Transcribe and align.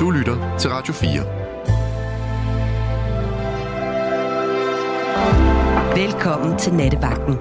Du 0.00 0.10
lytter 0.10 0.56
til 0.58 0.70
Radio 0.70 0.92
4. 0.92 1.10
Velkommen 6.04 6.58
til 6.58 6.74
Nattevagten. 6.74 7.34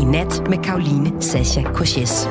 I 0.00 0.04
nat 0.04 0.48
med 0.48 0.58
Karoline 0.58 1.22
Sasha 1.22 1.62
Korches. 1.62 2.28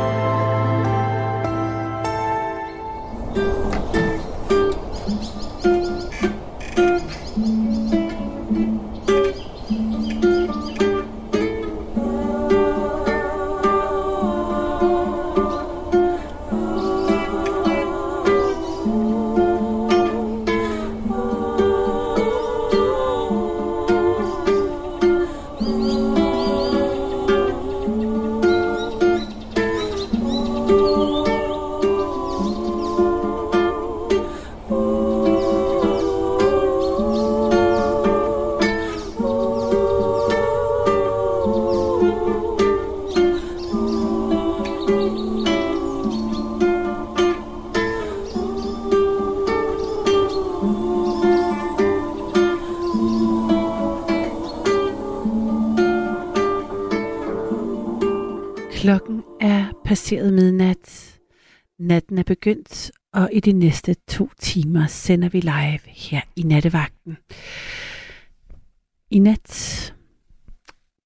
De 63.45 63.51
næste 63.51 63.95
to 64.07 64.29
timer 64.39 64.87
sender 64.87 65.29
vi 65.29 65.39
live 65.39 65.79
her 65.87 66.21
i 66.35 66.43
nattevagten. 66.43 67.17
I 69.11 69.19
nat 69.19 69.93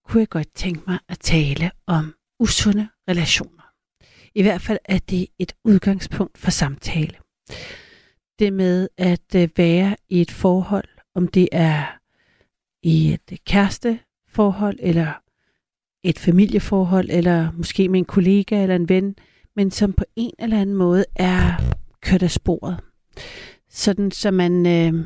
kunne 0.05 0.19
jeg 0.19 0.29
godt 0.29 0.53
tænke 0.55 0.81
mig 0.87 0.99
at 1.09 1.19
tale 1.19 1.71
om 1.87 2.13
usunde 2.39 2.87
relationer. 3.09 3.63
I 4.35 4.41
hvert 4.41 4.61
fald 4.61 4.77
er 4.85 4.99
det 5.09 5.27
et 5.39 5.53
udgangspunkt 5.63 6.37
for 6.37 6.51
samtale. 6.51 7.15
Det 8.39 8.53
med 8.53 8.87
at 8.97 9.35
øh, 9.35 9.49
være 9.57 9.95
i 10.09 10.21
et 10.21 10.31
forhold, 10.31 10.87
om 11.15 11.27
det 11.27 11.49
er 11.51 11.99
i 12.83 13.13
et 13.13 13.31
øh, 13.31 13.37
kæresteforhold 13.45 14.79
eller 14.79 15.13
et 16.03 16.19
familieforhold, 16.19 17.09
eller 17.09 17.51
måske 17.51 17.89
med 17.89 17.99
en 17.99 18.05
kollega 18.05 18.61
eller 18.61 18.75
en 18.75 18.89
ven, 18.89 19.15
men 19.55 19.71
som 19.71 19.93
på 19.93 20.03
en 20.15 20.31
eller 20.39 20.61
anden 20.61 20.75
måde 20.75 21.05
er 21.15 21.77
kørt 22.07 22.23
af 22.23 22.31
sporet. 22.31 22.79
Sådan, 23.69 24.11
så 24.11 24.31
man 24.31 24.65
øh, 24.65 25.05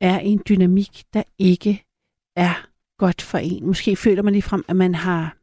er 0.00 0.20
i 0.20 0.28
en 0.28 0.42
dynamik, 0.48 1.04
der 1.14 1.22
ikke 1.38 1.84
er 2.36 2.68
godt 2.98 3.22
for 3.22 3.38
en. 3.38 3.66
Måske 3.66 3.96
føler 3.96 4.22
man 4.22 4.32
lige 4.32 4.42
frem, 4.42 4.64
at 4.68 4.76
man 4.76 4.94
har 4.94 5.36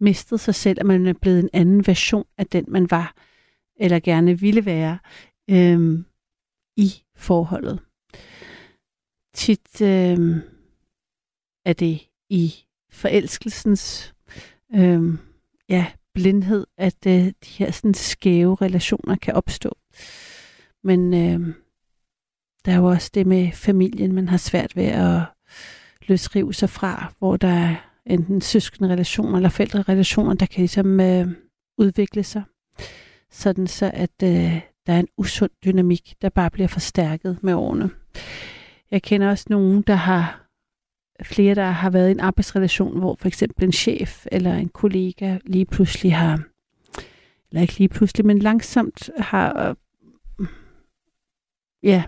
mistet 0.00 0.40
sig 0.40 0.54
selv, 0.54 0.80
at 0.80 0.86
man 0.86 1.06
er 1.06 1.12
blevet 1.12 1.38
en 1.38 1.50
anden 1.52 1.86
version 1.86 2.26
af 2.38 2.46
den, 2.46 2.64
man 2.68 2.90
var, 2.90 3.14
eller 3.76 4.00
gerne 4.00 4.40
ville 4.40 4.66
være 4.66 4.98
øh, 5.50 6.04
i 6.76 6.92
forholdet. 7.16 7.80
Tit 9.34 9.82
øh, 9.82 10.36
er 11.64 11.72
det 11.72 12.08
i 12.30 12.54
forelskelsens 12.90 14.14
øh, 14.74 15.18
ja, 15.68 15.86
blindhed, 16.14 16.66
at 16.78 17.06
øh, 17.06 17.26
de 17.26 17.50
her 17.58 17.70
sådan 17.70 17.94
skæve 17.94 18.54
relationer 18.54 19.16
kan 19.16 19.34
opstå. 19.34 19.76
Men 20.84 21.14
øh, 21.14 21.54
der 22.64 22.72
er 22.72 22.76
jo 22.76 22.84
også 22.84 23.10
det 23.14 23.26
med 23.26 23.52
familien, 23.52 24.12
man 24.12 24.28
har 24.28 24.36
svært 24.36 24.76
ved 24.76 24.84
at 24.84 25.20
løsrive 26.06 26.54
sig 26.54 26.70
fra, 26.70 27.12
hvor 27.18 27.36
der 27.36 27.48
er 27.48 27.74
enten 28.06 28.40
søskende 28.40 28.90
relationer 28.90 29.36
eller 29.36 29.48
forældrerelationer, 29.48 30.34
der 30.34 30.46
kan 30.46 30.60
ligesom 30.60 31.00
øh, 31.00 31.28
udvikle 31.78 32.22
sig. 32.22 32.42
Sådan 33.30 33.66
så, 33.66 33.90
at 33.94 34.22
øh, 34.22 34.60
der 34.86 34.92
er 34.92 34.98
en 34.98 35.08
usund 35.16 35.50
dynamik, 35.64 36.14
der 36.22 36.28
bare 36.28 36.50
bliver 36.50 36.68
forstærket 36.68 37.38
med 37.42 37.54
årene. 37.54 37.90
Jeg 38.90 39.02
kender 39.02 39.30
også 39.30 39.44
nogen, 39.50 39.82
der 39.82 39.94
har 39.94 40.46
flere, 41.22 41.54
der 41.54 41.70
har 41.70 41.90
været 41.90 42.08
i 42.08 42.10
en 42.10 42.20
arbejdsrelation, 42.20 42.98
hvor 42.98 43.16
for 43.20 43.28
eksempel 43.28 43.64
en 43.64 43.72
chef 43.72 44.26
eller 44.32 44.54
en 44.54 44.68
kollega 44.68 45.38
lige 45.44 45.66
pludselig 45.66 46.16
har, 46.16 46.42
eller 47.50 47.62
ikke 47.62 47.78
lige 47.78 47.88
pludselig, 47.88 48.26
men 48.26 48.38
langsomt 48.38 49.10
har, 49.18 49.76
ja, 51.82 52.02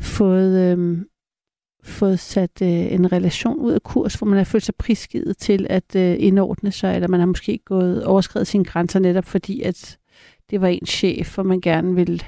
fået, 0.00 0.78
øh, 0.78 0.98
fået 1.84 2.18
sat 2.18 2.62
øh, 2.62 2.68
en 2.68 3.12
relation 3.12 3.58
ud 3.58 3.72
af 3.72 3.82
kurs, 3.82 4.14
hvor 4.14 4.26
man 4.26 4.36
har 4.36 4.44
følt 4.44 4.64
sig 4.64 4.74
prisgivet 4.74 5.36
til 5.36 5.66
at 5.70 5.96
øh, 5.96 6.16
indordne 6.18 6.72
sig, 6.72 6.94
eller 6.94 7.08
man 7.08 7.20
har 7.20 7.26
måske 7.26 7.58
gået 7.64 8.04
overskrevet 8.04 8.46
sine 8.46 8.64
grænser 8.64 8.98
netop 8.98 9.24
fordi, 9.24 9.62
at 9.62 9.98
det 10.50 10.60
var 10.60 10.68
en 10.68 10.86
chef, 10.86 11.38
og 11.38 11.46
man 11.46 11.60
gerne 11.60 11.94
ville 11.94 12.20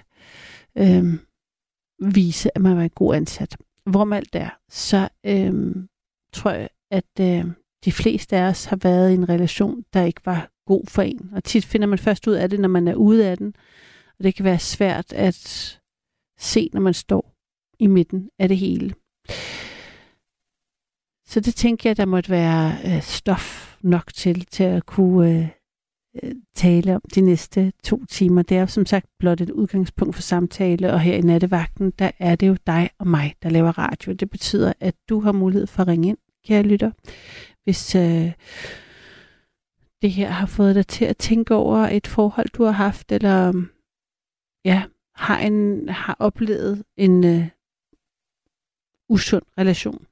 øh, 0.78 1.04
vise, 2.14 2.56
at 2.56 2.62
man 2.62 2.76
var 2.76 2.82
en 2.82 2.90
god 2.90 3.14
ansat 3.14 3.56
hvorom 3.84 4.12
alt 4.12 4.34
er, 4.34 4.48
så 4.68 5.08
øh, 5.26 5.74
tror 6.32 6.50
jeg, 6.50 6.68
at 6.90 7.20
øh, 7.20 7.44
de 7.84 7.92
fleste 7.92 8.36
af 8.36 8.42
os 8.42 8.64
har 8.64 8.78
været 8.82 9.10
i 9.10 9.14
en 9.14 9.28
relation, 9.28 9.84
der 9.92 10.02
ikke 10.02 10.20
var 10.24 10.50
god 10.66 10.84
for 10.88 11.02
en. 11.02 11.30
Og 11.32 11.44
tit 11.44 11.64
finder 11.64 11.86
man 11.86 11.98
først 11.98 12.26
ud 12.26 12.34
af 12.34 12.50
det, 12.50 12.60
når 12.60 12.68
man 12.68 12.88
er 12.88 12.94
ude 12.94 13.28
af 13.28 13.38
den. 13.38 13.54
Og 14.18 14.24
det 14.24 14.34
kan 14.34 14.44
være 14.44 14.58
svært 14.58 15.12
at 15.12 15.80
se, 16.42 16.70
når 16.72 16.80
man 16.80 16.94
står 16.94 17.34
i 17.78 17.86
midten 17.86 18.30
af 18.38 18.48
det 18.48 18.56
hele. 18.56 18.94
Så 21.26 21.40
det 21.40 21.54
tænker 21.54 21.90
jeg, 21.90 21.96
der 21.96 22.04
måtte 22.04 22.30
være 22.30 22.72
øh, 22.86 23.02
stof 23.02 23.76
nok 23.82 24.14
til, 24.14 24.46
til 24.46 24.64
at 24.64 24.86
kunne 24.86 25.30
øh, 25.30 25.48
øh, 26.22 26.34
tale 26.54 26.94
om 26.94 27.02
de 27.14 27.20
næste 27.20 27.72
to 27.84 28.04
timer. 28.04 28.42
Det 28.42 28.56
er 28.56 28.60
jo 28.60 28.66
som 28.66 28.86
sagt 28.86 29.06
blot 29.18 29.40
et 29.40 29.50
udgangspunkt 29.50 30.14
for 30.14 30.22
samtale, 30.22 30.92
og 30.92 31.00
her 31.00 31.14
i 31.14 31.20
nattevagten, 31.20 31.90
der 31.90 32.10
er 32.18 32.36
det 32.36 32.48
jo 32.48 32.56
dig 32.66 32.90
og 32.98 33.06
mig, 33.06 33.34
der 33.42 33.48
laver 33.48 33.78
radio. 33.78 34.12
Det 34.12 34.30
betyder, 34.30 34.72
at 34.80 34.94
du 35.08 35.20
har 35.20 35.32
mulighed 35.32 35.66
for 35.66 35.82
at 35.82 35.88
ringe 35.88 36.08
ind, 36.08 36.18
kære 36.46 36.62
lytter, 36.62 36.90
hvis 37.64 37.94
øh, 37.94 38.32
det 40.02 40.10
her 40.10 40.30
har 40.30 40.46
fået 40.46 40.74
dig 40.74 40.86
til 40.86 41.04
at 41.04 41.16
tænke 41.16 41.54
over 41.54 41.78
et 41.78 42.06
forhold, 42.06 42.48
du 42.48 42.64
har 42.64 42.72
haft, 42.72 43.12
eller 43.12 43.52
ja, 44.64 44.82
har, 45.14 45.38
en, 45.38 45.88
har 45.88 46.16
oplevet 46.18 46.84
en 46.96 47.24
øh, 47.24 47.48
usund 49.08 49.42
relation. 49.58 50.06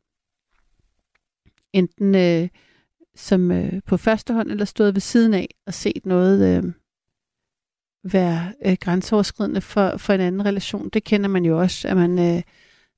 Enten 1.72 2.14
øh, 2.14 2.48
som 3.14 3.50
øh, 3.50 3.80
på 3.86 3.96
første 3.96 4.34
hånd 4.34 4.50
eller 4.50 4.64
stået 4.64 4.94
ved 4.94 5.00
siden 5.00 5.34
af 5.34 5.48
og 5.66 5.74
set 5.74 6.06
noget 6.06 6.56
øh, 6.56 6.72
være 8.12 8.52
øh, 8.66 8.76
grænseoverskridende 8.80 9.60
for, 9.60 9.96
for 9.96 10.12
en 10.12 10.20
anden 10.20 10.46
relation. 10.46 10.88
Det 10.88 11.04
kender 11.04 11.28
man 11.28 11.44
jo 11.44 11.60
også, 11.60 11.88
at 11.88 11.96
man, 11.96 12.18
øh, 12.18 12.42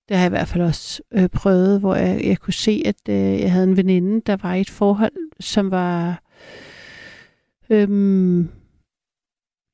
det 0.09 0.17
har 0.17 0.19
jeg 0.19 0.27
i 0.27 0.29
hvert 0.29 0.49
fald 0.49 0.63
også 0.63 1.03
øh, 1.13 1.29
prøvet, 1.29 1.81
hvor 1.81 1.95
jeg, 1.95 2.25
jeg 2.25 2.39
kunne 2.39 2.53
se, 2.53 2.83
at 2.85 3.09
øh, 3.09 3.41
jeg 3.41 3.53
havde 3.53 3.65
en 3.65 3.77
veninde, 3.77 4.21
der 4.21 4.37
var 4.37 4.55
i 4.55 4.61
et 4.61 4.71
forhold, 4.71 5.13
som 5.41 5.71
var 5.71 6.23
øh, 7.71 8.47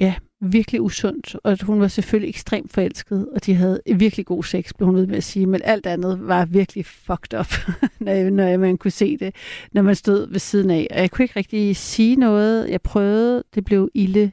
ja, 0.01 0.15
virkelig 0.41 0.81
usundt, 0.81 1.37
og 1.45 1.59
hun 1.63 1.81
var 1.81 1.89
selvfølgelig 1.89 2.29
ekstremt 2.29 2.73
forelsket, 2.73 3.29
og 3.29 3.47
de 3.47 3.55
havde 3.55 3.81
virkelig 3.97 4.27
god 4.27 4.45
sex, 4.45 4.73
blev 4.77 4.87
hun 4.87 4.97
ved 4.97 5.07
med 5.07 5.17
at 5.17 5.25
sige, 5.25 5.47
men 5.47 5.61
alt 5.65 5.87
andet 5.87 6.29
var 6.29 6.45
virkelig 6.45 6.87
fucked 6.87 7.39
up, 7.39 7.53
når, 8.01 8.31
når 8.31 8.57
man 8.57 8.79
kunne 8.79 8.91
se 8.91 9.17
det, 9.17 9.35
når 9.73 9.83
man 9.83 9.95
stod 9.95 10.29
ved 10.29 10.39
siden 10.39 10.71
af. 10.71 10.87
Og 10.91 10.99
jeg 11.01 11.11
kunne 11.11 11.25
ikke 11.25 11.37
rigtig 11.37 11.77
sige 11.77 12.17
noget. 12.17 12.71
Jeg 12.71 12.83
prøvede, 12.83 13.45
det 13.55 13.65
blev 13.65 13.91
ille 13.95 14.33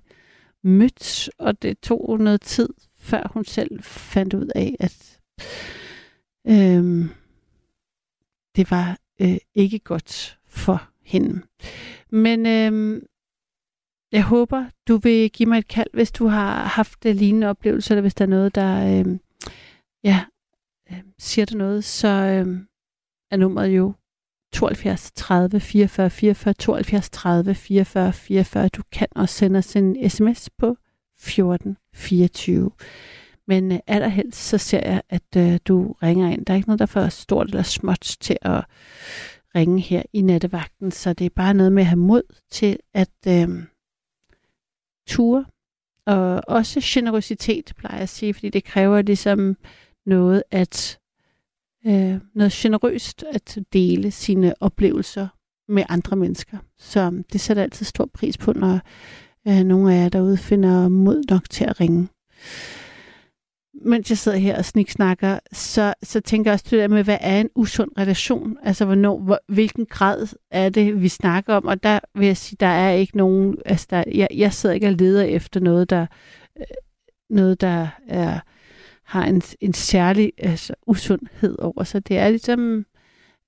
mødt, 0.63 1.29
og 1.37 1.61
det 1.61 1.79
tog 1.79 2.19
noget 2.19 2.41
tid, 2.41 2.69
før 2.99 3.31
hun 3.33 3.45
selv 3.45 3.83
fandt 3.83 4.33
ud 4.33 4.49
af, 4.55 4.75
at 4.79 5.19
øhm, 6.47 7.09
det 8.55 8.71
var 8.71 8.97
øh, 9.21 9.37
ikke 9.55 9.79
godt 9.79 10.37
for 10.47 10.89
hende. 11.03 11.41
Men 12.09 12.45
øhm, 12.45 13.05
jeg 14.15 14.23
håber, 14.23 14.65
du 14.87 14.97
vil 14.97 15.31
give 15.31 15.49
mig 15.49 15.57
et 15.57 15.67
kald, 15.67 15.87
hvis 15.93 16.11
du 16.11 16.27
har 16.27 16.63
haft 16.63 17.05
øh, 17.05 17.15
lignende 17.15 17.47
oplevelser, 17.47 17.91
eller 17.91 18.01
hvis 18.01 18.15
der 18.15 18.25
er 18.25 18.29
noget, 18.29 18.55
der 18.55 18.99
øh, 18.99 19.17
ja, 20.03 20.25
øh, 20.91 21.01
siger 21.19 21.45
dig 21.45 21.57
noget, 21.57 21.83
så 21.83 22.07
øh, 22.07 22.59
er 23.31 23.37
nummeret 23.37 23.67
jo 23.67 23.93
72 24.53 25.11
30 25.15 25.59
44 25.59 26.09
44, 26.09 26.53
72 26.53 27.09
30 27.09 27.55
44 27.55 28.13
44. 28.13 28.67
Du 28.67 28.81
kan 28.91 29.07
også 29.15 29.35
sende 29.35 29.57
os 29.57 29.75
en 29.75 30.09
sms 30.09 30.49
på 30.57 30.77
14 31.19 31.77
24. 31.93 32.71
Men 33.47 33.71
øh, 33.71 33.79
allerhelst 33.87 34.39
så 34.39 34.57
ser 34.57 34.89
jeg, 34.89 35.01
at 35.09 35.35
øh, 35.37 35.59
du 35.65 35.95
ringer 36.03 36.29
ind. 36.29 36.45
Der 36.45 36.53
er 36.53 36.55
ikke 36.55 36.69
noget, 36.69 36.79
der 36.79 36.85
er 36.85 36.87
for 36.87 37.09
stort 37.09 37.47
eller 37.47 37.63
småt 37.63 38.15
til 38.19 38.37
at 38.41 38.65
ringe 39.55 39.81
her 39.81 40.03
i 40.13 40.21
nattevagten, 40.21 40.91
så 40.91 41.13
det 41.13 41.25
er 41.25 41.29
bare 41.35 41.53
noget 41.53 41.71
med 41.71 41.83
at 41.83 41.87
have 41.87 41.99
mod 41.99 42.23
til 42.51 42.77
at 42.93 43.09
øh, 43.27 43.65
ture. 45.07 45.45
Og 46.05 46.41
også 46.47 46.79
generositet, 46.83 47.73
plejer 47.77 47.95
jeg 47.95 48.03
at 48.03 48.09
sige, 48.09 48.33
fordi 48.33 48.49
det 48.49 48.63
kræver 48.63 49.01
ligesom 49.01 49.57
noget 50.05 50.43
at 50.51 50.99
øh, 51.85 52.17
noget 52.35 52.51
generøst 52.51 53.23
at 53.33 53.57
dele 53.73 54.11
sine 54.11 54.53
oplevelser 54.59 55.27
med 55.67 55.83
andre 55.89 56.15
mennesker. 56.15 56.57
Så 56.77 57.23
det 57.33 57.41
sætter 57.41 57.63
altid 57.63 57.85
stor 57.85 58.09
pris 58.13 58.37
på, 58.37 58.53
når 58.53 58.79
øh, 59.47 59.63
nogle 59.63 59.93
af 59.93 60.03
jer 60.03 60.09
derude 60.09 60.37
finder 60.37 60.89
mod 60.89 61.23
nok 61.29 61.49
til 61.49 61.63
at 61.65 61.79
ringe. 61.79 62.07
Mens 63.81 64.09
jeg 64.09 64.17
sidder 64.17 64.37
her 64.37 64.57
og 64.57 64.65
sniksnakker, 64.65 65.39
så, 65.51 65.93
så 66.03 66.19
tænker 66.21 66.51
jeg 66.51 66.53
også 66.53 66.65
det 66.69 66.79
der 66.79 66.87
med, 66.87 67.03
hvad 67.03 67.17
er 67.21 67.41
en 67.41 67.49
usund 67.55 67.91
relation? 67.97 68.57
Altså, 68.63 68.85
hvornår, 68.85 69.19
hvor, 69.19 69.39
hvilken 69.47 69.85
grad 69.85 70.27
er 70.51 70.69
det, 70.69 71.01
vi 71.01 71.07
snakker 71.07 71.53
om? 71.53 71.65
Og 71.65 71.83
der 71.83 71.99
vil 72.15 72.27
jeg 72.27 72.37
sige, 72.37 72.57
der 72.59 72.67
er 72.67 72.91
ikke 72.91 73.17
nogen... 73.17 73.57
Altså, 73.65 73.87
der, 73.89 74.03
jeg, 74.13 74.27
jeg 74.33 74.53
sidder 74.53 74.75
ikke 74.75 74.87
og 74.87 74.93
leder 74.93 75.23
efter 75.23 75.59
noget, 75.59 75.89
der, 75.89 76.05
øh, 76.59 76.65
noget, 77.29 77.61
der 77.61 77.87
er 78.07 78.39
har 79.05 79.25
en, 79.25 79.41
en 79.61 79.73
særlig 79.73 80.31
altså, 80.37 80.73
usundhed 80.87 81.59
over 81.59 81.83
sig. 81.83 82.07
Det 82.07 82.17
er 82.17 82.29
ligesom 82.29 82.85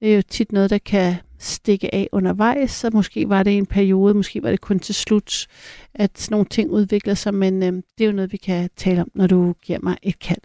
det 0.02 0.12
er 0.12 0.16
jo 0.16 0.22
tit 0.22 0.52
noget, 0.52 0.70
der 0.70 0.78
kan 0.78 1.16
stikke 1.40 1.96
af 1.96 2.10
undervejs, 2.12 2.72
så 2.72 2.90
måske 2.94 3.30
var 3.30 3.44
det 3.44 3.58
en 3.58 3.66
periode, 3.66 4.14
måske 4.14 4.44
var 4.44 4.50
det 4.50 4.62
kun 4.62 4.80
til 4.80 4.96
slut, 4.96 5.48
at 5.94 6.20
sådan 6.20 6.34
nogle 6.34 6.46
ting 6.46 6.72
udvikler 6.72 7.14
sig, 7.14 7.34
men 7.34 7.64
øh, 7.64 7.74
det 7.74 8.04
er 8.04 8.06
jo 8.06 8.12
noget, 8.12 8.32
vi 8.32 8.38
kan 8.38 8.70
tale 8.76 9.02
om, 9.02 9.12
når 9.14 9.28
du 9.28 9.54
giver 9.62 9.80
mig 9.84 9.98
et 10.04 10.20
kald. 10.20 10.42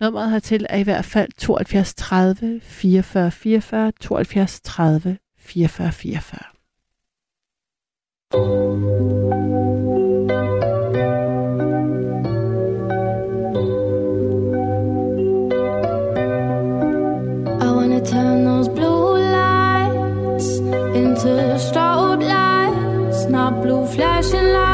Nummeret 0.00 0.30
hertil 0.30 0.66
er 0.70 0.78
i 0.78 0.82
hvert 0.82 1.04
fald 1.04 1.28
72 1.38 1.94
30 1.94 2.60
44 2.60 3.30
44, 3.30 3.92
72 4.00 4.60
30 4.60 5.18
44 5.38 5.92
44. 5.92 6.54
my 23.44 23.50
blue 23.50 23.86
flashing 23.86 24.52
light. 24.54 24.73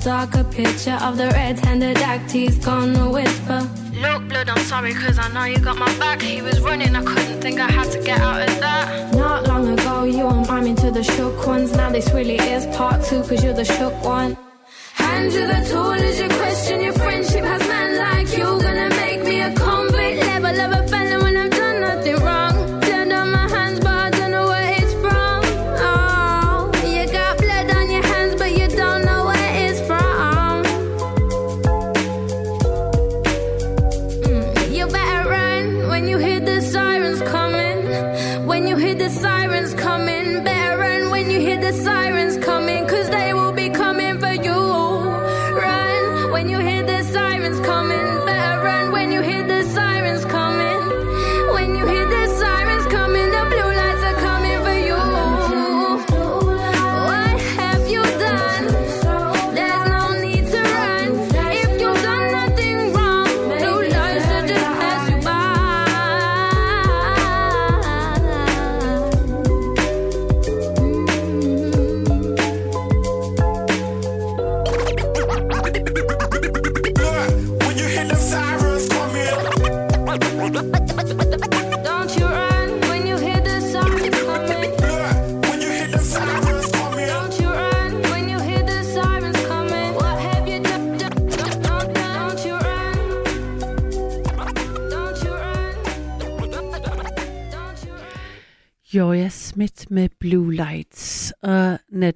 Boy 0.00 0.10
a 0.10 0.26
darker 0.26 0.44
picture 0.44 0.98
of 1.02 1.16
the 1.16 1.26
red-handed 1.28 1.98
act 1.98 2.30
he's 2.30 2.58
gonna 2.58 3.10
whisper. 3.10 3.68
Look, 3.94 4.28
blood, 4.28 4.48
I'm 4.48 4.58
sorry, 4.64 4.94
cause 4.94 5.18
I 5.18 5.28
know 5.32 5.44
you 5.44 5.58
got 5.58 5.76
my 5.76 5.92
back. 5.98 6.22
He 6.22 6.42
was 6.42 6.60
running, 6.60 6.94
I 6.96 7.02
couldn't 7.02 7.40
think 7.40 7.60
I 7.60 7.70
had 7.70 7.90
to 7.92 8.02
get 8.02 8.20
out 8.20 8.48
of 8.48 8.60
that. 8.60 9.14
Not 9.14 9.46
long 9.46 9.68
ago, 9.68 10.04
you 10.04 10.24
were 10.24 10.44
miming 10.46 10.76
to 10.76 10.90
the 10.90 11.02
shook 11.02 11.46
ones. 11.46 11.72
Now 11.72 11.90
this 11.90 12.10
really 12.12 12.36
is 12.36 12.66
part 12.76 13.04
two, 13.04 13.22
cause 13.22 13.42
you're 13.44 13.54
the 13.54 13.64
shook 13.64 13.94
one. 14.04 14.36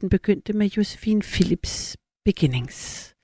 Den 0.04 0.10
begyndte 0.10 0.52
med 0.52 0.66
Josephine 0.66 1.22
Phillips 1.22 1.96
Beginnings. 2.24 3.14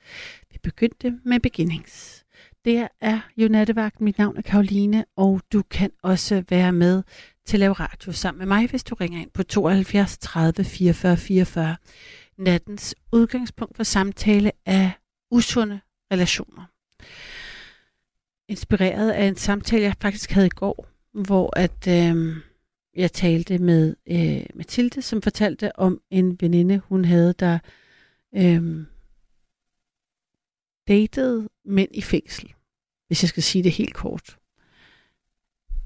Vi 0.51 0.59
begyndte 0.63 1.19
med 1.25 1.41
Beginnings. 1.41 2.25
Det 2.65 2.89
er 3.01 3.21
jo 3.37 3.49
nattevagt. 3.49 4.01
Mit 4.01 4.19
navn 4.19 4.37
er 4.37 4.43
Karoline, 4.43 5.05
og 5.17 5.41
du 5.53 5.63
kan 5.63 5.91
også 6.03 6.45
være 6.49 6.73
med 6.73 7.03
til 7.47 7.57
at 7.57 7.61
lave 7.61 7.73
radio 7.73 8.13
sammen 8.13 8.39
med 8.39 8.47
mig, 8.47 8.71
hvis 8.71 8.85
du 8.85 8.95
ringer 8.95 9.21
ind 9.21 9.31
på 9.31 9.43
72 9.43 10.19
30 10.19 10.65
44 10.65 11.17
44. 11.17 11.77
Nattens 12.39 12.95
udgangspunkt 13.13 13.77
for 13.77 13.85
samtale 13.85 14.53
er 14.67 14.91
usunde 15.31 15.81
relationer. 16.13 16.65
Inspireret 18.49 19.11
af 19.11 19.25
en 19.25 19.37
samtale, 19.37 19.83
jeg 19.83 19.95
faktisk 20.01 20.31
havde 20.31 20.47
i 20.47 20.57
går, 20.57 20.89
hvor 21.13 21.59
at 21.59 21.87
øh, 21.89 22.37
jeg 22.97 23.13
talte 23.13 23.59
med 23.59 23.97
øh, 24.07 24.47
Mathilde, 24.55 25.03
som 25.03 25.23
fortalte 25.23 25.79
om 25.79 26.01
en 26.11 26.37
veninde, 26.41 26.79
hun 26.79 27.05
havde, 27.05 27.33
der 27.33 27.59
øh, 28.35 28.85
datede 30.89 31.49
mænd 31.65 31.91
i 31.95 32.03
fængsel, 32.03 32.55
hvis 33.07 33.23
jeg 33.23 33.29
skal 33.29 33.43
sige 33.43 33.65
det 33.65 33.73
helt 33.73 33.95
kort. 33.95 34.39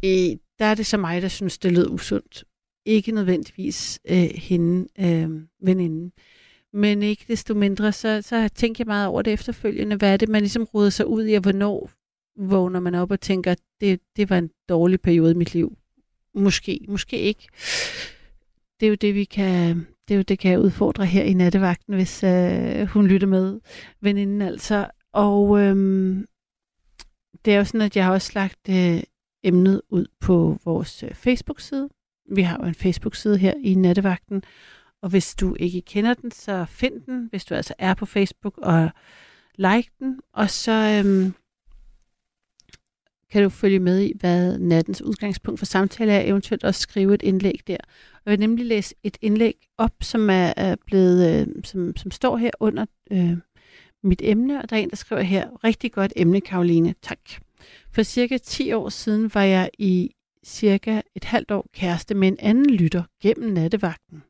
I, 0.02 0.38
der 0.58 0.64
er 0.64 0.74
det 0.74 0.86
så 0.86 0.96
mig, 0.96 1.22
der 1.22 1.28
synes, 1.28 1.58
det 1.58 1.72
lød 1.72 1.90
usundt. 1.90 2.44
Ikke 2.84 3.12
nødvendigvis 3.12 4.00
øh, 4.04 4.30
hende, 4.34 4.88
øh, 4.98 5.42
veninden. 5.60 6.12
Men 6.72 7.02
ikke 7.02 7.24
desto 7.28 7.54
mindre, 7.54 7.92
så, 7.92 8.22
så 8.22 8.48
tænker 8.48 8.84
jeg 8.84 8.86
meget 8.86 9.08
over 9.08 9.22
det 9.22 9.32
efterfølgende. 9.32 9.96
Hvad 9.96 10.12
er 10.12 10.16
det, 10.16 10.28
man 10.28 10.42
ligesom 10.42 10.64
ruder 10.64 10.90
sig 10.90 11.06
ud 11.06 11.26
i, 11.26 11.34
og 11.34 11.40
hvornår 11.40 11.90
vågner 12.36 12.80
man 12.80 12.94
op 12.94 13.10
og 13.10 13.20
tænker, 13.20 13.54
det, 13.80 14.00
det 14.16 14.30
var 14.30 14.38
en 14.38 14.50
dårlig 14.68 15.00
periode 15.00 15.30
i 15.30 15.34
mit 15.34 15.54
liv. 15.54 15.76
Måske, 16.34 16.80
måske 16.88 17.18
ikke. 17.18 17.48
Det 18.80 18.86
er 18.86 18.90
jo 18.90 18.94
det, 18.94 19.14
vi 19.14 19.24
kan, 19.24 19.86
det 20.08 20.14
er 20.14 20.16
jo 20.16 20.22
det, 20.22 20.38
kan 20.38 20.50
jeg 20.50 20.60
udfordre 20.60 21.06
her 21.06 21.22
i 21.22 21.34
nattevagten, 21.34 21.94
hvis 21.94 22.24
øh, 22.24 22.86
hun 22.86 23.06
lytter 23.06 23.26
med, 23.26 23.60
veninden 24.00 24.42
altså. 24.42 24.86
Og 25.12 25.60
øhm, 25.60 26.26
det 27.44 27.54
er 27.54 27.58
jo 27.58 27.64
sådan, 27.64 27.80
at 27.80 27.96
jeg 27.96 28.04
har 28.04 28.12
også 28.12 28.32
lagt 28.34 28.68
øh, 28.70 29.02
emnet 29.44 29.82
ud 29.88 30.06
på 30.20 30.58
vores 30.64 31.02
øh, 31.02 31.14
Facebook-side. 31.14 31.88
Vi 32.34 32.42
har 32.42 32.58
jo 32.60 32.64
en 32.68 32.74
Facebook-side 32.74 33.38
her 33.38 33.54
i 33.64 33.74
nattevagten, 33.74 34.42
og 35.02 35.08
hvis 35.10 35.34
du 35.34 35.56
ikke 35.60 35.80
kender 35.80 36.14
den, 36.14 36.30
så 36.30 36.64
find 36.68 37.00
den, 37.06 37.26
hvis 37.30 37.44
du 37.44 37.54
altså 37.54 37.74
er 37.78 37.94
på 37.94 38.06
Facebook, 38.06 38.58
og 38.58 38.90
like 39.56 39.90
den, 39.98 40.20
og 40.32 40.50
så 40.50 41.02
øhm, 41.04 41.34
kan 43.34 43.42
du 43.42 43.48
følge 43.48 43.78
med 43.78 44.00
i, 44.00 44.12
hvad 44.20 44.58
nattens 44.58 45.02
udgangspunkt 45.02 45.58
for 45.58 45.66
samtale 45.66 46.12
er, 46.12 46.30
eventuelt 46.30 46.64
også 46.64 46.80
skrive 46.80 47.14
et 47.14 47.22
indlæg 47.22 47.60
der. 47.66 47.76
Og 48.14 48.20
jeg 48.26 48.30
vil 48.30 48.40
nemlig 48.40 48.66
læse 48.66 48.94
et 49.02 49.18
indlæg 49.20 49.54
op, 49.78 49.92
som 50.00 50.30
er, 50.30 50.52
er 50.56 50.76
blevet, 50.86 51.40
øh, 51.40 51.46
som, 51.64 51.96
som 51.96 52.10
står 52.10 52.36
her 52.36 52.50
under 52.60 52.86
øh, 53.10 53.36
mit 54.02 54.20
emne, 54.24 54.62
og 54.62 54.70
der 54.70 54.76
er 54.76 54.80
en, 54.80 54.90
der 54.90 54.96
skriver 54.96 55.22
her, 55.22 55.64
rigtig 55.64 55.92
godt 55.92 56.12
emne, 56.16 56.40
Karoline, 56.40 56.94
tak. 57.02 57.18
For 57.92 58.02
cirka 58.02 58.38
10 58.38 58.72
år 58.72 58.88
siden 58.88 59.30
var 59.34 59.42
jeg 59.42 59.70
i 59.78 60.10
cirka 60.44 61.00
et 61.14 61.24
halvt 61.24 61.50
år 61.50 61.66
kæreste 61.72 62.14
med 62.14 62.28
en 62.28 62.36
anden 62.40 62.70
lytter 62.70 63.02
gennem 63.22 63.52
nattevagten. 63.52 64.22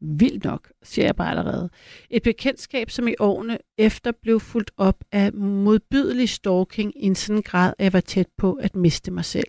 Vildt 0.00 0.44
nok, 0.44 0.72
siger 0.82 1.06
jeg 1.06 1.16
bare 1.16 1.30
allerede. 1.30 1.70
Et 2.10 2.22
bekendtskab, 2.22 2.90
som 2.90 3.08
i 3.08 3.14
årene 3.18 3.58
efter 3.78 4.12
blev 4.12 4.40
fuldt 4.40 4.70
op 4.76 5.04
af 5.12 5.32
modbydelig 5.32 6.28
stalking 6.28 6.92
i 6.96 7.06
en 7.06 7.14
sådan 7.14 7.42
grad, 7.42 7.74
at 7.78 7.84
jeg 7.84 7.92
var 7.92 8.00
tæt 8.00 8.28
på 8.36 8.52
at 8.52 8.76
miste 8.76 9.10
mig 9.10 9.24
selv. 9.24 9.48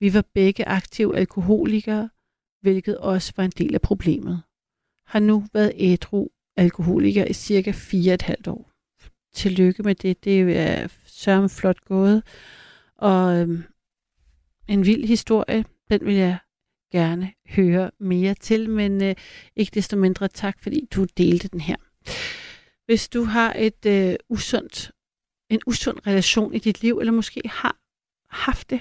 Vi 0.00 0.14
var 0.14 0.24
begge 0.34 0.68
aktive 0.68 1.16
alkoholikere, 1.16 2.10
hvilket 2.60 2.98
også 2.98 3.32
var 3.36 3.44
en 3.44 3.52
del 3.58 3.74
af 3.74 3.80
problemet. 3.80 4.42
Har 5.06 5.20
nu 5.20 5.44
været 5.52 5.72
ædru 5.76 6.28
alkoholiker 6.56 7.24
i 7.24 7.32
cirka 7.32 7.70
4,5 7.70 8.34
år. 8.46 8.70
Tillykke 9.34 9.82
med 9.82 9.94
det, 9.94 10.24
det 10.24 10.56
er 10.56 10.88
sørme 11.06 11.48
flot 11.48 11.80
gået. 11.84 12.22
Og 12.96 13.36
øhm, 13.38 13.62
en 14.68 14.86
vild 14.86 15.04
historie, 15.04 15.64
den 15.90 16.06
vil 16.06 16.14
jeg 16.14 16.38
gerne 16.92 17.32
høre 17.48 17.90
mere 18.00 18.34
til, 18.34 18.70
men 18.70 19.02
øh, 19.02 19.14
ikke 19.56 19.70
desto 19.74 19.96
mindre 19.96 20.28
tak, 20.28 20.62
fordi 20.62 20.88
du 20.94 21.06
delte 21.18 21.48
den 21.48 21.60
her. 21.60 21.76
Hvis 22.86 23.08
du 23.08 23.24
har 23.24 23.54
et 23.58 23.86
øh, 23.86 24.14
usundt, 24.28 24.92
en 25.50 25.60
usund 25.66 26.06
relation 26.06 26.54
i 26.54 26.58
dit 26.58 26.82
liv, 26.82 26.98
eller 26.98 27.12
måske 27.12 27.42
har 27.44 27.76
haft 28.30 28.70
det, 28.70 28.80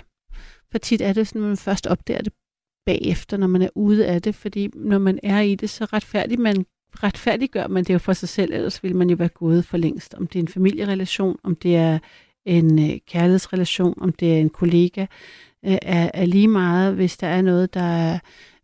for 0.72 0.78
tit 0.78 1.02
er 1.02 1.14
det 1.14 1.28
sådan, 1.28 1.42
at 1.42 1.48
man 1.48 1.58
først 1.58 1.88
opdager 1.88 2.22
det 2.22 2.34
bagefter, 2.86 3.38
når 3.38 3.48
man 3.48 3.62
er 3.62 3.70
ude 3.76 4.08
af 4.08 4.22
det, 4.22 4.36
fordi 4.36 4.70
når 4.76 4.98
man 4.98 5.20
er 5.24 5.40
i 5.40 5.56
det, 5.56 5.70
så 5.70 5.86
retfærdigt 5.86 6.42
man 6.42 6.66
retfærdiggør 7.04 7.68
man 7.68 7.84
det 7.84 7.94
jo 7.94 8.00
for 8.00 8.14
sig 8.14 8.30
selv, 8.30 8.54
ellers 8.54 8.84
ville 8.84 8.98
man 8.98 9.10
jo 9.10 9.16
være 9.16 9.30
gået 9.30 9.66
for 9.66 9.78
længst. 9.78 10.14
Om 10.14 10.28
det 10.28 10.40
er 10.40 10.44
en 10.44 10.48
familierelation, 10.48 11.38
om 11.44 11.56
det 11.56 11.76
er 11.76 12.00
en 12.46 12.92
øh, 12.92 13.00
kærlighedsrelation, 13.08 13.94
om 13.98 14.14
det 14.14 14.34
er 14.34 14.40
en 14.40 14.50
kollega, 14.50 15.06
øh, 15.66 15.78
er, 15.82 16.12
er 16.14 16.26
lige 16.26 16.48
meget, 16.48 16.96
hvis 16.96 17.18
der 17.18 17.28
er 17.28 17.42
noget, 17.42 17.74
der 17.74 17.82
er 17.82 18.20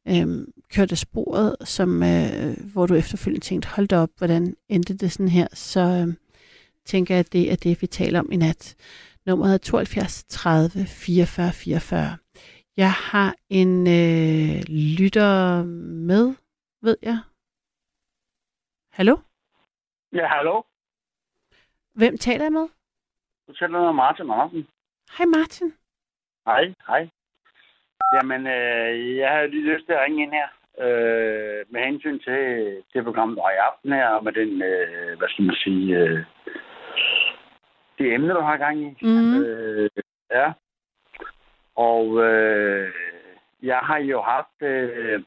øh, 0.08 0.48
kørt 0.74 0.92
af 0.92 0.98
sporet, 0.98 1.56
som, 1.64 2.04
øh, 2.04 2.74
hvor 2.74 2.86
du 2.86 2.94
efterfølgende 2.94 3.46
tænkte, 3.46 3.70
hold 3.70 3.88
da 3.88 3.98
op, 3.98 4.10
hvordan 4.18 4.56
endte 4.70 4.98
det 4.98 5.12
sådan 5.12 5.30
her, 5.30 5.48
så 5.54 5.80
øh, 5.82 6.14
tænker 6.86 7.16
jeg, 7.16 7.20
at 7.20 7.34
det 7.34 7.52
er 7.52 7.56
det, 7.56 7.82
vi 7.82 7.88
taler 7.88 8.20
om 8.20 8.32
i 8.32 8.36
nat. 8.36 8.76
Nummeret 9.26 9.54
er 9.54 9.58
72 9.58 10.24
30 10.24 10.86
44 10.86 11.52
44. 11.52 12.18
Jeg 12.78 12.92
har 12.92 13.36
en 13.50 13.88
øh, 13.88 14.62
lytter 15.00 15.64
med, 16.10 16.36
ved 16.82 16.98
jeg. 17.02 17.20
Hallo? 18.92 19.18
Ja, 20.14 20.28
hallo. 20.28 20.62
Hvem 21.94 22.18
taler 22.18 22.44
jeg 22.44 22.52
med? 22.52 22.68
Du 23.48 23.54
taler 23.54 23.82
med 23.82 23.94
Martin 23.94 24.30
Andersen. 24.32 24.68
Hej 25.18 25.26
Martin. 25.26 25.74
Hej, 26.46 26.74
hej. 26.88 27.10
Jamen, 28.14 28.48
øh, 28.48 29.18
jeg 29.18 29.30
har 29.30 29.46
lige 29.46 29.74
lyst 29.74 29.86
til 29.86 29.94
at 29.94 30.02
ringe 30.02 30.24
ind 30.24 30.32
her. 30.32 30.48
Øh, 30.86 31.66
med 31.70 31.82
hensyn 31.86 32.20
til 32.20 32.42
det 32.94 33.04
program, 33.04 33.36
der 33.36 33.44
er 33.44 33.52
i 33.52 33.66
aften 33.70 33.92
her, 33.92 34.08
og 34.08 34.24
med 34.24 34.34
den, 34.34 34.62
øh, 34.62 35.18
hvad 35.18 35.28
skal 35.30 35.46
man 35.46 35.56
sige, 35.56 35.98
øh, 35.98 36.24
det 37.98 38.14
emne, 38.14 38.34
du 38.34 38.40
har 38.40 38.58
gang 38.58 38.82
i. 38.82 38.98
Mhm. 39.02 39.44
Øh, 39.44 39.90
ja. 40.32 40.52
Og 41.76 42.24
øh, 42.24 42.94
jeg 43.64 43.78
har 43.78 43.98
jo 43.98 44.22
haft, 44.22 44.62
øh, 44.62 45.24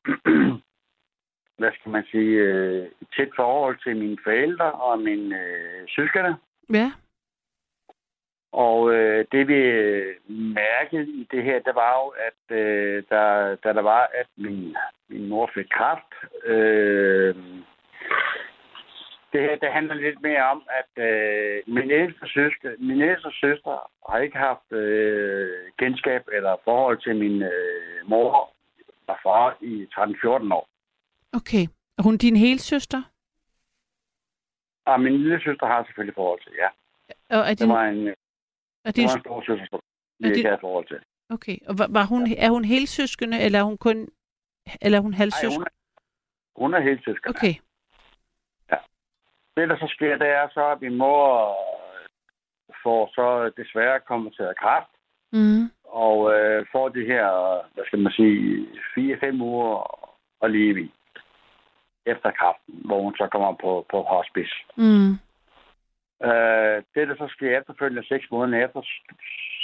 hvad 1.59 1.71
skal 1.81 1.93
man 1.93 2.05
sige, 2.11 2.35
øh, 2.49 2.89
tæt 3.17 3.29
forhold 3.37 3.79
til 3.83 3.97
mine 3.97 4.19
forældre 4.25 4.73
og 4.73 4.99
mine 4.99 5.41
øh, 5.41 5.89
søskende. 5.89 6.37
Ja. 6.73 6.93
Og 8.53 8.95
øh, 8.95 9.27
det 9.33 9.49
vi 9.49 9.55
øh, 9.55 10.17
mærkede 10.31 11.11
i 11.11 11.29
det 11.31 11.45
her, 11.45 11.59
det 11.59 11.75
var 11.75 11.93
jo, 12.03 12.09
at 12.09 12.57
øh, 12.57 13.03
der, 13.09 13.55
da 13.55 13.73
der 13.73 13.83
var, 13.83 14.11
at 14.15 14.27
min, 14.37 14.77
min 15.09 15.29
mor 15.29 15.51
fik 15.55 15.67
kræft, 15.71 16.13
øh, 16.45 17.35
det 19.33 19.41
her 19.41 19.57
det 19.57 19.73
handler 19.73 19.95
lidt 19.95 20.23
mere 20.23 20.45
om, 20.45 20.63
at 20.81 21.03
øh, 21.05 21.63
min, 21.67 21.91
ældste 21.91 22.29
søster, 22.29 22.71
min 22.79 23.01
ældste 23.01 23.31
søster 23.41 23.91
har 24.11 24.19
ikke 24.19 24.39
haft 24.39 24.73
øh, 24.73 25.51
genskab 25.79 26.23
eller 26.33 26.57
forhold 26.65 26.99
til 27.03 27.17
min 27.17 27.43
øh, 27.43 28.09
mor 28.09 28.55
og 29.07 29.17
far 29.23 29.57
i 29.61 29.87
13-14 29.93 30.55
år. 30.55 30.69
Okay. 31.33 31.65
Er 31.99 32.03
hun 32.03 32.17
din 32.17 32.37
hele 32.37 32.59
søster? 32.59 33.03
Og 34.87 35.01
min 35.01 35.13
lille 35.13 35.41
søster 35.41 35.67
har 35.67 35.85
selvfølgelig 35.85 36.15
forhold 36.15 36.41
til, 36.41 36.53
ja. 36.59 36.69
Og 37.37 37.41
er 37.41 37.49
Det 37.49 37.59
din, 37.59 37.69
var 37.69 37.85
en, 37.85 38.15
er 38.85 38.91
det 38.91 39.05
var 39.05 39.15
en 39.15 39.21
stor 39.21 39.41
søster, 39.47 39.79
vi 40.19 40.27
Er 40.27 40.29
det- 40.29 40.37
ikke 40.37 40.57
forhold 40.61 40.87
til. 40.87 40.99
okay. 41.31 41.57
Og 41.69 41.75
var, 41.79 41.87
var 41.91 42.05
hun, 42.05 42.23
er 42.39 42.51
hun 42.51 42.65
hele 42.65 42.87
søskende, 42.87 43.41
eller 43.45 43.59
er 43.59 43.63
hun 43.63 43.79
kun 43.79 44.09
eller 44.83 44.99
er 44.99 45.03
hun 45.03 45.11
Nej, 45.11 45.19
halvsøskende? 45.19 45.71
hun 46.57 46.75
er, 46.75 46.81
hun 46.81 46.89
er. 46.89 47.31
Okay. 47.35 47.55
Det, 49.57 49.69
der 49.69 49.77
så 49.77 49.87
sker, 49.97 50.19
det 50.19 50.29
er 50.29 50.49
så, 50.55 50.65
at 50.71 50.81
min 50.81 50.97
mor 50.97 51.25
får 52.83 53.11
så 53.15 53.53
desværre 53.63 54.01
kommet 54.01 54.35
til 54.37 54.43
at 54.43 54.57
kræft, 54.59 54.91
Mm. 55.33 55.65
og 55.85 56.33
øh, 56.35 56.67
får 56.73 56.89
de 56.89 57.05
her, 57.13 57.27
hvad 57.75 57.85
skal 57.87 57.99
man 57.99 58.13
sige, 58.13 58.67
4-5 58.95 59.41
uger 59.41 59.75
at 60.43 60.51
leve 60.51 60.81
i 60.85 60.91
efter 62.07 62.31
kræften, 62.31 62.75
hvor 62.85 63.03
hun 63.03 63.15
så 63.17 63.29
kommer 63.33 63.53
på, 63.53 63.87
på 63.91 64.03
hospice. 64.03 64.55
Mm. 64.77 65.13
Øh, 66.25 66.83
det, 66.95 67.09
der 67.09 67.17
så 67.19 67.27
sker 67.37 67.59
efterfølgende 67.59 68.09
6 68.09 68.31
måneder 68.31 68.67
efter, 68.67 68.83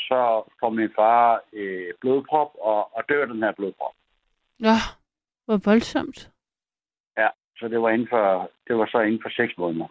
så 0.09 0.21
får 0.61 0.71
min 0.71 0.91
far 0.97 1.41
øh, 1.53 1.93
blodprop 2.01 2.51
og, 2.61 2.97
og 2.97 3.03
dør 3.09 3.27
den 3.27 3.43
her 3.43 3.53
blodprop. 3.53 3.95
Nå, 4.59 4.77
hvor 5.47 5.61
voldsomt. 5.65 6.31
Ja, 7.19 7.29
så 7.59 7.69
det 7.69 7.83
var, 7.83 7.91
inden 7.91 8.09
for, 8.09 8.51
det 8.69 8.77
var 8.77 8.87
så 8.87 9.01
inden 9.01 9.23
for 9.23 9.29
6 9.29 9.59
måneder. 9.59 9.87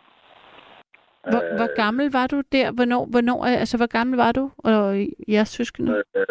Hvor, 1.31 1.43
øh, 1.43 1.55
hvor 1.55 1.75
gammel 1.75 2.11
var 2.11 2.27
du 2.27 2.41
der? 2.51 2.71
Hvornår, 2.71 3.05
hvornår, 3.05 3.45
altså, 3.45 3.77
hvor 3.77 3.87
gammel 3.87 4.17
var 4.17 4.31
du 4.31 4.51
og 4.57 5.07
jeres 5.27 5.49
søskende? 5.49 6.03
Øh, 6.15 6.25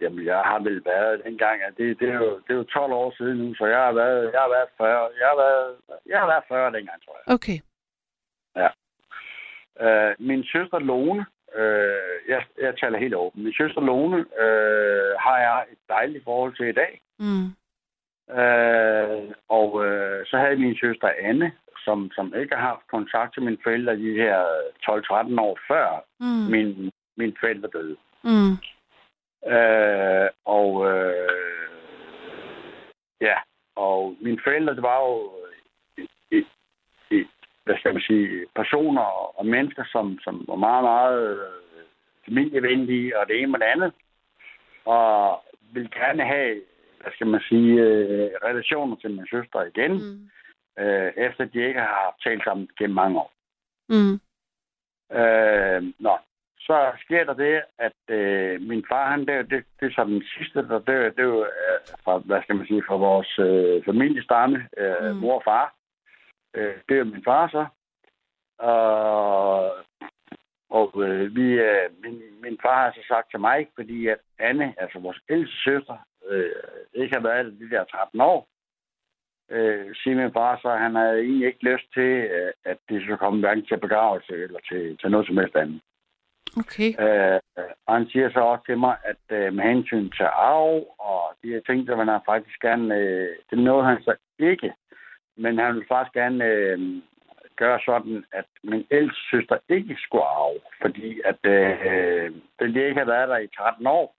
Jamen, 0.00 0.26
jeg 0.26 0.40
har 0.50 0.58
vel 0.58 0.84
været 0.84 1.24
dengang, 1.24 1.62
at 1.62 1.72
det, 1.76 2.00
det, 2.00 2.08
er 2.08 2.14
jo, 2.14 2.30
det 2.44 2.50
er 2.50 2.54
jo 2.54 2.62
12 2.62 2.92
år 2.92 3.14
siden 3.18 3.36
nu, 3.38 3.54
så 3.54 3.66
jeg 3.66 3.78
har 3.78 3.92
været, 3.92 4.32
jeg 4.32 4.40
har 4.40 4.48
været 4.48 4.68
40, 4.76 5.10
jeg 5.20 5.26
har 5.32 5.36
været, 5.44 5.76
jeg 6.06 6.18
har 6.20 6.26
været 6.26 6.44
40 6.48 6.72
dengang, 6.72 6.98
tror 7.04 7.16
jeg. 7.18 7.34
Okay. 7.34 7.58
Øh, 9.80 10.14
min 10.18 10.44
søster 10.44 10.78
Lone, 10.78 11.26
øh, 11.56 12.16
jeg, 12.28 12.42
jeg 12.60 12.76
taler 12.80 12.98
helt 12.98 13.14
åben, 13.14 13.44
min 13.44 13.54
søster 13.54 13.80
Lone 13.80 14.16
øh, 14.16 15.12
har 15.18 15.38
jeg 15.38 15.64
et 15.72 15.78
dejligt 15.88 16.24
forhold 16.24 16.56
til 16.56 16.66
i 16.68 16.72
dag. 16.72 17.00
Mm. 17.18 17.46
Øh, 18.40 19.34
og 19.48 19.86
øh, 19.86 20.26
så 20.26 20.36
havde 20.36 20.50
jeg 20.50 20.58
min 20.58 20.76
søster 20.80 21.10
Anne, 21.18 21.52
som, 21.84 22.10
som 22.14 22.34
ikke 22.40 22.54
har 22.54 22.68
haft 22.68 22.86
kontakt 22.90 23.34
til 23.34 23.42
mine 23.42 23.58
forældre 23.62 23.96
de 23.96 24.12
her 24.12 24.38
12-13 25.36 25.40
år 25.40 25.58
før 25.68 26.04
Mm. 26.20 26.26
min, 26.50 26.90
min 27.16 27.36
forældre 27.40 27.68
døde. 27.72 27.96
Mm. 28.24 28.52
Øh, 29.54 30.28
og 30.44 30.70
øh, 30.92 31.70
ja, 33.20 33.36
og 33.76 34.16
mine 34.20 34.40
forældre, 34.44 34.74
det 34.74 34.82
var 34.82 34.98
jo 35.00 35.30
hvad 37.64 37.76
skal 37.78 37.92
man 37.92 38.02
sige, 38.02 38.46
personer 38.56 39.02
og 39.38 39.46
mennesker, 39.46 39.84
som, 39.92 40.18
som 40.24 40.44
var 40.48 40.56
meget, 40.56 40.84
meget 40.84 41.36
øh, 41.36 41.84
familievenlige 42.24 43.18
og 43.18 43.26
det 43.28 43.38
ene 43.38 43.52
med 43.52 43.58
det 43.58 43.66
andet. 43.66 43.92
Og 44.84 45.42
ville 45.72 45.90
gerne 45.90 46.24
have, 46.24 46.60
hvad 47.00 47.12
skal 47.12 47.26
man 47.26 47.40
sige, 47.48 47.80
øh, 47.80 48.30
relationer 48.44 48.96
til 48.96 49.10
min 49.10 49.26
søster 49.30 49.62
igen, 49.62 49.92
mm. 49.92 50.30
Øh, 50.78 51.12
efter 51.16 51.44
de 51.44 51.66
ikke 51.68 51.80
har 51.80 52.16
talt 52.24 52.44
sammen 52.44 52.68
gennem 52.78 52.94
mange 52.94 53.18
år. 53.18 53.32
Mm. 53.88 54.14
Øh, 55.18 55.92
nå, 55.98 56.18
så 56.58 56.92
sker 57.04 57.24
der 57.24 57.34
det, 57.34 57.62
at 57.78 58.16
øh, 58.16 58.60
min 58.60 58.84
far, 58.88 59.10
han 59.10 59.24
dør, 59.24 59.42
det, 59.42 59.64
det 59.80 59.86
er 59.86 59.94
så 59.94 60.04
den 60.04 60.22
sidste, 60.36 60.68
der 60.68 60.78
dør, 60.78 61.10
det 61.10 61.18
er 61.18 61.22
jo 61.34 61.40
øh, 61.42 61.78
fra, 62.04 62.18
hvad 62.18 62.42
skal 62.42 62.56
man 62.56 62.66
sige, 62.66 62.82
fra 62.88 62.96
vores 62.96 63.38
øh, 63.38 63.84
familiestamme, 63.84 64.68
øh, 64.78 65.10
mm. 65.10 65.16
mor 65.16 65.34
og 65.34 65.42
far. 65.44 65.74
Øh, 66.54 66.74
det 66.88 66.98
er 66.98 67.04
min 67.04 67.24
far 67.24 67.48
så. 67.48 67.66
Og, 68.58 69.72
og 70.70 71.02
øh, 71.04 71.36
vi, 71.36 71.46
øh, 71.52 71.90
min, 72.02 72.22
min 72.42 72.58
far 72.62 72.84
har 72.84 72.92
så 72.92 73.04
sagt 73.08 73.30
til 73.30 73.40
mig, 73.40 73.68
fordi 73.74 74.06
at 74.06 74.18
Anne, 74.38 74.74
altså 74.78 74.98
vores 74.98 75.20
ældste 75.28 75.56
søster, 75.56 75.96
øh, 76.28 76.50
ikke 76.94 77.14
har 77.14 77.22
været 77.22 77.58
de 77.60 77.70
der 77.70 77.84
13 77.84 78.20
år, 78.20 78.48
øh, 79.50 79.94
siger 79.94 80.16
min 80.16 80.32
far 80.32 80.58
så, 80.62 80.70
han 80.70 80.94
havde 80.94 81.20
egentlig 81.20 81.46
ikke 81.46 81.64
lyst 81.64 81.92
til, 81.94 82.12
øh, 82.36 82.52
at 82.64 82.78
det 82.88 83.02
skulle 83.02 83.18
komme 83.18 83.40
hverken 83.40 83.66
til 83.66 83.78
begravelse 83.80 84.32
eller 84.32 84.60
til, 84.68 84.98
til 84.98 85.10
noget 85.10 85.26
som 85.26 85.36
helst 85.36 85.56
andet. 85.56 85.80
Okay. 86.56 86.90
Øh, 87.04 87.40
og 87.86 87.94
han 87.96 88.06
siger 88.12 88.30
så 88.30 88.40
også 88.40 88.64
til 88.66 88.78
mig, 88.78 88.96
at 89.04 89.24
øh, 89.38 89.52
med 89.54 89.64
hensyn 89.64 90.10
til 90.10 90.24
arv 90.24 90.86
og 90.98 91.22
de 91.42 91.48
her 91.48 91.60
ting, 91.60 91.86
så 91.86 91.96
vil 91.96 92.10
han 92.10 92.20
faktisk 92.26 92.60
gerne, 92.60 92.94
øh, 92.96 93.36
det 93.50 93.58
nåede 93.58 93.84
han 93.84 94.02
så 94.02 94.14
ikke, 94.38 94.72
men 95.36 95.58
han 95.58 95.74
vil 95.74 95.84
faktisk 95.88 96.14
gerne 96.14 96.44
øh, 96.44 96.78
gøre 97.56 97.80
sådan, 97.84 98.24
at 98.32 98.44
min 98.62 98.86
ældste 98.90 99.20
søster 99.30 99.58
ikke 99.68 99.96
skulle 100.00 100.24
arve, 100.24 100.60
fordi 100.82 101.20
at 101.24 101.40
øh, 101.44 102.32
den 102.58 102.74
de 102.74 102.84
ikke 102.84 102.98
har 102.98 103.04
været 103.14 103.28
der 103.28 103.38
i 103.38 103.48
13 103.56 103.86
år, 103.86 104.16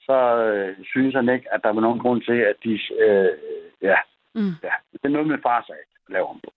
så 0.00 0.18
øh, 0.44 0.76
synes 0.84 1.14
han 1.14 1.28
ikke, 1.28 1.54
at 1.54 1.60
der 1.64 1.72
var 1.72 1.80
nogen 1.80 2.00
grund 2.00 2.22
til, 2.22 2.38
at 2.50 2.56
de, 2.64 2.80
øh, 3.00 3.38
ja, 3.82 3.96
Mm. 4.34 4.54
ja, 4.62 4.74
det 4.92 5.04
er 5.04 5.08
noget, 5.08 5.28
min 5.28 5.42
far 5.42 5.64
sagde, 5.66 5.82
laver 6.08 6.26
ham 6.26 6.40
på. 6.40 6.50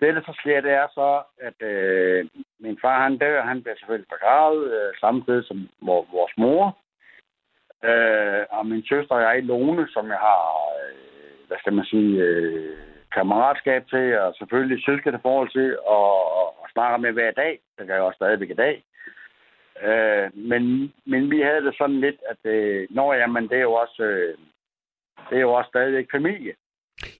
Det, 0.00 0.14
der 0.14 0.20
så 0.20 0.34
sker, 0.40 0.60
det 0.60 0.72
er 0.72 0.88
så, 0.94 1.22
at 1.38 1.62
øh, 1.62 2.26
min 2.58 2.78
far, 2.80 3.02
han 3.02 3.18
dør, 3.18 3.42
han 3.42 3.62
bliver 3.62 3.76
selvfølgelig 3.76 4.08
begravet, 4.08 4.72
øh, 4.72 4.92
samtidig 5.00 5.44
som 5.46 5.68
vor, 5.80 6.06
vores 6.12 6.32
mor. 6.36 6.78
Øh, 7.84 8.44
og 8.50 8.66
min 8.66 8.84
søster 8.86 9.14
og 9.14 9.22
jeg, 9.22 9.42
Lone, 9.42 9.88
som 9.88 10.06
jeg 10.08 10.18
har, 10.18 10.44
øh, 10.82 11.03
hvad 11.54 11.60
skal 11.60 11.72
man 11.72 11.84
sige, 11.84 12.12
øh, 12.26 12.76
kammeratskab 13.16 13.82
til, 13.88 14.18
og 14.18 14.34
selvfølgelig 14.38 14.84
søskende 14.84 15.18
forhold 15.22 15.50
til, 15.50 15.78
og, 15.78 16.08
og, 16.38 16.46
snakker 16.72 16.98
med 16.98 17.12
hver 17.12 17.30
dag. 17.30 17.60
Det 17.78 17.86
gør 17.86 17.94
jeg 17.94 18.02
også 18.02 18.16
stadigvæk 18.16 18.50
i 18.50 18.60
dag. 18.64 18.84
Øh, 19.88 20.26
men, 20.50 20.92
men 21.06 21.30
vi 21.30 21.40
havde 21.40 21.64
det 21.66 21.74
sådan 21.78 22.00
lidt, 22.00 22.20
at 22.32 22.50
øh, 22.50 22.86
når 22.90 23.14
jamen, 23.14 23.48
det 23.48 23.56
er 23.58 23.66
jo 23.70 23.72
også, 23.72 24.02
øh, 24.02 24.38
det 25.30 25.36
er 25.36 25.40
jo 25.40 25.52
også 25.52 25.68
stadigvæk 25.68 26.06
familie. 26.10 26.54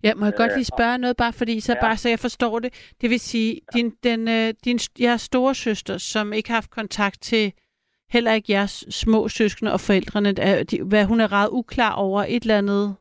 Ja, 0.02 0.14
må 0.14 0.24
jeg 0.24 0.34
godt 0.36 0.52
Øh, 0.52 0.56
lige 0.56 0.72
spørge 0.76 0.98
noget, 0.98 1.16
bare 1.16 1.32
fordi, 1.32 1.60
så 1.60 1.72
ja. 1.72 1.80
bare 1.80 1.96
så 1.96 2.08
jeg 2.08 2.18
forstår 2.18 2.58
det. 2.58 2.94
Det 3.00 3.10
vil 3.10 3.20
sige, 3.20 3.60
din, 3.74 3.90
den, 3.90 4.20
øh, 4.28 4.54
din, 4.64 4.78
jeres 5.00 5.20
store 5.20 5.54
søster, 5.54 5.98
som 5.98 6.32
ikke 6.32 6.48
har 6.48 6.56
haft 6.56 6.70
kontakt 6.70 7.18
til 7.22 7.52
heller 8.10 8.32
ikke 8.32 8.52
jeres 8.52 8.86
små 8.90 9.28
søskende 9.28 9.72
og 9.72 9.80
forældrene, 9.80 10.28
er, 10.38 10.64
de, 10.64 10.82
hvad 10.82 11.04
hun 11.04 11.20
er 11.20 11.32
ret 11.32 11.48
uklar 11.52 11.94
over 11.94 12.20
et 12.22 12.42
eller 12.42 12.58
andet. 12.58 12.96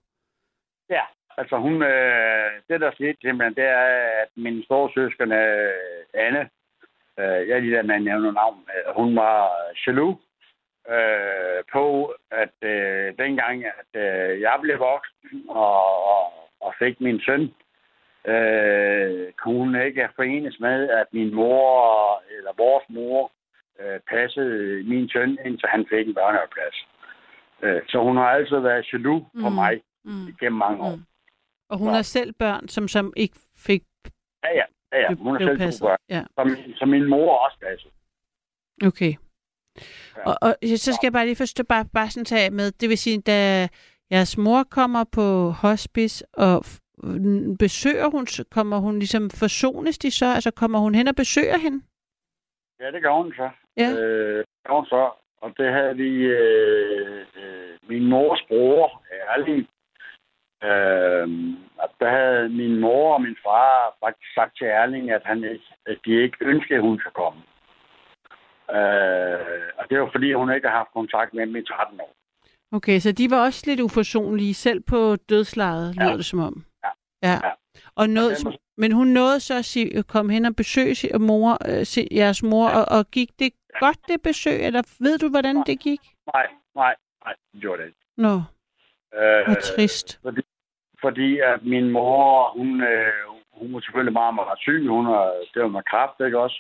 Ja, 0.89 1.03
altså 1.37 1.55
hun, 1.57 1.83
øh, 1.83 2.51
det 2.69 2.81
der 2.81 2.91
skete 2.91 3.17
simpelthen, 3.21 3.55
det 3.55 3.63
er, 3.63 3.85
at 4.23 4.29
min 4.35 4.63
store 4.63 4.89
søsken, 4.95 5.31
øh, 5.31 5.73
Anne, 6.13 6.49
øh, 7.19 7.47
jeg 7.47 7.55
er 7.55 7.59
lige 7.59 7.75
der 7.75 7.83
med 7.83 7.95
at 7.95 8.01
nævne 8.01 8.31
navn, 8.31 8.59
øh, 8.75 8.95
hun 8.95 9.15
var 9.15 9.51
jaloux 9.87 10.17
øh, 10.89 11.63
på, 11.73 12.13
at 12.31 12.57
øh, 12.69 13.13
dengang, 13.17 13.65
at 13.65 14.01
øh, 14.01 14.41
jeg 14.41 14.55
blev 14.61 14.79
voksen 14.79 15.45
og, 15.49 16.05
og, 16.15 16.23
og 16.61 16.73
fik 16.79 17.01
min 17.01 17.21
søn, 17.21 17.53
øh, 18.33 19.31
kunne 19.37 19.57
hun 19.57 19.81
ikke 19.81 20.09
forenes 20.15 20.59
med, 20.59 20.89
at 20.89 21.07
min 21.11 21.35
mor 21.35 22.23
eller 22.37 22.51
vores 22.57 22.83
mor 22.89 23.31
øh, 23.79 23.99
passede 24.09 24.83
min 24.89 25.09
søn, 25.09 25.37
indtil 25.45 25.69
han 25.69 25.85
fik 25.89 26.07
en 26.07 26.13
børnehaveplads. 26.13 26.87
Øh, 27.61 27.81
så 27.87 27.97
hun 27.99 28.17
har 28.17 28.25
altid 28.29 28.59
været 28.59 28.93
jaloux 28.93 29.23
på 29.41 29.49
Mm. 29.49 29.55
mig 29.55 29.81
Mm. 30.05 30.35
gennem 30.39 30.57
mange 30.59 30.83
år. 30.83 30.95
Mm. 30.95 31.01
Og 31.73 31.79
hun 31.79 31.93
har 31.93 32.01
selv 32.01 32.33
børn, 32.33 32.67
som, 32.67 32.87
som 32.87 33.13
ikke 33.15 33.35
fik 33.57 33.83
Ja, 34.43 34.49
ja. 34.59 34.63
ja, 34.93 34.99
ja. 35.01 35.13
Hun 35.15 35.33
har 35.35 35.39
selv 35.39 35.57
passet. 35.57 35.79
to 35.81 35.85
børn, 35.87 35.97
Ja, 36.09 36.23
som, 36.37 36.47
som 36.75 36.89
min 36.89 37.09
mor 37.09 37.37
også 37.45 37.57
passede. 37.61 37.93
okay. 38.89 39.13
Ja. 40.17 40.29
Og, 40.29 40.35
og 40.41 40.55
så 40.77 40.93
skal 40.93 41.07
jeg 41.07 41.13
bare 41.13 41.25
lige 41.25 41.35
forstå, 41.35 41.63
bare, 41.63 41.85
bare 41.93 42.09
sådan 42.09 42.25
tage 42.25 42.49
med, 42.49 42.71
det 42.71 42.89
vil 42.89 42.97
sige, 42.97 43.21
da 43.21 43.67
jeres 44.11 44.37
mor 44.37 44.63
kommer 44.63 45.03
på 45.11 45.49
hospice, 45.49 46.25
og 46.33 46.65
besøger 47.59 48.09
hun, 48.09 48.27
kommer 48.51 48.77
hun 48.77 48.99
ligesom, 48.99 49.29
forsones 49.29 49.97
de 49.97 50.11
så? 50.11 50.25
Altså 50.25 50.51
kommer 50.51 50.79
hun 50.79 50.95
hen 50.95 51.07
og 51.07 51.15
besøger 51.15 51.57
hende? 51.57 51.79
Ja, 52.79 52.91
det 52.91 53.01
gør 53.01 53.13
hun 53.21 53.33
så. 53.33 53.49
Ja. 53.77 53.89
Øh, 53.91 54.37
det 54.37 54.45
gør 54.67 54.75
hun 54.75 54.85
så. 54.85 55.11
Og 55.41 55.53
det 55.57 55.73
havde 55.73 55.95
vi 55.95 56.09
øh, 56.23 57.25
øh, 57.35 57.77
min 57.89 58.05
mors 58.09 58.41
bror, 58.47 59.03
Erling. 59.11 59.67
Øh, 60.63 61.27
der 61.99 62.09
havde 62.09 62.49
min 62.49 62.79
mor 62.79 63.13
og 63.13 63.21
min 63.21 63.37
far 63.43 63.95
faktisk 64.03 64.33
sagt 64.35 64.57
til 64.57 64.67
Erling, 64.67 65.11
at, 65.11 65.21
han 65.25 65.43
ikke, 65.43 65.65
at 65.85 65.97
de 66.05 66.11
ikke 66.23 66.37
ønskede, 66.41 66.75
at 66.79 66.81
hun 66.81 66.99
skulle 66.99 67.13
komme. 67.23 67.41
Øh, 68.77 69.67
og 69.77 69.83
det 69.89 69.99
var 69.99 70.09
fordi, 70.11 70.33
hun 70.33 70.53
ikke 70.53 70.67
har 70.67 70.77
haft 70.77 70.93
kontakt 70.93 71.33
med 71.33 71.47
dem 71.47 71.55
i 71.55 71.63
13 71.65 72.01
år. 72.01 72.13
Okay, 72.71 72.99
så 72.99 73.11
de 73.11 73.31
var 73.31 73.45
også 73.45 73.63
lidt 73.67 73.79
uforsonlige, 73.79 74.53
selv 74.53 74.79
på 74.81 75.15
dødslaget, 75.15 75.95
Ja. 75.95 76.03
lyder 76.03 76.15
det 76.15 76.25
som 76.25 76.39
om. 76.39 76.65
Ja. 76.83 76.89
ja. 77.29 77.33
Ja. 77.43 77.51
Og 77.95 78.07
den 78.07 78.15
var- 78.15 78.57
men 78.77 78.91
hun 78.91 79.07
nåede 79.07 79.39
så 79.39 79.57
at 79.57 79.65
sige, 79.65 80.03
kom 80.03 80.29
hen 80.29 80.45
og 80.45 80.55
besøge 80.55 81.19
mor, 81.19 81.57
øh, 81.69 81.85
se, 81.85 82.07
jeres 82.11 82.43
mor, 82.43 82.69
ja. 82.69 82.77
og, 82.79 82.97
og 82.97 83.05
gik 83.11 83.29
det 83.39 83.53
godt, 83.79 83.97
det 84.07 84.21
besøg, 84.21 84.65
eller 84.65 84.81
ved 84.99 85.17
du, 85.17 85.29
hvordan 85.29 85.55
det 85.55 85.79
gik? 85.79 85.99
Nej, 86.33 86.47
nej, 86.75 86.95
nej, 87.25 87.33
det 87.53 87.61
gjorde 87.61 87.81
det 87.81 87.87
ikke. 87.87 87.99
Nå, 88.17 88.33
Øh, 89.19 89.45
hvor 89.45 89.55
trist. 89.75 90.19
Fordi, 90.21 90.41
fordi 91.05 91.29
at 91.39 91.59
min 91.73 91.87
mor, 91.89 92.53
hun, 92.57 92.69
øh, 92.81 93.23
hun 93.59 93.73
var 93.73 93.79
selvfølgelig 93.79 94.13
meget, 94.21 94.35
meget 94.35 94.59
syg. 94.59 94.87
Hun 94.97 95.05
har, 95.05 95.25
det 95.53 95.61
var 95.61 95.67
med 95.67 95.83
kræft, 95.91 96.17
ikke 96.27 96.39
også? 96.45 96.59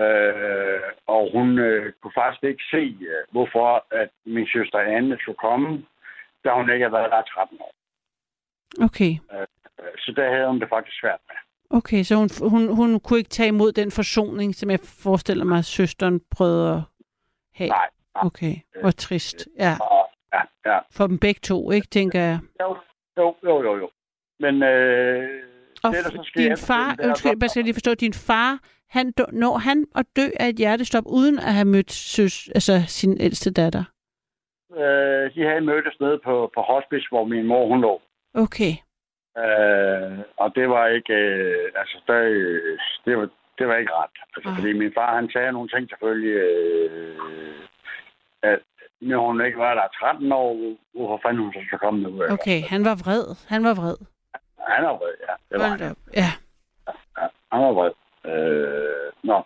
Øh, 0.00 0.80
og 1.06 1.22
hun 1.34 1.58
øh, 1.58 1.92
kunne 2.00 2.16
faktisk 2.20 2.42
ikke 2.44 2.64
se, 2.74 2.82
øh, 3.12 3.22
hvorfor 3.30 3.68
at 3.90 4.10
min 4.24 4.46
søster 4.54 4.78
Anne 4.78 5.18
skulle 5.20 5.42
komme, 5.48 5.68
da 6.44 6.48
hun 6.58 6.70
ikke 6.70 6.84
havde 6.84 6.98
været 6.98 7.10
der 7.12 7.20
i 7.22 7.30
13 7.34 7.58
år. 7.66 7.72
Okay. 8.86 9.12
Øh, 9.34 9.46
så 9.98 10.12
der 10.16 10.34
havde 10.34 10.46
hun 10.46 10.60
det 10.60 10.68
faktisk 10.68 11.00
svært 11.00 11.20
med. 11.28 11.36
Okay, 11.78 12.02
så 12.02 12.14
hun, 12.14 12.28
hun, 12.50 12.76
hun 12.76 13.00
kunne 13.00 13.18
ikke 13.18 13.30
tage 13.30 13.48
imod 13.48 13.72
den 13.72 13.90
forsoning, 13.90 14.54
som 14.54 14.70
jeg 14.70 14.80
forestiller 15.02 15.44
mig, 15.44 15.58
at 15.58 15.64
søsteren 15.64 16.20
prøvede 16.36 16.70
at 16.74 16.80
have. 17.54 17.68
Nej. 17.68 17.88
nej. 18.14 18.26
Okay, 18.26 18.54
hvor 18.80 18.90
trist. 18.90 19.48
Ja, 19.58 19.74
ja, 20.34 20.42
ja. 20.66 20.78
for 20.92 21.06
dem 21.06 21.18
begge 21.18 21.40
to, 21.40 21.70
ikke, 21.70 21.86
tænker 21.86 22.20
jeg. 22.20 22.38
Jo, 22.60 22.76
jo, 23.20 23.34
jo, 23.44 23.62
jo. 23.66 23.72
jo. 23.82 23.88
Men 24.40 24.54
øh, 24.62 25.28
Og 25.84 25.90
det, 25.92 26.04
der 26.04 26.10
så 26.10 26.22
sker 26.24 26.40
din 26.48 26.56
far, 26.56 26.96
er 26.98 27.06
undskyld, 27.08 27.36
jeg 27.42 27.50
skal 27.50 27.64
lige 27.64 27.74
forstå, 27.74 27.94
din 27.94 28.12
far, 28.28 28.58
han, 28.96 29.12
når 29.32 29.54
han 29.58 29.86
at 29.96 30.06
dø 30.16 30.26
af 30.40 30.48
et 30.48 30.56
hjertestop, 30.56 31.04
uden 31.06 31.38
at 31.38 31.52
have 31.58 31.64
mødt 31.74 31.92
søs, 31.92 32.48
altså 32.48 32.72
sin 32.86 33.20
ældste 33.20 33.50
datter. 33.52 33.84
øh, 34.80 35.34
de 35.34 35.40
havde 35.48 35.60
mødtes 35.60 35.96
nede 36.00 36.18
på, 36.24 36.50
på 36.54 36.60
hospice, 36.60 37.06
hvor 37.10 37.24
min 37.24 37.46
mor 37.46 37.66
hun 37.68 37.80
lå. 37.80 38.00
Okay, 38.34 38.72
Øh, 39.38 40.18
og 40.36 40.48
det 40.54 40.68
var 40.68 40.86
ikke, 40.86 41.14
øh, 41.14 41.68
altså, 41.80 41.96
der, 42.06 42.20
det, 43.04 43.16
var, 43.18 43.28
det 43.58 43.66
var 43.68 43.76
ikke 43.76 43.92
ret. 43.92 44.16
Altså, 44.36 44.50
Ah. 44.50 44.56
fordi 44.56 44.72
min 44.72 44.92
far, 44.94 45.14
han 45.14 45.30
sagde 45.32 45.52
nogle 45.52 45.68
ting 45.68 45.88
selvfølgelig, 45.88 46.34
øh, 46.34 47.16
at 48.42 48.58
når 49.00 49.26
hun 49.26 49.44
ikke 49.46 49.58
var 49.58 49.74
der 49.74 49.88
13 50.00 50.32
år, 50.32 50.76
hvorfor 50.94 51.20
fanden 51.24 51.42
hun 51.42 51.52
så 51.52 51.60
skal 51.66 51.78
komme 51.78 52.00
nu? 52.02 52.22
Okay, 52.32 52.62
han 52.62 52.84
var 52.84 52.94
vred. 53.04 53.24
Han 53.48 53.64
var 53.64 53.74
vred. 53.74 53.96
Han 54.68 54.84
er 54.84 54.88
vred, 54.98 55.14
ja. 55.28 55.34
Det 55.50 55.60
var 55.62 55.68
Hold 55.68 55.80
han. 55.80 55.90
op. 55.90 55.96
Ja. 56.16 56.30
Ja, 57.18 57.26
han 57.52 57.60
var 57.66 57.72
vred. 57.72 57.92
Øh, 58.32 59.12
nå. 59.22 59.42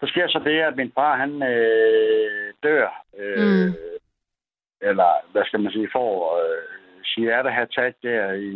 Så 0.00 0.06
sker 0.06 0.28
så 0.28 0.38
det, 0.44 0.60
at 0.60 0.76
min 0.76 0.92
far, 0.94 1.16
han 1.16 1.42
øh, 1.42 2.52
dør. 2.62 3.04
Øh, 3.18 3.38
Mm. 3.44 3.74
Eller, 4.80 5.10
hvad 5.32 5.44
skal 5.44 5.60
man 5.60 5.72
sige, 5.72 5.88
får 5.92 6.38
øh, 6.38 7.24
hjerte 7.24 7.50
have 7.50 7.66
taget 7.66 7.94
der 8.02 8.32
i 8.32 8.52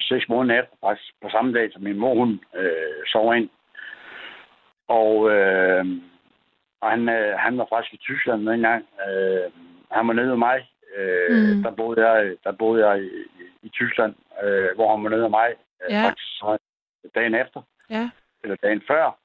seks 0.00 0.28
måneder 0.28 0.62
efter, 0.62 0.76
faktisk 0.86 1.12
på 1.22 1.28
samme 1.30 1.52
dag, 1.58 1.72
som 1.72 1.82
min 1.82 1.98
mor, 1.98 2.14
hun 2.14 2.40
øh, 2.56 3.02
sov 3.06 3.34
ind. 3.36 3.48
Og, 4.88 5.30
øh, 5.30 5.84
og 6.80 6.90
han, 6.90 7.08
øh, 7.08 7.38
han 7.38 7.58
var 7.58 7.66
faktisk 7.72 7.94
i 7.94 7.96
Tyskland 7.96 8.46
dengang. 8.46 8.84
Øh, 9.08 9.50
han 9.90 10.08
var 10.08 10.12
nede 10.14 10.26
med 10.28 10.36
mig. 10.36 10.70
Øh, 10.96 11.30
Mm. 11.56 11.62
der, 11.62 11.70
boede 11.70 12.08
jeg, 12.08 12.36
der 12.44 12.52
boede 12.52 12.88
jeg 12.88 13.02
i, 13.02 13.08
i, 13.62 13.68
Tyskland, 13.68 14.14
øh, 14.42 14.68
hvor 14.74 14.94
han 14.96 15.04
var 15.04 15.10
nede 15.10 15.20
med 15.20 15.28
mig. 15.30 15.48
Øh, 15.82 15.92
Ja. 15.94 16.02
Faktisk 16.06 16.42
dagen 17.14 17.34
efter 17.34 17.60
Ja. 17.90 18.10
eller 18.42 18.56
dagen 18.56 18.82
før. 18.88 19.16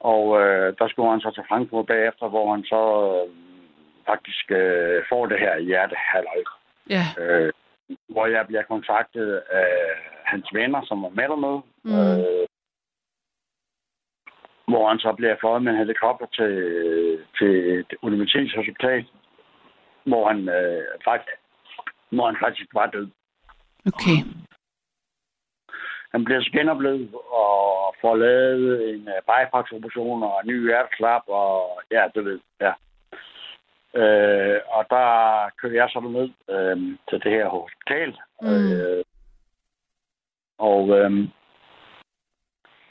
Og 0.00 0.40
øh, 0.42 0.74
der 0.78 0.88
skulle 0.88 1.10
han 1.10 1.20
så 1.20 1.30
til 1.30 1.42
Frankfurt 1.48 1.86
bagefter, 1.86 2.28
hvor 2.28 2.50
han 2.54 2.64
så 2.64 2.82
øh, 3.08 3.34
faktisk 4.06 4.50
øh, 4.50 5.02
får 5.08 5.26
det 5.26 5.38
her 5.38 5.58
hjertehalløj. 5.58 6.42
Ja. 6.90 7.04
Øh, 7.18 7.52
hvor 8.08 8.26
jeg 8.26 8.46
bliver 8.46 8.62
kontaktet 8.62 9.42
af 9.50 9.68
hans 10.24 10.48
venner, 10.54 10.80
som 10.84 11.02
var 11.02 11.08
med 11.08 11.24
dernede. 11.24 11.60
Mm. 11.82 11.92
Øh, 11.94 12.46
hvor 14.68 14.88
han 14.88 14.98
så 14.98 15.12
bliver 15.12 15.36
fløjet 15.40 15.62
med 15.62 15.72
en 15.72 15.78
helikopter 15.78 16.26
til, 16.26 16.54
til 17.38 17.80
et 17.80 17.94
universitetshospital, 18.02 19.06
hvor 20.04 20.28
han, 20.28 20.48
øh, 20.48 20.84
faktisk, 21.04 21.36
hvor 22.10 22.26
han 22.26 22.36
faktisk 22.44 22.68
var 22.74 22.86
død. 22.86 23.08
Okay. 23.86 24.18
Han 26.12 26.24
bliver 26.24 26.40
så 26.42 26.50
genoplevet 26.52 27.14
og 27.14 27.94
får 28.00 28.16
lavet 28.16 28.94
en 28.94 29.08
uh, 29.14 29.20
bypass-operation 29.30 30.22
og 30.22 30.40
en 30.42 30.48
ny 30.48 30.66
hjerteklap, 30.68 31.22
og 31.26 31.80
ja, 31.90 32.04
det 32.14 32.24
ved 32.24 32.40
ja. 32.60 32.72
Øh, 34.00 34.60
og 34.66 34.86
der 34.90 35.10
kører 35.60 35.74
jeg 35.74 35.88
så 35.90 36.00
ned 36.00 36.28
øh, 36.54 36.76
til 37.08 37.18
det 37.24 37.32
her 37.32 37.48
hospital. 37.48 38.18
Mm. 38.42 38.72
Øh, 38.72 39.04
og 40.58 40.98
øh, 40.98 41.28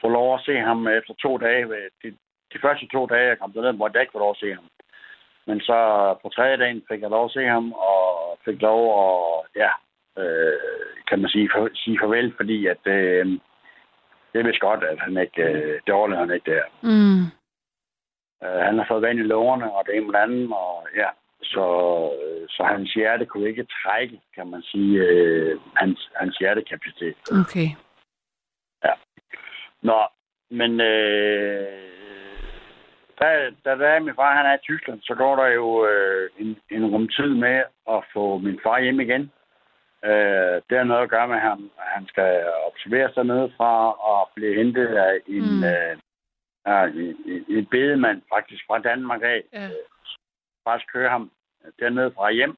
får 0.05 0.11
lov 0.19 0.29
at 0.35 0.43
se 0.47 0.55
ham 0.69 0.87
efter 0.87 1.13
to 1.13 1.31
dage. 1.37 1.65
De, 2.01 2.09
de 2.53 2.57
første 2.65 2.85
to 2.87 3.01
dage, 3.13 3.29
jeg 3.29 3.39
kom 3.39 3.51
derned, 3.53 3.73
måtte 3.73 3.95
jeg 3.95 4.03
ikke 4.03 4.17
få 4.17 4.23
lov 4.25 4.33
at 4.35 4.41
se 4.43 4.49
ham. 4.59 4.67
Men 5.47 5.57
så 5.69 5.77
på 6.21 6.27
tredje 6.35 6.57
dagen 6.57 6.81
fik 6.89 7.01
jeg 7.01 7.09
lov 7.09 7.25
at 7.25 7.35
se 7.37 7.43
ham, 7.55 7.65
og 7.73 8.03
fik 8.45 8.61
lov 8.61 8.81
at, 9.03 9.15
ja, 9.61 9.71
øh, 10.21 10.95
kan 11.09 11.19
man 11.21 11.29
sige, 11.29 11.49
for, 11.53 11.69
sige 11.73 11.99
farvel, 12.01 12.33
fordi 12.39 12.57
at 12.73 12.83
øh, 12.97 13.25
det 14.33 14.45
vist 14.45 14.65
godt, 14.67 14.83
at 14.83 14.99
han 15.05 15.17
ikke, 15.17 15.43
øh, 15.43 15.79
det 15.85 15.93
overlever 15.93 16.25
han 16.25 16.35
ikke 16.35 16.51
der. 16.51 16.65
Mm. 16.91 17.21
Øh, 18.43 18.61
han 18.67 18.77
har 18.77 18.85
fået 18.89 19.01
vand 19.01 19.19
i 19.19 19.31
lungerne, 19.33 19.73
og 19.75 19.81
det 19.85 19.95
ene 19.95 20.07
det 20.13 20.23
andet, 20.25 20.49
og 20.51 20.87
ja, 21.01 21.09
så, 21.43 21.65
øh, 22.21 22.47
så 22.49 22.63
hans 22.63 22.93
hjerte 22.93 23.25
kunne 23.25 23.49
ikke 23.49 23.67
trække, 23.83 24.21
kan 24.35 24.47
man 24.47 24.61
sige, 24.61 24.93
øh, 24.99 25.59
hans, 25.75 26.09
hans 26.15 26.37
hjertekapacitet. 26.37 27.15
Okay. 27.41 27.69
Nå, 29.89 30.01
men 30.59 30.71
øh, 30.81 31.65
da, 33.19 33.27
da, 33.65 33.71
da 33.75 33.99
min 33.99 34.15
far 34.15 34.35
han 34.37 34.45
er 34.45 34.55
i 34.55 34.63
Tyskland, 34.63 35.01
så 35.01 35.15
går 35.15 35.35
der 35.35 35.47
jo 35.47 35.85
øh, 35.87 36.29
en, 36.37 36.57
en 36.71 36.85
rum 36.85 37.07
tid 37.07 37.29
med 37.45 37.63
at 37.89 38.03
få 38.13 38.37
min 38.37 38.59
far 38.63 38.79
hjem 38.81 38.99
igen. 38.99 39.31
Øh, 40.05 40.55
det 40.69 40.77
har 40.77 40.83
noget 40.83 41.03
at 41.03 41.09
gøre 41.09 41.27
med 41.27 41.37
ham. 41.39 41.71
Han 41.77 42.07
skal 42.07 42.45
observeres 42.67 43.13
dernede 43.15 43.51
fra 43.57 43.91
og 44.11 44.29
blive 44.35 44.55
hentet 44.55 44.87
af 44.87 45.13
en, 45.27 45.43
Mm. 45.57 45.63
øh, 45.63 45.97
en, 46.67 47.17
en- 47.25 47.45
en 47.57 47.65
bedemand 47.65 48.21
faktisk 48.33 48.63
fra 48.67 48.79
Danmark 48.79 49.21
af. 49.23 49.41
Ja. 49.53 49.69
Faktisk 50.67 50.91
køre 50.93 51.09
ham 51.09 51.31
dernede 51.79 52.11
fra 52.15 52.31
hjem. 52.31 52.57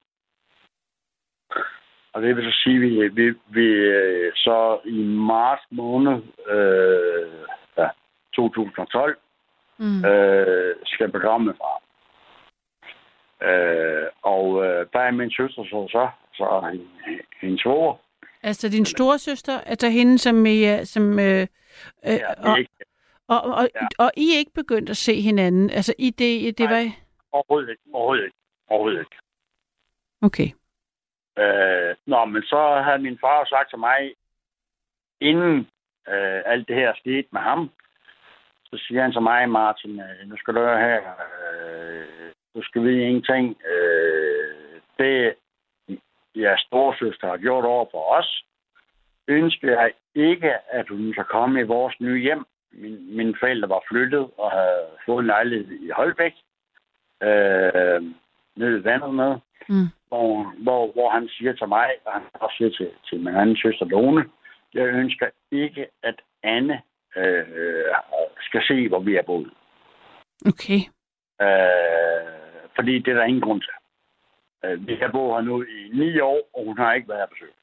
Og 2.17 2.23
det 2.23 2.35
vil 2.35 2.43
så 2.43 2.59
sige, 2.63 2.75
at 2.75 2.81
vi, 2.81 3.07
vi, 3.23 3.33
vi 3.47 3.65
øh, 3.65 4.31
så 4.35 4.79
i 4.85 5.03
marts 5.03 5.63
måned 5.71 6.13
øh, 6.47 7.47
ja, 7.77 7.87
2012 8.35 9.17
Mm. 9.79 10.05
øh, 10.05 10.75
skal 10.85 11.11
begrave 11.11 11.39
min 11.39 11.53
far. 11.61 11.77
Øh, 13.49 14.07
og 14.21 14.65
øh, 14.65 14.85
der 14.93 14.99
er 14.99 15.11
min 15.11 15.31
søster 15.31 15.63
så, 15.63 15.87
så, 15.91 16.09
så 16.33 16.69
hen- 16.71 17.21
hendes 17.41 17.61
svoger. 17.61 17.95
Altså 18.43 18.69
din 18.69 18.85
store 18.85 19.19
søster, 19.19 19.59
altså 19.61 19.89
hende, 19.89 20.17
som, 20.17 20.45
I, 20.45 20.85
som 20.85 21.19
øh, 21.19 21.41
øh, 21.41 21.47
Ja, 22.05 22.33
og, 22.43 22.57
og, 23.27 23.41
og, 23.53 23.69
Ja. 23.75 23.87
og 23.99 24.11
I 24.17 24.33
er 24.33 24.37
ikke 24.37 24.51
begyndt 24.55 24.89
at 24.89 24.97
se 24.97 25.21
hinanden. 25.21 25.69
Altså 25.69 25.93
I 25.99 26.09
det, 26.09 26.57
det 26.57 26.69
Nej. 26.69 26.83
var... 26.83 26.91
overhovedet 27.31 27.69
ikke. 27.69 27.81
Overhovedet 27.93 28.23
ikke. 28.25 28.37
Overhovedet 28.69 28.99
ikke. 28.99 29.15
Okay. 30.21 30.47
Øh, 31.37 31.95
nå, 32.05 32.25
men 32.25 32.43
så 32.43 32.81
havde 32.85 32.99
min 32.99 33.17
far 33.21 33.45
sagt 33.45 33.69
til 33.69 33.79
mig, 33.79 34.13
inden 35.21 35.57
øh, 36.07 36.41
alt 36.45 36.67
det 36.67 36.75
her 36.75 36.93
skete 36.95 37.27
med 37.31 37.41
ham, 37.41 37.69
så 38.65 38.83
siger 38.87 39.01
han 39.01 39.11
til 39.11 39.21
mig, 39.21 39.49
Martin, 39.49 39.99
øh, 39.99 40.29
nu 40.29 40.37
skal 40.37 40.53
du 40.53 40.59
høre 40.59 40.79
her, 40.79 41.01
øh, 41.37 42.31
du 42.55 42.61
skal 42.63 42.83
vide 42.83 43.01
ingenting. 43.01 43.57
Øh, 43.71 44.81
det, 44.99 45.35
jeres 46.35 46.61
storsøster 46.61 47.27
har 47.27 47.37
gjort 47.37 47.65
over 47.65 47.85
for 47.91 48.03
os, 48.17 48.43
ønsker 49.27 49.71
jeg 49.71 49.91
ikke, 50.15 50.53
at 50.69 50.89
hun 50.89 51.13
skal 51.13 51.23
komme 51.23 51.59
i 51.59 51.63
vores 51.63 51.95
nye 51.99 52.21
hjem. 52.21 52.45
Min, 52.71 53.17
mine 53.17 53.35
forældre 53.39 53.69
var 53.69 53.83
flyttet 53.89 54.29
og 54.37 54.51
havde 54.51 54.85
fået 55.05 55.19
en 55.19 55.27
lejlighed 55.27 55.79
i 55.79 55.89
Holbæk, 55.89 56.33
øh, 57.23 58.01
nede 58.55 58.79
i 58.79 58.83
vandet 58.83 59.13
med 59.13 59.35
Mm 59.69 59.87
hvor, 60.07 60.53
hvor, 60.63 60.91
hvor 60.93 61.09
han 61.09 61.27
siger 61.37 61.53
til 61.53 61.67
mig, 61.67 61.87
og 62.05 62.13
han 62.13 62.21
også 62.33 62.55
siger 62.57 62.69
til, 62.69 62.89
til 63.09 63.19
min 63.19 63.35
anden 63.35 63.57
søster 63.57 63.85
Lone, 63.85 64.25
jeg 64.73 64.85
ønsker 64.87 65.27
ikke, 65.51 65.85
at 66.03 66.15
Anne 66.43 66.81
øh, 67.17 67.45
skal 68.41 68.61
se, 68.67 68.87
hvor 68.87 68.99
vi 68.99 69.15
er 69.15 69.21
boet. 69.23 69.51
Okay. 70.45 70.79
Øh, 71.41 72.27
fordi 72.75 72.99
det 72.99 73.07
er 73.11 73.17
der 73.17 73.23
ingen 73.23 73.41
grund 73.41 73.61
til. 73.61 73.73
Øh, 74.65 74.87
vi 74.87 74.95
har 75.01 75.11
boet 75.11 75.33
her 75.35 75.41
nu 75.41 75.63
i 75.63 75.89
ni 75.93 76.19
år, 76.19 76.41
og 76.53 76.65
hun 76.65 76.77
har 76.77 76.93
ikke 76.93 77.09
været 77.09 77.19
her 77.21 77.27
besøgt. 77.27 77.53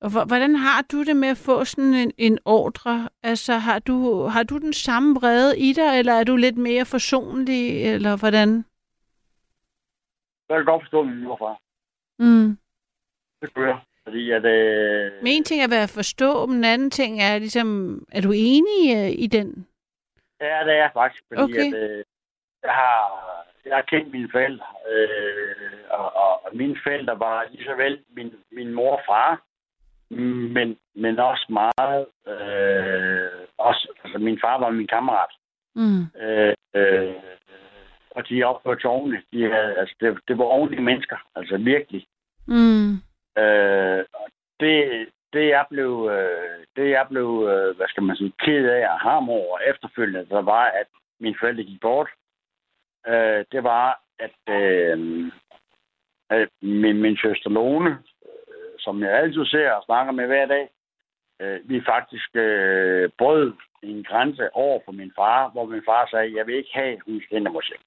Og 0.00 0.10
hvor- 0.12 0.24
hvordan 0.24 0.54
har 0.56 0.82
du 0.92 1.04
det 1.04 1.16
med 1.16 1.28
at 1.28 1.36
få 1.36 1.64
sådan 1.64 1.94
en, 1.94 2.12
en 2.18 2.38
ordre? 2.44 3.08
Altså 3.22 3.52
har 3.52 3.78
du, 3.78 4.22
har 4.22 4.42
du 4.42 4.58
den 4.58 4.72
samme 4.72 5.14
vrede 5.14 5.58
i 5.58 5.72
dig, 5.72 5.98
eller 5.98 6.12
er 6.12 6.24
du 6.24 6.36
lidt 6.36 6.56
mere 6.58 6.84
forsonlig, 6.84 7.84
eller 7.94 8.16
hvordan? 8.18 8.64
Jeg 10.48 10.56
kan 10.56 10.64
godt 10.64 10.82
forstå 10.82 11.02
min 11.02 11.22
morfar. 11.24 11.58
Mm. 12.18 12.58
Det 13.42 13.54
gør 13.54 13.66
jeg. 13.66 13.78
Fordi 14.04 14.30
at... 14.30 14.44
Øh, 14.44 15.12
Men 15.22 15.26
en 15.32 15.44
ting 15.44 15.60
er 15.60 15.64
at 15.64 15.70
være 15.70 15.88
forstå, 15.88 16.46
men 16.46 16.56
en 16.56 16.64
anden 16.64 16.90
ting 16.90 17.22
er 17.22 17.38
ligesom, 17.38 17.68
er 18.12 18.20
du 18.20 18.32
enig 18.34 18.80
øh, 18.96 19.10
i 19.24 19.26
den? 19.26 19.66
Ja, 20.40 20.64
det 20.64 20.72
er 20.72 20.82
jeg 20.84 20.90
faktisk. 20.92 21.24
Fordi 21.28 21.42
Okay. 21.42 21.66
at, 21.74 21.90
øh, 21.90 22.04
jeg, 22.62 22.72
har, 22.72 22.98
jeg 23.66 23.76
har 23.76 23.82
kendt 23.82 24.12
mine 24.12 24.28
forældre, 24.32 24.66
øh, 24.92 25.80
og, 25.90 26.16
og, 26.16 26.44
og 26.44 26.56
mine 26.56 26.76
forældre 26.82 27.18
var 27.18 27.46
lige 27.50 27.64
så 27.64 27.74
vel 27.74 28.04
min, 28.16 28.32
min 28.52 28.72
mor 28.74 28.96
og 28.96 29.02
far, 29.08 29.42
men, 30.56 30.76
men 30.94 31.18
også 31.18 31.46
meget... 31.50 32.06
Øh, 32.26 33.46
også, 33.58 33.88
altså, 34.04 34.18
min 34.18 34.38
far 34.44 34.58
var 34.58 34.70
min 34.70 34.86
kammerat. 34.86 35.32
Mm. 35.74 36.02
Øh, 36.22 36.54
øh, 36.74 37.14
og 38.16 38.28
de 38.28 38.44
opførte 38.44 38.86
ordentligt. 38.86 39.26
De 39.32 39.42
havde, 39.52 39.78
altså, 39.78 39.94
det, 40.00 40.18
det 40.28 40.38
var 40.38 40.44
ordentlige 40.44 40.82
mennesker, 40.82 41.16
altså 41.34 41.56
virkelig. 41.56 42.06
Mm. 42.46 42.92
Øh, 43.42 44.04
og 44.12 44.26
det, 44.60 45.08
det 45.32 45.48
jeg 45.48 45.66
blev, 45.70 46.10
øh, 46.12 46.64
det 46.76 46.90
jeg 46.90 47.06
blev, 47.10 47.28
øh, 47.52 47.76
hvad 47.76 47.88
skal 47.88 48.02
man 48.02 48.16
sige, 48.16 48.32
ked 48.38 48.68
af 48.68 48.92
og 48.92 49.00
ham 49.00 49.30
over 49.30 49.58
efterfølgende, 49.58 50.28
der 50.28 50.42
var, 50.42 50.64
at 50.64 50.86
mine 51.20 51.36
forældre 51.40 51.62
gik 51.62 51.80
bort. 51.80 52.08
Øh, 53.06 53.44
det 53.52 53.62
var, 53.64 54.00
at, 54.18 54.54
øh, 54.54 54.98
at 56.30 56.48
min, 56.62 57.02
min 57.02 57.16
søster 57.16 57.50
Lone, 57.50 57.90
øh, 58.26 58.74
som 58.78 59.02
jeg 59.02 59.12
altid 59.12 59.44
ser 59.46 59.70
og 59.70 59.82
snakker 59.84 60.12
med 60.12 60.26
hver 60.26 60.46
dag, 60.46 60.68
øh, 61.40 61.60
vi 61.70 61.82
faktisk 61.86 62.36
øh, 62.36 63.10
brød 63.18 63.52
en 63.82 64.04
grænse 64.04 64.54
over 64.54 64.80
for 64.84 64.92
min 64.92 65.12
far, 65.16 65.48
hvor 65.48 65.64
min 65.64 65.82
far 65.86 66.08
sagde, 66.10 66.36
jeg 66.36 66.46
vil 66.46 66.54
ikke 66.54 66.70
have, 66.74 66.92
at 66.92 67.02
hun 67.06 67.20
skal 67.20 67.42
mig 67.42 67.62
hjem. 67.68 67.85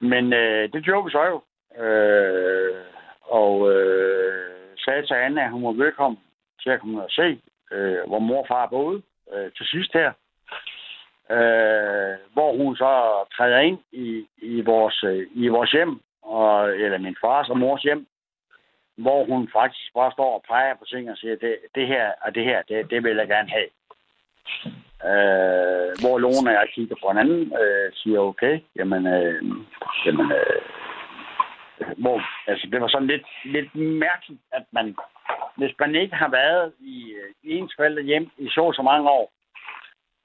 Men 0.00 0.32
øh, 0.32 0.72
det 0.72 0.84
gjorde 0.84 1.04
vi 1.04 1.10
så 1.10 1.24
jo. 1.24 1.42
Øh, 1.84 2.76
og 3.20 3.72
øh, 3.72 4.60
sagde 4.76 5.06
til 5.06 5.14
Anna, 5.14 5.44
at 5.44 5.50
hun 5.50 5.64
var 5.64 5.72
velkommen 5.84 6.20
til 6.62 6.70
at 6.70 6.80
komme 6.80 7.02
og 7.02 7.10
se, 7.10 7.40
øh, 7.72 7.98
hvor 8.06 8.18
mor 8.18 8.40
og 8.40 8.46
far 8.48 8.66
boede 8.66 9.02
øh, 9.32 9.52
til 9.56 9.66
sidst 9.66 9.92
her. 9.92 10.12
øh, 11.30 12.16
hvor 12.32 12.56
hun 12.56 12.76
så 12.76 12.92
træder 13.36 13.58
ind 13.58 13.78
i, 13.92 14.26
i, 14.36 14.60
vores, 14.60 15.04
øh, 15.04 15.26
i 15.34 15.48
vores 15.48 15.70
hjem, 15.70 16.00
og, 16.22 16.70
eller 16.70 16.98
min 16.98 17.16
fars 17.20 17.48
og 17.48 17.58
mors 17.58 17.82
hjem, 17.82 18.06
hvor 18.96 19.24
hun 19.24 19.48
faktisk 19.52 19.94
bare 19.94 20.12
står 20.12 20.34
og 20.34 20.44
peger 20.48 20.74
på 20.74 20.84
ting 20.84 21.10
og 21.10 21.16
siger, 21.16 21.36
det, 21.36 21.56
det 21.74 21.86
her 21.86 22.12
og 22.22 22.34
det 22.34 22.44
her, 22.44 22.62
det, 22.62 22.90
det 22.90 23.04
vil 23.04 23.16
jeg 23.16 23.28
gerne 23.28 23.50
have. 23.50 23.68
Øh, 25.04 25.90
hvor 26.02 26.18
Lone 26.18 26.50
og 26.50 26.54
jeg 26.54 26.68
kigger 26.74 26.96
på 27.02 27.08
hinanden, 27.08 27.52
øh, 27.62 27.92
siger 27.94 28.18
okay, 28.20 28.60
jamen, 28.76 29.06
øh, 29.06 29.42
jamen 30.06 30.32
øh, 30.32 30.60
hvor, 31.96 32.22
altså, 32.50 32.68
det 32.72 32.80
var 32.80 32.88
sådan 32.88 33.06
lidt, 33.06 33.26
lidt 33.44 33.74
mærkeligt, 33.74 34.40
at 34.52 34.62
man, 34.72 34.96
hvis 35.56 35.74
man 35.80 35.94
ikke 35.94 36.16
har 36.16 36.28
været 36.30 36.72
i, 36.80 37.12
øh, 37.12 37.30
i 37.42 37.56
ens 37.58 37.72
forældre 37.76 38.02
hjem 38.02 38.30
i 38.38 38.48
så 38.48 38.72
så 38.76 38.82
mange 38.82 39.10
år, 39.10 39.32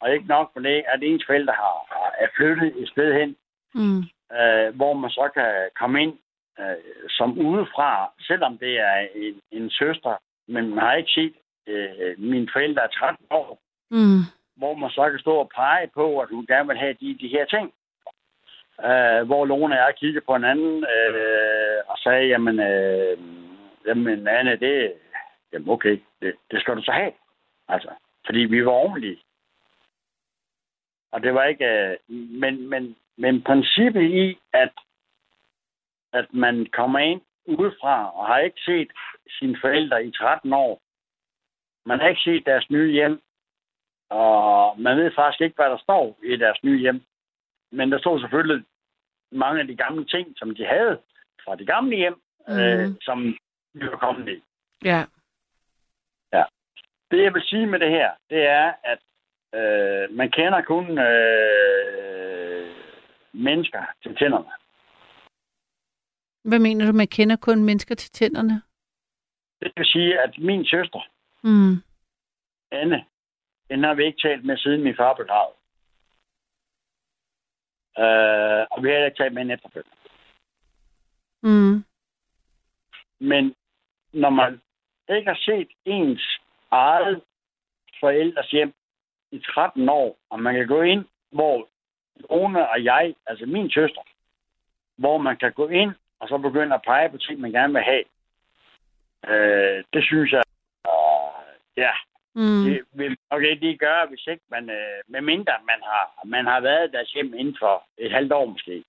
og 0.01 0.13
ikke 0.13 0.27
nok 0.27 0.53
på 0.53 0.59
det, 0.59 0.83
at 0.93 0.99
ens 1.03 1.23
forældre 1.27 1.53
har, 1.53 1.77
har, 1.91 2.11
er 2.19 2.27
flyttet 2.37 2.81
et 2.81 2.89
sted 2.89 3.13
hen, 3.19 3.35
Mm. 3.77 3.97
øh, 4.37 4.75
hvor 4.75 4.93
man 4.93 5.09
så 5.09 5.29
kan 5.33 5.69
komme 5.79 6.03
ind 6.03 6.13
øh, 6.59 6.75
som 7.09 7.39
udefra, 7.39 8.11
selvom 8.21 8.57
det 8.57 8.79
er 8.79 9.07
en, 9.15 9.35
en 9.51 9.69
søster, 9.69 10.15
men 10.47 10.69
man 10.69 10.79
har 10.79 10.93
ikke 10.93 11.11
set 11.11 11.33
øh, 11.67 12.19
mine 12.19 12.47
forældre 12.53 12.83
er 12.83 12.87
13 12.87 13.25
år, 13.29 13.59
Mm 13.91 14.21
hvor 14.55 14.73
man 14.73 14.89
så 14.89 15.09
kan 15.09 15.19
stå 15.19 15.33
og 15.35 15.49
pege 15.55 15.87
på, 15.87 16.19
at 16.19 16.29
hun 16.29 16.45
gerne 16.45 16.67
vil 16.67 16.77
have 16.77 16.93
de, 16.93 17.17
de 17.21 17.27
her 17.27 17.45
ting. 17.45 17.73
Øh, 18.79 19.21
hvor 19.27 19.45
Lone 19.45 19.75
og 19.75 19.79
jeg 19.79 19.93
kiggede 19.97 20.25
på 20.25 20.33
hinanden 20.33 20.85
øh, 20.95 21.79
og 21.87 21.97
sagde, 21.97 22.27
jamen, 22.27 22.59
øh, 22.59 23.17
jamen 23.85 24.27
Anne, 24.27 24.55
det, 24.55 24.93
jamen 25.53 25.69
okay, 25.69 26.01
det, 26.21 26.35
det 26.51 26.61
skal 26.61 26.75
du 26.75 26.81
så 26.83 26.91
have. 26.91 27.11
Altså, 27.67 27.89
fordi 28.25 28.39
vi 28.39 28.65
var 28.65 28.71
ordentlige. 28.71 29.19
Og 31.11 31.23
det 31.23 31.33
var 31.33 31.43
ikke... 31.43 31.65
Øh, 31.65 31.97
men, 32.09 32.69
men, 32.69 32.95
men 33.17 33.43
princippet 33.43 34.01
i, 34.01 34.37
at, 34.53 34.71
at 36.13 36.33
man 36.33 36.65
kommer 36.65 36.99
ind 36.99 37.21
udefra 37.45 38.19
og 38.19 38.27
har 38.27 38.39
ikke 38.39 38.61
set 38.65 38.91
sine 39.39 39.57
forældre 39.61 40.05
i 40.05 40.11
13 40.11 40.53
år. 40.53 40.81
Man 41.85 41.99
har 41.99 42.07
ikke 42.07 42.21
set 42.21 42.45
deres 42.45 42.69
nye 42.69 42.91
hjem. 42.91 43.21
Og 44.09 44.79
man 44.79 44.97
ved 44.97 45.11
faktisk 45.15 45.41
ikke, 45.41 45.55
hvad 45.55 45.69
der 45.69 45.77
står 45.77 46.19
i 46.23 46.35
deres 46.35 46.63
nye 46.63 46.79
hjem. 46.79 47.01
Men 47.71 47.91
der 47.91 47.99
stod 47.99 48.19
selvfølgelig 48.19 48.65
mange 49.31 49.61
af 49.61 49.67
de 49.67 49.75
gamle 49.75 50.05
ting, 50.05 50.33
som 50.37 50.55
de 50.55 50.65
havde 50.65 51.01
fra 51.45 51.55
de 51.55 51.65
gamle 51.65 51.95
hjem, 51.95 52.21
mm. 52.47 52.53
øh, 52.59 52.89
som 53.01 53.37
vi 53.73 53.85
var 53.85 53.97
kommet 53.97 54.29
i. 54.29 54.43
Ja. 54.85 55.03
Det, 57.11 57.23
jeg 57.23 57.33
vil 57.33 57.41
sige 57.41 57.65
med 57.67 57.79
det 57.79 57.89
her, 57.89 58.11
det 58.29 58.45
er, 58.47 58.73
at 58.83 58.99
øh, 59.59 60.15
man 60.17 60.31
kender 60.31 60.61
kun 60.61 60.97
øh, 60.97 62.75
mennesker 63.33 63.83
til 64.03 64.15
tænderne. 64.15 64.51
Hvad 66.43 66.59
mener 66.59 66.85
du, 66.85 66.91
man 66.97 67.07
kender 67.07 67.35
kun 67.35 67.63
mennesker 67.63 67.95
til 67.95 68.11
tænderne? 68.11 68.61
Det 69.61 69.71
vil 69.77 69.85
sige, 69.85 70.19
at 70.19 70.37
min 70.37 70.65
søster, 70.65 71.07
Mm. 71.43 71.75
Anne, 72.71 73.05
den 73.69 73.83
har 73.83 73.93
vi 73.93 74.05
ikke 74.05 74.27
talt 74.27 74.45
med, 74.45 74.57
siden 74.57 74.83
min 74.83 74.95
far 74.95 75.13
blev 75.13 75.27
gravet. 75.27 75.55
Øh, 77.97 78.67
og 78.71 78.83
vi 78.83 78.87
har 78.87 78.93
heller 78.93 79.05
ikke 79.05 79.23
talt 79.23 79.33
med 79.33 79.41
hende 79.41 79.53
efterfølgende. 79.53 79.97
Mm. 81.43 81.83
Men 83.19 83.55
når 84.13 84.29
man 84.29 84.61
ikke 85.09 85.29
har 85.29 85.39
set 85.41 85.67
ens 85.85 86.39
eget 86.71 87.21
forældres 87.99 88.51
hjem 88.51 88.73
i 89.31 89.39
13 89.39 89.89
år, 89.89 90.17
og 90.29 90.39
man 90.39 90.55
kan 90.55 90.67
gå 90.67 90.81
ind, 90.81 91.05
hvor 91.31 91.67
Lone 92.15 92.69
og 92.69 92.83
jeg, 92.83 93.15
altså 93.27 93.45
min 93.45 93.71
søster, 93.71 94.01
hvor 94.95 95.17
man 95.17 95.37
kan 95.37 95.53
gå 95.53 95.67
ind 95.67 95.93
og 96.19 96.27
så 96.27 96.37
begynde 96.37 96.75
at 96.75 96.81
pege 96.85 97.09
på 97.09 97.17
ting, 97.17 97.39
man 97.39 97.51
gerne 97.51 97.73
vil 97.73 97.83
have. 97.83 98.03
Øh, 99.27 99.83
det 99.93 100.03
synes 100.03 100.31
jeg, 100.31 100.43
øh, 100.87 101.53
ja, 101.77 101.91
Mm. 102.35 102.63
det 102.63 102.81
vil 102.93 103.17
ikke 103.49 103.65
lige 103.65 103.77
gøre, 103.77 104.07
hvis 104.09 104.27
ikke 104.27 104.43
man, 104.51 104.69
øh, 104.69 104.99
med 105.07 105.21
mindre 105.21 105.53
man 105.71 105.79
har, 105.83 106.05
man 106.25 106.45
har 106.45 106.59
været 106.59 106.87
i 106.87 106.91
deres 106.91 107.11
hjem 107.11 107.33
inden 107.33 107.55
for 107.59 107.83
et 107.97 108.11
halvt 108.11 108.31
år 108.33 108.45
måske. 108.45 108.83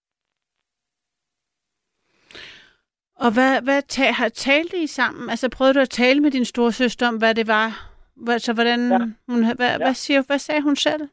Og 3.16 3.30
hvad, 3.34 3.62
hvad 3.62 3.82
ta- 3.82 4.12
har 4.12 4.28
talte 4.28 4.76
I 4.82 4.86
sammen? 4.86 5.30
Altså 5.30 5.50
prøvede 5.56 5.74
du 5.74 5.80
at 5.80 5.90
tale 5.90 6.20
med 6.20 6.30
din 6.30 6.44
store 6.44 6.72
søster 6.72 7.08
om, 7.08 7.16
hvad 7.18 7.34
det 7.34 7.46
var? 7.48 7.68
Hvad, 8.16 8.38
så 8.38 8.52
hvordan, 8.54 8.80
Ja. 8.92 8.98
hun, 9.32 9.56
hvad, 9.56 9.70
Ja. 9.70 9.76
hvad, 9.76 9.94
siger, 9.94 10.22
hvad 10.26 10.38
sagde 10.38 10.62
hun 10.62 10.76
selv? 10.76 11.08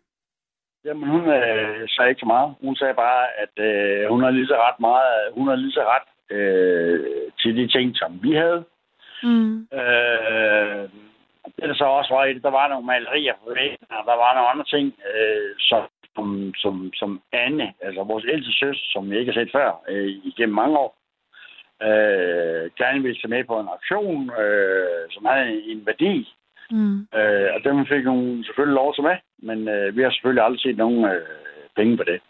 Jamen, 0.85 1.09
hun 1.09 1.21
øh, 1.29 1.89
sagde 1.89 2.09
ikke 2.09 2.19
så 2.19 2.25
meget. 2.25 2.55
Hun 2.61 2.75
sagde 2.75 2.93
bare, 2.93 3.25
at 3.43 3.53
øh, 3.69 4.09
hun 4.09 4.23
har 4.23 4.29
lige 4.31 4.47
så 4.47 4.55
ret 4.55 4.79
meget, 4.79 5.33
hun 5.33 5.47
har 5.47 5.55
lige 5.55 5.71
så 5.71 5.83
ret 5.93 6.35
øh, 6.37 7.31
til 7.39 7.55
de 7.57 7.67
ting, 7.67 7.97
som 7.97 8.19
vi 8.23 8.31
havde. 8.35 8.63
Mm. 9.23 9.67
Øh, 9.79 10.89
det 11.63 11.69
der 11.69 11.75
så 11.75 11.85
også 11.85 12.13
var 12.13 12.25
i 12.25 12.33
det, 12.33 12.43
der 12.43 12.49
var 12.59 12.67
nogle 12.67 12.85
malerier 12.85 13.33
på 13.43 13.53
væggen, 13.55 13.87
og 13.89 14.03
der 14.09 14.15
var 14.23 14.33
nogle 14.33 14.49
andre 14.49 14.65
ting, 14.73 14.85
øh, 15.13 15.51
som, 15.59 15.81
som, 16.15 16.53
som, 16.63 16.91
som 16.95 17.21
Anne, 17.31 17.73
altså 17.81 18.03
vores 18.03 18.25
ældste 18.33 18.53
søster, 18.53 18.87
som 18.93 19.11
jeg 19.11 19.19
ikke 19.19 19.31
har 19.31 19.39
set 19.39 19.51
før 19.51 19.69
øh, 19.89 20.09
igennem 20.31 20.55
mange 20.55 20.77
år, 20.77 20.91
øh, 21.87 22.63
gerne 22.81 23.01
ville 23.01 23.17
tage 23.17 23.33
med 23.35 23.43
på 23.43 23.59
en 23.59 23.73
auktion, 23.75 24.31
øh, 24.41 25.05
som 25.11 25.25
havde 25.25 25.63
en 25.71 25.85
værdi. 25.85 26.33
Mm. 26.71 26.99
Øh, 27.19 27.49
og 27.55 27.59
dem 27.63 27.85
fik 27.85 28.05
hun 28.05 28.43
selvfølgelig 28.43 28.75
lov 28.75 28.93
til 28.93 29.03
med, 29.03 29.17
men 29.37 29.67
øh, 29.67 29.95
vi 29.95 30.01
har 30.01 30.11
selvfølgelig 30.11 30.43
aldrig 30.43 30.61
set 30.61 30.77
nogen 30.77 31.05
øh, 31.05 31.27
penge 31.75 31.97
på 31.97 32.03
det. 32.03 32.21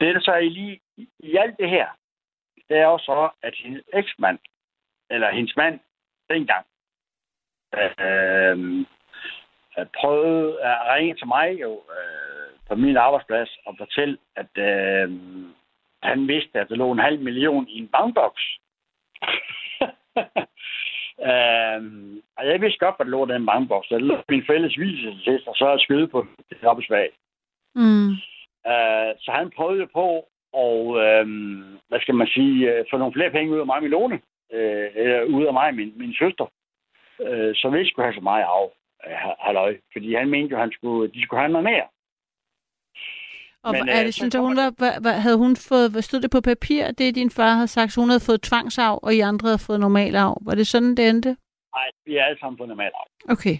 Det, 0.00 0.14
der 0.14 0.20
så 0.20 0.34
i 0.34 0.48
lige 0.48 0.80
i 1.18 1.36
alt 1.36 1.56
det 1.58 1.70
her, 1.70 1.88
det 2.68 2.76
er 2.76 2.86
jo 2.86 2.98
så, 2.98 3.28
at 3.42 3.54
hendes 3.64 3.82
eksmand, 3.92 4.38
eller 5.10 5.30
hendes 5.30 5.56
mand, 5.56 5.80
dengang, 6.30 6.66
øh, 7.78 8.58
øh, 9.78 9.86
prøvede 10.00 10.62
at 10.62 10.78
ringe 10.94 11.14
til 11.14 11.26
mig 11.26 11.60
jo 11.60 11.72
øh, 11.72 12.50
på 12.68 12.74
min 12.74 12.96
arbejdsplads 12.96 13.58
og 13.66 13.74
fortælle, 13.78 14.18
at 14.36 14.58
øh, 14.58 15.12
han 16.02 16.28
vidste, 16.28 16.60
at 16.60 16.68
der 16.68 16.74
lå 16.76 16.92
en 16.92 16.98
halv 16.98 17.20
million 17.20 17.68
i 17.68 17.78
en 17.78 17.88
bankboks. 17.88 18.42
Øhm, 21.20 22.22
og 22.36 22.46
jeg 22.46 22.60
vidste 22.60 22.78
godt, 22.78 22.96
hvad 22.96 23.06
der 23.06 23.10
lå 23.10 23.26
i 23.26 23.32
den 23.32 23.46
bankboks. 23.46 23.88
Der 23.88 23.98
lå 23.98 24.16
min 24.28 24.46
fælles 24.46 24.78
viselsesæst, 24.78 25.46
og 25.48 25.54
så 25.56 25.66
er 25.66 25.78
skyde 25.78 26.08
på 26.08 26.26
det 26.50 26.86
svag. 26.86 27.10
Mm. 27.74 28.10
Øh, 28.70 29.10
så 29.18 29.30
han 29.30 29.50
prøvede 29.56 29.86
på 29.86 30.08
at, 30.64 30.80
øh, 31.04 31.26
hvad 31.88 32.00
skal 32.00 32.14
man 32.14 32.26
sige, 32.26 32.72
øh, 32.72 32.84
få 32.90 32.96
nogle 32.96 33.12
flere 33.12 33.30
penge 33.30 33.52
ud 33.52 33.58
af 33.58 33.66
mig 33.66 33.76
og 33.76 33.82
min 33.82 33.90
låne. 33.90 34.20
Øh, 34.52 34.90
eller 34.94 35.22
ud 35.22 35.44
af 35.44 35.52
mig 35.52 35.68
og 35.68 35.74
min, 35.74 35.92
min 35.96 36.14
søster. 36.14 36.46
Øh, 37.20 37.54
så 37.54 37.68
vi 37.70 37.78
ikke 37.78 37.90
skulle 37.90 38.06
have 38.06 38.14
så 38.14 38.20
meget 38.20 38.44
af. 38.44 38.66
Øh, 39.06 39.16
halløj. 39.40 39.76
Fordi 39.92 40.14
han 40.14 40.28
mente 40.30 40.52
jo, 40.52 40.58
han 40.58 40.72
skulle, 40.72 41.12
de 41.12 41.22
skulle 41.22 41.40
have 41.40 41.52
noget 41.52 41.64
mere. 41.64 41.86
Og 43.66 43.72
Men, 43.72 43.88
er 43.88 43.98
øh, 44.00 44.04
det 44.06 44.14
så 44.14 44.18
sådan, 44.18 44.26
at 44.28 44.32
kommer- 44.32 44.48
hun 44.48 44.56
var, 44.56 44.70
hvad, 44.78 44.94
hvad, 45.04 45.16
havde 45.24 45.38
hun 45.44 45.56
fået, 45.70 45.90
hvad 45.92 46.02
stod 46.02 46.20
det 46.20 46.30
på 46.30 46.40
papir, 46.40 46.82
det 46.98 47.14
din 47.14 47.30
far 47.30 47.52
havde 47.58 47.68
sagt, 47.76 47.92
så 47.92 48.00
hun 48.00 48.10
havde 48.12 48.26
fået 48.28 48.42
tvangsarv, 48.42 48.98
og 49.02 49.14
I 49.14 49.20
andre 49.20 49.46
havde 49.48 49.66
fået 49.66 49.80
normalarv? 49.80 50.34
Var 50.46 50.54
det 50.54 50.66
sådan, 50.66 50.94
det 50.96 51.08
endte? 51.08 51.36
Nej, 51.76 51.88
vi 52.06 52.16
er 52.16 52.24
alle 52.24 52.38
sammen 52.40 52.56
på 52.58 52.66
normal 52.66 52.92
af. 53.00 53.06
Okay. 53.34 53.56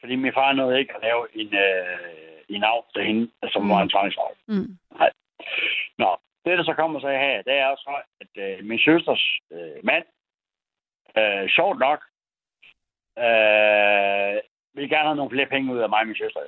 Fordi 0.00 0.14
min 0.16 0.32
far 0.38 0.52
nåede 0.52 0.78
ikke 0.80 0.94
at 0.96 1.02
lave 1.02 1.22
en, 1.40 1.54
øh, 1.54 2.38
en 2.48 2.64
af 2.64 2.78
til 2.94 3.04
hende, 3.08 3.30
som 3.52 3.62
Mm. 3.62 3.70
var 3.70 3.82
en 3.82 3.88
tvangsarv. 3.94 4.34
Mm. 4.48 4.68
Nå, 6.02 6.10
det 6.44 6.58
der 6.58 6.64
så 6.64 6.74
kommer 6.74 7.00
så 7.00 7.08
her, 7.08 7.42
det 7.42 7.52
er 7.52 7.66
også, 7.66 7.82
så, 7.88 7.94
at 8.22 8.32
øh, 8.44 8.64
min 8.64 8.78
søsters 8.78 9.24
øh, 9.52 9.78
mand, 9.84 10.04
øh, 11.18 11.48
sjovt 11.56 11.78
nok, 11.78 12.00
øh, 13.18 14.34
vil 14.74 14.88
gerne 14.88 15.08
have 15.08 15.16
nogle 15.16 15.30
flere 15.30 15.46
penge 15.46 15.72
ud 15.74 15.78
af 15.78 15.88
mig 15.88 16.00
og 16.00 16.06
min 16.06 16.16
søster. 16.16 16.40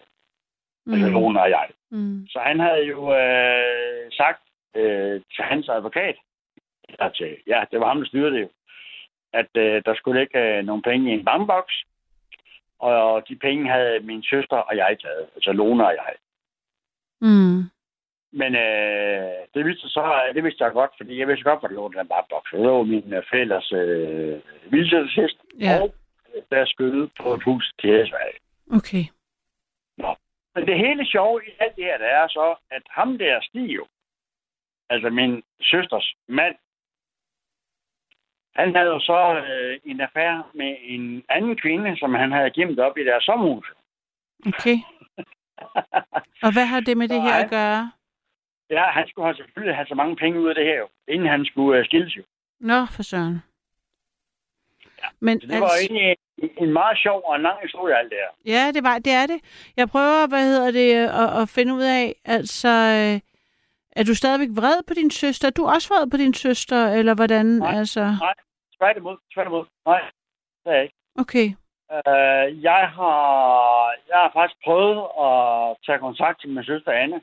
Mm. 0.87 0.93
Altså 0.93 1.09
Lone 1.09 1.41
og 1.41 1.51
jeg. 1.51 1.69
Mm. 1.91 2.27
Så 2.29 2.39
han 2.39 2.61
havde 2.61 2.85
jo 2.93 3.15
øh, 3.21 4.13
sagt 4.13 4.43
øh, 4.77 5.21
til 5.35 5.45
hans 5.45 5.69
advokat, 5.69 6.17
eller 6.89 7.09
til, 7.09 7.37
ja, 7.47 7.65
det 7.71 7.81
var 7.81 7.89
ham, 7.89 7.99
der 7.99 8.07
styrede 8.07 8.35
det 8.37 8.49
at 9.41 9.51
øh, 9.57 9.83
der 9.87 9.95
skulle 9.95 10.21
ikke 10.21 10.39
øh, 10.39 10.65
nogle 10.65 10.83
penge 10.83 11.11
i 11.11 11.15
en 11.15 11.25
bankboks, 11.25 11.75
og 12.79 13.29
de 13.29 13.37
penge 13.37 13.71
havde 13.71 14.01
min 14.01 14.23
søster 14.23 14.57
og 14.57 14.77
jeg 14.77 14.97
taget, 15.03 15.27
altså 15.35 15.53
Lone 15.53 15.87
og 15.87 15.95
jeg. 15.95 16.13
Mm. 17.21 17.61
Men 18.41 18.57
øh, 18.57 19.39
det 19.55 19.65
vidste 19.67 19.89
så, 19.89 20.21
det 20.35 20.45
vidste 20.45 20.65
jeg 20.65 20.73
godt, 20.73 20.91
fordi 20.97 21.19
jeg 21.19 21.29
vidste 21.29 21.45
godt, 21.45 21.61
hvad 21.61 21.71
der 21.71 21.75
lå 21.77 21.89
den 21.89 22.09
bankboks. 22.09 22.51
Det 22.51 22.61
var 22.61 22.83
min 22.83 23.13
øh, 23.13 23.23
fællers 23.33 23.73
øh, 23.73 24.41
vildtidshest, 24.71 25.39
Ja. 25.61 25.83
og 25.83 25.95
der 26.51 26.65
skød 26.67 27.09
på 27.21 27.35
et 27.35 27.43
hus 27.43 27.73
til 27.81 27.91
Hæsværk. 27.91 28.35
Okay. 28.79 29.05
Men 30.55 30.67
det 30.67 30.79
hele 30.79 31.07
sjove 31.07 31.41
i 31.47 31.51
alt 31.61 31.77
det 31.77 31.85
her, 31.85 31.99
det 31.99 32.11
er 32.11 32.29
så, 32.29 32.57
at 32.71 32.83
ham 32.91 33.19
der 33.19 33.41
Stig 33.43 33.75
jo, 33.75 33.87
altså 34.91 35.11
min 35.11 35.43
søsters 35.63 36.15
mand, 36.29 36.57
han 38.55 38.75
havde 38.77 38.89
jo 38.89 39.01
så 39.01 39.45
øh, 39.49 39.81
en 39.85 40.01
affære 40.01 40.45
med 40.55 40.77
en 40.81 41.25
anden 41.29 41.57
kvinde, 41.57 41.97
som 41.97 42.15
han 42.15 42.33
havde 42.33 42.51
gemt 42.51 42.79
op 42.79 42.99
i 42.99 43.05
deres 43.05 43.25
sommerhus. 43.25 43.73
Okay. 44.47 44.77
Og 46.43 46.53
hvad 46.53 46.67
har 46.67 46.81
det 46.81 46.97
med 46.97 47.09
det 47.09 47.23
her 47.23 47.35
at 47.45 47.51
gøre? 47.51 47.93
Ja, 48.71 48.85
han 48.91 49.09
skulle 49.09 49.37
selvfølgelig 49.37 49.77
have 49.77 49.87
så 49.87 49.95
mange 49.95 50.17
penge 50.17 50.41
ud 50.41 50.49
af 50.49 50.55
det 50.55 50.65
her 50.65 50.79
jo, 50.79 50.89
inden 51.09 51.29
han 51.29 51.45
skulle 51.45 51.81
uh, 51.81 51.85
skilles 51.85 52.17
jo. 52.17 52.23
Nå, 52.61 52.87
for 52.87 53.03
søren. 53.03 53.43
Men 55.27 55.35
det 55.41 55.61
var 55.61 55.69
altså, 55.69 55.81
egentlig 55.81 56.17
en, 56.65 56.73
meget 56.73 56.99
sjov 56.99 57.23
og 57.29 57.37
en 57.37 57.43
lang 57.43 57.59
historie, 57.63 57.99
alt 57.99 58.11
det 58.11 58.19
her. 58.23 58.31
ja, 58.55 58.73
det, 58.75 58.83
var, 58.85 58.99
det 58.99 59.13
er 59.13 59.27
det. 59.27 59.39
Jeg 59.77 59.89
prøver, 59.89 60.27
hvad 60.29 60.45
hedder 60.53 60.71
det, 60.81 60.91
at, 61.23 61.43
at 61.43 61.49
finde 61.57 61.75
ud 61.75 61.83
af, 61.83 62.15
altså, 62.25 62.69
øh, 62.69 63.21
er 63.99 64.05
du 64.09 64.15
stadigvæk 64.15 64.49
vred 64.61 64.79
på 64.89 64.95
din 64.95 65.11
søster? 65.11 65.49
Er 65.49 65.57
du 65.59 65.65
også 65.75 65.89
vred 65.95 66.11
på 66.11 66.17
din 66.17 66.35
søster, 66.35 66.81
eller 66.99 67.15
hvordan? 67.15 67.47
Nej. 67.47 67.79
Altså, 67.79 68.03
Tværtimod, 68.79 69.17
tværtimod. 69.35 69.65
Nej, 69.87 70.01
det 70.65 70.71
er 70.71 70.75
jeg 70.75 70.83
ikke. 70.83 70.95
okay. 71.19 71.49
Uh, 71.91 72.47
jeg, 72.69 72.83
har, 72.97 73.21
jeg 74.09 74.19
har 74.23 74.31
faktisk 74.39 74.59
prøvet 74.65 74.99
at 75.27 75.77
tage 75.87 75.99
kontakt 75.99 76.41
til 76.41 76.49
min 76.51 76.65
søster 76.65 76.93
Anne. 76.93 77.21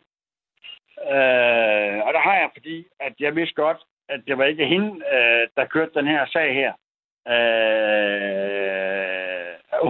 Uh, 0.97 1.97
og 2.05 2.11
der 2.15 2.21
har 2.27 2.35
jeg, 2.41 2.49
fordi 2.55 2.85
at 2.99 3.13
jeg 3.19 3.35
vidste 3.35 3.55
godt, 3.55 3.77
at 4.09 4.19
det 4.27 4.37
var 4.37 4.45
ikke 4.45 4.65
hende, 4.65 4.89
uh, 4.89 5.43
der 5.55 5.71
kørte 5.73 5.91
den 5.99 6.07
her 6.07 6.25
sag 6.25 6.53
her. 6.53 6.73
Uh, 7.25 7.91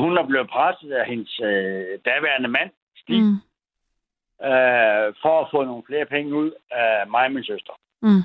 hun 0.02 0.18
er 0.18 0.26
blevet 0.28 0.50
presset 0.50 0.92
af 0.92 1.06
hendes 1.06 1.40
uh, 1.40 2.00
daværende 2.06 2.48
mand, 2.48 2.70
Stig, 2.98 3.22
mm. 3.22 3.40
Uh, 4.40 5.08
for 5.22 5.42
at 5.42 5.48
få 5.52 5.64
nogle 5.64 5.84
flere 5.88 6.06
penge 6.06 6.36
ud 6.36 6.52
af 6.72 7.08
mig 7.08 7.26
og 7.26 7.32
min 7.32 7.44
søster. 7.44 7.74
Mm. 8.02 8.24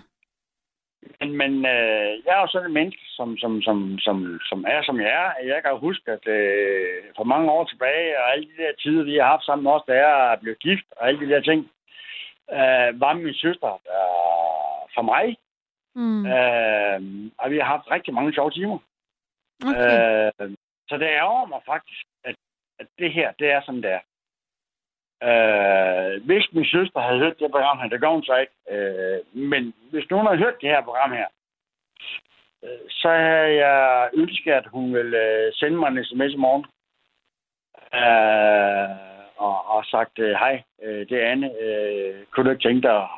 Men, 1.21 1.37
men 1.37 1.53
øh, 1.67 2.11
jeg 2.25 2.33
er 2.37 2.41
jo 2.41 2.49
sådan 2.51 2.67
et 2.67 2.73
menneske, 2.73 3.05
som, 3.17 3.37
som, 3.39 3.63
som, 3.63 3.99
som, 3.99 4.41
som 4.49 4.65
er, 4.69 4.83
som 4.83 5.01
jeg 5.01 5.13
er. 5.25 5.47
Jeg 5.47 5.63
kan 5.63 5.79
huske, 5.79 6.13
at 6.13 6.27
øh, 6.29 7.03
for 7.17 7.25
mange 7.25 7.51
år 7.51 7.65
tilbage, 7.65 8.19
og 8.19 8.33
alle 8.33 8.45
de 8.45 8.63
der 8.63 8.73
tider, 8.83 9.05
vi 9.05 9.17
har 9.17 9.29
haft 9.29 9.45
sammen 9.45 9.67
også, 9.67 9.85
da 9.89 9.95
jeg 9.95 10.33
er 10.33 10.37
blevet 10.37 10.59
gift, 10.59 10.87
og 10.97 11.09
alle 11.09 11.21
de 11.21 11.33
der 11.33 11.41
ting, 11.41 11.71
øh, 12.53 13.01
var 13.01 13.13
min 13.13 13.35
søster 13.35 13.73
øh, 13.95 14.83
for 14.95 15.03
mig. 15.03 15.37
Mm. 15.95 16.27
Øh, 16.27 17.31
og 17.39 17.51
vi 17.51 17.59
har 17.59 17.65
haft 17.65 17.91
rigtig 17.91 18.15
mange 18.15 18.33
sjove 18.33 18.51
timer. 18.51 18.79
Okay. 19.65 20.33
Øh, 20.41 20.51
så 20.89 20.97
det 20.97 21.07
ærger 21.07 21.47
mig 21.47 21.61
faktisk, 21.67 22.05
at, 22.25 22.35
at 22.79 22.87
det 22.99 23.13
her, 23.13 23.33
det 23.33 23.51
er 23.51 23.61
som 23.63 23.83
det 23.83 23.91
er. 23.91 24.03
Øh, 25.29 26.25
hvis 26.25 26.53
min 26.53 26.65
søster 26.65 27.01
havde 27.01 27.19
hørt 27.19 27.39
det 27.39 27.51
program 27.51 27.79
her, 27.79 27.89
det 27.89 28.01
gør 28.01 28.09
hun 28.09 28.25
så 28.25 28.37
ikke. 28.37 28.53
Øh, 28.71 29.37
men 29.37 29.75
hvis 29.91 30.11
nogen 30.11 30.27
havde 30.27 30.39
hørt 30.39 30.61
det 30.61 30.69
her 30.69 30.83
program 30.83 31.13
her, 31.13 31.29
øh, 32.65 32.91
så 32.91 33.09
havde 33.09 33.55
jeg 33.67 34.11
ønsket, 34.15 34.53
at 34.53 34.67
hun 34.67 34.95
ville 34.95 35.19
øh, 35.19 35.53
sende 35.53 35.79
mig 35.79 35.89
en 35.89 36.05
sms 36.05 36.33
i 36.33 36.37
morgen. 36.37 36.65
Øh, 38.01 38.97
og, 39.37 39.69
og 39.77 39.85
sagt, 39.85 40.19
øh, 40.19 40.31
hej, 40.31 40.63
øh, 40.83 41.09
det 41.09 41.23
er 41.23 41.31
Anne. 41.31 41.51
Øh, 41.61 42.25
kunne 42.31 42.45
du 42.45 42.51
ikke 42.51 42.69
tænke 42.69 42.89
dig, 42.89 43.09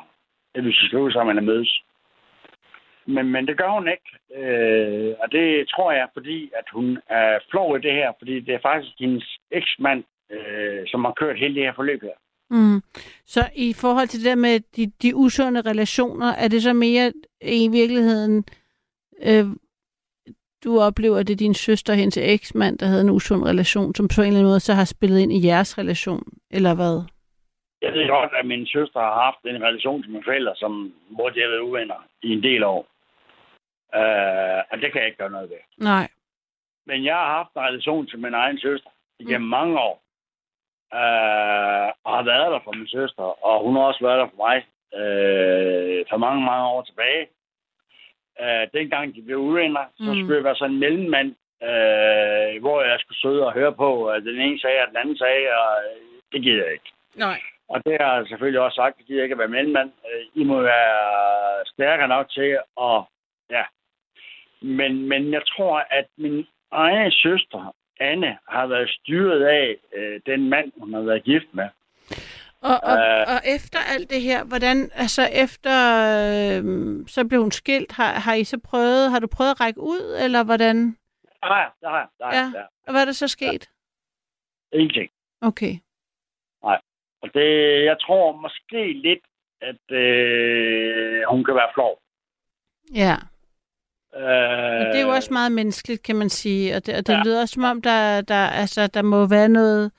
at 0.55 0.65
vi 0.65 0.73
skal 0.73 0.87
skrive 0.87 1.11
sammen 1.11 1.37
og 1.37 1.43
mødes? 1.43 1.83
Men, 3.15 3.25
men 3.31 3.47
det 3.47 3.57
gør 3.57 3.71
hun 3.77 3.87
ikke. 3.95 4.09
Øh, 4.39 5.15
og 5.21 5.31
det 5.31 5.69
tror 5.69 5.91
jeg, 5.91 6.07
fordi 6.13 6.51
at 6.59 6.67
hun 6.73 6.97
er 7.09 7.39
flov 7.51 7.77
i 7.77 7.81
det 7.81 7.93
her, 7.93 8.11
fordi 8.19 8.39
det 8.39 8.53
er 8.53 8.67
faktisk 8.69 8.95
hendes 8.99 9.27
eksmand, 9.51 10.03
øh, 10.31 10.81
som 10.87 11.05
har 11.05 11.13
kørt 11.21 11.39
hele 11.39 11.55
det 11.55 11.63
her 11.63 11.73
forløb 11.75 12.01
her. 12.01 12.17
Mm. 12.49 12.81
Så 13.25 13.41
i 13.55 13.73
forhold 13.73 14.07
til 14.07 14.19
det 14.19 14.25
der 14.25 14.35
med 14.35 14.59
de, 14.75 14.91
de 15.01 15.15
usunde 15.15 15.61
relationer, 15.61 16.33
er 16.43 16.47
det 16.47 16.61
så 16.63 16.73
mere 16.73 17.13
i 17.41 17.67
virkeligheden, 17.71 18.43
øh, 19.23 19.45
du 20.63 20.79
oplever, 20.79 21.17
at 21.17 21.27
det 21.27 21.33
er 21.33 21.45
din 21.47 21.53
søster 21.53 21.93
og 21.93 21.99
hendes 21.99 22.17
eksmand, 22.17 22.77
der 22.77 22.85
havde 22.85 23.01
en 23.01 23.09
usund 23.09 23.43
relation, 23.43 23.95
som 23.95 24.07
på 24.15 24.21
en 24.21 24.27
eller 24.27 24.39
anden 24.39 24.51
måde 24.51 24.59
så 24.59 24.73
har 24.73 24.85
spillet 24.85 25.19
ind 25.19 25.33
i 25.33 25.45
jeres 25.47 25.77
relation, 25.77 26.23
eller 26.51 26.75
hvad? 26.75 26.95
Jeg 27.81 27.93
ved 27.93 28.07
godt, 28.07 28.31
at 28.39 28.45
min 28.45 28.65
søster 28.65 28.99
har 28.99 29.15
haft 29.25 29.41
en 29.45 29.63
relation 29.63 30.03
til 30.03 30.11
mine 30.11 30.23
forældre, 30.23 30.53
som, 30.55 30.93
hvor 31.09 31.29
de 31.29 31.39
har 31.39 31.47
været 31.47 31.67
uvenner 31.69 31.99
i 32.23 32.29
en 32.29 32.43
del 32.43 32.63
år. 32.63 32.87
Øh, 33.95 34.59
og 34.71 34.75
det 34.81 34.91
kan 34.91 34.99
jeg 35.01 35.05
ikke 35.05 35.17
gøre 35.17 35.29
noget 35.37 35.49
ved. 35.49 35.57
Nej. 35.77 36.07
Men 36.85 37.05
jeg 37.05 37.15
har 37.15 37.25
haft 37.37 37.49
en 37.55 37.61
relation 37.61 38.07
til 38.07 38.19
min 38.19 38.33
egen 38.33 38.59
søster 38.59 38.89
igennem 39.19 39.41
mm. 39.47 39.49
mange 39.57 39.79
år. 39.79 39.95
Øh, 40.93 41.87
og 42.03 42.11
har 42.17 42.23
været 42.23 42.51
der 42.51 42.59
for 42.63 42.71
min 42.71 42.87
søster, 42.87 43.45
og 43.45 43.63
hun 43.63 43.75
har 43.75 43.83
også 43.83 44.05
været 44.05 44.19
der 44.19 44.27
for 44.33 44.39
mig 44.47 44.57
øh, 44.99 46.05
for 46.09 46.17
mange, 46.17 46.41
mange 46.45 46.67
år 46.67 46.81
tilbage. 46.81 47.27
Øh, 48.41 48.67
dengang 48.73 49.15
de 49.15 49.21
blev 49.21 49.37
uvenner, 49.37 49.85
så 49.97 50.09
Mm. 50.13 50.19
skulle 50.19 50.35
jeg 50.35 50.43
være 50.43 50.55
sådan 50.55 50.73
en 50.73 50.79
mellemmand, 50.79 51.29
øh, 51.69 52.61
hvor 52.63 52.81
jeg 52.81 52.97
skulle 52.99 53.21
sidde 53.23 53.45
og 53.45 53.53
høre 53.53 53.73
på, 53.73 54.07
at 54.09 54.23
den 54.23 54.39
ene 54.41 54.59
sagde, 54.59 54.81
og 54.81 54.87
den 54.87 54.97
anden 54.97 55.17
sagde, 55.17 55.45
og 55.61 55.71
det 56.31 56.41
gider 56.41 56.63
jeg 56.63 56.73
ikke. 56.73 56.91
Nej. 57.15 57.39
Og 57.69 57.85
det 57.85 57.97
har 58.01 58.15
jeg 58.15 58.27
selvfølgelig 58.27 58.61
også 58.61 58.75
sagt, 58.75 58.97
gider 59.05 59.19
jeg 59.19 59.23
ikke 59.23 59.33
at 59.33 59.39
være 59.39 59.55
mellemmand. 59.57 59.91
Øh, 60.11 60.41
I 60.41 60.43
må 60.43 60.61
være 60.61 61.65
stærkere 61.65 62.07
nok 62.07 62.29
til 62.29 62.49
at, 62.87 62.99
ja. 63.49 63.63
Men, 64.61 65.07
men 65.07 65.33
jeg 65.33 65.41
tror, 65.47 65.85
at 65.89 66.05
min 66.17 66.47
egen 66.71 67.11
søster, 67.11 67.75
Anne, 67.99 68.37
har 68.47 68.67
været 68.67 68.89
styret 68.89 69.43
af 69.45 69.75
øh, 69.95 70.21
den 70.25 70.49
mand, 70.49 70.71
hun 70.79 70.93
har 70.93 71.01
været 71.01 71.23
gift 71.23 71.53
med. 71.53 71.69
Og, 72.61 72.77
og, 72.83 72.97
Øh. 72.97 73.25
og 73.33 73.39
efter 73.55 73.79
alt 73.93 74.09
det 74.09 74.21
her, 74.21 74.43
hvordan, 74.43 74.91
altså 74.95 75.21
efter, 75.43 75.75
øh, 76.19 76.63
så 77.07 77.27
blev 77.27 77.41
hun 77.41 77.51
skilt, 77.51 77.91
har, 77.91 78.13
har 78.13 78.33
I 78.33 78.43
så 78.43 78.59
prøvet, 78.59 79.11
har 79.11 79.19
du 79.19 79.27
prøvet 79.27 79.51
at 79.51 79.61
række 79.61 79.79
ud, 79.79 80.17
eller 80.23 80.43
hvordan? 80.43 80.77
Jeg, 80.77 80.91
det 81.41 81.49
har 81.49 81.61
jeg, 81.61 81.71
det 81.81 82.25
har 82.25 82.33
jeg. 82.33 82.51
Ja. 82.53 82.59
Ja. 82.59 82.65
Og 82.87 82.91
hvad 82.93 83.01
er 83.01 83.05
der 83.05 83.11
så 83.11 83.27
sket? 83.27 83.69
Ingenting. 84.73 85.09
Okay. 85.41 85.73
Og 87.21 87.29
det, 87.33 87.83
jeg 87.85 87.97
tror 88.01 88.31
måske 88.31 88.93
lidt, 88.93 89.25
at 89.61 89.95
øh, 89.97 91.23
hun 91.29 91.43
kan 91.43 91.55
være 91.55 91.71
flov. 91.73 91.99
Ja. 92.95 93.15
Øh, 94.15 94.21
det 94.93 94.95
er 94.99 95.01
jo 95.05 95.09
også 95.09 95.33
meget 95.33 95.51
menneskeligt, 95.51 96.03
kan 96.03 96.15
man 96.15 96.29
sige. 96.29 96.75
Og 96.75 96.85
det, 96.85 96.95
og 96.97 97.07
det 97.07 97.13
Ja. 97.13 97.21
lyder 97.23 97.41
også 97.41 97.53
som 97.53 97.63
om, 97.63 97.81
der, 97.81 98.21
der, 98.21 98.35
altså, 98.47 98.87
der 98.87 99.01
må 99.01 99.25
være 99.27 99.49
noget... 99.49 99.91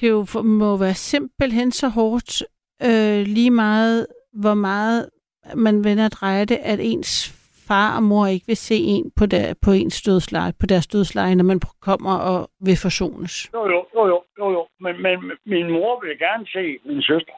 Det 0.00 0.08
jo, 0.08 0.26
må 0.42 0.76
være 0.76 0.94
simpelthen 0.94 1.72
så 1.72 1.88
hårdt, 1.88 2.42
øh, 2.82 3.26
lige 3.26 3.50
meget, 3.50 4.06
hvor 4.32 4.54
meget 4.54 5.08
man 5.54 5.84
vender 5.84 6.04
og 6.04 6.12
drejer 6.12 6.44
det, 6.44 6.56
at 6.62 6.78
ens 6.82 7.28
far 7.68 7.96
og 7.96 8.02
mor 8.02 8.26
ikke 8.26 8.46
vil 8.46 8.56
se 8.56 8.74
en 8.74 9.10
på, 9.16 9.26
der, 9.26 9.54
på 9.62 9.70
ens 9.72 10.02
dødsleje, 10.02 10.52
på 10.60 10.66
deres 10.66 10.86
dødsleje, 10.86 11.34
når 11.34 11.44
man 11.44 11.60
kommer 11.80 12.14
og 12.16 12.50
vil 12.60 12.76
forsones. 12.82 13.50
Jo, 13.54 13.66
jo, 13.66 13.86
jo, 13.94 14.06
jo, 14.06 14.22
jo, 14.38 14.50
jo. 14.52 14.66
Men, 14.80 15.02
men 15.02 15.32
min 15.46 15.70
mor 15.72 16.00
vil 16.04 16.18
gerne 16.18 16.46
se 16.46 16.78
min 16.88 17.02
søster. 17.02 17.32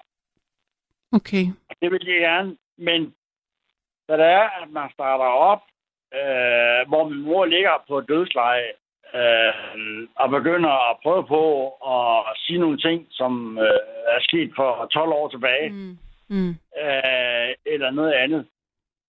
Okay. 1.13 1.45
Det 1.81 1.91
vil 1.93 2.07
jeg 2.07 2.21
gerne. 2.21 2.57
Men 2.79 3.15
da 4.09 4.13
det 4.17 4.27
er, 4.41 4.63
at 4.63 4.71
man 4.71 4.91
starter 4.93 5.25
op, 5.25 5.63
øh, 6.15 6.89
hvor 6.89 7.09
min 7.09 7.23
mor 7.23 7.45
ligger 7.45 7.85
på 7.89 8.01
dødsleje, 8.01 8.71
øh, 9.15 10.09
og 10.17 10.31
begynder 10.31 10.91
at 10.91 10.97
prøve 11.03 11.27
på 11.27 11.45
at 11.95 12.37
sige 12.37 12.59
nogle 12.59 12.79
ting, 12.79 13.07
som 13.11 13.59
øh, 13.59 13.81
er 14.07 14.21
sket 14.21 14.53
for 14.57 14.87
12 14.93 15.13
år 15.13 15.29
tilbage, 15.29 15.69
mm. 15.71 15.99
Mm. 16.29 16.51
Øh, 16.85 17.55
eller 17.67 17.91
noget 17.91 18.13
andet. 18.13 18.47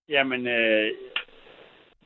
Jamen, 0.09 0.47
øh, 0.47 0.91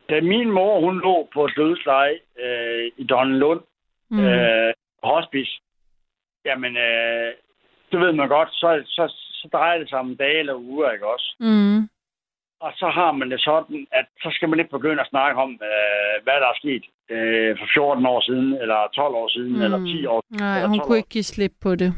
da 0.09 0.21
min 0.21 0.51
mor, 0.51 0.79
hun 0.79 0.99
lå 0.99 1.29
på 1.33 1.47
dødsleje 1.57 2.19
øh, 2.39 2.91
i 2.97 3.03
Donnelund, 3.03 3.61
mm. 4.09 4.19
øh, 4.25 4.73
hospice, 5.03 5.61
jamen, 6.45 6.77
øh, 6.77 7.33
det 7.91 7.99
ved 7.99 8.11
man 8.11 8.27
godt, 8.27 8.49
så, 8.51 8.83
så, 8.85 9.07
så 9.07 9.49
drejer 9.53 9.77
det 9.77 9.89
sig 9.89 9.99
om 9.99 10.15
dage 10.15 10.39
eller 10.39 10.55
uger, 10.55 10.91
ikke 10.91 11.07
også? 11.07 11.35
Mm. 11.39 11.89
Og 12.59 12.71
så 12.75 12.87
har 12.89 13.11
man 13.11 13.31
det 13.31 13.41
sådan, 13.41 13.87
at 13.91 14.05
så 14.23 14.29
skal 14.31 14.49
man 14.49 14.59
ikke 14.59 14.71
begynde 14.71 15.01
at 15.01 15.07
snakke 15.09 15.41
om, 15.41 15.51
øh, 15.51 16.23
hvad 16.23 16.33
der 16.33 16.47
er 16.53 16.57
sket 16.61 16.83
øh, 17.09 17.57
for 17.59 17.67
14 17.73 18.05
år 18.05 18.21
siden, 18.21 18.53
eller 18.61 18.87
12 18.95 19.15
år 19.15 19.27
siden, 19.27 19.53
mm. 19.55 19.61
eller 19.61 19.79
10 19.85 20.05
år 20.05 20.23
siden. 20.27 20.45
Nej, 20.45 20.61
hun 20.65 20.77
12 20.79 20.85
kunne 20.85 20.95
år. 20.95 20.97
ikke 20.97 21.09
give 21.09 21.23
slip 21.23 21.51
på 21.61 21.75
det. 21.75 21.93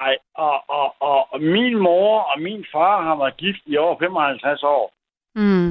Nej, 0.00 0.16
og, 0.34 0.70
og, 0.70 0.94
og, 1.00 1.32
og 1.32 1.42
min 1.42 1.76
mor 1.78 2.20
og 2.20 2.40
min 2.40 2.64
far 2.72 3.02
har 3.02 3.16
været 3.16 3.36
gift 3.36 3.62
i 3.66 3.76
over 3.76 3.98
55 3.98 4.62
år. 4.62 4.92
Mm. 5.34 5.70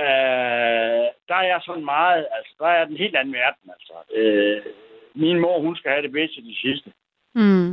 Øh, 0.00 1.06
der 1.28 1.36
er 1.42 1.46
jeg 1.52 1.60
sådan 1.66 1.84
meget, 1.84 2.26
altså, 2.36 2.52
der 2.58 2.66
er 2.66 2.84
den 2.84 2.96
helt 2.96 3.16
anden 3.16 3.34
verden, 3.34 3.70
altså. 3.76 3.94
Øh, 4.16 4.62
min 5.14 5.40
mor, 5.40 5.60
hun 5.60 5.76
skal 5.76 5.90
have 5.90 6.02
det 6.02 6.12
bedste 6.12 6.40
de 6.42 6.56
sidste. 6.60 6.92
Mm. 7.34 7.72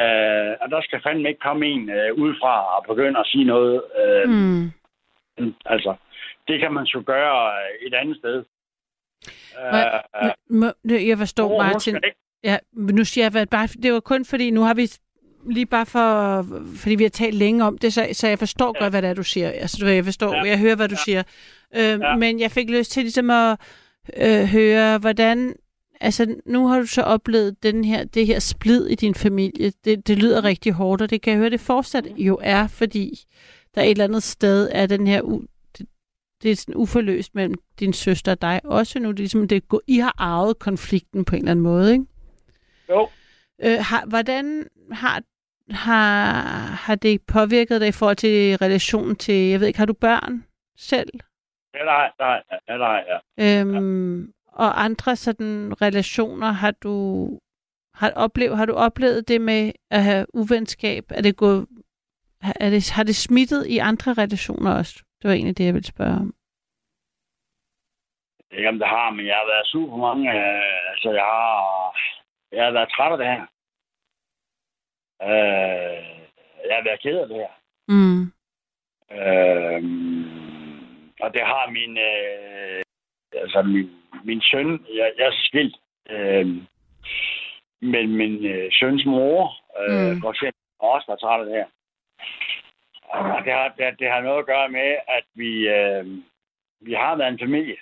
Øh, 0.00 0.52
og 0.62 0.66
der 0.70 0.80
skal 0.82 1.02
fandme 1.02 1.28
ikke 1.28 1.40
komme 1.40 1.66
en 1.66 1.90
øh, 1.90 2.14
udefra 2.14 2.76
og 2.76 2.84
begynde 2.88 3.20
at 3.20 3.26
sige 3.26 3.44
noget. 3.44 3.82
Øh, 4.04 4.28
Mm. 4.28 4.70
Altså, 5.66 5.94
det 6.48 6.60
kan 6.60 6.72
man 6.72 6.86
så 6.86 7.02
gøre 7.06 7.52
øh, 7.52 7.86
et 7.86 7.94
andet 7.94 8.16
sted. 8.16 8.44
Hvad- 9.70 9.84
Øh, 10.24 10.30
Må, 10.50 10.66
må- 10.84 10.94
jeg 10.94 11.18
forstår, 11.18 11.48
hun 11.48 11.56
Martin. 11.58 11.96
Ja, 12.44 12.58
men 12.72 12.94
nu 12.94 13.04
siger 13.04 13.30
jeg, 13.34 13.48
bare, 13.48 13.66
det 13.82 13.92
var 13.92 14.00
kun 14.00 14.24
fordi, 14.24 14.50
nu 14.50 14.60
har 14.62 14.74
vi 14.74 14.88
lige 15.50 15.66
bare 15.66 15.86
for, 15.86 16.42
fordi 16.76 16.94
vi 16.94 17.02
har 17.02 17.10
talt 17.10 17.34
længe 17.34 17.64
om 17.64 17.78
det, 17.78 17.92
så, 17.92 18.08
så 18.12 18.28
jeg 18.28 18.38
forstår 18.38 18.72
ja. 18.76 18.82
Godt, 18.84 18.92
hvad 18.92 19.02
det 19.02 19.10
er, 19.10 19.14
du 19.14 19.22
siger. 19.22 19.50
Altså, 19.50 19.86
jeg 19.86 20.04
forstår, 20.04 20.34
ja. 20.34 20.42
Jeg 20.42 20.58
hører, 20.58 20.76
hvad 20.76 20.88
du 20.88 20.94
ja. 20.94 21.04
siger. 21.04 21.22
Øh. 21.76 22.00
Ja. 22.00 22.16
Men 22.16 22.40
jeg 22.40 22.50
fik 22.50 22.70
lyst 22.70 22.90
til 22.90 23.02
ligesom 23.02 23.30
at 23.30 23.60
øh, 24.16 24.44
høre, 24.44 24.98
hvordan 24.98 25.54
altså 26.00 26.34
nu 26.46 26.66
har 26.66 26.78
du 26.80 26.86
så 26.86 27.02
oplevet 27.02 27.62
den 27.62 27.84
her, 27.84 28.04
det 28.04 28.26
her 28.26 28.38
splid 28.38 28.86
i 28.86 28.94
din 28.94 29.14
familie. 29.14 29.72
Det, 29.84 30.06
det 30.08 30.18
lyder 30.18 30.44
rigtig 30.44 30.72
hårdt, 30.72 31.02
og 31.02 31.10
det 31.10 31.22
kan 31.22 31.30
jeg 31.30 31.38
høre, 31.38 31.50
det 31.50 31.60
fortsat 31.60 32.06
jo 32.16 32.38
er, 32.42 32.66
fordi 32.68 33.10
der 33.74 33.82
et 33.82 33.90
eller 33.90 34.04
andet 34.04 34.22
sted 34.22 34.68
er 34.72 34.86
den 34.86 35.06
her, 35.06 35.22
u, 35.22 35.42
det, 35.78 35.86
det 36.42 36.50
er 36.50 36.56
sådan 36.56 36.74
uforløst 36.74 37.34
mellem 37.34 37.54
din 37.80 37.92
søster 37.92 38.32
og 38.32 38.42
dig 38.42 38.60
også 38.64 38.98
nu. 38.98 39.08
Det 39.08 39.14
er 39.18 39.18
ligesom, 39.18 39.48
det, 39.48 39.68
går- 39.68 39.82
I 39.86 39.98
har 39.98 40.14
arvet 40.18 40.58
konflikten 40.58 41.24
på 41.24 41.34
en 41.36 41.38
eller 41.42 41.50
anden 41.50 41.62
måde, 41.62 41.92
ikke? 41.92 42.04
Jo. 42.88 43.08
Øh, 43.62 43.78
har, 43.80 44.06
hvordan 44.06 44.68
har, 44.92 45.22
har, 45.70 46.32
har 46.58 46.94
det 46.94 47.22
påvirket 47.22 47.80
dig 47.80 47.88
i 47.88 47.92
forhold 47.92 48.16
til 48.16 48.56
relationen 48.56 49.16
til, 49.16 49.34
jeg 49.34 49.60
ved 49.60 49.66
ikke, 49.66 49.78
har 49.78 49.86
du 49.86 49.92
børn 49.92 50.44
selv? 50.78 51.08
Ja, 51.74 51.84
nej, 51.84 52.10
nej, 52.18 52.42
ja, 52.68 52.76
nej, 52.76 53.04
ja. 53.38 53.60
Øhm, 53.60 54.32
og 54.46 54.84
andre 54.84 55.16
sådan 55.16 55.82
relationer, 55.82 56.52
har 56.52 56.70
du 56.70 57.28
har 57.94 58.10
oplevet, 58.10 58.56
har 58.56 58.66
du 58.66 58.72
oplevet 58.72 59.28
det 59.28 59.40
med 59.40 59.72
at 59.90 60.02
have 60.04 60.26
uvenskab? 60.34 61.04
Er 61.10 61.22
det 61.22 61.36
gået, 61.36 61.66
er 62.60 62.70
det, 62.70 62.90
har 62.90 63.02
det 63.02 63.16
smittet 63.16 63.66
i 63.66 63.78
andre 63.78 64.12
relationer 64.12 64.74
også? 64.78 64.94
Det 65.22 65.28
var 65.28 65.34
egentlig 65.34 65.58
det, 65.58 65.64
jeg 65.64 65.74
ville 65.74 65.86
spørge 65.94 66.14
om. 66.24 66.34
Om 68.68 68.78
det 68.78 68.88
har, 68.88 69.10
men 69.10 69.26
jeg 69.26 69.34
har 69.36 69.46
været 69.46 69.66
super 69.66 69.96
mange. 69.96 70.30
Øh, 70.32 70.90
altså, 70.90 71.10
jeg 71.12 71.22
har, 71.22 71.96
jeg 72.52 72.64
har 72.64 72.70
været 72.72 72.88
træt 72.96 73.12
af 73.12 73.18
det 73.18 73.26
her. 73.26 73.42
Øh, 75.22 76.04
jeg 76.68 76.74
har 76.76 76.84
været 76.84 77.00
ked 77.02 77.16
af 77.18 77.28
det 77.28 77.36
her. 77.36 77.52
Mm. 77.88 78.22
Øh, 79.18 79.80
og 81.20 81.28
det 81.34 81.40
har 81.52 81.70
min, 81.70 81.92
øh, 82.10 82.82
altså 83.42 83.62
min, 83.62 83.90
min 84.24 84.40
søn, 84.40 84.86
jeg, 84.94 85.12
jeg 85.18 85.26
er 85.26 85.36
skilt 85.48 85.76
øh, 86.10 86.46
med 87.92 88.06
min 88.06 88.44
øh, 88.44 88.68
søns 88.72 89.04
mor, 89.06 89.42
øh, 89.80 90.00
Mm. 90.06 90.14
mm. 90.14 90.20
for 90.22 90.30
eksempel, 90.30 90.60
også 90.78 91.04
var 91.08 91.16
træt 91.16 91.40
af 91.40 91.46
det 91.46 91.54
her. 91.54 91.66
Og 93.08 93.44
det 93.44 93.52
har, 93.52 93.68
det, 93.78 93.98
det 93.98 94.08
har 94.10 94.20
noget 94.20 94.38
at 94.38 94.46
gøre 94.46 94.68
med, 94.68 94.96
at 95.08 95.24
vi, 95.34 95.68
øh, 95.68 96.06
vi 96.80 96.92
har 96.92 97.16
været 97.16 97.32
en 97.32 97.38
familie. 97.38 97.76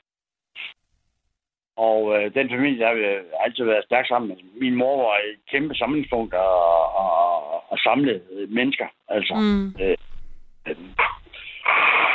Og 1.76 2.00
øh, 2.16 2.34
den 2.34 2.50
familie 2.50 2.86
har 2.86 2.94
vi 2.94 3.04
altid 3.44 3.64
været 3.64 3.84
stærkt 3.84 4.08
sammen 4.08 4.28
med. 4.28 4.36
Min 4.60 4.74
mor 4.74 4.96
var 4.96 5.16
et 5.16 5.38
kæmpe 5.50 5.74
samlingspunkt 5.74 6.34
og, 6.34 6.94
og, 6.96 7.72
og 7.72 7.78
samlede 7.78 8.22
mennesker. 8.48 8.86
Altså. 9.08 9.34
Mm. 9.34 9.74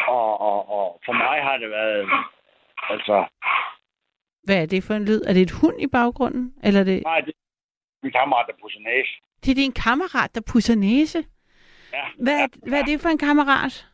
Og, 0.07 0.41
og, 0.41 0.69
og 0.77 1.01
for 1.05 1.13
mig 1.13 1.43
har 1.43 1.57
det 1.57 1.69
været, 1.69 2.09
altså, 2.89 3.25
Hvad 4.43 4.61
er 4.61 4.65
det 4.65 4.83
for 4.83 4.93
en 4.93 5.05
lyd? 5.05 5.21
Er 5.27 5.33
det 5.33 5.41
et 5.41 5.51
hund 5.61 5.81
i 5.81 5.87
baggrunden? 5.87 6.53
Eller 6.63 6.79
er 6.79 6.83
det, 6.83 7.03
nej, 7.03 7.19
det 7.21 7.29
er 7.29 7.37
min 8.03 8.11
kammerat, 8.11 8.45
der 8.47 8.53
pusser 8.61 8.79
næse. 8.79 9.11
det 9.43 9.51
er 9.51 9.55
din 9.55 9.71
kammerat, 9.71 10.35
der 10.35 10.41
pusser 10.51 10.75
næse? 10.75 11.25
Ja. 11.97 12.05
Hvad, 12.23 12.33
er- 12.43 12.69
hvad 12.69 12.79
er 12.79 12.83
det 12.85 13.01
for 13.01 13.09
en 13.09 13.17
kammerat? 13.17 13.85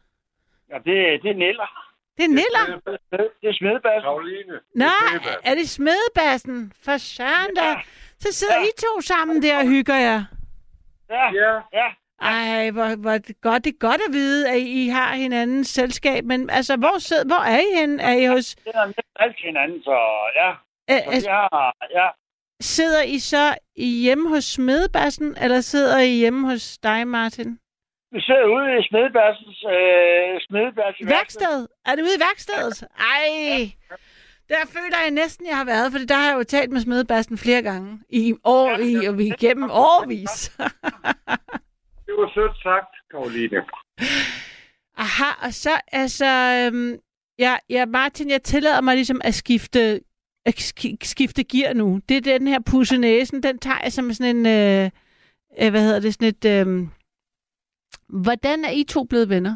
Ja, 0.70 0.76
det, 0.78 1.24
det 1.24 1.30
er 1.32 1.36
Niller. 1.45 1.70
Det 2.18 2.24
er 2.24 2.30
Niller. 2.30 2.66
Det 3.41 3.49
er 3.49 3.54
smedebassen. 3.54 4.01
Karoline. 4.01 4.60
Nej, 4.76 5.39
er 5.43 5.56
det 5.56 5.70
smedebassen? 5.70 6.74
For 6.86 6.97
søren 6.97 7.56
da. 7.56 7.82
Så 8.20 8.32
sidder 8.34 8.60
I 8.64 8.68
to 8.78 9.01
sammen 9.01 9.41
der 9.43 9.58
og 9.58 9.68
hygger 9.68 9.95
jer. 9.95 10.24
Ja, 11.10 11.26
Ja, 11.34 11.54
ja. 11.74 11.88
Ej, 12.22 12.70
hvor, 12.72 12.95
hvor 12.95 13.12
det 13.18 13.41
godt. 13.41 13.64
Det 13.64 13.74
er 13.74 13.78
godt 13.80 14.01
at 14.08 14.14
vide, 14.14 14.49
at 14.49 14.58
I 14.60 14.88
har 14.88 15.16
hinandens 15.16 15.68
selskab. 15.68 16.24
Men 16.26 16.49
altså, 16.49 16.76
hvor, 16.76 16.97
sidder, 16.99 17.26
hvor 17.26 17.43
er 17.43 17.60
I 17.60 17.80
henne? 17.80 18.04
Er 18.04 18.14
I 18.14 18.26
hos, 18.26 18.56
Det 18.56 18.72
er 18.76 18.86
næsten 18.86 19.04
alt 19.16 19.36
hinanden, 19.45 19.84
så 19.84 19.97
ja. 20.36 20.49
øh, 20.91 21.14
Så 21.22 21.28
vi 21.28 21.32
har, 21.32 21.76
ja. 21.91 22.08
sidder 22.62 23.04
I 23.04 23.20
så 23.20 23.56
hjemme 23.78 24.30
hos 24.30 24.43
smedebassen, 24.43 25.38
eller 25.41 25.62
sidder 25.62 25.99
I 25.99 26.10
hjemme 26.10 26.49
hos 26.49 26.78
dig, 26.78 27.08
Martin? 27.08 27.60
Vi 28.14 28.22
sidder 28.22 28.45
ude 28.55 28.80
i 28.80 28.84
smedebassens 28.89 29.59
øh, 29.76 30.34
smedebassens 30.47 31.09
Værksted? 31.09 31.68
Er 31.86 31.95
det 31.95 32.01
ude 32.03 32.16
i 32.18 32.24
værkstedet? 32.28 32.84
Ej, 33.14 33.28
der 34.49 34.55
føler 34.76 34.97
jeg 35.03 35.11
næsten, 35.11 35.47
jeg 35.47 35.57
har 35.57 35.66
været, 35.66 35.91
for 35.91 35.99
der 35.99 36.16
har 36.16 36.30
jeg 36.30 36.38
jo 36.38 36.43
talt 36.43 36.72
med 36.72 36.82
smedebassen 36.82 37.38
flere 37.38 37.61
gange. 37.61 37.99
I 38.09 38.34
år, 38.43 38.78
i, 38.78 39.05
og 39.05 39.18
vi 39.18 39.26
igennem 39.26 39.70
årvis. 39.72 40.36
det 42.05 42.14
var 42.20 42.32
sødt 42.34 42.57
sagt, 42.64 42.91
Karoline. 43.11 43.61
Aha, 44.97 45.45
og 45.47 45.53
så, 45.53 45.70
altså, 45.91 46.26
øhm, 46.26 46.97
ja, 47.39 47.55
ja, 47.70 47.86
Martin, 47.86 48.30
jeg 48.30 48.41
tillader 48.43 48.82
mig 48.82 48.95
ligesom 48.95 49.22
at 49.24 49.34
skifte, 49.34 50.01
at 50.45 50.55
sk- 50.59 50.97
skifte 51.03 51.43
gear 51.43 51.74
nu. 51.74 51.99
Det 52.09 52.18
er 52.18 52.22
den 52.38 52.47
her 52.47 52.59
pusse 52.72 52.97
næsen, 52.97 53.43
den 53.43 53.59
tager 53.59 53.80
jeg 53.84 53.93
som 53.93 54.14
sådan 54.14 54.36
en, 54.36 54.45
øh, 54.45 54.89
øh, 55.61 55.70
hvad 55.72 55.82
hedder 55.82 55.99
det, 55.99 56.14
sådan 56.14 56.28
et, 56.28 56.45
øh, 56.45 56.88
hvordan 58.10 58.66
er 58.66 58.72
I 58.72 58.84
to 58.84 59.04
blevet 59.04 59.30
venner? 59.30 59.56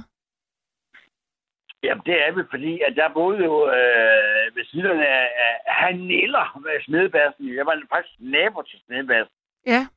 Jamen, 1.83 2.03
det 2.05 2.15
er 2.27 2.31
vi, 2.31 2.41
fordi 2.49 2.81
at 2.81 2.97
jeg 2.97 3.11
boede 3.13 3.43
jo 3.43 3.67
øh, 3.67 4.55
ved 4.55 4.65
siden 4.65 4.99
af, 4.99 5.29
af 5.45 5.73
Haniller 5.73 6.59
med 6.59 6.83
smedebassen. 6.85 7.55
Jeg 7.55 7.65
var 7.65 7.81
faktisk 7.93 8.15
nabo 8.19 8.61
til 8.61 8.79
smedebassen. 8.85 9.35
Ja, 9.65 9.87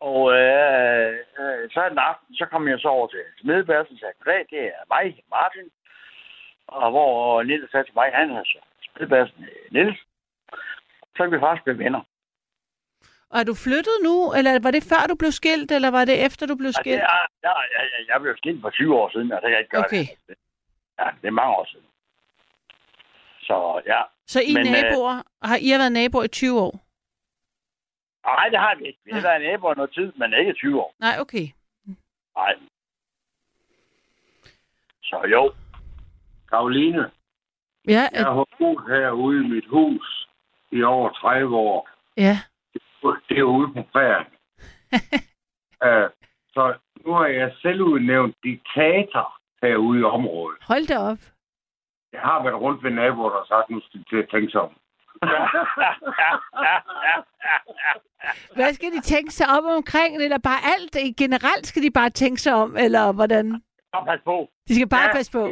Og 0.00 0.32
øh, 0.32 1.12
øh, 1.40 1.70
så 1.70 1.88
en 1.90 1.98
aften, 1.98 2.34
så 2.34 2.46
kom 2.46 2.68
jeg 2.68 2.78
så 2.80 2.88
over 2.88 3.06
til 3.06 3.20
smedebassen 3.40 3.94
og 3.94 3.98
sagde, 4.00 4.14
goddag, 4.18 4.46
det 4.50 4.62
er 4.66 4.84
mig, 4.94 5.24
Martin. 5.30 5.70
Og 6.66 6.90
hvor 6.90 7.42
Niels 7.42 7.70
sagde 7.70 7.86
til 7.86 7.94
mig, 7.94 8.10
han 8.14 8.30
er 8.30 8.44
så 8.44 8.58
smedebassen 8.84 9.44
Niels. 9.70 9.98
Så 11.16 11.22
er 11.22 11.26
vi 11.26 11.38
faktisk 11.40 11.64
blevet 11.64 11.78
venner. 11.78 12.02
Og 13.30 13.40
er 13.40 13.44
du 13.44 13.54
flyttet 13.54 13.96
nu, 14.02 14.32
eller 14.32 14.58
var 14.62 14.70
det 14.70 14.82
før 14.92 15.02
du 15.08 15.14
blev 15.14 15.32
skilt, 15.32 15.70
eller 15.72 15.90
var 15.90 16.04
det 16.04 16.24
efter 16.26 16.46
du 16.46 16.54
blev 16.56 16.72
skilt? 16.72 17.00
er, 17.02 17.26
jeg, 17.42 17.54
jeg, 17.74 17.82
jeg, 17.98 18.08
jeg 18.08 18.20
blev 18.20 18.36
skilt 18.36 18.60
for 18.60 18.70
20 18.70 18.94
år 19.00 19.08
siden, 19.10 19.32
og 19.32 19.36
det 19.42 19.46
kan 19.48 19.52
jeg 19.52 19.58
ikke 19.60 19.70
gøre 19.70 19.84
Okay. 19.84 20.06
det. 20.28 20.36
Ja, 21.00 21.06
det 21.22 21.26
er 21.28 21.30
mange 21.40 21.54
år 21.56 21.66
siden. 21.72 21.86
Så 23.40 23.82
ja, 23.86 24.02
Så 24.26 24.40
I 24.40 24.54
Men, 24.54 24.66
øh, 24.66 24.72
naboer, 24.72 25.22
har 25.42 25.56
I 25.56 25.68
har 25.68 25.78
været 25.78 25.92
naboer 25.92 26.22
i 26.24 26.28
20 26.28 26.60
år? 26.60 26.80
nej, 28.26 28.48
det 28.48 28.58
har 28.58 28.74
vi 28.78 28.84
ikke. 28.86 28.98
Vi 29.04 29.10
har 29.12 29.20
været 29.20 29.42
naboer 29.42 29.74
noget 29.74 29.92
tid, 29.94 30.12
men 30.16 30.34
ikke 30.40 30.52
20 30.52 30.80
år. 30.80 30.94
Nej, 31.00 31.14
okay. 31.20 31.46
Nej. 32.36 32.54
Så 35.02 35.24
jo, 35.30 35.52
Karoline, 36.48 37.10
Ja, 37.88 38.08
jeg 38.12 38.24
har 38.24 38.46
boet 38.58 38.84
herude 38.88 39.44
i 39.44 39.48
mit 39.48 39.66
hus 39.68 40.28
i 40.72 40.82
over 40.82 41.10
30 41.10 41.56
år. 41.56 41.88
ja. 42.16 42.38
Det 43.28 43.38
er 43.38 43.42
ude 43.42 43.72
på 43.74 43.82
prærien. 43.92 44.26
uh, 45.86 46.10
så 46.54 46.74
nu 47.06 47.12
har 47.12 47.26
jeg 47.26 47.52
selv 47.62 47.82
udnævnt 47.82 48.36
diktator 48.42 49.36
herude 49.62 50.00
i 50.00 50.02
området. 50.02 50.58
Hold 50.62 50.86
da 50.86 50.98
op. 50.98 51.18
Jeg 52.12 52.20
har 52.20 52.42
været 52.42 52.60
rundt 52.60 52.82
ved 52.84 52.90
naboer, 52.90 53.30
der 53.30 53.38
har 53.38 53.46
sagt, 53.46 53.70
nu 53.70 53.80
skal 53.80 54.04
til 54.10 54.16
at 54.16 54.28
tænke 54.30 54.50
sig 54.52 54.60
om. 54.60 54.72
Hvad 58.56 58.74
skal 58.74 58.92
de 58.92 59.00
tænke 59.00 59.30
sig 59.32 59.46
om 59.58 59.64
omkring, 59.66 60.16
eller 60.16 60.38
bare 60.38 60.60
alt? 60.74 61.16
Generelt 61.16 61.66
skal 61.66 61.82
de 61.82 61.90
bare 61.90 62.10
tænke 62.10 62.40
sig 62.42 62.54
om, 62.54 62.76
eller 62.76 63.12
hvordan? 63.12 63.62
Kom, 63.92 64.04
pas 64.06 64.20
på. 64.24 64.50
De 64.68 64.74
skal 64.74 64.88
bare 64.88 65.02
Ja. 65.08 65.12
passe 65.12 65.32
på. 65.32 65.44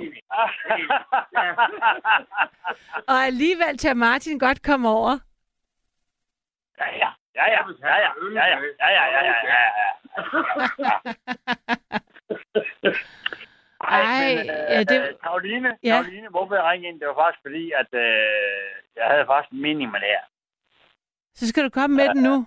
Og 3.13 3.19
alligevel 3.27 3.79
til 3.79 3.97
Martin 3.97 4.39
godt 4.39 4.63
komme 4.63 4.89
over. 4.89 5.19
Ja, 6.79 6.97
ja. 6.97 7.09
Ja, 7.35 7.45
ja. 7.55 7.61
Ja, 7.83 7.97
ja. 8.05 8.11
Ja, 8.39 8.45
ja. 8.53 8.59
Ja, 8.81 8.89
ja, 8.99 9.05
ja, 9.15 9.21
ja, 9.25 9.35
ja, 9.53 9.61
ja. 9.83 9.91
Ej, 13.81 14.35
men, 14.37 14.51
øh, 14.51 14.57
ja, 14.75 14.79
det- 14.83 15.09
øh, 15.09 15.15
Karoline, 15.23 15.77
Ja. 15.83 15.89
Karoline, 15.93 16.29
hvorfor 16.29 16.55
jeg 16.55 16.65
ringede 16.65 16.89
ind? 16.93 17.01
Det 17.01 17.09
var 17.09 17.15
faktisk 17.25 17.43
fordi, 17.43 17.73
at 17.81 17.91
øh, 17.93 18.71
jeg 18.97 19.07
havde 19.07 19.27
faktisk 19.27 19.53
en 19.53 19.63
mening 19.63 19.91
med 19.91 20.01
det 20.01 20.09
her. 20.09 20.25
Så 21.35 21.49
skal 21.49 21.65
du 21.65 21.71
komme 21.71 21.97
med 21.97 22.09
den 22.09 22.23
nu. 22.23 22.47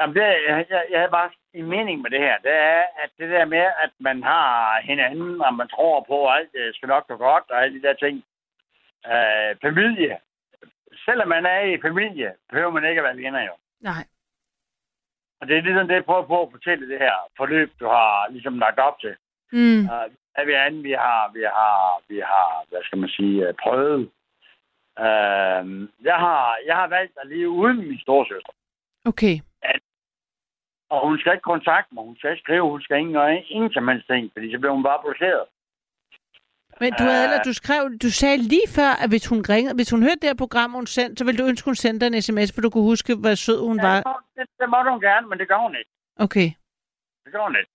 Jamen, 0.00 0.16
det, 0.16 0.22
jeg, 0.22 0.66
jeg, 0.70 0.84
jeg 0.90 0.98
havde 1.00 1.10
bare 1.10 1.30
en 1.52 1.66
mening 1.66 2.00
med 2.02 2.10
det 2.10 2.20
her. 2.20 2.38
Det 2.38 2.52
er, 2.52 2.82
at 3.02 3.10
det 3.18 3.30
der 3.30 3.44
med, 3.44 3.66
at 3.84 3.90
man 3.98 4.22
har 4.22 4.80
hinanden, 4.80 5.40
og 5.42 5.54
man 5.54 5.68
tror 5.68 6.00
på, 6.08 6.26
at 6.28 6.36
alt 6.38 6.50
øh, 6.54 6.74
skal 6.74 6.88
nok 6.88 7.06
gå 7.08 7.16
godt, 7.16 7.44
og 7.50 7.62
alle 7.62 7.78
de 7.82 7.86
der 7.88 7.94
ting. 7.94 8.24
Øh, 9.12 9.56
familie. 9.62 10.18
Selvom 11.04 11.28
man 11.28 11.46
er 11.46 11.60
i 11.60 11.80
familie, 11.80 12.34
behøver 12.50 12.70
man 12.70 12.84
ikke 12.84 12.98
at 13.00 13.04
være 13.04 13.16
venner 13.16 13.42
jo. 13.42 13.54
Nej. 13.90 14.04
Og 15.40 15.48
det 15.48 15.56
er 15.56 15.62
ligesom 15.62 15.88
det, 15.88 15.94
jeg 15.94 16.04
prøver 16.04 16.26
på 16.26 16.42
at 16.42 16.52
fortælle 16.52 16.88
det 16.88 16.98
her 16.98 17.14
forløb, 17.36 17.70
du 17.80 17.86
har 17.86 18.28
ligesom 18.30 18.58
lagt 18.58 18.78
op 18.78 19.00
til. 19.00 19.14
Mm. 19.52 19.80
Uh, 19.92 20.06
er 20.38 20.44
vi 20.44 20.52
anden, 20.52 20.82
vi 20.82 20.92
har, 20.92 21.30
vi 21.32 21.42
har, 21.42 22.02
vi 22.08 22.18
har, 22.18 22.64
hvad 22.68 22.82
skal 22.82 22.98
man 22.98 23.08
sige, 23.08 23.48
øh, 23.48 23.54
prøvet. 23.62 24.00
Uh, 25.04 25.64
jeg, 26.08 26.16
har, 26.24 26.58
jeg 26.66 26.76
har 26.76 26.88
valgt 26.88 27.18
at 27.22 27.28
leve 27.28 27.48
uden 27.48 27.88
min 27.88 28.00
storesøster. 28.00 28.52
Okay. 29.04 29.36
Og 30.90 31.08
hun 31.08 31.18
skal 31.18 31.32
ikke 31.32 31.50
kontakte 31.52 31.94
mig, 31.94 32.04
hun 32.04 32.16
skal 32.16 32.30
ikke 32.30 32.42
skrive, 32.42 32.70
hun 32.70 32.82
skal 32.82 33.12
gøre 33.12 33.42
ingen 33.42 33.72
som 33.72 33.88
helst 33.88 34.06
ting, 34.06 34.30
fordi 34.32 34.52
så 34.52 34.58
bliver 34.58 34.72
hun 34.72 34.82
bare 34.82 35.02
blokeret. 35.04 35.44
Men 36.80 36.92
du, 36.98 37.02
havde, 37.04 37.24
eller, 37.24 37.42
du 37.48 37.52
skrev, 37.62 37.82
du 38.04 38.10
sagde 38.20 38.38
lige 38.54 38.68
før, 38.78 38.90
at 39.02 39.08
hvis 39.12 39.26
hun 39.32 39.40
ringede, 39.52 39.74
hvis 39.74 39.90
hun 39.94 40.02
hørte 40.02 40.20
det 40.22 40.28
her 40.32 40.40
program, 40.44 40.70
hun 40.78 40.86
sendte, 40.86 41.16
så 41.18 41.24
ville 41.24 41.38
du 41.42 41.48
ønske, 41.50 41.64
hun 41.70 41.74
sendte 41.74 42.00
dig 42.06 42.08
en 42.16 42.22
sms, 42.22 42.50
for 42.54 42.60
du 42.60 42.70
kunne 42.70 42.88
huske, 42.92 43.12
hvor 43.22 43.34
sød 43.46 43.60
hun 43.68 43.78
Ja, 43.80 43.86
var. 43.88 44.22
det, 44.36 44.46
det 44.60 44.68
måtte 44.74 44.90
hun 44.90 45.00
gerne, 45.00 45.26
men 45.28 45.38
det 45.38 45.48
gør 45.48 45.60
hun 45.66 45.74
ikke. 45.80 45.90
Okay. 46.26 46.48
Det 47.24 47.30
gør 47.34 47.42
hun 47.48 47.56
ikke. 47.60 47.72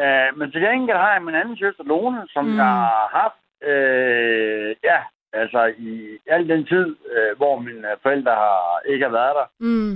Øh, 0.00 0.28
men 0.38 0.46
til 0.52 0.60
gengæld 0.60 0.96
har 1.04 1.12
jeg 1.12 1.22
min 1.22 1.34
anden 1.40 1.56
søster, 1.56 1.84
Lone, 1.84 2.20
som 2.34 2.44
Mm. 2.44 2.50
mm. 2.50 2.56
jeg 2.56 2.64
har 2.64 3.08
haft, 3.20 3.40
øh, 3.70 4.76
ja, 4.90 4.98
altså 5.32 5.60
i 5.88 6.18
al 6.34 6.48
den 6.48 6.66
tid, 6.66 6.86
øh, 7.14 7.36
hvor 7.36 7.58
mine 7.58 7.88
forældre 8.02 8.34
har, 8.44 8.80
ikke 8.92 9.04
har 9.04 9.12
været 9.20 9.34
der, 9.40 9.46
Mm. 9.66 9.94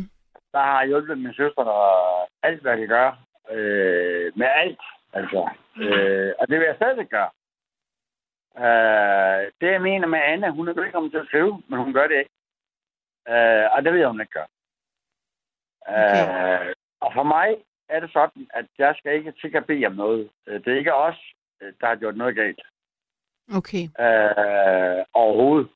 der 0.53 0.63
har 0.69 0.79
jeg 0.81 0.89
hjulpet 0.89 1.19
min 1.19 1.35
søster 1.35 1.63
alt, 2.49 2.61
hvad 2.63 2.77
de 2.77 2.87
gør. 2.87 3.09
Øh, 3.55 4.33
med 4.41 4.47
alt, 4.63 4.83
altså. 5.13 5.41
Øh, 5.77 6.33
og 6.39 6.49
det 6.49 6.59
vil 6.59 6.67
jeg 6.67 6.77
stadig 6.77 7.07
gøre. 7.17 7.31
Øh, 8.59 9.53
det 9.61 9.73
jeg 9.73 9.83
mener 9.83 10.07
med 10.07 10.19
Anna, 10.19 10.51
hun 10.51 10.69
er 10.69 10.73
velkommen 10.73 11.11
til 11.11 11.19
at 11.19 11.27
skrive, 11.27 11.63
men 11.69 11.79
hun 11.79 11.93
gør 11.93 12.07
det 12.07 12.19
ikke. 12.19 12.31
Øh, 13.29 13.65
og 13.73 13.85
det 13.85 13.93
ved 13.93 14.01
jeg, 14.01 14.09
hun 14.09 14.21
ikke 14.21 14.33
gør. 14.33 14.47
Okay. 15.87 16.69
Øh, 16.69 16.75
og 17.01 17.13
for 17.15 17.23
mig 17.23 17.57
er 17.89 18.01
det 18.01 18.13
sådan, 18.13 18.47
at 18.55 18.67
jeg 18.79 18.95
skal 18.99 19.15
ikke 19.15 19.33
til 19.33 19.57
at 19.57 19.67
bede 19.67 19.87
om 19.87 19.93
noget. 19.93 20.31
Øh, 20.47 20.65
Det 20.65 20.73
er 20.73 20.79
ikke 20.79 20.95
os, 20.95 21.35
øh, 21.61 21.73
der 21.81 21.87
har 21.87 21.97
gjort 21.97 22.17
noget 22.17 22.35
galt. 22.37 22.63
Okay. 23.57 23.85
Øh, 24.05 25.05
overhovedet. 25.13 25.69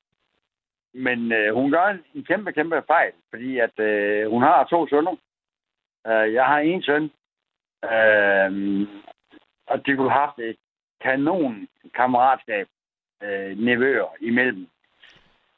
Men 0.93 1.31
øh, 1.31 1.53
hun 1.53 1.71
gør 1.71 1.85
en, 1.85 2.03
en 2.15 2.25
kæmpe, 2.25 2.53
kæmpe 2.53 2.83
fejl, 2.87 3.13
fordi 3.29 3.59
at 3.59 3.79
øh, 3.79 4.29
hun 4.29 4.41
har 4.43 4.63
to 4.63 4.87
sønner. 4.87 5.15
Øh, 6.07 6.33
jeg 6.33 6.45
har 6.45 6.59
en 6.59 6.81
søn. 6.83 7.03
Øh, 7.83 8.51
og 9.67 9.85
de 9.85 9.95
kunne 9.95 10.11
have 10.11 10.25
haft 10.25 10.39
et 10.39 10.57
kanon 11.01 11.67
kammeratskab 11.93 12.67
øh, 13.23 13.57
nevøer 13.57 14.15
imellem. 14.21 14.67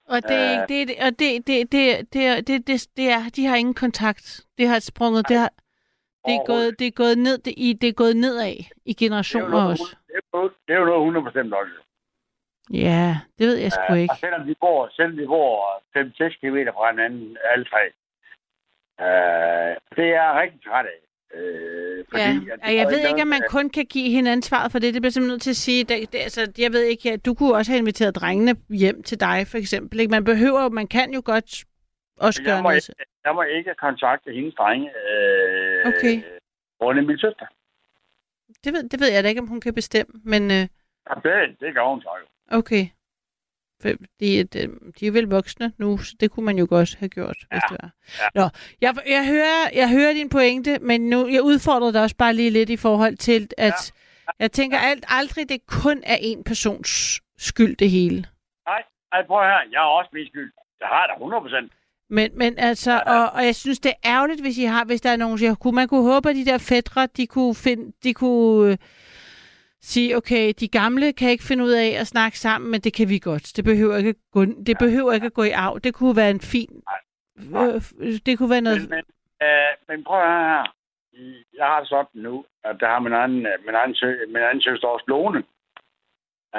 Og 0.08 0.22
det, 0.24 0.32
er 0.38 0.52
ikke- 0.52 0.62
Øh. 0.62 0.68
det, 0.68 0.88
det, 0.88 0.96
og 1.06 1.12
det, 1.20 1.48
det, 1.48 1.72
det, 1.72 2.14
det, 2.14 2.48
det, 2.48 2.68
det, 2.68 2.88
det 2.98 3.12
er, 3.12 3.30
de 3.36 3.46
har 3.46 3.56
ingen 3.56 3.74
kontakt. 3.74 4.42
Det 4.58 4.68
har 4.68 4.80
sprunget, 4.80 5.30
det 5.30 5.38
har, 5.38 5.50
det 6.26 6.34
er 6.36 6.46
gået, 6.46 6.80
det 6.80 6.88
er 6.88 6.92
gået 6.92 7.18
ned, 7.18 7.38
det, 7.38 7.54
i, 7.58 7.74
det 7.74 7.90
er 7.90 7.94
gået 7.94 8.16
nedad 8.18 8.48
i 8.52 8.68
Det 8.86 8.90
er 8.92 8.94
generationer 9.00 9.50
noget, 9.50 9.72
også. 9.72 9.96
det 10.08 10.16
er 10.34 10.38
jo- 10.40 10.52
det 10.68 10.74
er 10.76 10.80
jo 10.80 10.86
noget, 10.86 11.02
hun 11.02 11.14
har 11.16 11.22
bestemt 11.22 11.54
også. 11.54 11.72
Ja, 12.74 13.18
det 13.40 13.48
ved 13.48 13.58
jeg 13.58 13.72
sgu 13.72 13.94
Øh, 13.94 14.00
ikke. 14.00 14.12
Og 14.12 14.18
selvom 14.18 14.48
vi 14.48 14.56
bor, 14.60 14.90
selvom 14.96 15.18
vi 15.18 15.26
bor 15.26 15.82
5-6 15.98 16.40
km 16.42 16.58
fra 16.78 16.92
hinanden, 16.92 17.38
alle 17.52 17.66
tre. 17.66 17.84
Øh, 19.06 19.76
det 19.96 20.06
er 20.10 20.24
jeg 20.24 20.40
rigtig 20.42 20.62
træt 20.64 20.86
af. 20.86 21.00
Øh, 21.34 22.06
fordi, 22.10 22.24
Ja, 22.24 22.40
at 22.62 22.76
jeg 22.76 22.88
ved 22.88 22.98
ikke, 23.10 23.22
om 23.22 23.28
man 23.28 23.40
noget, 23.40 23.52
kun 23.52 23.70
kan 23.70 23.86
give 23.86 24.10
hende 24.12 24.32
ansvaret 24.32 24.72
for 24.72 24.80
det. 24.80 24.94
Det 24.94 25.02
bliver 25.02 25.12
simpelthen 25.12 25.34
nødt 25.34 25.42
til 25.42 25.50
at 25.50 25.56
sige, 25.56 25.84
det, 25.84 26.12
det, 26.14 26.20
altså, 26.20 26.52
jeg 26.58 26.72
ved 26.74 26.84
ikke, 26.84 27.12
at 27.12 27.26
du 27.26 27.34
kunne 27.34 27.54
også 27.56 27.72
have 27.72 27.80
inviteret 27.80 28.16
drengene 28.16 28.56
hjem 28.70 29.04
til 29.04 29.20
dig, 29.20 29.48
for 29.48 29.58
eksempel. 29.58 30.00
Ikke? 30.00 30.12
Man 30.12 30.24
behøver, 30.24 30.70
man 30.70 30.88
kan 30.88 31.14
jo 31.14 31.22
godt 31.26 31.64
også 32.18 32.42
at 32.42 32.46
gøre 32.46 32.56
jeg, 32.56 32.64
må, 32.64 32.70
noget. 32.70 32.90
ikke- 32.90 33.06
jeg 33.26 33.34
må 33.36 33.42
ikke 33.42 33.72
kontakte 33.80 34.32
hendes 34.34 34.56
drenge. 34.56 34.90
Øh, 34.90 35.86
Okay. 35.86 36.16
Grunde 36.82 37.02
min 37.02 37.18
søster. 37.18 37.46
Det 38.64 38.74
ved, 38.74 38.90
det 38.90 39.00
ved 39.00 39.12
jeg 39.12 39.24
da 39.24 39.30
ikke, 39.30 39.42
om 39.42 39.48
hun 39.48 39.62
kan 39.62 39.74
bestemme, 39.74 40.14
men 40.24 40.44
øh, 40.52 40.64
Ja, 41.10 41.14
det, 41.26 41.60
det 41.60 41.74
gør 41.76 41.90
hun 41.90 42.02
så 42.02 42.10
jo. 42.22 42.58
okay. 42.58 42.84
De, 44.20 44.40
er- 44.40 44.44
de, 44.44 44.70
de 45.00 45.08
er 45.08 45.12
vel 45.12 45.24
voksne 45.28 45.74
nu, 45.78 45.98
så 45.98 46.16
det 46.20 46.32
kunne 46.32 46.46
man 46.46 46.58
jo 46.58 46.68
godt 46.70 46.96
have 47.00 47.10
gjort, 47.10 47.38
ja. 47.52 47.56
hvis 47.56 47.62
det 47.70 47.78
var. 47.82 47.92
Ja. 48.20 48.42
Nå, 48.42 48.50
jeg, 48.82 48.96
jeg, 49.08 49.28
hører, 49.28 49.70
jeg 49.74 49.90
hører 49.90 50.14
din 50.14 50.30
pointe, 50.30 50.80
men 50.82 51.10
nu, 51.10 51.28
jeg 51.28 51.42
udfordrer 51.42 51.92
dig 51.92 52.02
også 52.02 52.16
bare 52.16 52.34
lige 52.34 52.50
lidt 52.50 52.70
i 52.70 52.78
forhold 52.78 53.18
til, 53.18 53.48
at 53.58 53.94
ja. 54.28 54.32
jeg 54.40 54.52
tænker 54.52 54.78
alt, 54.78 55.06
aldrig, 55.08 55.50
det 55.50 55.66
kun 55.68 56.04
er 56.06 56.18
en 56.22 56.44
persons 56.44 57.22
skyld, 57.38 57.76
det 57.76 57.90
hele. 57.90 58.26
Nej, 58.68 58.84
ej, 59.14 59.26
prøv 59.28 59.42
her. 59.44 59.60
Jeg 59.72 59.80
har 59.80 59.88
også 59.88 60.10
min 60.14 60.28
skyld. 60.28 60.52
Jeg 60.80 60.88
har 60.88 61.08
da 61.08 61.14
100 61.14 61.42
procent. 61.42 61.72
Men, 62.10 62.32
men 62.36 62.60
altså, 62.60 63.04
og, 63.06 63.30
og 63.30 63.46
jeg 63.46 63.56
synes, 63.56 63.80
det 63.80 63.90
er 63.92 64.10
ærgerligt, 64.16 64.42
hvis 64.42 64.58
I 64.58 64.64
har, 64.64 64.86
hvis 64.86 65.02
der 65.02 65.10
er 65.10 65.16
nogen, 65.16 65.42
jeg 65.44 65.56
kunne, 65.58 65.76
man 65.76 65.88
kunne 65.88 66.14
håbe, 66.14 66.30
at 66.30 66.36
de 66.36 66.46
der 66.46 66.58
fædre, 66.58 67.08
de 67.18 67.28
kunne, 67.28 67.56
finde, 67.56 67.92
de 68.04 68.14
kunne 68.14 68.72
øh, 68.72 68.78
sige, 69.82 70.18
okay, 70.18 70.54
de 70.60 70.68
gamle 70.68 71.14
kan 71.14 71.30
ikke 71.30 71.44
finde 71.44 71.64
ud 71.64 71.72
af 71.72 71.90
at 72.00 72.08
snakke 72.08 72.40
sammen, 72.40 72.72
men 72.72 72.82
det 72.82 72.94
kan 72.94 73.10
vi 73.10 73.20
godt. 73.20 73.58
Det 73.58 73.66
behøver 73.66 73.98
ikke 73.98 74.10
at 74.10 74.16
gå, 74.32 74.46
det 74.46 74.78
behøver 74.80 75.14
ikke 75.14 75.26
at 75.26 75.34
gå 75.34 75.44
i 75.44 75.50
arv. 75.52 75.80
Det 75.80 75.94
kunne 75.94 76.16
være 76.16 76.30
en 76.30 76.42
fin... 76.42 76.84
Øh, 77.38 77.82
det 78.26 78.38
kunne 78.38 78.50
være 78.50 78.62
noget... 78.62 78.80
Men, 78.82 78.90
men, 78.90 79.04
øh, 79.48 79.72
men 79.88 80.04
prøv 80.04 80.20
at 80.22 80.28
høre 80.28 80.50
her. 80.50 80.76
Jeg 81.58 81.66
har 81.66 81.84
sådan 81.84 82.22
nu, 82.22 82.46
at 82.64 82.76
der 82.80 82.88
har 82.88 83.00
min 83.00 83.14
anden, 83.14 83.46
øh, 83.46 83.66
min 83.66 83.76
anden, 83.76 83.96
sø, 83.96 84.16
min 84.28 84.44
anden 84.50 84.62
søster 84.62 84.88
også 84.88 85.06
Lone. 85.08 85.44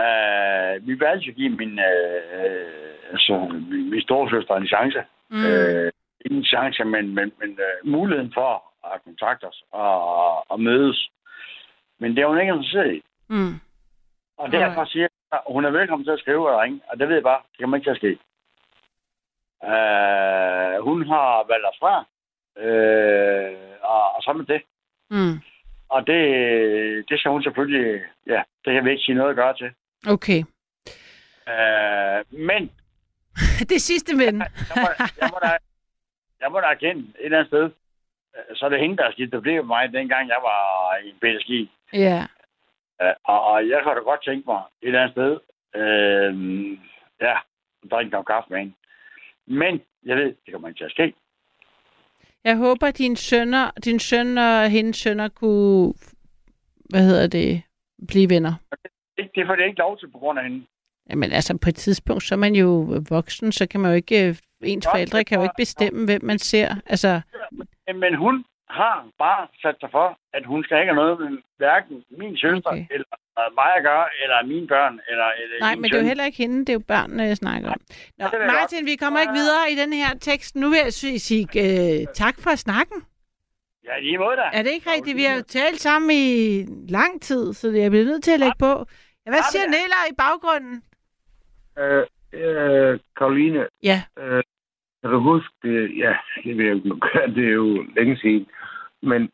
Øh, 0.02 0.86
vi 0.86 0.92
vil 0.94 1.04
altid 1.04 1.32
give 1.32 1.56
min, 1.60 1.78
øh, 1.78 3.12
altså, 3.12 3.34
min, 3.70 3.90
min 3.90 4.02
storesøster 4.02 4.54
en 4.54 4.66
chance. 4.66 5.00
Mm. 5.30 5.46
Øh, 5.46 5.92
ikke 6.24 6.36
en 6.36 6.44
chance, 6.44 6.84
men, 6.84 7.14
men, 7.14 7.32
men 7.40 7.50
øh, 7.50 7.90
muligheden 7.90 8.32
for 8.34 8.50
at 8.94 9.04
kontakte 9.04 9.44
os 9.44 9.64
og, 9.70 10.50
og 10.50 10.60
mødes. 10.60 11.10
Men 12.00 12.10
det 12.16 12.22
er 12.22 12.26
hun 12.26 12.40
ikke 12.40 12.52
interesseret 12.52 12.94
i. 12.94 13.02
Mm. 13.34 13.54
Og 14.38 14.52
derfor 14.52 14.84
siger 14.84 15.02
jeg, 15.02 15.10
at 15.32 15.40
hun 15.46 15.64
er 15.64 15.70
velkommen 15.70 16.04
til 16.04 16.12
at 16.12 16.18
skrive 16.18 16.50
og 16.50 16.60
ringe. 16.60 16.80
Og 16.88 16.98
det 16.98 17.08
ved 17.08 17.14
jeg 17.14 17.22
bare, 17.22 17.42
det 17.52 17.60
kommer 17.60 17.76
ikke 17.76 17.86
til 17.86 17.96
at 17.96 18.02
ske. 18.02 18.12
Øh, 19.70 20.74
hun 20.88 20.98
har 21.06 21.46
valgt 21.52 21.66
os 21.70 21.78
fra. 21.82 21.94
Øh, 22.64 23.54
og, 23.82 24.14
og 24.16 24.22
så 24.22 24.32
med 24.32 24.46
det. 24.46 24.62
Mm. 25.10 25.36
Og 25.88 26.06
det, 26.06 26.22
det 27.08 27.18
skal 27.18 27.30
hun 27.30 27.42
selvfølgelig... 27.42 28.02
Ja, 28.26 28.42
det 28.64 28.74
kan 28.74 28.84
vi 28.84 28.90
ikke 28.90 29.02
sige 29.02 29.14
noget 29.14 29.30
at 29.30 29.36
gøre 29.36 29.56
til. 29.56 29.70
Okay. 30.06 30.40
Øh, 31.52 32.40
men 32.48 32.62
det 33.72 33.82
sidste 33.82 34.16
men. 34.16 34.34
jeg 34.70 34.76
må, 34.82 34.88
jeg 35.20 35.28
må, 35.32 35.38
da, 35.42 35.50
jeg 36.40 36.52
må 36.52 36.60
da 36.60 36.66
erkende 36.66 37.02
et 37.02 37.24
eller 37.24 37.38
andet 37.38 37.50
sted. 37.50 37.70
Så 38.54 38.64
er 38.64 38.68
det 38.68 38.80
hende, 38.80 38.96
der 38.96 39.04
har 39.04 39.12
skidt 39.12 39.32
det 39.32 39.42
blev 39.42 39.64
mig, 39.64 39.92
dengang 39.92 40.28
jeg 40.28 40.38
var 40.42 40.96
i 41.04 41.12
BSG. 41.20 41.70
ja. 41.92 42.26
Øh, 43.03 43.14
og, 43.24 43.45
og 43.45 43.68
jeg 43.68 43.80
kan 43.82 43.95
da 43.97 44.01
godt 44.01 44.24
tænke 44.24 44.45
mig 44.47 44.62
et 44.82 44.86
eller 44.86 45.01
andet 45.01 45.14
sted. 45.14 45.32
Øh, 45.80 46.32
ja, 47.20 47.34
drikke 47.90 48.09
en 48.09 48.11
kop 48.11 48.24
kaffe 48.24 48.51
med 48.51 48.59
hende. 48.59 48.74
Men 49.47 49.80
jeg 50.05 50.16
ved, 50.16 50.34
det 50.45 50.53
kommer 50.53 50.68
ikke 50.68 50.78
til 50.78 50.84
at 50.84 50.90
ske. 50.90 51.14
Jeg 52.45 52.57
håber, 52.57 52.86
at 52.86 52.99
din 52.99 53.16
sønner, 53.16 53.70
din 53.84 53.99
søn 53.99 54.38
og 54.38 54.70
hendes 54.70 54.97
sønner 54.97 55.28
kunne, 55.28 55.95
hvad 56.90 57.05
hedder 57.07 57.26
det, 57.26 57.62
blive 58.09 58.30
venner. 58.30 58.55
Det, 59.16 59.47
får 59.47 59.57
det 59.57 59.64
ikke 59.64 59.78
lov 59.78 59.99
til 59.99 60.11
på 60.11 60.18
grund 60.18 60.38
af 60.38 60.45
hende. 60.45 60.66
Jamen 61.11 61.32
altså, 61.32 61.59
på 61.62 61.68
et 61.68 61.76
tidspunkt, 61.76 62.22
så 62.22 62.34
er 62.34 62.38
man 62.38 62.55
jo 62.55 62.86
voksen, 63.11 63.53
så 63.53 63.68
kan 63.68 63.80
man 63.80 63.90
jo 63.90 63.97
ikke, 63.97 64.28
øh, 64.28 64.36
ens 64.62 64.86
Nå, 64.86 64.90
forældre 64.90 65.24
kan 65.24 65.38
jo 65.38 65.43
ikke 65.43 65.55
bestemme, 65.59 66.05
hvem 66.05 66.24
man 66.24 66.38
ser. 66.38 66.74
Altså, 66.86 67.20
Men 67.95 68.14
hun 68.14 68.45
har 68.80 68.96
bare 69.18 69.46
sat 69.62 69.76
sig 69.80 69.88
for, 69.96 70.18
at 70.36 70.44
hun 70.46 70.64
skal 70.64 70.80
ikke 70.80 70.92
have 70.92 71.02
noget 71.04 71.20
med 71.20 71.38
hverken 71.56 72.04
min 72.20 72.36
søster, 72.36 72.70
Okay. 72.70 72.86
eller 72.90 73.06
mig 73.60 73.70
at 73.78 73.82
gøre, 73.90 74.06
eller 74.22 74.36
mine 74.52 74.66
børn, 74.66 74.94
eller, 75.10 75.28
eller 75.42 75.56
nej, 75.60 75.74
min 75.74 75.80
men 75.82 75.90
det 75.90 75.96
er 75.96 76.00
jo 76.00 76.02
søn. 76.02 76.08
heller 76.12 76.24
ikke 76.24 76.38
hende, 76.38 76.58
det 76.58 76.68
er 76.68 76.72
jo 76.80 76.84
børnene, 76.94 77.22
jeg 77.22 77.36
snakker 77.36 77.68
om. 77.70 77.80
Nå, 78.18 78.24
Ja, 78.32 78.46
Martin, 78.46 78.86
vi 78.86 78.96
kommer 78.96 79.20
ikke 79.20 79.32
videre 79.32 79.64
i 79.72 79.74
den 79.82 79.92
her 79.92 80.10
tekst. 80.20 80.56
Nu 80.56 80.68
vil 80.68 80.78
jeg 80.84 80.92
sige, 80.92 81.42
øh, 81.64 82.06
tak 82.14 82.34
for 82.44 82.54
snakken. 82.66 82.98
Ja, 83.84 83.98
lige 84.00 84.18
måde 84.18 84.36
da. 84.36 84.42
Er 84.52 84.62
det 84.62 84.70
ikke 84.70 84.90
rigtigt? 84.90 85.16
Vi 85.16 85.22
har 85.24 85.36
jo 85.36 85.42
talt 85.42 85.80
sammen 85.80 86.10
i 86.10 86.64
lang 86.88 87.22
tid, 87.22 87.52
så 87.52 87.70
jeg 87.70 87.90
bliver 87.90 88.04
nødt 88.04 88.24
til 88.24 88.32
at 88.32 88.40
lægge 88.40 88.58
på. 88.58 88.72
Ja, 89.26 89.30
hvad 89.30 89.38
Ja, 89.46 89.50
siger 89.52 89.66
Nella 89.66 90.00
i 90.10 90.14
baggrunden? 90.18 90.82
Øh, 91.78 92.04
øh, 92.32 92.98
Karoline, 93.18 93.66
Ja, 93.82 94.02
øh, 94.18 94.42
kan 95.02 95.10
du 95.10 95.18
huske 95.20 95.54
det? 95.62 95.98
Ja, 95.98 96.14
det 96.44 96.58
ved 96.58 96.64
jeg 96.64 96.76
ikke, 96.76 96.90
det 97.36 97.44
er 97.48 97.52
jo 97.52 97.82
længe 97.96 98.16
siden. 98.16 98.46
Men 99.03 99.30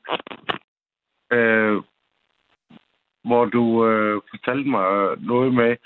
øh, 1.33 1.83
hvor 3.25 3.45
du 3.45 3.87
øh, 3.87 4.21
fortalte 4.31 4.71
mig 4.71 5.16
noget 5.19 5.55
med, 5.55 5.77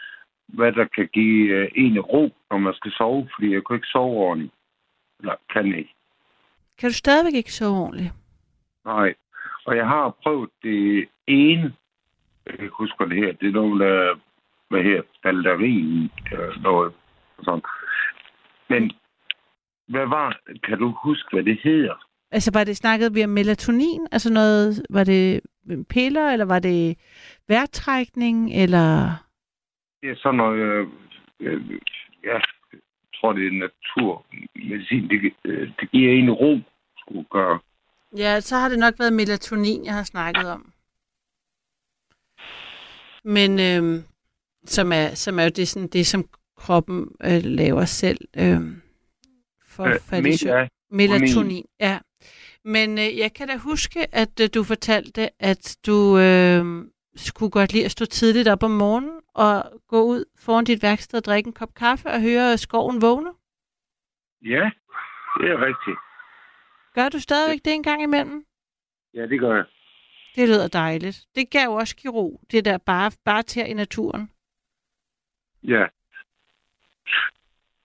hvad 0.46 0.72
der 0.72 0.84
kan 0.84 1.08
give 1.12 1.48
øh, 1.48 1.70
en 1.74 2.00
ro, 2.00 2.32
når 2.50 2.58
man 2.58 2.74
skal 2.74 2.92
sove, 2.92 3.28
fordi 3.34 3.52
jeg 3.52 3.62
kunne 3.62 3.76
ikke 3.76 3.94
sove 3.96 4.16
ordentligt. 4.16 4.54
Eller 5.20 5.34
kan 5.52 5.66
ikke. 5.66 5.94
kan 6.78 6.88
du 6.88 6.94
stadigvæk 6.94 7.34
ikke 7.34 7.52
sove 7.52 7.78
ordentligt? 7.78 8.12
Nej. 8.84 9.14
Og 9.64 9.76
jeg 9.76 9.88
har 9.88 10.16
prøvet 10.22 10.50
det 10.62 11.08
ene, 11.26 11.74
jeg 12.46 12.68
husker 12.72 13.04
det 13.04 13.16
her, 13.16 13.32
det 13.32 13.48
er 13.48 13.52
noget, 13.52 13.80
der, 13.80 14.18
hvad 14.68 14.82
her, 14.82 15.02
balderin, 15.22 16.10
eller 16.32 16.60
noget 16.62 16.92
sådan. 17.42 17.62
Men 18.68 18.92
hvad 19.86 20.06
var, 20.06 20.38
kan 20.64 20.78
du 20.78 20.94
huske, 21.04 21.28
hvad 21.32 21.44
det 21.44 21.60
hedder? 21.62 21.94
Altså, 22.32 22.50
var 22.54 22.64
det 22.64 22.76
snakket 22.76 23.14
vi 23.14 23.24
om 23.24 23.30
melatonin? 23.30 24.06
Altså 24.12 24.32
noget, 24.32 24.82
var 24.90 25.04
det 25.04 25.40
piller, 25.88 26.30
eller 26.30 26.44
var 26.44 26.58
det 26.58 26.98
vejrtrækning, 27.48 28.52
eller... 28.54 29.16
Det 30.00 30.10
er 30.10 30.16
sådan 30.16 30.36
noget, 30.36 30.58
øh, 30.58 30.86
øh, 31.40 31.80
jeg 32.24 32.40
tror, 33.14 33.32
det 33.32 33.46
er 33.46 33.50
naturmedicin. 33.50 35.08
Det, 35.08 35.32
øh, 35.44 35.72
det 35.80 35.90
giver 35.90 36.12
en 36.12 36.30
ro, 36.30 36.58
skulle 36.98 37.26
gøre. 37.30 37.58
Ja, 38.16 38.40
så 38.40 38.56
har 38.56 38.68
det 38.68 38.78
nok 38.78 38.94
været 38.98 39.12
melatonin, 39.12 39.84
jeg 39.84 39.94
har 39.94 40.02
snakket 40.02 40.46
om. 40.46 40.72
Men, 43.24 43.60
øhm, 43.60 44.02
som 44.64 44.92
er, 44.92 45.14
som 45.14 45.38
er 45.38 45.42
jo 45.42 45.50
det, 45.56 45.68
sådan, 45.68 45.88
det 45.88 46.06
som 46.06 46.28
kroppen 46.56 47.08
øh, 47.24 47.40
laver 47.44 47.84
selv 47.84 48.18
øh, 48.36 48.60
for 49.66 49.84
Øh, 49.84 49.94
at 49.94 50.00
falde. 50.00 50.68
Melatonin, 50.90 51.64
ja. 51.80 51.98
Men 52.64 52.98
øh, 52.98 53.18
jeg 53.18 53.32
kan 53.32 53.48
da 53.48 53.56
huske, 53.56 54.14
at 54.14 54.40
øh, 54.42 54.48
du 54.54 54.64
fortalte, 54.64 55.42
at 55.42 55.76
du 55.86 56.18
øh, 56.18 56.64
skulle 57.16 57.50
godt 57.50 57.72
lide 57.72 57.84
at 57.84 57.90
stå 57.90 58.04
tidligt 58.04 58.48
op 58.48 58.62
om 58.62 58.70
morgenen 58.70 59.20
og 59.34 59.64
gå 59.88 60.02
ud 60.02 60.24
foran 60.38 60.64
dit 60.64 60.82
værksted 60.82 61.18
og 61.18 61.24
drikke 61.24 61.48
en 61.48 61.52
kop 61.52 61.74
kaffe 61.74 62.08
og 62.08 62.20
høre 62.20 62.58
skoven 62.58 63.02
vågne. 63.02 63.30
Ja, 64.44 64.70
det 65.40 65.50
er 65.50 65.66
rigtigt. 65.66 65.98
Gør 66.94 67.08
du 67.08 67.20
stadigvæk 67.20 67.64
det 67.64 67.72
en 67.72 67.82
gang 67.82 68.02
imellem? 68.02 68.44
Ja, 69.14 69.26
det 69.26 69.40
gør 69.40 69.54
jeg. 69.54 69.64
Det 70.36 70.48
lyder 70.48 70.68
dejligt. 70.68 71.24
Det 71.34 71.50
kan 71.50 71.64
jo 71.64 71.72
også 71.72 71.96
ro, 72.08 72.40
det 72.50 72.64
der 72.64 72.78
bare, 72.78 73.10
bare 73.24 73.42
til 73.42 73.70
i 73.70 73.72
naturen. 73.72 74.30
Ja. 75.62 75.86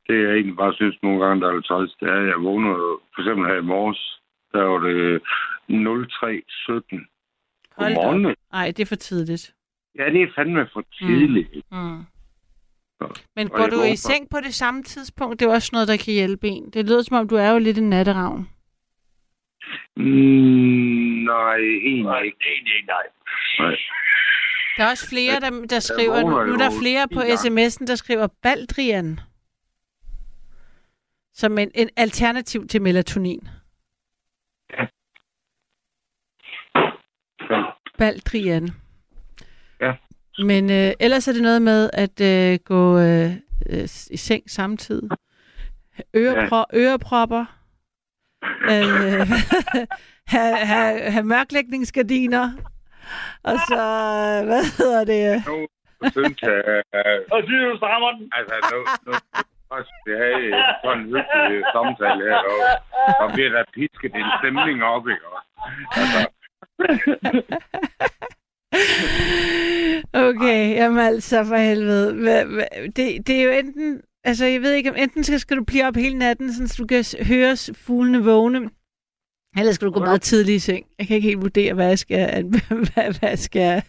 Det 0.07 0.23
jeg 0.23 0.33
egentlig 0.33 0.55
bare 0.55 0.73
synes 0.73 1.03
nogle 1.03 1.25
gange, 1.25 1.41
der 1.41 1.47
er 1.47 1.55
lidt 1.55 1.65
træls, 1.65 1.95
det 1.99 2.07
er, 2.07 2.21
at 2.21 2.27
jeg 2.27 2.41
vågner 2.41 2.73
for 3.15 3.21
eksempel 3.21 3.45
her 3.47 3.55
i 3.55 3.69
morges, 3.73 4.16
der 4.57 4.63
var 4.63 4.79
det 4.79 5.21
03.17 5.69 5.77
om 5.77 5.85
Hold 7.77 7.93
da 7.93 7.99
op. 7.99 8.03
morgenen. 8.05 8.35
Nej, 8.51 8.67
det 8.71 8.79
er 8.79 8.85
for 8.85 8.95
tidligt. 8.95 9.53
Ja, 9.99 10.05
det 10.09 10.21
er 10.21 10.27
fandme 10.35 10.67
for 10.73 10.83
tidligt. 10.99 11.53
Mm. 11.71 11.77
Mm. 11.77 12.03
Så- 13.01 13.21
Men 13.35 13.49
går 13.49 13.67
du 13.67 13.83
i 13.83 13.95
seng 13.95 14.29
på 14.29 14.37
det 14.39 14.53
samme 14.53 14.83
tidspunkt? 14.83 15.39
Det 15.39 15.45
er 15.45 15.53
også 15.53 15.69
noget, 15.73 15.87
der 15.87 15.97
kan 15.97 16.13
hjælpe 16.13 16.47
en. 16.47 16.69
Det 16.69 16.85
lyder 16.85 17.01
som 17.01 17.17
om, 17.17 17.27
du 17.27 17.35
er 17.35 17.51
jo 17.51 17.59
lidt 17.59 17.77
en 17.77 17.89
natteravn. 17.89 18.49
Mm, 19.95 20.03
nej, 20.03 21.55
egentlig 21.57 22.03
Nej, 22.03 22.21
ikke. 22.21 22.37
nej, 22.39 22.59
nej, 22.63 22.81
nej. 22.87 23.03
Nej. 23.59 23.75
Der 24.77 24.83
er 24.83 24.89
også 24.89 25.09
flere, 25.09 25.39
der, 25.39 25.65
der 25.69 25.79
skriver, 25.79 26.21
nu 26.21 26.35
er 26.53 26.57
der 26.57 26.71
flere 26.81 27.07
på 27.13 27.19
sms'en, 27.19 27.85
der 27.87 27.95
skriver 27.95 28.27
Baldrian. 28.43 29.19
Som 31.33 31.57
en, 31.57 31.71
en 31.75 31.89
alternativ 31.97 32.67
til 32.67 32.81
melatonin. 32.81 33.47
Ja. 34.73 34.85
Baldrian. 37.97 38.69
Ja. 39.81 39.93
Men 40.39 40.71
øh, 40.71 40.93
ellers 40.99 41.27
er 41.27 41.33
det 41.33 41.41
noget 41.41 41.61
med 41.61 41.89
at 41.93 42.21
øh, 42.21 42.59
gå 42.65 42.99
øh, 42.99 43.31
øh, 43.69 43.83
i 44.11 44.17
seng 44.17 44.49
samtidig. 44.49 45.09
Ørepro- 46.17 46.71
ørepropper. 46.77 47.45
Øh, 48.43 49.27
have, 50.33 50.57
have, 50.57 51.11
have 51.11 51.23
mørklægningsgardiner. 51.23 52.51
Og 53.43 53.57
så, 53.67 53.75
hvad 54.45 54.63
hedder 54.77 55.03
det? 55.03 55.43
Nu 55.47 55.67
synes 56.11 56.41
jeg, 56.41 56.83
at 56.93 57.19
Og 57.31 57.41
synes 57.45 57.63
du 57.71 57.77
strammer 57.77 58.11
den? 58.11 58.29
altså, 58.33 58.55
nu, 58.73 59.11
nu 59.11 59.17
også 59.69 59.91
vi 60.05 60.11
havde 60.11 60.63
sådan 60.83 60.99
en 60.99 61.05
hyggelig 61.05 61.63
samtale 61.75 62.23
her, 62.29 62.39
og, 62.51 62.59
og 63.23 63.27
bliver 63.33 63.49
der 63.49 63.63
pisket 63.73 64.15
en 64.15 64.29
stemning 64.39 64.83
op, 64.83 65.07
ikke? 65.13 65.25
Og, 65.33 65.39
altså, 66.01 66.19
Okay, 70.13 70.75
jamen 70.75 70.99
altså 70.99 71.43
for 71.43 71.55
helvede. 71.55 72.07
Det, 72.95 73.27
det 73.27 73.35
er 73.39 73.43
jo 73.43 73.49
enten, 73.49 74.01
altså 74.23 74.45
jeg 74.45 74.61
ved 74.61 74.73
ikke, 74.73 74.89
om 74.89 74.95
enten 74.95 75.23
skal, 75.23 75.39
skal 75.39 75.57
du 75.57 75.63
blive 75.63 75.87
op 75.87 75.95
hele 75.95 76.17
natten, 76.17 76.67
så 76.67 76.75
du 76.77 76.87
kan 76.87 77.05
høre 77.27 77.57
fuglene 77.73 78.23
vågne, 78.23 78.69
eller 79.57 79.71
skal 79.73 79.87
du 79.87 79.91
gå 79.91 79.99
meget 79.99 80.21
tidligt 80.21 80.55
i 80.55 80.59
seng. 80.59 80.85
Jeg 80.99 81.07
kan 81.07 81.15
ikke 81.15 81.27
helt 81.27 81.41
vurdere, 81.41 81.73
hvad 81.73 81.87
jeg 81.87 81.99
skal, 81.99 82.43
hvad, 82.69 83.19
hvad 83.19 83.29
jeg 83.29 83.39
skal 83.39 83.83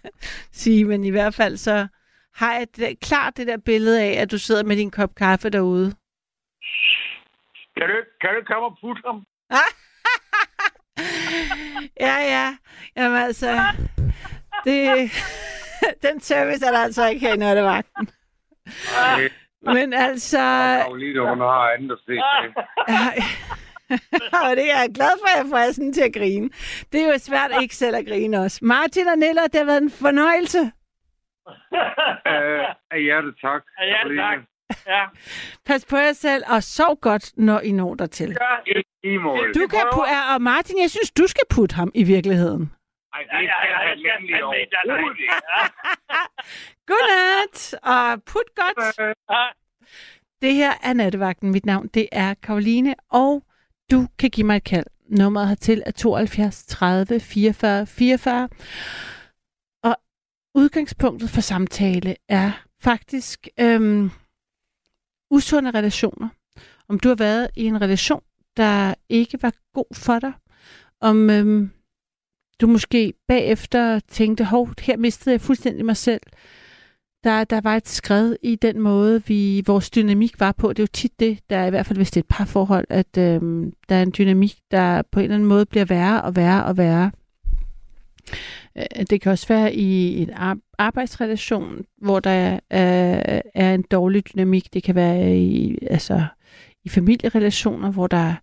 sige, 0.52 0.84
men 0.84 1.04
i 1.04 1.10
hvert 1.10 1.34
fald 1.34 1.56
så 1.56 1.86
har 2.38 2.52
jeg 2.54 2.66
det, 2.76 3.00
klart 3.00 3.36
det 3.36 3.46
der 3.46 3.56
billede 3.56 4.02
af, 4.02 4.22
at 4.22 4.30
du 4.30 4.38
sidder 4.38 4.64
med 4.64 4.76
din 4.76 4.90
kop 4.90 5.14
kaffe 5.14 5.50
derude. 5.50 5.94
Kan 7.76 7.86
du, 7.88 7.96
kan 8.20 8.30
du 8.36 8.40
komme 8.46 8.66
og 8.66 8.76
putte 8.80 9.02
ham? 9.06 9.26
Ja, 12.00 12.16
ja. 12.34 12.56
Jamen 12.96 13.18
altså, 13.18 13.60
det, 14.64 15.10
den 16.06 16.20
service 16.20 16.66
er 16.66 16.70
der 16.70 16.78
altså 16.78 17.08
ikke 17.08 17.26
her 17.26 17.34
i 17.34 17.36
Nørdevagten. 17.36 18.08
Men 19.74 19.92
altså, 19.92 20.38
Karoline, 20.38 21.28
hun 21.28 21.40
har 21.40 21.72
andet 21.72 21.92
at 21.92 21.98
se 22.06 22.12
til. 22.12 22.52
og 24.44 24.56
det 24.56 24.72
er 24.72 24.80
jeg 24.80 24.90
glad 24.94 25.10
for, 25.20 25.28
at 25.28 25.38
jeg 25.38 25.46
får 25.50 25.72
sådan 25.72 25.92
til 25.92 26.00
at 26.00 26.14
grine. 26.14 26.50
Det 26.92 27.02
er 27.02 27.12
jo 27.12 27.18
svært 27.18 27.50
ikke 27.62 27.76
selv 27.76 27.96
at 27.96 28.06
grine 28.06 28.40
også. 28.40 28.58
Martin 28.62 29.08
og 29.08 29.18
Niller, 29.18 29.42
det 29.42 29.54
har 29.54 29.64
været 29.64 29.82
en 29.82 29.90
fornøjelse. 29.90 30.72
Øh, 32.34 32.64
af 32.90 33.00
hjertet 33.02 33.34
tak. 33.40 33.62
Ja, 33.80 33.96
Karoline. 34.02 34.22
tak. 34.22 34.38
Ja. 34.86 35.04
Pas 35.66 35.84
på 35.90 35.96
jer 35.96 36.12
selv, 36.12 36.42
og 36.46 36.62
sov 36.62 37.00
godt, 37.00 37.32
når 37.36 37.60
I 37.60 37.72
når 37.72 37.94
dertil. 37.94 38.36
Ja, 38.40 38.80
I 39.08 39.16
mål. 39.16 39.54
Du 39.54 39.66
kan 39.66 39.80
putte, 39.94 40.10
og 40.34 40.42
Martin, 40.42 40.80
jeg 40.80 40.90
synes, 40.90 41.10
du 41.10 41.26
skal 41.26 41.42
putte 41.50 41.74
ham 41.74 41.90
i 41.94 42.02
virkeligheden. 42.02 42.72
Ej, 43.14 43.20
det 43.20 43.32
ja, 43.32 43.56
ja, 43.70 43.96
skal 43.96 44.12
nemlig 44.20 44.44
overhovedet 44.44 45.18
ja. 45.20 45.62
Godnat, 46.88 47.74
og 47.82 48.22
put 48.26 48.48
godt. 48.56 48.96
Det 50.42 50.54
her 50.54 50.72
er 50.82 50.92
Nattevagten. 50.92 51.50
Mit 51.50 51.66
navn 51.66 51.88
det 51.88 52.08
er 52.12 52.34
Karoline, 52.42 52.94
og 53.10 53.42
du 53.90 54.06
kan 54.18 54.30
give 54.30 54.46
mig 54.46 54.56
et 54.56 54.64
kald. 54.64 54.86
Nummeret 55.08 55.48
hertil 55.48 55.82
er 55.86 55.90
72 55.90 56.66
30 56.66 57.20
44 57.20 57.86
44. 57.86 58.48
Udgangspunktet 60.58 61.30
for 61.30 61.40
samtale 61.40 62.16
er 62.28 62.50
faktisk 62.80 63.48
øhm, 63.60 64.10
usunde 65.30 65.70
relationer. 65.70 66.28
Om 66.88 66.98
du 66.98 67.08
har 67.08 67.14
været 67.16 67.48
i 67.56 67.64
en 67.64 67.80
relation, 67.80 68.22
der 68.56 68.94
ikke 69.08 69.42
var 69.42 69.52
god 69.74 69.94
for 69.94 70.18
dig. 70.18 70.32
Om 71.00 71.30
øhm, 71.30 71.70
du 72.60 72.66
måske 72.66 73.14
bagefter 73.28 74.00
tænkte, 74.00 74.44
hov, 74.44 74.68
her 74.80 74.96
mistede 74.96 75.32
jeg 75.32 75.40
fuldstændig 75.40 75.84
mig 75.84 75.96
selv. 75.96 76.22
Der, 77.24 77.44
der 77.44 77.60
var 77.60 77.76
et 77.76 77.88
skred 77.88 78.36
i 78.42 78.56
den 78.56 78.80
måde, 78.80 79.22
vi 79.26 79.62
vores 79.66 79.90
dynamik 79.90 80.40
var 80.40 80.52
på. 80.52 80.68
Det 80.68 80.78
er 80.78 80.82
jo 80.82 80.92
tit 80.92 81.20
det, 81.20 81.38
der 81.50 81.56
er 81.56 81.66
i 81.66 81.70
hvert 81.70 81.86
fald, 81.86 81.98
hvis 81.98 82.10
det 82.10 82.20
er 82.20 82.24
et 82.24 82.36
parforhold, 82.36 82.86
at 82.88 83.18
øhm, 83.18 83.72
der 83.88 83.94
er 83.94 84.02
en 84.02 84.14
dynamik, 84.18 84.58
der 84.70 85.02
på 85.02 85.20
en 85.20 85.24
eller 85.24 85.34
anden 85.34 85.48
måde 85.48 85.66
bliver 85.66 85.84
værre 85.84 86.22
og 86.22 86.36
værre 86.36 86.64
og 86.64 86.76
værre. 86.76 87.10
Øh, 88.76 89.06
det 89.10 89.20
kan 89.20 89.32
også 89.32 89.48
være 89.48 89.74
i 89.74 90.22
en 90.22 90.30
arbejdsrelation, 90.78 91.84
hvor 91.96 92.20
der 92.20 92.30
er, 92.30 92.60
er, 93.54 93.74
en 93.74 93.82
dårlig 93.82 94.32
dynamik. 94.32 94.74
Det 94.74 94.82
kan 94.82 94.94
være 94.94 95.36
i, 95.36 95.78
altså, 95.90 96.24
i 96.84 96.88
familierelationer, 96.88 97.90
hvor 97.90 98.06
der 98.06 98.16
er 98.16 98.34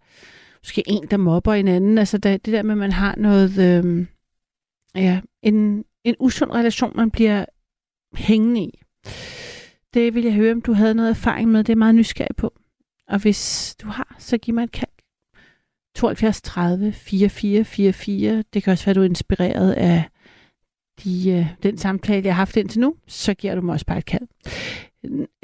måske 0.64 0.84
en, 0.88 1.08
der 1.12 1.18
mobber 1.18 1.54
en 1.54 1.68
anden. 1.68 1.98
Altså 1.98 2.18
det, 2.18 2.46
det 2.46 2.54
der 2.54 2.64
med, 2.64 2.72
at 2.72 2.78
man 2.78 2.92
har 2.92 3.16
noget, 3.18 3.58
øhm, 3.60 4.08
ja, 4.96 5.22
en, 5.44 5.84
en 6.04 6.16
usund 6.20 6.52
relation, 6.52 6.94
man 6.96 7.12
bliver 7.12 7.46
hængende 8.16 8.62
i. 8.62 8.80
Det 9.94 10.16
vil 10.16 10.24
jeg 10.24 10.34
høre, 10.34 10.52
om 10.52 10.62
du 10.62 10.74
havde 10.74 10.94
noget 10.94 11.10
erfaring 11.10 11.50
med. 11.52 11.64
Det 11.64 11.74
er 11.74 11.78
meget 11.78 11.96
nysgerrig 11.96 12.36
på. 12.36 12.54
Og 13.08 13.20
hvis 13.20 13.76
du 13.82 13.88
har, 13.88 14.16
så 14.20 14.38
giv 14.38 14.54
mig 14.54 14.64
et 14.64 14.72
kald. 14.72 14.95
72 15.96 16.42
30 16.42 16.92
44 16.92 17.64
44. 17.64 18.44
Det 18.54 18.64
kan 18.64 18.72
også 18.72 18.86
være, 18.86 18.92
at 18.92 18.96
du 18.96 19.02
er 19.02 19.06
inspireret 19.06 19.74
af 19.74 20.04
de, 21.04 21.30
øh, 21.32 21.48
den 21.64 21.78
samtale, 21.78 22.26
jeg 22.26 22.34
har 22.34 22.42
haft 22.42 22.58
indtil 22.58 22.82
nu. 22.82 22.96
Så 23.08 23.34
giver 23.34 23.56
du 23.56 23.62
mig 23.62 23.74
også 23.74 23.86
bare 23.86 23.98
et 23.98 24.06
kald. 24.06 24.28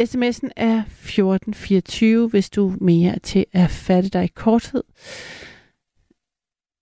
SMS'en 0.02 0.50
er 0.56 0.84
1424, 0.84 2.30
hvis 2.30 2.50
du 2.50 2.76
mere 2.82 3.16
er 3.16 3.20
til 3.20 3.46
at 3.54 3.70
fatte 3.70 4.10
dig 4.10 4.24
i 4.24 4.28
korthed. 4.28 4.84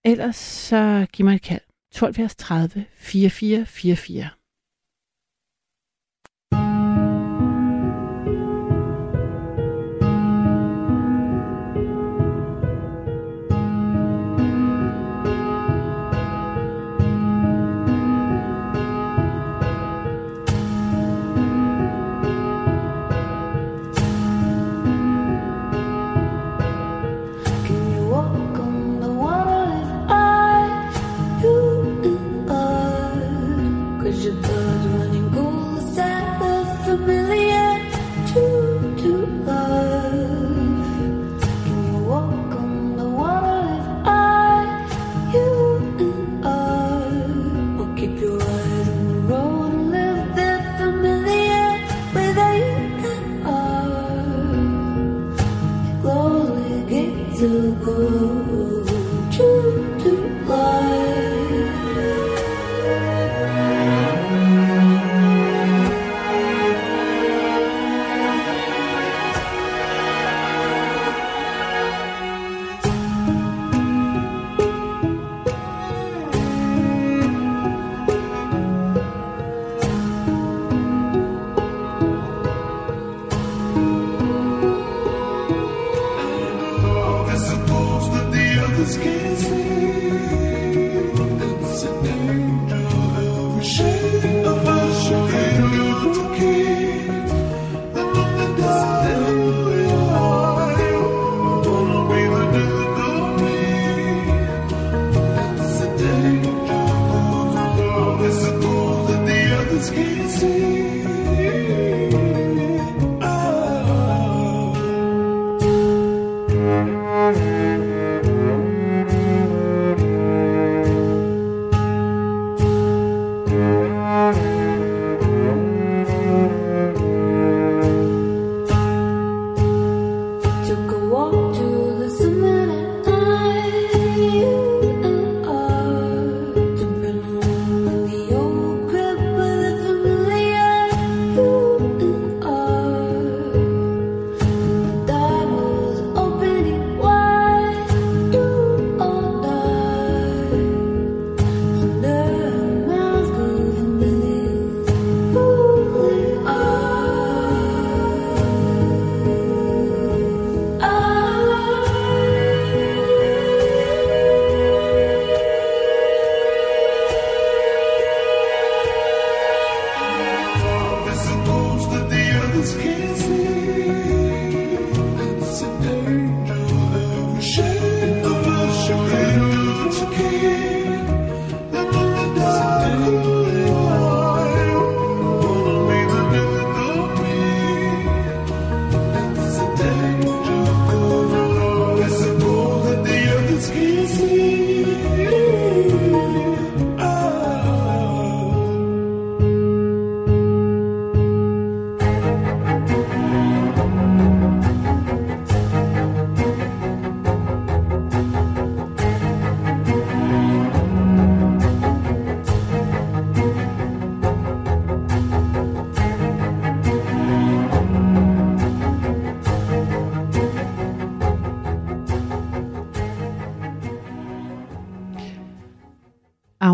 Ellers 0.05 0.35
så 0.35 1.05
giv 1.13 1.25
mig 1.25 1.35
et 1.35 1.41
kald. 1.41 1.61
72 1.91 2.35
30 2.35 2.85
44 2.95 3.65
44. 3.65 4.29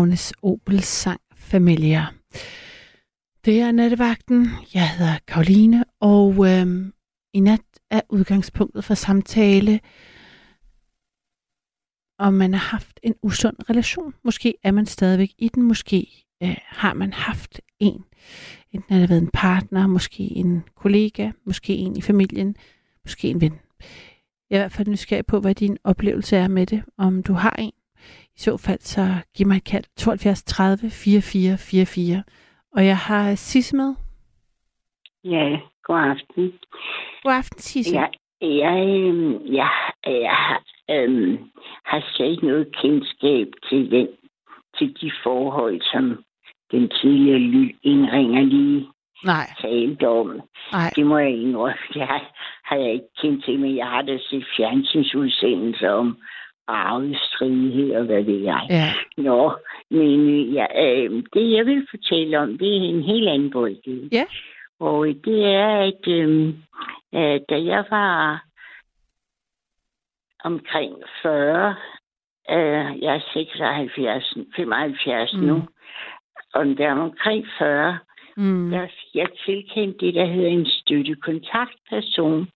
Agnes 0.06 0.32
Obels 0.42 0.86
sang 0.86 1.20
Familia. 1.36 2.06
Det 3.44 3.60
er 3.60 3.72
nattevagten. 3.72 4.48
Jeg 4.74 4.90
hedder 4.90 5.18
Karoline, 5.28 5.84
og 6.00 6.46
øhm, 6.48 6.92
i 7.34 7.40
nat 7.40 7.60
er 7.90 8.00
udgangspunktet 8.08 8.84
for 8.84 8.94
samtale, 8.94 9.80
om 12.18 12.34
man 12.34 12.54
har 12.54 12.70
haft 12.70 13.00
en 13.02 13.14
usund 13.22 13.56
relation. 13.70 14.14
Måske 14.24 14.54
er 14.62 14.70
man 14.70 14.86
stadigvæk 14.86 15.30
i 15.38 15.48
den, 15.48 15.62
måske 15.62 16.26
øh, 16.42 16.56
har 16.64 16.94
man 16.94 17.12
haft 17.12 17.60
en. 17.80 18.04
Enten 18.72 18.92
har 18.94 19.00
det 19.00 19.10
været 19.10 19.22
en 19.22 19.30
partner, 19.32 19.86
måske 19.86 20.22
en 20.22 20.64
kollega, 20.74 21.30
måske 21.44 21.74
en 21.74 21.96
i 21.96 22.00
familien, 22.00 22.56
måske 23.04 23.28
en 23.28 23.40
ven. 23.40 23.58
Jeg 24.50 24.56
er 24.56 24.60
i 24.60 24.62
hvert 24.62 24.72
fald 24.72 24.88
nysgerrig 24.88 25.26
på, 25.26 25.40
hvad 25.40 25.54
din 25.54 25.78
oplevelse 25.84 26.36
er 26.36 26.48
med 26.48 26.66
det, 26.66 26.82
om 26.98 27.22
du 27.22 27.32
har 27.32 27.56
en. 27.58 27.72
I 28.36 28.40
så 28.40 28.56
fald 28.56 28.80
så 28.80 29.02
giv 29.36 29.46
mig 29.46 29.56
et 29.56 29.64
kald 29.64 29.84
72 29.96 30.42
30 30.42 30.90
44 30.90 31.58
44. 31.58 32.22
Og 32.76 32.86
jeg 32.86 32.96
har 32.96 33.34
Sisse 33.34 33.76
med. 33.76 33.94
Ja, 35.24 35.58
god 35.84 36.00
aften. 36.00 36.52
God 37.22 37.32
aften, 37.32 37.58
Sisse. 37.58 37.94
Jeg, 37.94 38.10
jeg, 38.40 38.76
jeg, 39.46 39.70
jeg 40.06 40.36
har, 40.36 40.62
øhm, 40.90 41.38
har 41.84 42.04
slet 42.12 42.30
ikke 42.30 42.46
noget 42.46 42.76
kendskab 42.82 43.46
til, 43.68 43.90
den, 43.90 44.08
til 44.78 44.96
de 45.00 45.12
forhold, 45.22 45.80
som 45.92 46.24
den 46.70 46.88
tidligere 46.88 47.72
indringer 47.82 48.42
lige 48.42 48.86
Nej, 49.24 49.46
talte 49.60 50.08
om. 50.08 50.40
nej. 50.72 50.90
Det 50.96 51.06
må 51.06 51.18
jeg 51.18 51.30
indrømme. 51.30 51.76
Det 51.94 52.02
har, 52.06 52.20
har 52.64 52.76
jeg 52.76 52.92
ikke 52.92 53.12
kendt 53.20 53.44
til, 53.44 53.58
men 53.58 53.76
jeg 53.76 53.86
har 53.86 54.02
da 54.02 54.18
set 54.18 54.46
fjernsynsudsendelser 54.56 55.90
om 55.90 56.18
arvestridighed 56.68 57.94
og 57.94 58.04
hvad 58.04 58.22
ved 58.22 58.40
jeg. 58.40 58.66
Ja, 58.70 58.92
Nå, 59.16 59.52
men 59.90 60.28
øh, 60.28 60.54
ja, 60.54 60.66
øh, 60.84 61.22
det 61.34 61.52
jeg 61.52 61.66
vil 61.66 61.86
fortælle 61.90 62.38
om, 62.38 62.58
det 62.58 62.68
er 62.68 62.80
en 62.80 63.02
helt 63.02 63.28
anden 63.28 63.50
boldgade. 63.50 64.08
Ja. 64.12 64.24
Og 64.80 65.06
det 65.06 65.44
er, 65.44 65.78
at 65.78 66.08
øh, 66.08 66.48
øh, 67.14 67.40
da 67.48 67.64
jeg 67.64 67.84
var 67.90 68.44
omkring 70.44 70.94
40, 71.22 71.76
øh, 72.50 73.02
jeg 73.02 73.14
er 73.14 73.20
76, 73.32 74.34
75 74.56 75.34
mm. 75.34 75.40
nu, 75.40 75.62
og 76.54 76.66
var 76.78 77.00
omkring 77.00 77.46
40, 77.58 77.98
mm. 78.36 78.70
der 78.70 78.86
fik 78.86 79.14
jeg 79.14 79.28
tilkendt 79.46 80.00
det, 80.00 80.14
der 80.14 80.24
hedder 80.24 80.48
en 80.48 80.66
støttekontaktperson 80.66 82.48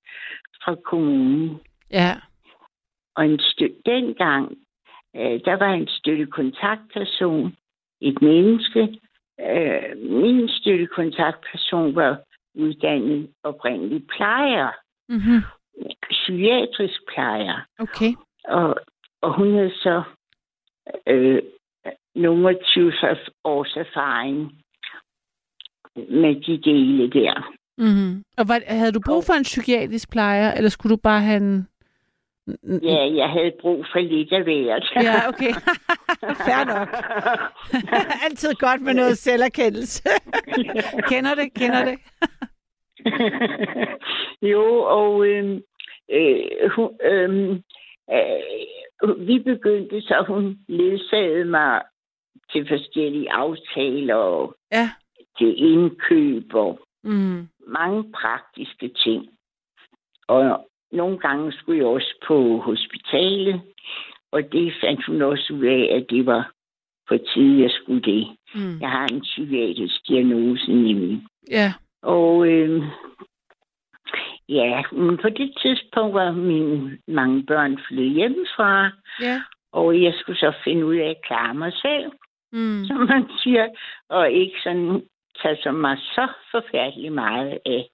fra 0.65 0.75
kommunen. 0.75 1.61
ja, 1.91 2.13
Og 3.17 3.25
en 3.25 3.41
stø- 3.41 3.81
dengang, 3.87 4.59
øh, 5.17 5.41
der 5.45 5.57
var 5.57 5.73
en 5.73 5.89
støttekontaktperson, 5.89 7.57
et 8.01 8.23
menneske. 8.23 9.01
Øh, 9.41 9.97
min 10.23 10.49
støttekontaktperson 10.49 11.95
var 11.95 12.21
uddannet 12.55 13.31
oprindelig 13.43 14.07
plejer, 14.07 14.71
mm-hmm. 15.09 15.41
psykiatrisk 16.11 17.01
plejer. 17.09 17.67
okay. 17.79 18.13
Og, 18.45 18.77
og 19.21 19.37
hun 19.37 19.55
havde 19.55 19.75
så 19.75 20.03
øh, 21.07 21.43
nogle 22.15 22.59
20 22.65 22.93
års 23.45 23.77
erfaring 23.77 24.53
med 25.97 26.35
de 26.47 26.71
dele 26.71 27.11
der. 27.11 27.55
Mm-hmm. 27.79 28.25
Og 28.39 28.45
hvad, 28.47 28.61
havde 28.67 28.93
du 28.93 29.01
brug 29.07 29.25
for 29.25 29.33
en 29.33 29.43
psykiatrisk 29.43 30.11
plejer, 30.11 30.53
eller 30.55 30.71
skulle 30.71 30.97
du 30.97 31.01
bare 31.03 31.21
have 31.21 31.37
en... 31.37 31.69
Ja, 32.83 33.15
jeg 33.15 33.29
havde 33.31 33.53
brug 33.61 33.87
for 33.93 33.99
lidt 34.01 34.33
af 34.33 34.43
hvert. 34.43 34.93
Ja, 34.97 35.29
okay. 35.29 35.53
Fair 36.47 36.65
nok. 36.65 36.89
Altid 38.25 38.55
godt 38.55 38.81
med 38.83 38.95
noget 38.95 39.19
selverkendelse. 39.19 40.03
kender 41.11 41.35
det, 41.35 41.55
kender 41.55 41.85
det. 41.85 41.99
jo, 44.43 44.63
og 44.83 45.27
øh, 45.27 45.61
øh, 46.13 46.71
hun, 46.77 46.91
øh, 47.05 47.51
øh, 48.13 49.27
vi 49.27 49.39
begyndte, 49.39 50.01
så 50.03 50.25
hun 50.29 50.59
ledsagede 50.69 51.45
mig 51.45 51.83
til 52.53 52.69
forskellige 52.69 53.33
aftaler 53.33 54.15
og 54.15 54.55
Ja. 54.73 54.91
til 55.39 55.55
indkøb 55.73 56.55
og 56.55 56.81
Mm. 57.05 57.49
mange 57.67 58.13
praktiske 58.13 58.89
ting. 58.89 59.29
Og 60.29 60.70
nogle 60.93 61.19
gange 61.19 61.53
skulle 61.53 61.79
jeg 61.79 61.87
også 61.87 62.15
på 62.27 62.59
hospitalet, 62.59 63.61
og 64.33 64.53
det 64.53 64.73
fandt 64.81 65.07
hun 65.07 65.23
også 65.23 65.53
ud 65.53 65.65
af, 65.65 65.97
at 65.97 66.07
det 66.11 66.27
var 66.27 66.53
på 67.09 67.19
tide, 67.35 67.63
jeg 67.63 67.71
skulle 67.71 68.03
det. 68.03 68.29
Mm. 68.55 68.81
Jeg 68.81 68.91
har 68.91 69.07
en 69.07 69.21
psykiatrisk 69.21 70.09
diagnose 70.09 70.73
nemlig. 70.73 71.23
Ja. 71.51 71.73
Og 72.03 72.47
øh, 72.49 72.83
ja, 74.49 74.83
men 74.93 75.17
på 75.17 75.29
det 75.29 75.53
tidspunkt 75.63 76.15
var 76.15 76.33
mine 76.33 76.99
mange 77.09 77.47
børn 77.47 77.79
flyttet 77.89 78.15
hjemmefra, 78.15 78.91
Ja. 79.21 79.43
og 79.73 80.03
jeg 80.03 80.15
skulle 80.15 80.39
så 80.39 80.53
finde 80.65 80.87
ud 80.87 80.97
af 80.97 81.09
at 81.11 81.23
klare 81.25 81.55
mig 81.55 81.73
selv, 81.73 82.11
Mm. 82.53 82.85
som 82.85 82.97
man 82.97 83.31
siger, 83.43 83.69
og 84.09 84.31
ikke 84.31 84.57
sådan 84.63 85.03
tage 85.43 85.57
så 85.63 85.73
mig 85.73 85.99
så 85.99 86.29
forfærdeligt 86.51 87.13
meget 87.13 87.59
af 87.67 87.89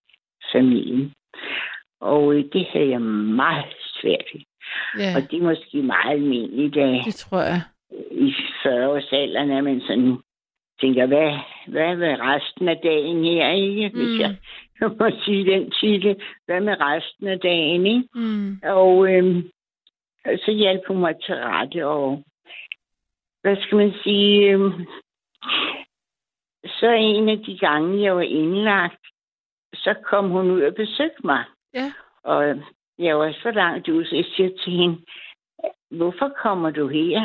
familien. 0.53 1.13
Og 2.01 2.35
øh, 2.35 2.45
det 2.53 2.67
havde 2.67 2.89
jeg 2.91 3.01
meget 3.03 3.75
svært 4.01 4.25
ved. 4.33 4.41
Ja, 4.99 5.17
Og 5.17 5.31
det 5.31 5.39
er 5.39 5.43
måske 5.43 5.83
meget 5.83 6.11
almindeligt, 6.13 6.77
at 6.77 7.05
det 7.05 7.15
tror 7.15 7.41
jeg. 7.41 7.61
i 8.11 8.35
40-årsalderen, 8.63 9.51
at 9.59 9.65
man 9.65 9.81
sådan 9.81 10.19
tænker, 10.81 11.07
hvad, 11.07 11.39
hvad 11.67 11.97
med 11.97 12.17
resten 12.21 12.69
af 12.69 12.77
dagen 12.83 13.25
her, 13.25 13.51
ikke? 13.51 13.89
Hvis 13.89 14.09
Mm. 14.09 14.21
jeg 14.81 14.91
må 15.01 15.11
sige 15.25 15.53
den 15.53 15.71
titel. 15.71 16.23
Hvad 16.47 16.61
med 16.61 16.81
resten 16.81 17.27
af 17.29 17.39
dagen, 17.41 17.87
ikke? 17.87 18.09
Mm. 18.15 18.61
Og 18.63 19.13
øhm, 19.13 19.51
så 20.45 20.51
hjalp 20.53 20.81
hun 20.89 21.01
mig 21.01 21.15
til 21.27 21.35
rette, 21.35 21.87
og 21.87 22.25
hvad 23.43 23.57
skal 23.63 23.77
man 23.77 23.93
sige? 24.03 24.51
Øhm, 24.51 24.73
så 26.67 26.91
en 26.99 27.29
af 27.29 27.39
de 27.39 27.59
gange, 27.59 28.03
jeg 28.03 28.17
var 28.17 28.23
indlagt, 28.23 29.07
så 29.75 29.95
kom 30.05 30.31
hun 30.31 30.51
ud 30.51 30.63
og 30.63 30.75
besøgte 30.75 31.27
mig. 31.27 31.45
Ja. 31.77 31.93
Og 32.23 32.63
jeg 32.99 33.19
var 33.19 33.33
så 33.43 33.51
langt 33.51 33.89
ude, 33.89 34.07
så 34.07 34.17
jeg 34.17 34.25
siger 34.37 34.51
til 34.65 34.73
hende, 34.73 34.99
hvorfor 35.91 36.29
kommer 36.43 36.71
du 36.71 36.89
her? 36.89 37.21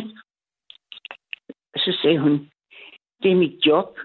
Så 1.76 1.98
sagde 2.02 2.20
hun, 2.20 2.52
det 3.24 3.32
er 3.32 3.36
mit 3.36 3.66
job. 3.66 4.00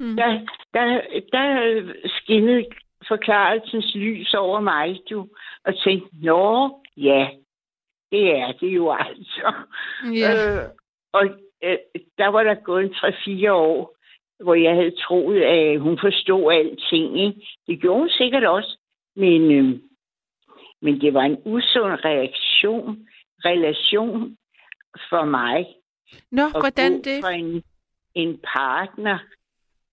Mm. 0.00 0.16
Der, 0.16 0.46
der, 0.74 1.02
der 1.32 1.46
skinnede 2.06 2.66
forklarelsens 3.08 3.94
lys 3.94 4.34
over 4.34 4.60
mig, 4.60 5.00
du, 5.10 5.28
og 5.64 5.74
tænkte, 5.84 6.08
nå, 6.24 6.80
ja, 6.96 7.28
det 8.12 8.36
er 8.38 8.52
det 8.52 8.68
jo 8.68 8.92
altså. 8.92 9.52
Ja. 10.14 10.62
Øh, 10.62 10.68
og 11.12 11.24
øh, 11.64 11.78
der 12.18 12.26
var 12.28 12.42
der 12.42 12.54
gået 12.54 12.84
en 12.84 12.94
3-4 13.46 13.50
år, 13.50 13.96
hvor 14.42 14.54
jeg 14.54 14.74
havde 14.74 14.96
troet, 15.00 15.42
at 15.42 15.80
hun 15.80 15.98
forstod 15.98 16.52
alting. 16.52 17.20
Ikke? 17.20 17.46
Det 17.66 17.80
gjorde 17.80 17.98
hun 18.00 18.08
sikkert 18.08 18.44
også, 18.44 18.78
men, 19.16 19.52
øh, 19.52 19.80
men 20.82 21.00
det 21.00 21.14
var 21.14 21.22
en 21.22 21.38
usund 21.44 22.04
reaktion, 22.04 23.08
relation 23.44 24.36
for 25.10 25.24
mig. 25.24 25.66
Nå, 26.30 26.42
at 26.46 26.52
hvordan 26.60 26.92
det? 27.02 27.20
Fra 27.22 27.32
en, 27.32 27.62
en 28.14 28.38
partner, 28.54 29.18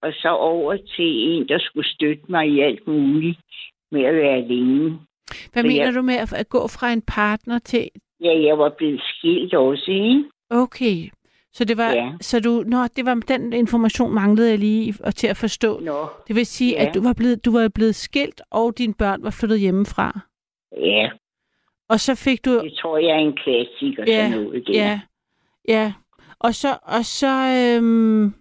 og 0.01 0.13
så 0.13 0.29
over 0.29 0.75
til 0.95 1.05
en, 1.29 1.47
der 1.47 1.59
skulle 1.59 1.87
støtte 1.89 2.23
mig 2.29 2.47
i 2.49 2.59
alt 2.59 2.87
muligt 2.87 3.39
med 3.91 4.03
at 4.03 4.15
være 4.15 4.35
alene. 4.35 4.89
Hvad 5.53 5.63
så 5.63 5.67
mener 5.67 5.85
jeg- 5.85 5.93
du 5.95 6.01
med 6.01 6.15
at, 6.15 6.33
at 6.33 6.49
gå 6.49 6.67
fra 6.67 6.91
en 6.93 7.01
partner 7.01 7.59
til... 7.59 7.89
Ja, 8.21 8.41
jeg 8.43 8.57
var 8.57 8.69
blevet 8.77 9.01
skilt 9.01 9.53
også, 9.53 9.91
ikke? 9.91 10.23
Okay. 10.49 11.09
Så 11.53 11.63
det 11.65 11.77
var, 11.77 11.91
Ja. 11.91 12.11
så 12.21 12.39
du, 12.39 12.63
nå, 12.67 12.87
det 12.95 13.05
var 13.05 13.15
den 13.27 13.53
information 13.53 14.13
manglede 14.13 14.49
jeg 14.49 14.59
lige 14.59 14.93
og 15.03 15.15
til 15.15 15.27
at 15.27 15.37
forstå. 15.37 15.79
Nå, 15.79 16.07
Det 16.27 16.35
vil 16.35 16.45
sige, 16.45 16.71
Ja. 16.73 16.85
at 16.87 16.93
du 16.95 17.01
var, 17.03 17.13
blevet, 17.13 17.45
du 17.45 17.51
var 17.51 17.67
blevet 17.69 17.95
skilt, 17.95 18.41
og 18.51 18.77
dine 18.77 18.93
børn 18.93 19.23
var 19.23 19.29
flyttet 19.29 19.59
hjemmefra. 19.59 20.19
ja, 20.77 21.09
Og 21.89 21.99
så 21.99 22.15
fik 22.15 22.45
du... 22.45 22.59
det 22.63 22.73
tror 22.81 22.97
jeg 22.97 23.09
er 23.09 23.15
en 23.19 23.37
klassiker, 23.37 24.03
Ja, 24.07 24.29
sådan 24.31 24.43
noget. 24.43 24.63
Der. 24.67 24.73
Ja, 24.73 25.01
ja. 25.67 25.93
Og 26.39 26.55
så, 26.55 26.77
og 26.81 27.05
så 27.05 27.27
øhm, 27.77 28.33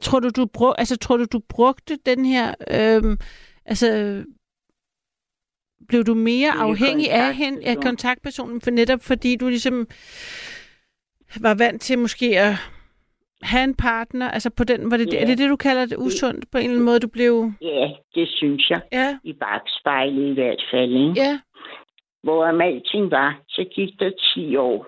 tror 0.00 0.20
du, 0.20 0.28
du 0.36 0.46
brug, 0.46 0.74
altså, 0.78 0.96
tror 0.96 1.16
du, 1.16 1.24
du 1.32 1.40
brugte 1.48 1.96
den 2.06 2.24
her, 2.24 2.54
øhm, 2.70 3.18
altså, 3.64 3.86
blev 5.88 6.04
du 6.04 6.14
mere 6.14 6.50
afhængig 6.50 7.10
af 7.10 7.34
hende, 7.34 7.58
af 7.58 7.76
kontaktperson. 7.76 7.82
kontaktpersonen, 7.82 8.60
for 8.60 8.70
netop 8.70 9.00
fordi 9.02 9.36
du 9.36 9.48
ligesom 9.48 9.86
var 11.42 11.54
vant 11.64 11.82
til 11.82 11.98
måske 11.98 12.38
at 12.38 12.52
have 13.42 13.64
en 13.64 13.74
partner, 13.74 14.30
altså 14.30 14.50
på 14.50 14.64
den, 14.64 14.90
var 14.90 14.96
det, 14.96 15.12
Ja. 15.12 15.22
er 15.22 15.26
det 15.26 15.38
det, 15.38 15.50
du 15.50 15.56
kalder 15.56 15.86
det 15.86 15.96
usundt 15.98 16.50
på 16.52 16.58
en 16.58 16.64
eller 16.64 16.74
anden 16.74 16.84
måde, 16.84 17.00
du 17.00 17.08
blev, 17.08 17.52
Ja, 17.60 17.90
det 18.14 18.28
synes 18.28 18.70
jeg. 18.70 18.80
ja, 18.92 19.18
I 19.24 19.32
bagspejlet 19.32 20.30
i 20.30 20.34
hvert 20.34 20.62
fald. 20.70 20.90
Ikke? 20.92 21.12
ja, 21.16 21.40
Hvor 22.22 22.44
alting 22.44 23.10
var, 23.10 23.40
så 23.48 23.64
gik 23.74 24.00
der 24.00 24.10
10 24.34 24.56
år 24.56 24.86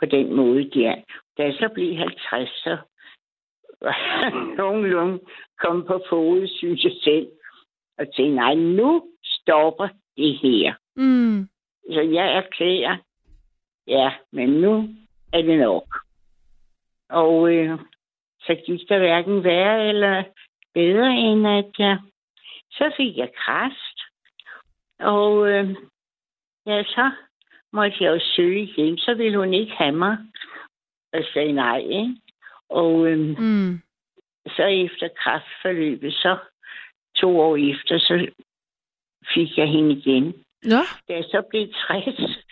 på 0.00 0.06
den 0.06 0.34
måde 0.34 0.70
der. 0.70 0.94
Da 1.38 1.42
jeg 1.42 1.54
så 1.54 1.68
blev 1.74 1.96
50, 1.96 2.48
så 2.50 2.76
nogenlunde 4.58 5.18
kom 5.62 5.84
på 5.86 6.02
fod, 6.08 6.48
synes 6.48 6.84
jeg 6.84 6.92
selv. 7.04 7.28
Og 7.98 8.06
tænkte, 8.14 8.34
nej, 8.34 8.54
nu 8.54 9.02
stopper 9.24 9.88
det 10.16 10.38
her. 10.38 10.74
mm, 10.96 11.48
Så 11.92 12.00
jeg 12.00 12.36
erklærer, 12.36 12.96
ja, 13.86 14.12
men 14.32 14.48
nu 14.48 14.88
er 15.32 15.42
det 15.42 15.58
nok. 15.58 15.96
Og 17.08 17.54
øh, 17.54 17.78
så 18.40 18.54
gik 18.66 18.88
der 18.88 18.98
hverken 18.98 19.44
værre 19.44 19.88
eller 19.88 20.24
bedre, 20.74 21.10
end 21.10 21.48
at 21.48 21.70
jeg, 21.78 21.98
så 22.70 22.94
fik 22.96 23.16
jeg 23.16 23.30
kræft. 23.36 23.98
Og 24.98 25.48
øh, 25.48 25.76
ja, 26.66 26.82
så 26.84 27.10
måtte 27.72 27.96
jeg 28.00 28.10
jo 28.10 28.20
søge 28.36 28.62
igen, 28.62 28.98
så 28.98 29.14
ville 29.14 29.38
hun 29.38 29.54
ikke 29.54 29.72
have 29.72 29.92
mig. 29.92 30.18
Og 31.12 31.24
sagde 31.32 31.52
nej, 31.52 31.78
ikke? 31.78 32.16
Og 32.68 33.06
øh, 33.06 33.18
mm, 33.38 33.80
så 34.46 34.62
efter 34.62 35.08
kræftforløbet, 35.22 36.12
så 36.12 36.38
to 37.16 37.40
år 37.40 37.56
efter, 37.56 37.98
så 37.98 38.30
fik 39.34 39.58
jeg 39.58 39.68
hende 39.68 39.92
igen. 39.92 40.24
nå, 40.62 40.82
Da 41.08 41.12
jeg 41.14 41.24
så 41.24 41.42
blev 41.50 41.68
60, 41.88 42.46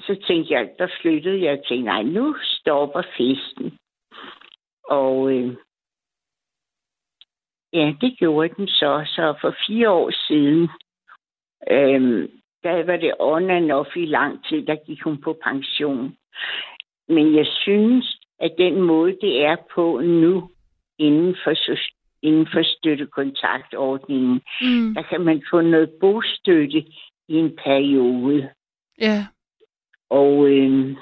så 0.00 0.22
tænkte 0.26 0.54
jeg, 0.54 0.70
der 0.78 0.88
flyttede 1.00 1.42
jeg 1.44 1.62
til, 1.68 1.84
nej, 1.84 2.02
nu 2.02 2.36
stopper 2.42 3.02
festen. 3.16 3.78
Og 4.84 5.32
øh, 5.32 5.56
ja, 7.72 7.92
det 8.00 8.18
gjorde 8.18 8.54
den 8.56 8.68
så. 8.68 9.02
Så 9.06 9.34
for 9.40 9.54
fire 9.66 9.90
år 9.90 10.10
siden, 10.28 10.62
øh, 11.70 12.28
der 12.62 12.84
var 12.84 12.96
det 12.96 13.14
on 13.18 13.50
and 13.50 13.72
off 13.72 13.96
i 13.96 14.06
lang 14.06 14.44
tid, 14.44 14.66
der 14.66 14.76
gik 14.86 15.02
hun 15.02 15.20
på 15.20 15.38
pension. 15.44 16.16
Men 17.08 17.36
jeg 17.36 17.46
synes, 17.46 18.20
at 18.38 18.54
den 18.58 18.80
måde, 18.82 19.12
det 19.20 19.44
er 19.44 19.56
på 19.74 20.00
nu, 20.00 20.50
inden 20.98 21.36
for, 21.44 21.50
so- 21.50 21.99
inden 22.22 22.46
for 22.52 22.62
støttekontaktordningen, 22.62 24.40
mm, 24.60 24.94
der 24.94 25.02
kan 25.02 25.20
man 25.20 25.42
få 25.50 25.60
noget 25.60 25.90
bostøtte 26.00 26.78
i 27.28 27.34
en 27.34 27.56
periode. 27.64 28.50
ja, 29.00 29.26
Og 30.10 30.48
øh, 30.50 30.96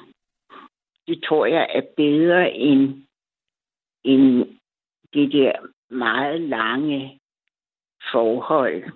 det 1.07 1.25
tror 1.25 1.47
jeg 1.47 1.69
er 1.75 1.83
bedre 1.97 2.53
end, 2.53 3.07
end 4.05 4.59
det 5.14 5.33
der 5.33 5.53
meget 5.91 6.41
lange 6.41 7.19
forhold. 8.12 8.91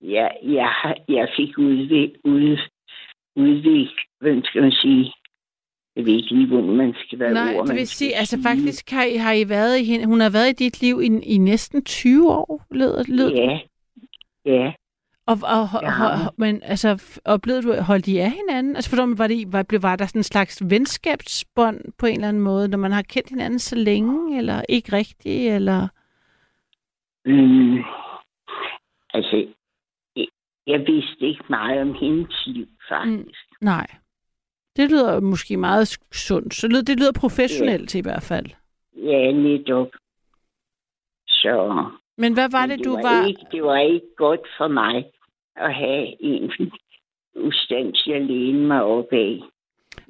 Ja, 0.00 0.28
jeg, 0.42 0.68
har- 0.68 0.98
jeg 1.08 1.28
fik 1.36 1.58
udviklet, 1.58 2.20
ud, 2.24 2.58
udviklet, 3.36 3.90
hvad 4.20 4.42
skal 4.42 4.62
man 4.62 4.72
sige, 4.72 5.12
jeg 5.98 6.06
ved 6.06 6.12
ikke 6.12 6.34
lige, 6.34 6.46
hvor 6.46 6.60
man 6.60 6.94
skal 7.06 7.18
være 7.18 7.32
Nej, 7.32 7.54
ord, 7.56 7.66
det 7.66 7.74
vil 7.74 7.88
sige, 7.88 8.16
altså 8.16 8.38
faktisk 8.42 8.90
har 8.90 9.04
I, 9.04 9.16
har 9.16 9.32
I 9.32 9.48
været 9.48 9.78
i 9.78 9.84
hende, 9.84 10.06
hun 10.06 10.20
har 10.20 10.30
været 10.30 10.48
i 10.48 10.64
dit 10.64 10.80
liv 10.80 11.00
i, 11.02 11.34
i 11.34 11.38
næsten 11.38 11.84
20 11.84 12.32
år, 12.32 12.66
lød, 12.70 13.04
lød. 13.08 13.32
Ja, 13.32 13.58
ja. 14.44 14.72
Og, 15.26 15.38
og, 15.42 15.60
og, 15.60 15.82
Ja. 15.82 16.26
og, 16.26 16.34
men 16.36 16.62
altså, 16.62 17.20
oplevede 17.24 17.62
du, 17.62 17.82
holdt 17.82 18.08
I 18.08 18.16
af 18.18 18.30
hinanden? 18.30 18.76
Altså, 18.76 18.90
forstår 18.90 19.14
var, 19.16 19.26
det, 19.26 19.52
var, 19.52 19.78
var 19.80 19.96
der 19.96 20.06
sådan 20.06 20.18
en 20.18 20.22
slags 20.22 20.62
venskabsbånd 20.70 21.80
på 21.98 22.06
en 22.06 22.14
eller 22.14 22.28
anden 22.28 22.42
måde, 22.42 22.68
når 22.68 22.78
man 22.78 22.92
har 22.92 23.02
kendt 23.02 23.28
hinanden 23.28 23.58
så 23.58 23.76
længe, 23.76 24.38
eller 24.38 24.62
ikke 24.68 24.92
rigtigt, 24.92 25.52
eller... 25.52 25.88
Mm, 27.24 27.78
altså, 29.14 29.46
jeg, 30.16 30.26
jeg 30.66 30.80
vidste 30.80 31.26
ikke 31.26 31.44
meget 31.50 31.80
om 31.80 31.94
hendes 31.94 32.46
liv, 32.46 32.66
faktisk. 32.88 33.46
Nej. 33.60 33.86
Det 34.78 34.90
lyder 34.90 35.20
måske 35.20 35.56
meget 35.56 35.98
sundt. 36.12 36.54
Så 36.54 36.68
lyder, 36.68 36.82
det 36.82 36.98
lyder 37.00 37.12
professionelt 37.20 37.94
i 37.94 38.00
hvert 38.00 38.22
fald. 38.22 38.46
Ja, 38.96 39.30
lidt 39.30 39.70
op. 39.70 39.90
Så 41.28 41.84
Men 42.18 42.32
hvad 42.34 42.48
var 42.50 42.66
men 42.66 42.78
det, 42.78 42.84
du 42.86 42.92
var, 42.92 43.02
var... 43.02 43.26
Ikke, 43.26 43.40
det 43.52 43.62
var 43.62 43.78
ikke 43.78 44.06
godt 44.16 44.40
for 44.58 44.68
mig. 44.68 45.04
at 45.56 45.74
have 45.74 46.22
en 46.22 46.50
ustand 47.36 47.94
til 47.94 48.12
at 48.12 48.22
læne 48.22 48.66
mig 48.66 48.82
op 48.82 49.12
af. 49.12 49.40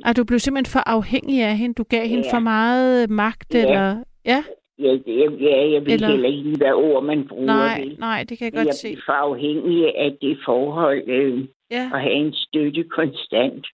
Er 0.05 0.13
du 0.13 0.25
blev 0.25 0.39
simpelthen 0.39 0.73
for 0.73 0.83
afhængig 0.89 1.43
af 1.43 1.57
hende? 1.57 1.75
Du 1.75 1.83
gav 1.83 2.07
hende 2.07 2.25
Ja. 2.27 2.35
for 2.37 2.39
meget 2.41 3.11
magt, 3.11 3.55
Ja. 3.55 3.61
eller? 3.61 4.05
Ja, 4.25 4.45
Ja, 4.79 4.93
det, 4.93 5.41
ja 5.41 5.71
jeg 5.73 5.85
ved 5.87 5.93
Eller- 5.93 6.09
heller 6.09 6.29
ikke, 6.29 6.55
hvad 6.57 6.73
ord 6.73 7.05
man 7.05 7.29
bruger. 7.29 7.47
nej, 7.47 7.81
vel. 7.81 7.97
nej, 7.99 8.25
det 8.29 8.39
kan 8.39 8.45
jeg 8.45 8.55
jeg 8.55 8.65
godt 8.65 8.75
se. 8.75 8.89
bliver 8.89 9.03
for 9.07 9.13
afhængig 9.13 9.97
af 9.97 10.17
det 10.21 10.39
forhold 10.45 11.03
øh, 11.09 11.49
Ja, 11.71 11.91
at 11.95 12.01
have 12.01 12.13
en 12.15 12.33
støtte 12.35 12.85
konstant. 12.85 13.67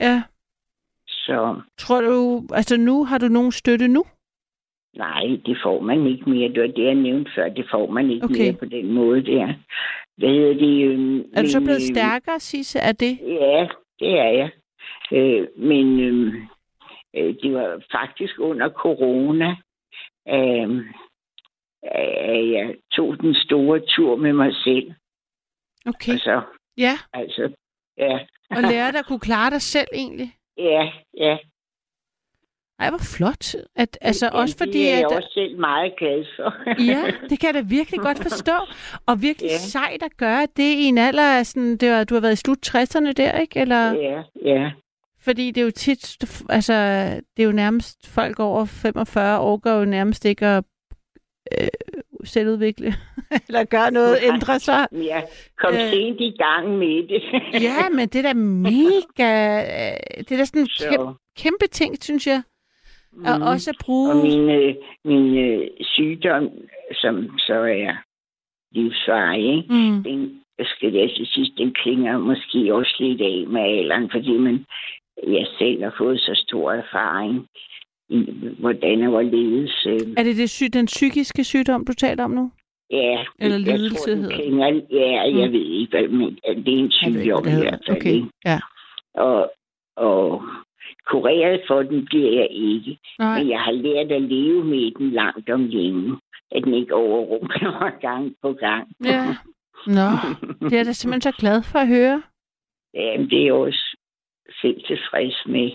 ja. 0.00 0.22
Så 1.26 1.60
Tror 1.78 2.00
du, 2.00 2.42
altså 2.54 2.76
nu, 2.76 3.04
har 3.04 3.18
du 3.18 3.28
nogen 3.28 3.52
støtte 3.52 3.88
nu? 3.88 4.04
nej, 4.96 5.22
det 5.46 5.56
får 5.64 5.80
man 5.80 6.06
ikke 6.06 6.30
mere. 6.30 6.48
Det 6.48 6.60
var 6.60 6.66
det, 6.66 6.84
jeg 6.84 6.94
nævnte 6.94 7.30
før. 7.34 7.48
Det 7.48 7.66
får 7.70 7.90
man 7.90 8.10
ikke 8.10 8.24
Okay. 8.24 8.38
mere 8.44 8.52
på 8.52 8.64
den 8.64 8.92
måde 8.92 9.22
der. 9.26 9.54
Hvad 10.16 10.28
hedder 10.28 10.54
det? 10.54 10.74
Øh, 10.88 11.24
Er 11.34 11.42
du 11.42 11.48
så 11.48 11.58
men, 11.60 11.64
blevet 11.66 11.82
øh, 11.90 11.94
stærkere, 11.94 12.40
Sisse, 12.40 12.80
af 12.80 12.96
det? 12.96 13.18
Ja, 13.22 13.68
det 14.00 14.18
er 14.18 14.30
jeg. 14.40 14.50
Øh, 15.12 15.48
men 15.56 16.00
øh, 16.00 16.34
øh, 17.16 17.34
det 17.42 17.54
var 17.54 17.82
faktisk 17.92 18.38
under 18.38 18.68
corona, 18.68 19.50
øh, 20.28 20.84
at 21.82 22.50
jeg 22.52 22.74
tog 22.92 23.20
den 23.20 23.34
store 23.34 23.80
tur 23.88 24.16
med 24.16 24.32
mig 24.32 24.54
selv. 24.64 24.92
Okay, 25.86 26.12
Og 26.14 26.18
så, 26.18 26.42
ja. 26.78 26.94
altså, 27.12 27.52
ja. 27.98 28.18
Og 28.50 28.62
lære 28.62 28.90
dig 28.92 28.98
at 28.98 29.06
kunne 29.06 29.20
klare 29.20 29.50
dig 29.50 29.62
selv 29.62 29.88
egentlig? 29.94 30.32
Ja, 30.58 30.84
ja. 31.16 31.36
Ej, 32.78 32.90
hvor 32.90 32.98
flot. 33.16 33.54
At, 33.76 33.98
altså 34.00 34.26
Jamen, 34.26 34.40
også 34.40 34.56
fordi, 34.58 34.72
det 34.72 34.90
er 34.90 34.94
jeg 34.96 35.04
at, 35.10 35.16
også 35.16 35.30
selv 35.34 35.58
meget 35.58 35.92
glad 35.98 36.24
for. 36.36 36.54
Ja, 36.92 37.02
det 37.30 37.40
kan 37.40 37.46
jeg 37.46 37.54
da 37.54 37.60
virkelig 37.60 38.00
godt 38.00 38.18
forstå. 38.18 38.52
Og 39.06 39.22
virkelig 39.22 39.48
Ja. 39.48 39.52
ja. 39.52 39.58
sejt 39.58 40.02
at 40.02 40.16
gøre 40.16 40.46
det 40.56 40.62
i 40.62 40.84
en 40.84 40.98
alder 40.98 41.38
af 41.38 41.46
sådan, 41.46 41.76
det 41.76 41.90
var, 41.90 42.04
du 42.04 42.14
har 42.14 42.20
været 42.20 42.32
i 42.32 42.36
slut 42.36 42.58
60'erne 42.66 43.12
der, 43.12 43.38
ikke? 43.38 43.60
Eller, 43.60 43.92
Ja, 43.92 44.22
ja. 44.44 44.70
Fordi 45.20 45.50
det 45.50 45.60
er 45.60 45.64
jo 45.64 45.70
tit, 45.70 46.16
altså, 46.48 46.72
det 47.36 47.42
er 47.42 47.46
jo 47.46 47.52
nærmest, 47.52 48.08
folk 48.08 48.38
over 48.40 48.64
45 48.64 49.38
år 49.40 49.56
går 49.56 49.70
jo 49.70 49.84
nærmest 49.84 50.24
ikke 50.24 50.46
at 50.46 50.64
øh, 51.60 51.68
selvudvikle, 52.24 52.86
eller 53.48 53.64
gøre 53.64 53.90
noget, 53.90 54.18
Nej. 54.22 54.34
ændre 54.34 54.58
sig. 54.58 54.86
Jeg 54.92 55.24
kom 55.58 55.74
Øh. 55.74 55.80
sent 55.80 56.20
i 56.20 56.30
gang 56.38 56.78
med 56.78 57.08
det. 57.08 57.22
Ja, 57.62 57.88
men 57.96 58.08
det 58.08 58.14
er 58.16 58.22
da 58.22 58.34
mega, 58.34 59.30
øh, 59.60 60.18
det 60.18 60.32
er 60.32 60.36
da 60.36 60.44
sådan 60.44 60.62
en 60.62 60.68
Så, 60.68 60.88
kæmpe, 60.90 61.12
kæmpe 61.38 61.66
ting, 61.70 62.02
synes 62.02 62.26
jeg. 62.26 62.42
mm. 63.12 63.24
Og 63.24 63.48
også 63.50 63.70
at 63.70 63.76
bruge, 63.84 64.10
Og 64.10 64.16
min, 64.16 64.50
øh, 64.50 64.74
min 65.04 65.38
øh, 65.38 65.68
sygdom, 65.80 66.48
som 66.94 67.38
så 67.38 67.54
er 67.54 67.94
livsvarig, 68.74 69.56
ikke? 69.56 69.74
mm, 69.74 70.02
den, 70.04 70.38
skal 70.64 70.92
jeg 70.94 71.10
til 71.16 71.26
sidst, 71.26 71.52
den 71.58 71.74
klinger 71.82 72.18
måske 72.18 72.74
også 72.74 72.94
lidt 73.00 73.20
af 73.20 73.44
med 73.48 73.60
alderen, 73.60 74.10
fordi 74.10 74.32
man, 74.38 74.64
jeg 75.26 75.46
selv 75.58 75.82
har 75.82 75.94
fået 75.98 76.20
så 76.20 76.44
stor 76.48 76.72
erfaring 76.72 77.46
i, 78.12 78.18
hvordan 78.58 79.02
og 79.02 79.08
hvorledes. 79.10 79.86
Øh, 79.86 80.00
er 80.16 80.22
det, 80.22 80.36
det 80.36 80.50
sy- 80.50 80.72
den 80.72 80.86
psykiske 80.86 81.44
sygdom, 81.44 81.84
du 81.84 81.92
taler 81.92 82.24
om 82.24 82.30
nu? 82.30 82.50
ja, 82.90 83.24
Eller 83.38 83.56
jeg 83.58 83.60
lidelse 83.60 83.96
tror, 83.96 84.14
hedder 84.14 84.28
det. 84.28 84.34
klinger, 84.36 84.66
ja, 84.90 85.22
jeg 85.22 85.46
Mm. 85.48 85.52
ved 85.52 85.64
ikke, 85.80 85.90
hvad, 85.98 86.08
men 86.08 86.38
det 86.64 86.74
er 86.74 86.78
en 86.78 86.90
sygdom 86.90 87.44
i 87.48 87.60
hvert 87.62 87.80
fald. 87.86 87.96
Okay, 87.96 88.12
ikke? 88.14 88.28
ja. 88.44 88.58
Og, 89.14 89.52
og 89.96 90.42
kureret 91.06 91.60
for 91.68 91.82
den 91.82 92.04
bliver 92.06 92.30
jeg 92.40 92.48
ikke. 92.50 92.98
Nej. 93.18 93.38
Men 93.38 93.48
jeg 93.50 93.60
har 93.60 93.72
lært 93.72 94.12
at 94.12 94.22
leve 94.22 94.64
med 94.64 94.90
den 94.98 95.10
langt 95.10 95.50
om 95.50 95.64
længe. 95.66 96.16
At 96.54 96.64
den 96.64 96.74
ikke 96.74 96.94
overrumpler 96.94 97.70
mig 97.80 97.92
gang 98.00 98.34
på 98.42 98.52
gang. 98.52 98.88
Ja. 99.04 99.36
Nå, 99.86 100.08
det 100.60 100.72
er 100.72 100.76
jeg 100.76 100.86
da 100.86 100.92
simpelthen 100.92 101.32
så 101.32 101.38
glad 101.40 101.62
for 101.62 101.78
at 101.78 101.88
høre. 101.88 102.22
Jamen, 102.94 103.30
det 103.30 103.38
er 103.40 103.44
jeg 103.44 103.52
også 103.54 103.96
selv 104.60 104.76
tilfreds 104.86 105.42
med. 105.46 105.70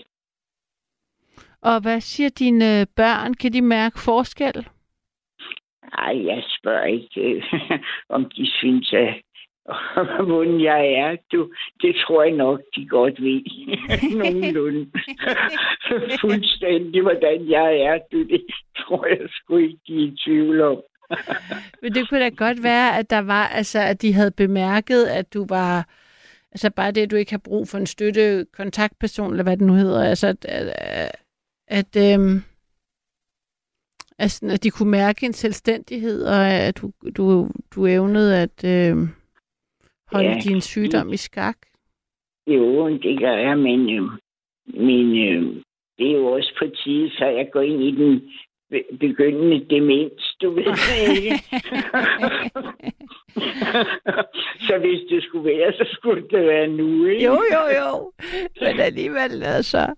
Og 1.62 1.80
hvad 1.80 2.00
siger 2.00 2.28
dine 2.28 2.86
børn? 2.96 3.34
Kan 3.34 3.52
de 3.52 3.62
mærke 3.62 3.98
forskel? 3.98 4.68
Ej, 5.92 6.26
jeg 6.26 6.42
spørger 6.58 6.84
ikke, 6.84 7.20
øh, 7.20 7.42
om 8.16 8.30
de 8.36 8.50
synes, 8.50 8.92
at 8.92 9.14
hvordan 10.30 10.60
jeg 10.60 10.92
er. 10.92 11.16
Du, 11.32 11.50
det 11.82 11.96
tror 11.96 12.22
jeg 12.22 12.32
nok, 12.32 12.60
de 12.76 12.86
godt 12.86 13.22
ved. 13.22 13.42
Nogenlunde. 14.18 14.90
Fuldstændig, 16.20 17.02
hvordan 17.02 17.50
jeg 17.50 17.80
er. 17.80 17.98
Du, 18.12 18.18
det 18.22 18.44
tror 18.76 19.06
jeg 19.06 19.18
sgu 19.30 19.56
ikke, 19.56 19.78
de 19.86 19.94
er 19.94 20.06
i 20.06 20.16
tvivl 20.24 20.60
om. 20.60 20.82
Men 21.82 21.94
det 21.94 22.08
kunne 22.08 22.20
da 22.20 22.28
godt 22.28 22.62
være, 22.62 22.98
at 22.98 23.10
der 23.10 23.18
var, 23.18 23.46
altså, 23.48 23.78
at 23.78 24.02
de 24.02 24.12
havde 24.12 24.30
bemærket, 24.30 25.04
at 25.04 25.34
du 25.34 25.46
var, 25.48 25.88
altså 26.52 26.70
bare 26.70 26.90
det, 26.90 27.02
at 27.02 27.10
du 27.10 27.16
ikke 27.16 27.32
har 27.32 27.42
brug 27.44 27.68
for 27.68 27.78
en 27.78 27.86
støtte 27.86 28.46
kontaktperson, 28.52 29.30
eller 29.30 29.42
hvad 29.42 29.56
det 29.56 29.66
nu 29.66 29.72
hedder, 29.72 30.08
altså 30.08 30.26
at, 30.26 30.44
at, 30.44 31.12
at, 31.70 31.96
øhm, 31.96 32.36
altså, 34.18 34.46
at 34.54 34.64
de 34.64 34.70
kunne 34.70 34.90
mærke 34.90 35.26
en 35.26 35.32
selvstændighed, 35.32 36.24
og 36.24 36.46
at 36.50 36.78
du, 36.80 36.92
du, 37.16 37.48
du 37.74 37.86
evnede 37.86 38.42
at 38.42 38.64
øhm, 38.64 39.08
holde 40.12 40.28
Ja. 40.28 40.40
din 40.44 40.60
sygdom 40.60 41.12
i 41.12 41.16
skak. 41.16 41.56
Jo, 42.46 42.88
det 42.88 43.18
gør 43.18 43.36
jeg, 43.36 43.58
men, 43.58 43.80
øh, 43.90 44.10
men 44.66 45.06
øh, 45.26 45.62
det 45.98 46.06
er 46.10 46.16
jo 46.16 46.26
også 46.26 46.52
på 46.58 46.64
tide, 46.84 47.10
så 47.10 47.24
jeg 47.24 47.48
går 47.52 47.60
ind 47.60 47.82
i 47.82 47.90
den 47.90 48.32
begyndende 49.00 49.64
demens, 49.70 50.36
du 50.42 50.50
ved 50.50 50.64
ikke. 51.16 51.38
så 54.66 54.78
hvis 54.78 55.00
det 55.10 55.22
skulle 55.22 55.44
være, 55.58 55.72
så 55.72 55.84
skulle 55.92 56.22
det 56.30 56.46
være 56.46 56.66
nu, 56.66 57.04
ikke? 57.06 57.24
Jo, 57.24 57.32
jo, 57.32 57.62
jo. 57.80 58.12
Men 58.60 58.80
alligevel, 58.80 59.42
altså. 59.42 59.94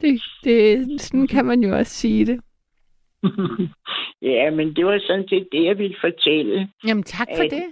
Det, 0.00 0.22
det, 0.44 0.86
sådan 1.00 1.26
kan 1.26 1.44
man 1.44 1.60
jo 1.60 1.76
også 1.76 1.92
sige 1.92 2.26
det. 2.26 2.40
ja, 4.32 4.50
men 4.50 4.76
det 4.76 4.86
var 4.86 5.00
sådan 5.06 5.28
set 5.28 5.48
det, 5.52 5.64
jeg 5.64 5.78
ville 5.78 5.96
fortælle. 6.00 6.68
Jamen, 6.86 7.02
tak 7.02 7.28
for 7.36 7.44
Øh, 7.44 7.50
det. 7.50 7.62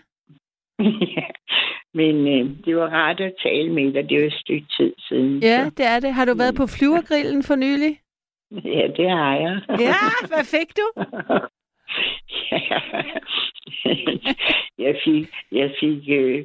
Ja, 1.16 1.26
men 1.94 2.28
øh, 2.28 2.50
det 2.64 2.76
var 2.76 2.88
rart 2.88 3.20
at 3.20 3.34
tale 3.42 3.72
med 3.72 3.92
dig. 3.92 4.08
Det 4.08 4.20
var 4.20 4.26
et 4.26 4.32
stykke 4.32 4.66
tid 4.78 4.92
siden. 5.08 5.38
Ja, 5.42 5.64
så- 5.64 5.70
det 5.76 5.86
er 5.86 6.00
det. 6.00 6.14
Har 6.14 6.24
du 6.24 6.34
været 6.34 6.54
på 6.54 6.66
flyvergrillen 6.66 7.42
for 7.42 7.54
nylig? 7.54 7.98
Ja 8.64 8.86
det 8.96 9.10
har 9.10 9.34
jeg. 9.36 9.60
Ja, 9.80 10.26
hvad 10.28 10.44
fik 10.44 10.76
du? 10.76 10.86
Ja. 12.50 12.58
jeg 14.78 14.96
fik, 15.04 15.28
jeg 15.52 15.70
fik, 15.80 16.08
øh, 16.08 16.44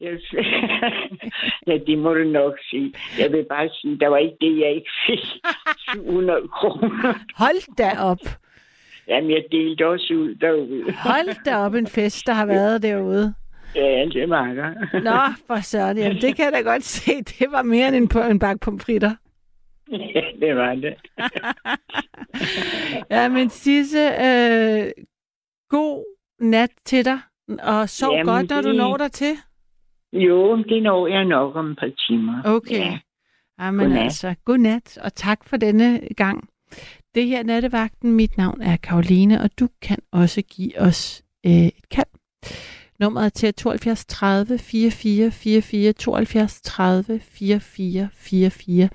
ja, 1.66 1.78
det 1.86 1.98
må 1.98 2.14
du 2.14 2.24
nok 2.24 2.58
sige. 2.70 2.92
Jeg 3.18 3.32
vil 3.32 3.46
bare 3.48 3.68
sige, 3.68 3.98
der 3.98 4.08
var 4.08 4.16
ikke 4.16 4.36
det, 4.40 4.58
jeg 4.60 4.70
ikke 4.74 4.90
fik. 5.06 5.24
700 5.92 6.48
kroner. 6.48 7.14
Hold 7.36 7.76
da 7.76 7.90
op. 8.00 8.18
Jamen, 9.08 9.30
jeg 9.30 9.44
delte 9.52 9.86
også 9.88 10.14
ud 10.14 10.34
derude. 10.34 10.92
Hold 10.92 11.44
da 11.44 11.56
op 11.56 11.74
en 11.74 11.86
fest, 11.86 12.26
der 12.26 12.32
har 12.32 12.46
været 12.46 12.82
derude. 12.82 13.34
Ja, 13.74 14.04
det 14.12 14.30
var 14.30 14.46
der. 14.46 15.00
Nå, 15.00 15.34
for 15.46 15.62
søren. 15.62 15.98
Jamen, 15.98 16.20
det 16.20 16.36
kan 16.36 16.44
jeg 16.44 16.52
da 16.52 16.70
godt 16.70 16.84
se. 16.84 17.12
Det 17.22 17.46
var 17.50 17.62
mere 17.62 17.88
end 17.88 17.96
en, 17.96 18.08
på 18.08 18.20
en 18.20 18.38
bakke 18.38 18.60
pomfritter. 18.60 19.10
Ja, 20.14 20.22
det 20.40 20.56
var 20.56 20.74
det. 20.74 20.94
Ja, 23.10 23.28
men 23.28 23.50
Sisse, 23.50 23.98
øh, 23.98 24.90
god 25.68 26.04
nat 26.40 26.70
til 26.84 27.04
dig. 27.04 27.18
Og 27.62 27.88
sov 27.88 28.12
Jamen, 28.12 28.26
godt, 28.26 28.50
når 28.50 28.60
du 28.60 28.68
det- 28.68 28.76
når 28.76 28.96
der 28.96 29.08
til. 29.08 29.32
Jo, 30.12 30.56
det 30.56 30.82
når 30.82 31.06
jeg 31.06 31.24
nok 31.24 31.56
om 31.56 31.70
et 31.70 31.78
par 31.78 31.90
timer. 32.08 32.42
Okay. 32.44 32.78
Ja. 32.78 32.98
Jamen 33.60 33.80
Godnat. 33.86 34.02
altså, 34.02 34.34
godnat, 34.44 34.98
og 34.98 35.14
tak 35.14 35.44
for 35.44 35.56
denne 35.56 36.00
gang. 36.16 36.48
Det 37.14 37.26
her 37.26 37.38
er 37.38 37.42
Nattevagten. 37.42 38.12
Mit 38.12 38.36
navn 38.36 38.62
er 38.62 38.76
Karoline, 38.76 39.40
og 39.40 39.50
du 39.60 39.68
kan 39.82 39.98
også 40.12 40.42
give 40.42 40.80
os 40.80 41.22
øh, 41.46 41.52
et 41.52 41.88
kald. 41.90 42.06
Nummeret 43.00 43.24
er 43.26 43.28
til 43.28 43.54
72 43.54 44.06
30 44.06 44.58
44 44.58 45.30
44 45.30 45.92
72 45.92 46.60
30 46.62 47.20
44 47.20 48.08
44. 48.12 48.88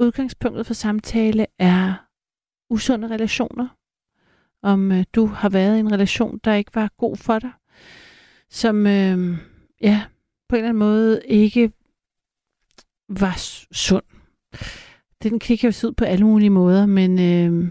Udgangspunktet 0.00 0.66
for 0.66 0.74
samtale 0.74 1.46
er 1.58 1.94
usunde 2.70 3.08
relationer. 3.08 3.68
Om 4.62 4.92
øh, 4.92 5.04
du 5.14 5.26
har 5.26 5.48
været 5.48 5.76
i 5.76 5.80
en 5.80 5.92
relation, 5.92 6.40
der 6.44 6.54
ikke 6.54 6.74
var 6.74 6.90
god 6.96 7.16
for 7.16 7.38
dig. 7.38 7.50
Som, 8.50 8.86
øh, 8.86 9.38
ja, 9.80 10.04
på 10.48 10.56
en 10.56 10.58
eller 10.58 10.68
anden 10.68 10.78
måde 10.78 11.22
ikke 11.24 11.72
var 13.08 13.34
sund. 13.72 14.04
Den 15.22 15.38
kan 15.38 15.56
jo 15.56 15.68
ud 15.68 15.92
på 15.92 16.04
alle 16.04 16.26
mulige 16.26 16.50
måder, 16.50 16.86
men 16.86 17.18
øh, 17.18 17.70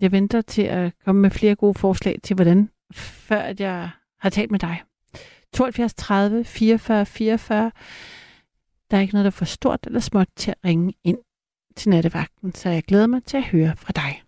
jeg 0.00 0.12
venter 0.12 0.40
til 0.40 0.62
at 0.62 0.92
komme 1.04 1.20
med 1.20 1.30
flere 1.30 1.54
gode 1.54 1.74
forslag 1.74 2.18
til, 2.22 2.34
hvordan, 2.34 2.70
før 2.92 3.40
at 3.40 3.60
jeg 3.60 3.90
har 4.18 4.30
talt 4.30 4.50
med 4.50 4.58
dig. 4.58 4.82
72 5.52 5.94
30 5.94 6.44
44 6.44 7.06
44. 7.06 7.72
Der 8.90 8.96
er 8.96 9.00
ikke 9.00 9.14
noget, 9.14 9.24
der 9.24 9.30
er 9.30 9.30
for 9.30 9.44
stort 9.44 9.86
eller 9.86 10.00
småt 10.00 10.28
til 10.36 10.50
at 10.50 10.56
ringe 10.64 10.94
ind 11.04 11.18
til 11.76 11.90
nattevagten, 11.90 12.54
så 12.54 12.68
jeg 12.68 12.82
glæder 12.82 13.06
mig 13.06 13.24
til 13.24 13.36
at 13.36 13.44
høre 13.44 13.74
fra 13.76 13.92
dig. 13.94 14.22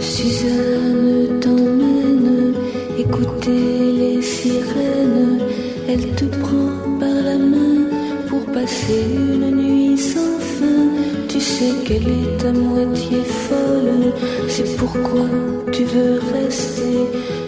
Suzanne 0.00 1.40
t'emmène 1.42 2.54
écouter 2.98 3.92
les 4.00 4.22
sirènes. 4.22 5.40
Elle 5.88 6.08
te 6.16 6.24
prend 6.24 6.98
par 7.00 7.18
la 7.28 7.38
main 7.38 7.80
pour 8.28 8.44
passer 8.52 9.02
une 9.32 9.50
nuit 9.60 9.98
sans 9.98 10.38
fin. 10.54 10.82
Tu 11.28 11.40
sais 11.40 11.72
qu'elle 11.84 12.08
est 12.08 12.44
à 12.44 12.52
moitié 12.52 13.18
folle, 13.46 14.12
c'est 14.48 14.76
pourquoi 14.76 15.28
tu 15.72 15.84
veux 15.84 16.20
rester 16.32 16.96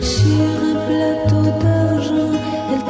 sur 0.01 0.47
un 0.71 0.77
plateau 0.87 1.45
d'argent. 1.63 1.96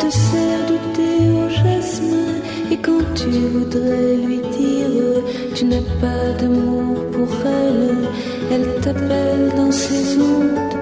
Te 0.01 0.11
sert 0.11 0.67
du 0.71 0.79
thé 0.95 1.13
au 1.41 1.49
jasmin, 1.49 2.35
et 2.71 2.77
quand 2.77 3.05
tu 3.15 3.31
voudrais 3.55 4.17
lui 4.25 4.39
dire 4.59 5.23
tu 5.55 5.65
n'as 5.65 5.87
pas 6.01 6.25
d'amour 6.39 6.97
pour 7.13 7.29
elle, 7.45 8.09
elle 8.53 8.81
t'appelle 8.83 9.53
dans 9.57 9.73
ses 9.73 10.19
ondes 10.19 10.77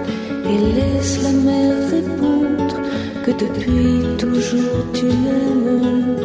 et 0.52 0.58
laisse 0.76 1.22
la 1.22 1.30
mer 1.30 1.74
répondre 1.90 2.76
que 3.24 3.30
depuis 3.30 4.16
toujours 4.18 4.84
tu 4.92 5.06
l'aimes. 5.06 6.16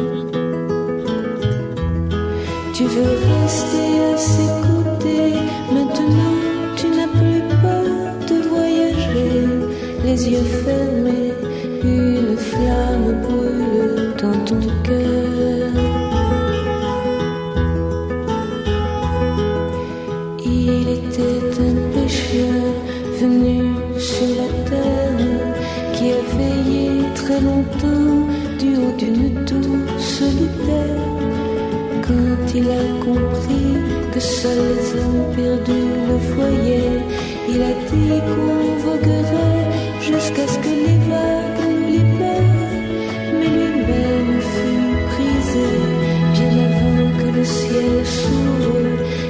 Tu 2.74 2.84
veux 2.84 3.14
rester 3.32 3.90
à 4.12 4.16
ses 4.16 4.50
côtés, 4.66 5.34
maintenant 5.72 6.36
tu 6.76 6.86
n'as 6.88 7.12
plus 7.20 7.42
peur 7.62 8.12
de 8.30 8.36
voyager, 8.48 9.46
les 10.04 10.28
yeux 10.28 10.48
fermés, 10.64 10.99
dans 14.22 14.44
ton 14.44 14.60
cœur. 14.84 15.70
Il 20.44 20.88
était 20.98 21.46
un 21.68 21.76
pécheur 21.94 22.64
venu 23.20 23.74
sur 23.98 24.28
la 24.40 24.50
terre 24.68 25.26
qui 25.94 26.12
a 26.12 26.22
veillé 26.36 26.88
très 27.14 27.40
longtemps 27.40 28.26
du 28.58 28.76
haut 28.76 28.96
d'une 28.98 29.44
tour 29.44 29.76
solitaire. 29.98 31.00
Quand 32.06 32.54
il 32.54 32.66
a 32.70 33.04
compris 33.04 33.76
que 34.12 34.20
seuls 34.20 34.58
les 34.68 35.00
hommes 35.00 35.34
perdus 35.36 35.90
le 36.08 36.16
voyaient, 36.34 37.00
il 37.48 37.62
a 37.62 37.74
dit 37.90 38.20
qu'on 38.30 38.60
jusqu'à 40.00 40.46
ce 40.46 40.58
que 40.58 40.68
les 40.68 41.39
ciel 47.58 48.06
s'ouvre. 48.16 48.50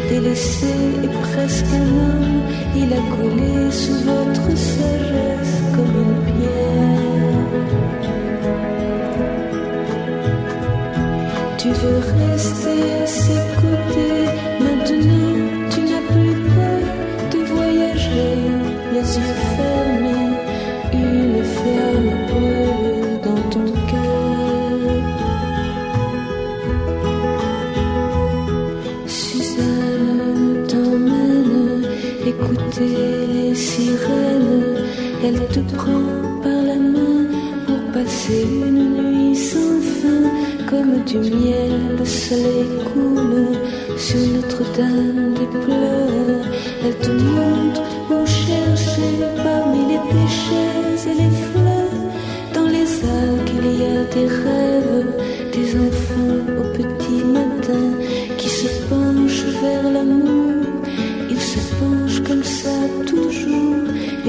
Délaissé 0.09 0.75
et 1.05 1.13
presque 1.29 1.73
un 1.83 1.89
homme, 2.05 2.41
il 2.77 2.93
a 2.93 3.03
coulé 3.15 3.71
sous 3.71 4.01
votre 4.11 4.49
sagesse 4.57 5.57
comme 5.75 5.95
une 6.05 6.19
pierre. 6.29 7.01
Tu 11.59 11.69
veux 11.69 12.01
rester 12.19 12.81
à 13.03 13.07
ses 13.07 13.43
côtés, 13.63 14.23
maintenant 14.67 15.35
tu 15.73 15.81
n'as 15.89 16.05
plus 16.13 16.35
peur 16.55 16.83
de 17.33 17.39
voyager, 17.55 18.33
les 18.95 19.09
yeux 19.19 19.35
fermés, 19.57 19.80
Elle 35.23 35.47
te 35.49 35.61
prend 35.75 36.05
par 36.43 36.63
la 36.63 36.77
main 36.77 37.25
pour 37.67 37.81
passer 37.93 38.43
une 38.43 38.97
nuit 38.97 39.37
sans 39.37 39.81
fin. 39.99 40.25
Comme 40.69 41.03
du 41.05 41.19
miel, 41.19 41.73
le 41.99 42.05
soleil 42.05 42.69
coule 42.93 43.57
sur 43.97 44.21
Notre-Dame 44.35 45.35
des 45.35 45.47
pleurs. 45.65 46.45
Elle 46.85 46.99
te 46.99 47.11
montre 47.11 47.83
où 48.11 48.27
chercher 48.27 49.13
parmi 49.43 49.93
les 49.93 50.01
péchés 50.11 51.11
et 51.11 51.15
les 51.23 51.35
fleurs. 51.47 52.01
Dans 52.55 52.69
les 52.69 52.91
algues, 53.05 53.65
il 53.65 53.81
y 53.81 53.85
a 53.85 54.05
des 54.15 54.27
rêves, 54.27 55.15
des 55.53 55.75
enfants 55.77 56.60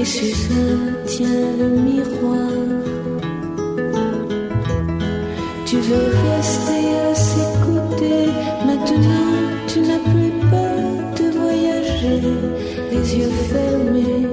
et 0.02 0.04
Suzanne 0.04 0.96
tient 1.06 1.52
le 1.60 1.68
miroir. 1.68 2.50
Tu 5.64 5.76
veux 5.76 6.08
rester 6.28 6.84
à 7.10 7.14
ses 7.14 7.50
côtés, 7.66 8.26
maintenant 8.66 9.32
tu 9.68 9.80
n'as 9.80 10.04
plus 10.12 10.32
peur 10.50 10.86
de 11.18 11.26
voyager, 11.38 12.20
les 12.90 13.16
yeux 13.16 13.34
fermés, 13.52 14.26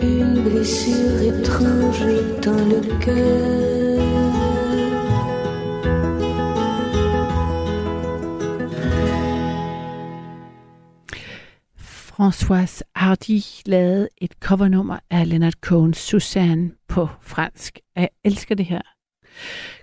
une 0.00 0.42
blessure 0.46 1.20
étrange 1.32 2.06
dans 2.46 2.64
le 2.72 2.80
cœur. 3.04 4.25
Françoise 12.16 12.82
Hardy 12.94 13.40
lavede 13.66 14.08
et 14.18 14.32
covernummer 14.40 14.98
af 15.10 15.28
Leonard 15.28 15.52
Cohen's 15.66 15.98
Suzanne 15.98 16.72
på 16.88 17.08
fransk. 17.20 17.78
Jeg 17.96 18.08
elsker 18.24 18.54
det 18.54 18.66
her 18.66 18.80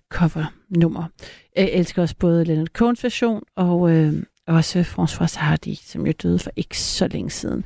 covernummer. 0.09 1.07
Jeg 1.55 1.69
elsker 1.71 2.01
også 2.01 2.15
både 2.19 2.45
Leonard 2.45 2.81
Cohen's 2.81 3.03
version 3.03 3.43
og 3.55 3.91
øh, 3.91 4.23
også 4.47 4.81
Françoise 4.81 5.39
Hardy, 5.39 5.73
som 5.73 6.07
jo 6.07 6.13
døde 6.23 6.39
for 6.39 6.51
ikke 6.55 6.79
så 6.79 7.07
længe 7.07 7.29
siden. 7.29 7.63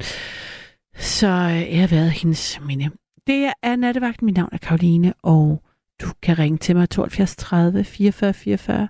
Så 0.95 1.28
øh, 1.28 1.72
jeg 1.72 1.80
har 1.80 1.88
været 1.88 2.11
hendes 2.11 2.59
minde. 2.61 2.89
Det 3.28 3.51
er 3.63 3.76
nattevagten. 3.76 4.26
Mit 4.26 4.36
navn 4.36 4.49
er 4.51 4.57
Karoline, 4.57 5.13
og 5.24 5.63
du 6.01 6.07
kan 6.22 6.39
ringe 6.39 6.57
til 6.57 6.76
mig 6.76 6.89
72 6.89 7.36
30 7.36 7.84
44 7.84 8.34
44. 8.34 8.88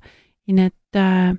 I 0.47 0.51
nat, 0.51 0.71
der 0.93 1.35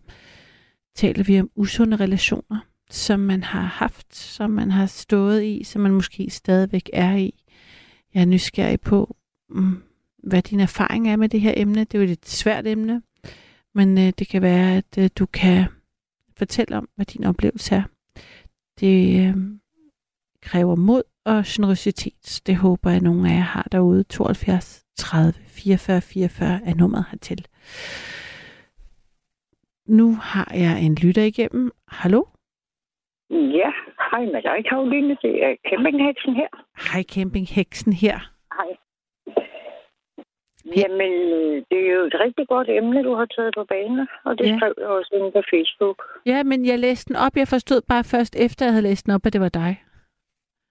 taler 0.97 1.25
vi 1.25 1.41
om 1.41 1.51
usunde 1.57 1.97
relationer, 1.97 2.61
som 2.91 3.21
man 3.21 3.43
har 3.43 3.63
haft, 3.63 4.17
som 4.17 4.51
man 4.51 4.71
har 4.71 4.87
stået 4.87 5.45
i, 5.45 5.65
som 5.65 5.83
man 5.83 5.93
måske 5.93 6.31
stadigvæk 6.31 6.91
er 6.93 7.17
i. 7.17 7.45
Jeg 8.15 8.21
er 8.21 8.27
nysgerrig 8.27 8.81
på, 8.81 9.17
mm, 9.51 9.83
hvad 10.19 10.43
din 10.43 10.61
erfaring 10.61 11.09
er 11.09 11.17
med 11.17 11.29
det 11.29 11.41
her 11.41 11.55
emne. 11.57 11.85
Det 11.85 11.95
er 11.95 12.05
jo 12.05 12.13
et 12.13 12.29
svært 12.29 12.67
emne, 12.67 13.03
men 13.75 13.99
øh, 13.99 14.13
det 14.19 14.29
kan 14.29 14.43
være, 14.43 14.77
at 14.77 14.99
øh, 14.99 15.11
du 15.19 15.27
kan 15.27 15.65
fortælle 16.37 16.77
om, 16.77 16.89
hvad 16.97 17.07
din 17.07 17.25
oplevelse 17.25 17.75
er. 17.75 17.83
Det 18.81 19.27
øh, 19.27 19.37
kræver 20.43 20.75
mod 20.77 21.03
og 21.25 21.45
generøsitet. 21.47 22.41
Det 22.47 22.57
håber 22.57 22.91
jeg, 22.91 22.97
at 22.97 23.03
nogle 23.03 23.31
af 23.31 23.35
jer 23.35 23.41
har 23.41 23.69
derude. 23.73 24.03
72 24.03 24.85
30 24.97 25.33
44 25.47 26.01
44 26.01 26.61
er 26.65 26.75
nummeret 26.75 27.05
hertil. 27.11 27.47
Nu 29.87 30.15
har 30.15 30.53
jeg 30.55 30.81
en 30.83 30.95
lytter 30.95 31.23
igennem. 31.23 31.71
Hallo? 31.89 32.23
Ja, 33.31 33.71
hej 34.11 34.25
med 34.25 34.43
dig, 34.43 34.65
Karoline. 34.69 35.17
Det 35.23 35.45
er 35.45 35.55
campingheksen 35.71 36.35
her. 36.37 36.49
Hej 36.93 37.03
campingheksen 37.03 37.93
her. 37.93 38.19
Hej. 38.59 38.71
Jamen, 40.77 41.13
det 41.71 41.79
er 41.89 41.93
jo 41.97 42.03
et 42.05 42.15
rigtig 42.25 42.49
godt 42.49 42.69
emne, 42.69 43.03
du 43.05 43.15
har 43.15 43.27
taget 43.27 43.55
på 43.57 43.65
banen, 43.65 44.09
og 44.25 44.39
det 44.39 44.47
Ja. 44.47 44.57
skrev 44.59 44.75
jeg 44.79 44.87
også 44.87 45.11
inde 45.15 45.31
på 45.33 45.43
Facebook. 45.53 46.03
Ja, 46.27 46.43
men 46.43 46.67
jeg 46.67 46.79
læste 46.79 47.09
den 47.09 47.17
op. 47.17 47.37
Jeg 47.37 47.49
forstod 47.49 47.81
bare 47.89 48.05
først 48.05 48.37
efter, 48.37 48.67
jeg 48.67 48.73
havde 48.73 48.83
læst 48.83 49.07
den 49.07 49.15
op, 49.15 49.27
at 49.27 49.33
det 49.33 49.41
var 49.41 49.49
dig. 49.49 49.83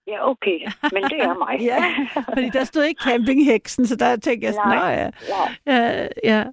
Ja, 0.07 0.29
okay, 0.29 0.59
men 0.93 1.03
det 1.03 1.19
er 1.21 1.33
mig. 1.45 1.55
Ja, 1.71 1.83
Fordi 2.33 2.49
der 2.49 2.63
stod 2.63 2.83
ikke 2.83 3.03
campingheksen, 3.03 3.85
så 3.85 3.95
der 3.95 4.15
tænkte 4.15 4.45
jeg 4.45 4.53
sådan, 4.53 4.77
Nej. 4.77 4.95
"Nå 4.95 5.01
ja. 5.01 5.09
Ja. 5.75 6.07
Ja, 6.23 6.43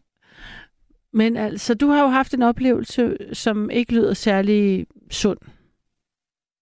Men 1.13 1.37
altså, 1.37 1.75
du 1.75 1.87
har 1.89 2.03
jo 2.03 2.09
haft 2.09 2.35
en 2.35 2.43
oplevelse, 2.43 3.17
som 3.35 3.71
ikke 3.71 3.93
lyder 3.95 4.15
særlig 4.15 4.87
sund. 5.11 5.39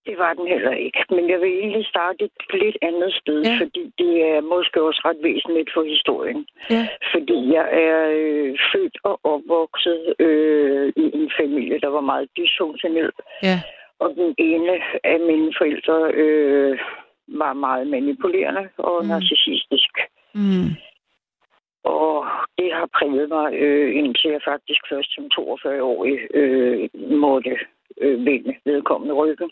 Det 0.07 0.19
var 0.19 0.33
den 0.35 0.47
heller 0.47 0.71
ikke. 0.73 1.05
Men 1.11 1.31
jeg 1.31 1.41
vil 1.41 1.49
egentlig 1.59 1.87
starte 1.87 2.25
et 2.25 2.31
lidt 2.63 2.77
andet 2.83 3.15
sted, 3.15 3.43
Ja. 3.45 3.57
fordi 3.61 3.83
det 3.99 4.13
er 4.31 4.41
måske 4.41 4.83
også 4.83 5.01
ret 5.05 5.17
væsentligt 5.23 5.71
for 5.75 5.83
historien. 5.83 6.47
Ja. 6.71 6.89
Fordi 7.13 7.53
jeg 7.57 7.67
er 7.73 7.99
øh, 8.21 8.59
født 8.73 8.97
og 9.05 9.21
opvokset 9.25 10.15
øh, 10.19 10.93
i 10.97 11.05
en 11.21 11.31
familie, 11.41 11.81
der 11.81 11.89
var 11.89 12.01
meget 12.01 12.29
dysfunktionel. 12.37 13.11
Ja. 13.43 13.61
Og 13.99 14.15
den 14.17 14.35
ene 14.39 14.73
af 15.05 15.21
mine 15.21 15.53
forældre 15.59 16.11
øh, 16.15 16.79
var 17.29 17.53
meget 17.53 17.87
manipulerende 17.87 18.69
og 18.77 19.03
Mm. 19.03 19.09
narcissistisk. 19.09 19.93
Mm. 20.35 20.69
Og 21.85 22.27
det 22.59 22.73
har 22.73 22.89
præget 22.99 23.29
mig, 23.29 23.55
øh, 23.55 23.97
indtil 23.97 24.31
jeg 24.31 24.41
faktisk 24.45 24.81
først 24.91 25.15
som 25.15 25.25
42-årig 25.39 26.19
øh, 26.35 26.89
måtte 27.11 27.57
øh, 28.01 28.25
vende 28.27 28.55
vedkommende 28.65 29.15
ryggen. 29.15 29.51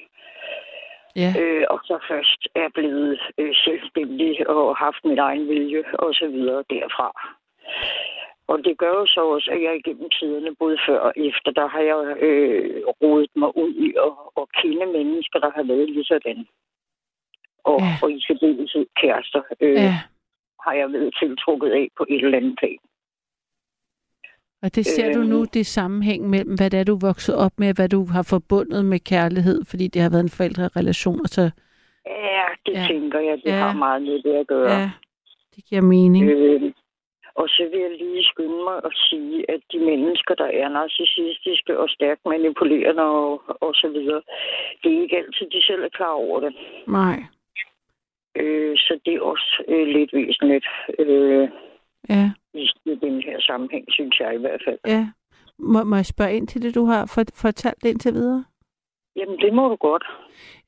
Ja. 1.16 1.30
Øh, 1.40 1.64
og 1.70 1.80
så 1.84 1.98
først 2.08 2.48
er 2.54 2.68
blevet 2.74 3.20
øh, 3.38 3.54
selvstændig 3.54 4.48
og 4.48 4.76
haft 4.76 5.04
min 5.04 5.18
egen 5.18 5.48
vilje 5.48 5.84
og 5.92 6.14
så 6.14 6.26
videre 6.28 6.64
derfra. 6.70 7.10
Og 8.48 8.58
det 8.64 8.78
gør 8.78 8.94
jo 9.00 9.06
så 9.06 9.20
også, 9.34 9.50
at 9.50 9.62
jeg 9.62 9.76
igennem 9.76 10.10
tiderne, 10.10 10.54
både 10.58 10.78
før 10.88 10.98
og 10.98 11.12
efter, 11.16 11.50
der 11.50 11.66
har 11.68 11.80
jeg 11.80 12.16
øh, 12.26 12.82
rodet 13.02 13.30
mig 13.36 13.56
ud 13.56 13.72
i 13.74 13.88
at, 14.06 14.12
at 14.40 14.44
kende 14.62 14.86
mennesker, 14.86 15.38
der 15.38 15.50
har 15.56 15.62
været 15.62 15.90
lige 15.90 16.04
sådan. 16.04 16.46
Og, 17.64 17.80
Ja. 17.80 17.92
og 18.02 18.12
i 18.12 18.20
særdeleshed 18.26 18.86
kærester 19.00 19.42
øh. 19.60 19.72
Ja. 19.74 19.94
har 20.64 20.72
jeg 20.72 20.92
været 20.92 21.14
tiltrukket 21.20 21.70
af 21.70 21.88
på 21.98 22.06
et 22.08 22.24
eller 22.24 22.38
andet 22.38 22.56
plan. 22.58 22.78
Og 24.62 24.74
det 24.76 24.86
ser 24.86 25.12
du 25.12 25.20
Øhm. 25.20 25.28
nu, 25.30 25.44
det 25.44 25.66
sammenhæng 25.66 26.30
mellem, 26.30 26.54
hvad 26.54 26.70
det 26.70 26.80
er, 26.80 26.84
du 26.84 26.94
er 26.94 27.06
vokset 27.10 27.34
op 27.36 27.52
med, 27.58 27.74
hvad 27.74 27.88
du 27.88 28.04
har 28.16 28.22
forbundet 28.22 28.84
med 28.84 29.00
kærlighed, 29.00 29.64
fordi 29.70 29.86
det 29.88 30.02
har 30.02 30.10
været 30.10 30.22
en 30.22 30.36
forældrerelation, 30.38 31.20
og 31.20 31.28
så, 31.28 31.50
Ja, 32.06 32.44
det 32.66 32.72
Ja. 32.74 32.86
tænker 32.88 33.20
jeg, 33.20 33.36
det 33.44 33.50
ja. 33.52 33.56
har 33.58 33.72
meget 33.74 34.02
med 34.02 34.22
det 34.22 34.34
at 34.42 34.46
gøre. 34.46 34.70
ja, 34.78 34.90
det 35.56 35.64
giver 35.68 35.82
mening. 35.82 36.30
Øh, 36.30 36.72
og 37.34 37.48
så 37.48 37.62
vil 37.70 37.80
jeg 37.80 37.90
lige 37.90 38.24
skynde 38.24 38.64
mig 38.68 38.76
at 38.84 38.92
sige, 39.10 39.50
at 39.50 39.60
de 39.72 39.78
mennesker, 39.78 40.34
der 40.34 40.44
er 40.62 40.68
narcissistiske 40.68 41.78
og 41.78 41.88
stærkt 41.88 42.20
manipulerende 42.26 43.02
og, 43.02 43.42
og 43.60 43.74
så 43.74 43.88
videre, 43.88 44.22
det 44.82 44.96
er 44.96 45.02
ikke 45.02 45.16
altid, 45.16 45.46
de 45.50 45.62
selv 45.62 45.82
er 45.84 45.88
klar 45.88 46.12
over 46.12 46.40
det. 46.40 46.54
Nej. 46.86 47.22
Øh, 48.36 48.76
så 48.76 48.98
det 49.04 49.14
er 49.14 49.20
også 49.20 49.62
øh, 49.68 49.86
lidt 49.86 50.12
væsentligt 50.12 50.66
øh, 50.98 51.48
Ja, 52.08 52.30
i, 52.54 52.62
i 52.84 52.94
den 52.94 53.22
her 53.22 53.40
sammenhæng, 53.40 53.84
synes 53.88 54.20
jeg 54.20 54.34
i 54.34 54.38
hvert 54.38 54.62
fald. 54.66 54.78
ja. 54.86 55.06
Må, 55.62 55.84
må 55.84 55.96
jeg 55.96 56.06
spørge 56.06 56.36
ind 56.36 56.48
til 56.48 56.62
det, 56.62 56.74
du 56.74 56.84
har 56.84 57.06
for, 57.14 57.22
fortalt 57.34 57.84
indtil 57.84 58.14
videre? 58.14 58.44
Jamen, 59.16 59.38
det 59.38 59.52
må 59.54 59.68
du 59.68 59.76
godt. 59.76 60.04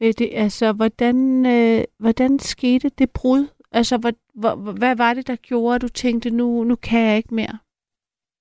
Øh, 0.03 0.13
det, 0.19 0.29
altså, 0.33 0.73
hvordan, 0.73 1.17
øh, 1.47 1.85
hvordan 1.99 2.39
skete 2.39 2.89
det 2.89 3.11
brud? 3.11 3.47
Altså, 3.73 3.99
hvad, 3.99 4.13
hvad, 4.35 4.79
hvad 4.79 4.97
var 4.97 5.15
det, 5.15 5.27
der 5.29 5.37
gjorde, 5.37 5.75
at 5.75 5.83
du 5.83 5.89
tænkte, 5.89 6.31
nu, 6.31 6.65
nu 6.65 6.77
kan 6.77 7.01
jeg 7.09 7.17
ikke 7.17 7.35
mere? 7.35 7.59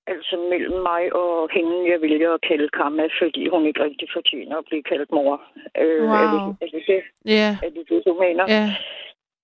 Altså 0.06 0.36
mellem 0.50 0.82
mig 0.90 1.02
og 1.14 1.48
hende, 1.56 1.90
jeg 1.92 2.00
vælger 2.00 2.30
at 2.34 2.40
kalde 2.48 2.68
Kamma, 2.68 3.04
fordi 3.20 3.48
hun 3.48 3.66
ikke 3.66 3.82
rigtig 3.84 4.08
fortjener 4.16 4.56
at 4.58 4.64
blive 4.68 4.82
kaldt 4.82 5.12
mor. 5.12 5.42
Øh, 5.82 6.02
Wow. 6.02 6.10
er, 6.12 6.26
det, 6.32 6.40
er, 6.60 6.66
det 6.78 6.82
det, 6.86 7.02
Ja, 7.24 7.50
er 7.66 7.70
det 7.76 7.84
det, 7.90 8.02
du 8.06 8.14
mener? 8.24 8.44
ja, 8.48 8.66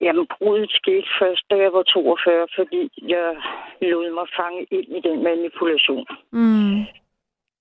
Jamen, 0.01 0.27
bruddet 0.39 0.70
skete 0.70 1.09
først, 1.20 1.43
da 1.51 1.57
jeg 1.57 1.73
var 1.73 1.83
42, 1.83 2.49
fordi 2.57 2.91
jeg 3.15 3.37
lod 3.83 4.11
mig 4.11 4.27
fange 4.37 4.66
ind 4.70 4.89
i 4.97 5.01
den 5.09 5.23
manipulation. 5.23 6.07
mm, 6.33 6.81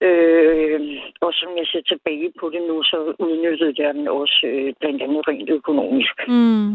Øh, 0.01 0.81
og 1.21 1.33
som 1.33 1.57
jeg 1.57 1.67
ser 1.67 1.81
tilbage 1.81 2.31
på 2.39 2.49
det 2.49 2.61
nu, 2.67 2.83
så 2.83 3.15
udnyttede 3.19 3.73
jeg 3.83 3.93
den 3.93 4.07
også 4.07 4.39
øh, 4.43 4.73
blandt 4.79 5.01
andet 5.01 5.27
rent 5.27 5.49
økonomisk. 5.49 6.15
mm, 6.27 6.71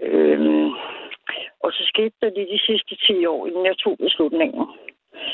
Øh, 0.00 0.66
og 1.62 1.72
så 1.72 1.82
skete 1.92 2.14
der 2.22 2.30
det 2.30 2.48
de 2.52 2.58
sidste 2.66 2.96
10 3.06 3.26
år, 3.26 3.46
inden 3.46 3.66
jeg 3.66 3.76
tog 3.78 3.96
beslutningen. 3.98 4.64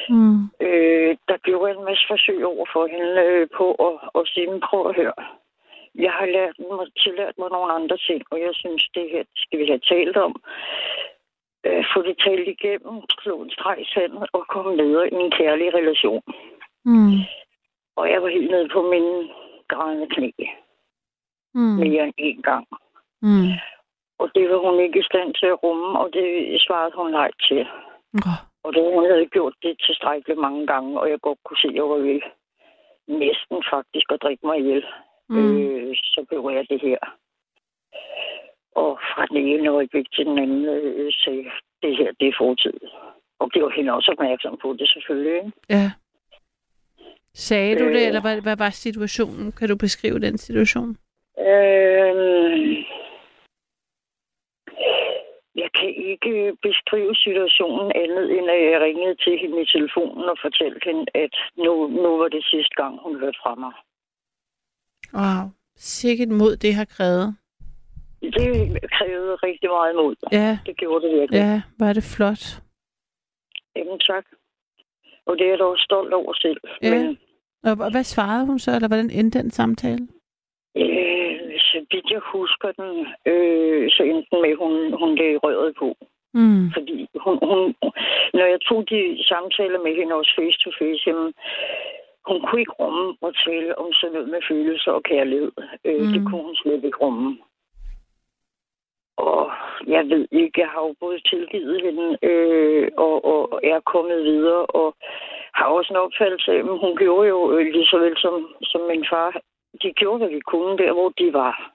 mm, 0.09 0.41
Øh, 0.61 1.17
der 1.29 1.37
gjorde 1.37 1.67
jeg 1.71 1.79
en 1.79 1.85
masse 1.85 2.05
forsøg 2.09 2.47
over 2.47 2.67
for 2.73 2.87
hende 2.87 3.11
øh, 3.27 3.49
på 3.57 3.67
at, 3.87 3.95
at 4.21 4.29
sige, 4.29 4.47
"Men 4.51 4.61
prøv 4.61 4.89
at 4.89 4.97
høre. 4.97 5.13
Jeg 5.95 6.13
har 6.13 6.27
lært 6.27 6.57
mig, 6.59 6.87
tillært 7.03 7.39
mig 7.39 7.51
nogle 7.51 7.73
andre 7.73 7.97
ting, 7.97 8.23
og 8.31 8.41
jeg 8.41 8.51
synes, 8.55 8.89
det 8.95 9.11
her 9.11 9.25
skal 9.37 9.59
vi 9.59 9.67
have 9.67 9.79
talt 9.93 10.17
om. 10.17 10.43
Øh, 11.67 11.85
få 11.95 12.03
det 12.03 12.17
talt 12.27 12.49
igennem, 12.49 12.97
slå 13.23 13.43
en 13.43 13.51
streg 13.51 13.81
i 13.81 13.89
sandet 13.95 14.29
og 14.33 14.47
komme 14.49 14.83
videre 14.83 15.09
i 15.11 15.15
en 15.15 15.31
kærlig 15.31 15.75
relation. 15.75 16.23
mm, 16.85 17.19
Og 17.97 18.11
jeg 18.11 18.23
var 18.23 18.29
helt 18.29 18.51
nede 18.51 18.69
på 18.69 18.83
mine 18.83 19.29
grædende 19.69 20.07
knæ 20.15 20.31
mm, 21.55 21.77
mere 21.83 22.05
end 22.05 22.15
en 22.19 22.43
gang. 22.43 22.67
mm. 23.23 23.51
Og 24.19 24.31
det 24.35 24.51
var 24.51 24.57
hun 24.57 24.81
ikke 24.81 24.99
i 24.99 25.09
stand 25.11 25.35
til 25.35 25.47
at 25.47 25.63
rumme, 25.63 25.99
og 25.99 26.13
det 26.13 26.27
svarede 26.67 26.93
hun 26.97 27.11
nej 27.11 27.31
til. 27.49 27.61
Åh, 28.15 28.39
Og 28.65 28.75
det 28.75 28.83
hun 28.95 29.05
havde 29.11 29.27
gjort 29.27 29.55
det 29.63 29.81
tilstrækkeligt 29.87 30.41
mange 30.41 30.67
gange, 30.67 31.01
og 31.01 31.11
jeg 31.11 31.21
godt 31.21 31.39
kunne 31.45 31.57
se, 31.63 31.69
at 31.69 31.75
jeg 31.75 31.85
var 31.89 31.97
ved 32.09 32.21
næsten 33.09 33.65
faktisk 33.73 34.13
at 34.13 34.23
drikke 34.23 34.47
mig 34.47 34.59
ihjel. 34.59 34.85
Mm. 35.31 35.57
Øh, 35.57 35.97
så 36.05 36.25
blev 36.29 36.51
jeg 36.57 36.67
det 36.71 36.81
her. 36.81 36.99
Og 38.75 38.99
fra 39.11 39.27
den 39.27 39.37
ene 39.37 39.69
øjeblik 39.69 40.07
til 40.13 40.27
den 40.27 40.39
anden 40.39 40.65
øh, 40.65 41.13
sagde, 41.25 41.45
det 41.83 41.97
her, 41.97 42.13
det 42.21 42.29
er 42.29 42.33
fortid. 42.39 42.73
Og 43.39 43.51
det 43.55 43.63
var 43.63 43.73
hende 43.77 43.93
også 43.93 44.11
opmærksom 44.19 44.59
på 44.63 44.77
det 44.79 44.89
selvfølgelig. 44.89 45.35
Ikke? 45.37 45.53
Ja. 45.71 45.91
Sagde 47.35 47.79
du 47.79 47.85
det, 47.85 48.01
Øh. 48.03 48.07
eller 48.07 48.21
hvad, 48.21 48.43
hvad 48.43 48.57
var 48.57 48.71
situationen? 48.71 49.53
Kan 49.53 49.69
du 49.69 49.77
beskrive 49.77 50.19
den 50.21 50.39
situation? 50.39 50.97
Øh, 51.39 52.85
jeg 55.63 55.71
kan 55.79 55.89
ikke 56.11 56.57
beskrive 56.63 57.15
situationen 57.17 57.93
andet, 57.95 58.39
end 58.39 58.51
at 58.51 58.71
jeg 58.71 58.81
ringede 58.81 59.15
til 59.15 59.39
hende 59.39 59.63
i 59.63 59.67
telefonen 59.75 60.25
og 60.29 60.37
fortalte 60.43 60.81
hende, 60.85 61.07
at 61.15 61.35
nu, 61.57 61.73
nu 61.89 62.17
var 62.19 62.29
det 62.29 62.45
sidste 62.45 62.75
gang, 62.83 62.99
hun 63.03 63.21
hørte 63.21 63.39
fra 63.43 63.55
mig. 63.55 63.73
Wow. 65.15 65.43
Sikkert 65.77 66.29
mod 66.29 66.57
det 66.57 66.75
har 66.75 66.85
krævet. 66.85 67.37
Det 68.23 68.45
krævede 68.99 69.35
rigtig 69.35 69.69
meget 69.71 69.95
mod. 69.97 70.15
Ja, 70.33 70.59
Det 70.67 70.77
gjorde 70.77 71.07
det 71.07 71.15
virkelig. 71.21 71.39
ja, 71.39 71.63
var 71.79 71.93
det 71.93 72.05
flot. 72.17 72.43
Jamen 73.77 73.99
tak. 73.99 74.25
Og 75.27 75.39
det 75.39 75.45
er 75.47 75.51
jeg 75.51 75.59
da 75.59 75.65
også 75.65 75.85
stolt 75.85 76.13
over 76.15 76.33
selv. 76.35 76.61
Ja. 76.83 76.91
Men 76.95 77.19
Og 77.65 77.91
hvad 77.91 78.05
svarede 78.05 78.47
hun 78.47 78.59
så, 78.59 78.71
eller 78.75 78.89
hvordan 78.89 79.11
endte 79.11 79.39
den 79.43 79.51
samtale? 79.51 80.09
øh, 80.77 81.31
så 81.69 81.79
vidt 81.91 82.09
jeg 82.11 82.21
husker 82.37 82.69
den, 82.81 82.93
øh, 83.33 83.91
så 83.95 84.03
endte 84.11 84.29
den 84.33 84.41
med, 84.43 84.51
at 84.55 84.61
hun, 84.65 84.73
hun 85.03 85.11
lagde 85.21 85.37
røret 85.45 85.75
på. 85.79 85.89
Mm. 86.35 86.65
Fordi 86.77 86.97
hun, 87.25 87.35
hun, 87.51 87.63
når 88.37 88.47
jeg 88.53 88.61
tog 88.69 88.81
de 88.93 89.01
samtaler 89.33 89.81
med 89.85 89.93
hende 89.99 90.15
også 90.21 90.33
face 90.39 90.59
to 90.65 90.71
face, 90.81 91.03
jamen, 91.09 91.33
hun 92.29 92.41
kunne 92.47 92.61
ikke 92.61 92.73
rumme 92.81 93.17
og 93.21 93.33
tale 93.45 93.79
om 93.79 93.93
sådan 93.93 94.13
noget 94.15 94.29
med 94.29 94.41
følelser 94.49 94.93
og 94.93 95.03
kærlighed. 95.03 95.53
Øh, 95.85 96.01
Mm. 96.01 96.13
Det 96.13 96.21
kunne 96.27 96.43
hun 96.43 96.57
slet 96.57 96.85
ikke 96.85 96.99
rumme. 97.03 97.39
Og 99.17 99.51
jeg 99.87 100.09
ved 100.09 100.29
ikke, 100.33 100.61
jeg 100.61 100.69
har 100.69 100.81
jo 100.87 100.95
både 101.01 101.21
tilgivet 101.31 101.81
hende 101.85 102.19
øh, 102.23 102.89
og, 102.97 103.25
og, 103.25 103.53
og 103.53 103.61
er 103.65 103.81
kommet 103.81 104.25
videre, 104.25 104.67
og 104.67 104.95
har 105.55 105.67
også 105.67 105.93
en 105.93 105.97
opfattelse 106.05 106.53
af, 106.53 106.57
at 106.57 106.79
hun 106.85 106.97
gjorde 106.97 107.29
jo 107.29 107.53
øh, 107.53 107.67
lige 107.73 107.87
så 107.87 107.99
vel 107.99 108.17
som, 108.19 108.35
som 108.63 108.81
min 108.91 109.05
far. 109.11 109.41
De 109.83 109.93
gjorde, 109.93 110.19
hvad 110.19 110.29
de 110.37 110.41
kunne 110.41 110.79
der, 110.79 110.93
hvor 110.93 111.09
de 111.09 111.33
var. 111.33 111.73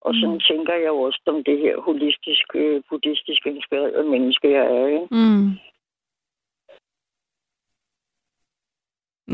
Og 0.00 0.14
sådan 0.14 0.34
Mm. 0.34 0.40
tænker 0.40 0.74
jeg 0.74 0.86
jo 0.86 1.00
også 1.00 1.20
om 1.26 1.44
det 1.44 1.58
her 1.58 1.80
holistiske, 1.80 2.58
øh, 2.58 2.82
buddhistisk 2.88 3.46
inspirerede 3.46 4.08
menneske, 4.10 4.50
jeg 4.50 4.66
er. 4.76 4.86
Ikke? 4.86 5.06
Mm. 5.10 5.48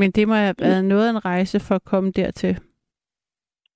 Men 0.00 0.10
det 0.10 0.28
må 0.28 0.34
have 0.34 0.54
været 0.58 0.84
noget 0.84 1.06
af 1.06 1.10
en 1.10 1.24
rejse 1.24 1.60
for 1.66 1.74
at 1.74 1.84
komme 1.84 2.10
dertil. 2.10 2.54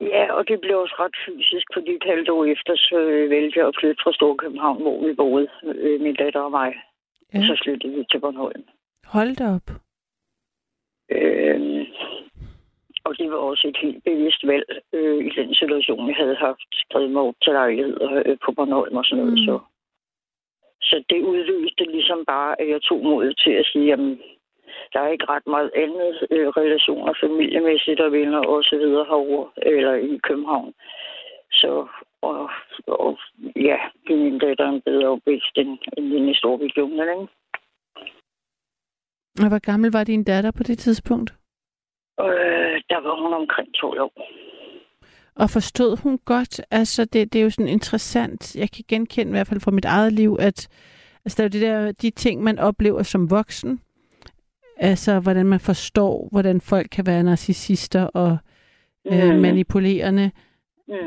Ja, 0.01 0.33
og 0.33 0.49
det 0.49 0.61
blev 0.61 0.79
også 0.79 0.95
ret 0.99 1.17
fysisk, 1.27 1.67
fordi 1.75 1.91
et 1.91 2.11
halvt 2.13 2.29
år 2.29 2.45
efter, 2.45 2.73
så 2.77 2.99
øh, 2.99 3.31
valgte 3.31 3.59
jeg 3.59 3.67
at 3.69 3.77
flytte 3.81 4.03
fra 4.03 4.13
Storkøbenhavn, 4.13 4.83
hvor 4.83 5.07
vi 5.07 5.13
boede, 5.15 5.49
øh, 5.65 6.01
min 6.01 6.15
datter 6.15 6.41
og 6.41 6.51
mig. 6.51 6.73
Ja. 7.35 7.39
Og 7.39 7.45
så 7.45 7.61
flyttede 7.65 7.93
vi 7.93 8.05
til 8.11 8.21
Bornholm. 8.21 8.65
Hold 9.05 9.37
da 9.37 9.45
op. 9.57 9.69
Øh, 11.11 11.87
og 13.05 13.19
det 13.19 13.31
var 13.31 13.37
også 13.37 13.69
et 13.69 13.79
helt 13.83 14.05
bevidst 14.05 14.47
valg 14.47 14.69
øh, 14.93 15.19
i 15.29 15.31
den 15.39 15.55
situation, 15.55 16.09
jeg 16.09 16.17
havde 16.17 16.37
haft 16.37 16.71
skrevet 16.73 17.11
mig 17.11 17.23
op 17.23 17.35
til 17.43 17.53
lejligheder 17.53 18.23
øh, 18.27 18.37
på 18.45 18.53
Bornholm 18.53 18.97
og 18.97 19.05
sådan 19.05 19.25
noget. 19.25 19.39
Mm. 19.39 19.47
Så. 19.47 19.59
så 20.83 21.05
det 21.11 21.21
udløste 21.23 21.85
ligesom 21.85 22.25
bare, 22.25 22.61
at 22.61 22.69
jeg 22.69 22.83
tog 22.83 23.03
mod 23.03 23.35
til 23.45 23.51
at 23.51 23.67
sige, 23.67 23.87
jamen, 23.87 24.21
der 24.93 25.01
er 25.01 25.09
ikke 25.09 25.31
ret 25.35 25.47
meget 25.47 25.71
andet 25.75 26.15
øh, 26.31 26.49
relationer, 26.49 27.13
familiemæssigt 27.25 28.01
og 28.01 28.13
venner 28.13 28.43
og 28.53 28.65
så 28.65 28.77
videre 28.77 29.05
herovre, 29.05 29.51
eller 29.57 29.95
i 29.95 30.21
København. 30.29 30.75
Så, 31.53 31.87
og, 32.23 32.51
og 32.87 33.19
ja, 33.57 33.79
det 34.07 34.13
er 34.15 34.25
min 34.25 34.39
datter 34.39 34.69
en 34.69 34.81
bedre 34.81 35.09
opvækst 35.09 35.57
end, 35.57 35.79
end 35.97 36.07
den 36.13 36.29
i 36.29 36.35
Storbritannien, 36.35 37.01
ikke? 37.01 37.29
Og 39.43 39.49
hvor 39.49 39.59
gammel 39.71 39.93
var 39.93 40.05
din 40.05 40.25
datter 40.25 40.51
på 40.51 40.63
det 40.63 40.79
tidspunkt? 40.79 41.31
Øh, 42.21 42.77
der 42.91 43.01
var 43.01 43.23
hun 43.23 43.33
omkring 43.33 43.75
12 43.75 44.01
år. 44.01 44.13
Og 45.35 45.51
forstod 45.51 46.03
hun 46.03 46.19
godt, 46.19 46.61
altså 46.71 47.05
det, 47.05 47.33
det 47.33 47.39
er 47.39 47.43
jo 47.43 47.51
sådan 47.51 47.69
interessant, 47.69 48.57
jeg 48.57 48.71
kan 48.71 48.85
genkende 48.89 49.31
i 49.31 49.35
hvert 49.35 49.47
fald 49.47 49.61
fra 49.61 49.71
mit 49.71 49.85
eget 49.85 50.13
liv, 50.13 50.37
at 50.41 50.69
altså, 51.25 51.37
der 51.37 51.43
er 51.43 51.49
jo 51.49 51.53
det 51.53 51.61
der, 51.61 51.93
de 51.93 52.11
ting, 52.11 52.43
man 52.43 52.59
oplever 52.59 53.03
som 53.03 53.31
voksen, 53.31 53.81
altså 54.81 55.20
hvordan 55.20 55.47
man 55.47 55.61
forstår, 55.61 56.28
hvordan 56.32 56.61
folk 56.61 56.89
kan 56.93 57.07
være 57.07 57.23
narcissister 57.23 58.02
og 58.02 58.39
øh, 59.07 59.39
manipulerende. 59.40 60.31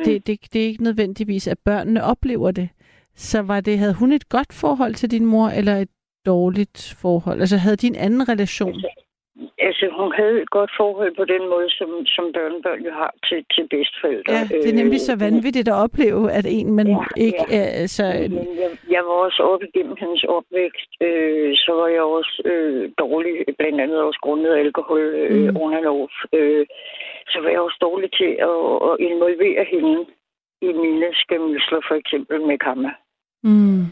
Det, 0.05 0.27
det, 0.27 0.39
det 0.53 0.61
er 0.61 0.65
ikke 0.65 0.83
nødvendigvis, 0.83 1.47
at 1.47 1.59
børnene 1.59 2.03
oplever 2.03 2.51
det. 2.51 2.69
Så 3.15 3.41
var 3.41 3.61
det, 3.61 3.79
havde 3.79 3.93
hun 3.93 4.11
et 4.11 4.29
godt 4.29 4.53
forhold 4.53 4.95
til 4.95 5.11
din 5.11 5.25
mor, 5.25 5.49
eller 5.49 5.75
et 5.77 5.89
dårligt 6.25 6.95
forhold? 6.97 7.39
Altså 7.39 7.57
havde 7.57 7.75
de 7.75 7.87
en 7.87 7.95
anden 7.95 8.29
relation? 8.29 8.75
altså, 8.75 9.02
hun 9.99 10.11
havde 10.19 10.37
et 10.41 10.49
godt 10.49 10.71
forhold 10.79 11.11
på 11.21 11.25
den 11.33 11.43
måde, 11.53 11.69
som, 11.79 11.89
som 12.15 12.25
børnebørn 12.35 12.81
jo 12.87 12.91
har 13.01 13.11
til, 13.27 13.39
til 13.55 13.63
bedstforældre. 13.73 14.33
Ja, 14.33 14.41
det 14.63 14.69
er 14.69 14.79
nemlig 14.81 14.99
så 15.01 15.13
Øh, 15.13 15.19
vanvittigt 15.27 15.67
at 15.73 15.77
opleve, 15.85 16.31
at 16.37 16.45
en, 16.57 16.67
man 16.79 16.87
Ja, 16.87 16.97
ikke 17.25 17.43
ja. 17.49 17.57
er... 17.59 17.67
Altså, 17.83 18.03
Men 18.37 18.47
jeg, 18.63 18.69
jeg 18.95 19.01
var 19.07 19.15
også 19.25 19.39
oppe 19.51 19.65
igennem 19.69 19.95
hendes 20.03 20.23
opvækst, 20.35 20.91
øh, 21.07 21.51
så 21.65 21.71
var 21.79 21.87
jeg 21.87 22.01
også 22.17 22.33
øh, 22.51 22.91
dårlig, 23.03 23.33
blandt 23.59 23.79
andet 23.83 23.99
også 24.07 24.19
grundet 24.25 24.51
af 24.55 24.59
alkohol 24.59 24.99
øh, 25.23 25.31
Mm. 25.49 25.57
under 25.63 25.79
lov. 25.89 26.09
Øh, 26.37 26.65
så 27.31 27.37
var 27.43 27.49
jeg 27.49 27.59
også 27.67 27.77
dårlig 27.81 28.09
til 28.19 28.31
at, 28.49 28.59
at 28.89 28.95
involvere 29.09 29.63
hende 29.73 29.97
i 30.61 30.71
mine 30.83 31.07
skæmsler, 31.23 31.81
for 31.87 31.95
eksempel 32.01 32.37
med 32.49 32.57
kammer. 32.67 32.91
mm, 33.43 33.83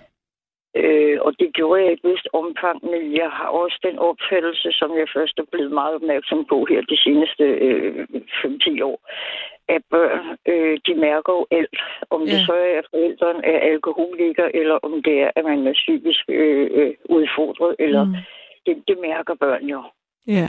Øh, 0.76 1.18
og 1.22 1.32
det 1.40 1.54
gjorde 1.54 1.82
jeg 1.82 1.90
i 1.90 1.94
et 1.94 2.04
vist 2.04 2.28
omfang, 2.34 2.86
men 2.92 3.16
jeg 3.18 3.30
har 3.30 3.48
også 3.48 3.80
den 3.84 4.00
opfattelse, 4.00 4.72
som 4.72 4.98
jeg 4.98 5.08
først 5.16 5.40
er 5.40 5.44
blevet 5.52 5.72
meget 5.72 5.96
opmærksom 5.96 6.46
på 6.46 6.66
her 6.70 6.82
de 6.82 6.98
seneste 6.98 7.44
øh, 7.44 8.08
5-10 8.46 8.84
år, 8.84 9.00
at 9.68 9.82
børn, 9.90 10.38
øh, 10.48 10.80
de 10.88 10.94
mærker 10.96 11.34
jo 11.34 11.46
alt. 11.52 11.78
Om 12.10 12.22
det 12.22 12.40
Ja. 12.40 12.46
så 12.46 12.54
er, 12.54 12.78
at 12.80 12.88
forældrene 12.92 13.46
er 13.46 13.60
alkoholiker, 13.74 14.48
eller 14.54 14.76
om 14.76 15.04
det 15.04 15.16
er, 15.22 15.32
at 15.36 15.44
man 15.46 15.68
er 15.68 15.74
psykisk 15.74 16.24
øh, 16.30 16.68
øh, 16.72 16.94
udfordret, 17.06 17.76
eller 17.80 18.04
mm, 18.06 18.16
det, 18.66 18.84
det 18.88 18.98
mærker 19.02 19.36
børn 19.36 19.66
jo. 19.66 19.84
ja. 20.28 20.48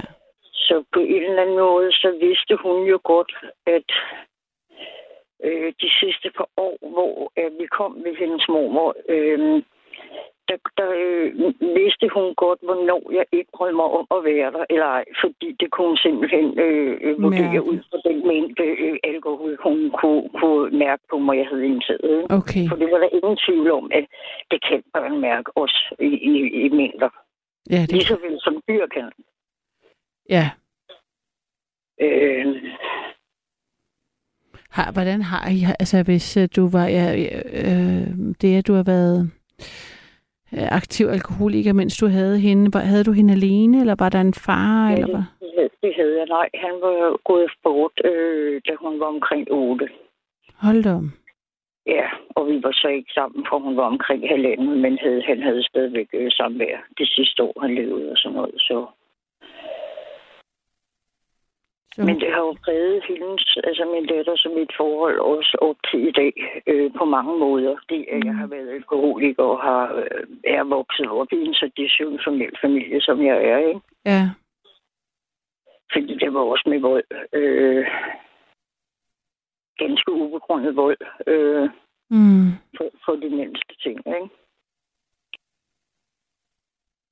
Så 0.55 0.85
på 0.93 1.01
en 1.01 1.23
eller 1.23 1.43
anden 1.43 1.59
måde, 1.59 1.93
så 1.93 2.11
vidste 2.21 2.57
hun 2.57 2.87
jo 2.87 3.01
godt, 3.05 3.33
at 3.67 3.89
øh, 5.45 5.73
de 5.83 5.91
sidste 6.01 6.31
par 6.37 6.49
år, 6.57 6.77
hvor 6.95 7.33
øh, 7.39 7.51
vi 7.61 7.67
kom 7.67 7.93
med 7.93 8.15
hendes 8.17 8.49
mormor, 8.49 8.95
øh, 9.09 9.63
der, 10.49 10.59
der 10.81 10.89
øh, 11.05 11.29
vidste 11.81 12.07
hun 12.17 12.35
godt, 12.45 12.61
hvornår 12.67 13.03
jeg 13.19 13.25
ikke 13.33 13.51
brød 13.57 13.73
mig 13.81 13.89
om 13.99 14.07
at 14.17 14.21
være 14.31 14.49
der, 14.57 14.65
eller 14.71 14.87
ej, 14.99 15.05
fordi 15.23 15.49
det 15.61 15.69
kunne 15.71 15.89
hun 15.93 15.97
simpelthen 16.07 16.47
øh, 16.67 16.93
øh, 17.05 17.23
vurdere 17.23 17.53
Mærke. 17.53 17.69
ud 17.71 17.79
fra 17.91 17.99
den 18.09 18.19
mængde 18.31 18.67
øh, 18.87 18.97
alkohol, 19.05 19.53
hun 19.67 19.79
kunne, 20.01 20.23
kunne 20.41 20.79
mærke 20.85 21.03
på 21.11 21.17
mig, 21.19 21.35
jeg 21.39 21.47
havde 21.51 21.67
indtaget. 21.67 22.27
Okay. 22.39 22.65
For 22.69 22.77
det 22.81 22.89
var 22.93 22.99
der 22.99 23.09
ingen 23.19 23.39
tvivl 23.47 23.71
om, 23.71 23.91
at 23.99 24.05
det 24.51 24.59
kan 24.69 24.83
børn 24.95 25.21
mærke 25.21 25.49
også 25.57 25.81
i, 26.01 26.11
i, 26.31 26.33
i 26.65 26.69
mængder. 26.69 27.11
Ja, 27.71 27.81
det, 27.81 27.93
Lige 27.93 28.05
så 28.13 28.19
vel 28.25 28.37
som 28.41 28.55
dyr 28.69 28.87
kan. 28.87 29.11
ja. 30.31 30.47
Øh, 32.01 32.47
Har, 34.71 34.93
hvordan 34.93 35.23
har 35.23 35.49
I, 35.51 35.59
altså 35.81 36.03
hvis 36.03 36.37
øh, 36.37 36.49
du 36.57 36.69
var, 36.73 36.87
ja, 36.87 37.07
øh, 37.63 38.09
det 38.41 38.59
at 38.59 38.67
du 38.67 38.75
har 38.75 38.83
været 38.83 39.31
aktiv 40.53 41.07
alkoholiker, 41.07 41.73
mens 41.73 41.97
du 41.97 42.07
havde 42.07 42.39
hende, 42.39 42.71
var, 42.75 42.81
havde 42.81 43.05
du 43.05 43.13
hende 43.13 43.33
alene, 43.35 43.81
eller 43.81 43.95
var 43.99 44.09
der 44.09 44.21
en 44.21 44.35
far, 44.35 44.89
Ja, 44.91 44.95
eller 44.95 45.07
hvad? 45.07 45.69
det, 45.83 45.93
havde 45.97 46.19
jeg. 46.19 46.27
Nej, 46.27 46.49
han 46.55 46.75
var 46.83 47.17
gået 47.25 47.51
bort, 47.63 47.93
øh, 48.05 48.61
da 48.69 48.73
hun 48.81 49.01
var 49.01 49.07
omkring 49.07 49.47
8. 49.51 49.89
Hold 50.57 50.83
da 50.83 50.91
om. 50.91 51.13
Ja, 51.87 52.07
og 52.37 52.47
vi 52.49 52.63
var 52.63 52.73
så 52.73 52.89
ikke 52.89 53.13
sammen, 53.15 53.47
for 53.49 53.59
hun 53.59 53.77
var 53.77 53.83
omkring 53.95 54.29
halvandet, 54.29 54.79
men 54.79 54.99
havde, 54.99 55.23
han 55.23 55.43
havde 55.43 55.63
stadigvæk 55.63 56.09
øh, 56.13 56.31
samvær 56.31 56.77
det 56.99 57.09
sidste 57.09 57.43
år, 57.43 57.59
han 57.61 57.75
levede 57.75 58.11
og 58.11 58.17
sådan 58.17 58.37
noget. 58.37 58.55
Så. 58.59 58.87
Så, 61.95 62.03
Men 62.05 62.21
det 62.21 62.33
har 62.35 62.43
jo 62.49 62.55
præget 62.65 63.05
hendes, 63.09 63.59
altså 63.65 63.85
min 63.85 64.07
datter 64.07 64.37
som 64.37 64.53
mit 64.53 64.73
forhold 64.77 65.19
også 65.21 65.59
op 65.61 65.77
til 65.91 66.09
i 66.09 66.13
dag 66.13 66.33
øh, 66.67 66.91
på 66.99 67.05
mange 67.05 67.39
måder. 67.39 67.75
Det, 67.89 68.07
at 68.13 68.25
jeg 68.25 68.35
har 68.35 68.47
været 68.47 68.69
alkoholiker 68.69 69.43
og 69.43 69.63
har, 69.63 69.95
øh, 69.95 70.27
er 70.45 70.65
vokset 70.65 71.09
op 71.09 71.33
i 71.33 71.37
en 71.37 71.55
så 71.55 71.71
dysfunktionel 71.77 72.55
familie, 72.65 73.01
som 73.01 73.23
jeg 73.27 73.45
er, 73.45 73.59
ikke? 73.59 73.81
ja, 74.07 74.31
Fordi 75.93 76.15
det 76.19 76.35
var 76.35 76.41
også 76.41 76.65
med 76.69 76.81
vold. 76.81 77.05
Øh, 77.33 77.87
ganske 79.77 80.13
ubegrundet 80.13 80.77
vold 80.77 81.01
øh, 81.27 81.71
mm, 82.11 82.49
for, 82.77 82.87
for 83.05 83.13
de 83.13 83.29
mindste 83.31 83.75
ting. 83.85 83.99
Ikke? 84.07 84.29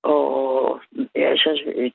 Og 0.02 0.80
ja, 1.16 1.20
altså, 1.30 1.50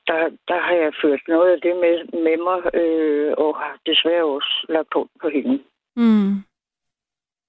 der, 0.06 0.30
der 0.48 0.58
har 0.60 0.74
jeg 0.74 0.92
ført 1.02 1.20
noget 1.28 1.50
af 1.52 1.60
det 1.60 1.76
med, 1.76 2.22
med 2.22 2.36
mig, 2.48 2.74
øh, 2.82 3.34
og 3.38 3.56
har 3.56 3.78
desværre 3.86 4.24
også 4.24 4.66
lagt 4.68 4.88
på 4.92 5.08
på 5.22 5.28
hende. 5.28 5.62
mm, 5.96 6.32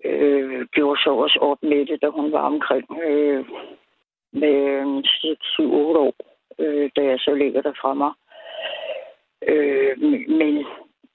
Øh, 0.05 0.65
gjorde 0.65 1.01
så 1.01 1.09
også 1.09 1.39
op 1.41 1.57
med 1.63 1.85
det, 1.85 2.01
da 2.01 2.07
hun 2.07 2.31
var 2.31 2.41
omkring 2.41 2.85
øh, 3.03 3.45
med 4.33 5.03
6-7-8 5.03 5.63
år, 6.07 6.15
øh, 6.59 6.89
da 6.95 7.01
jeg 7.03 7.19
så 7.19 7.33
ligger 7.35 7.61
der 7.61 7.73
fra 7.81 7.93
mig. 7.93 8.11
Øh, 9.47 10.01
men- 10.39 10.65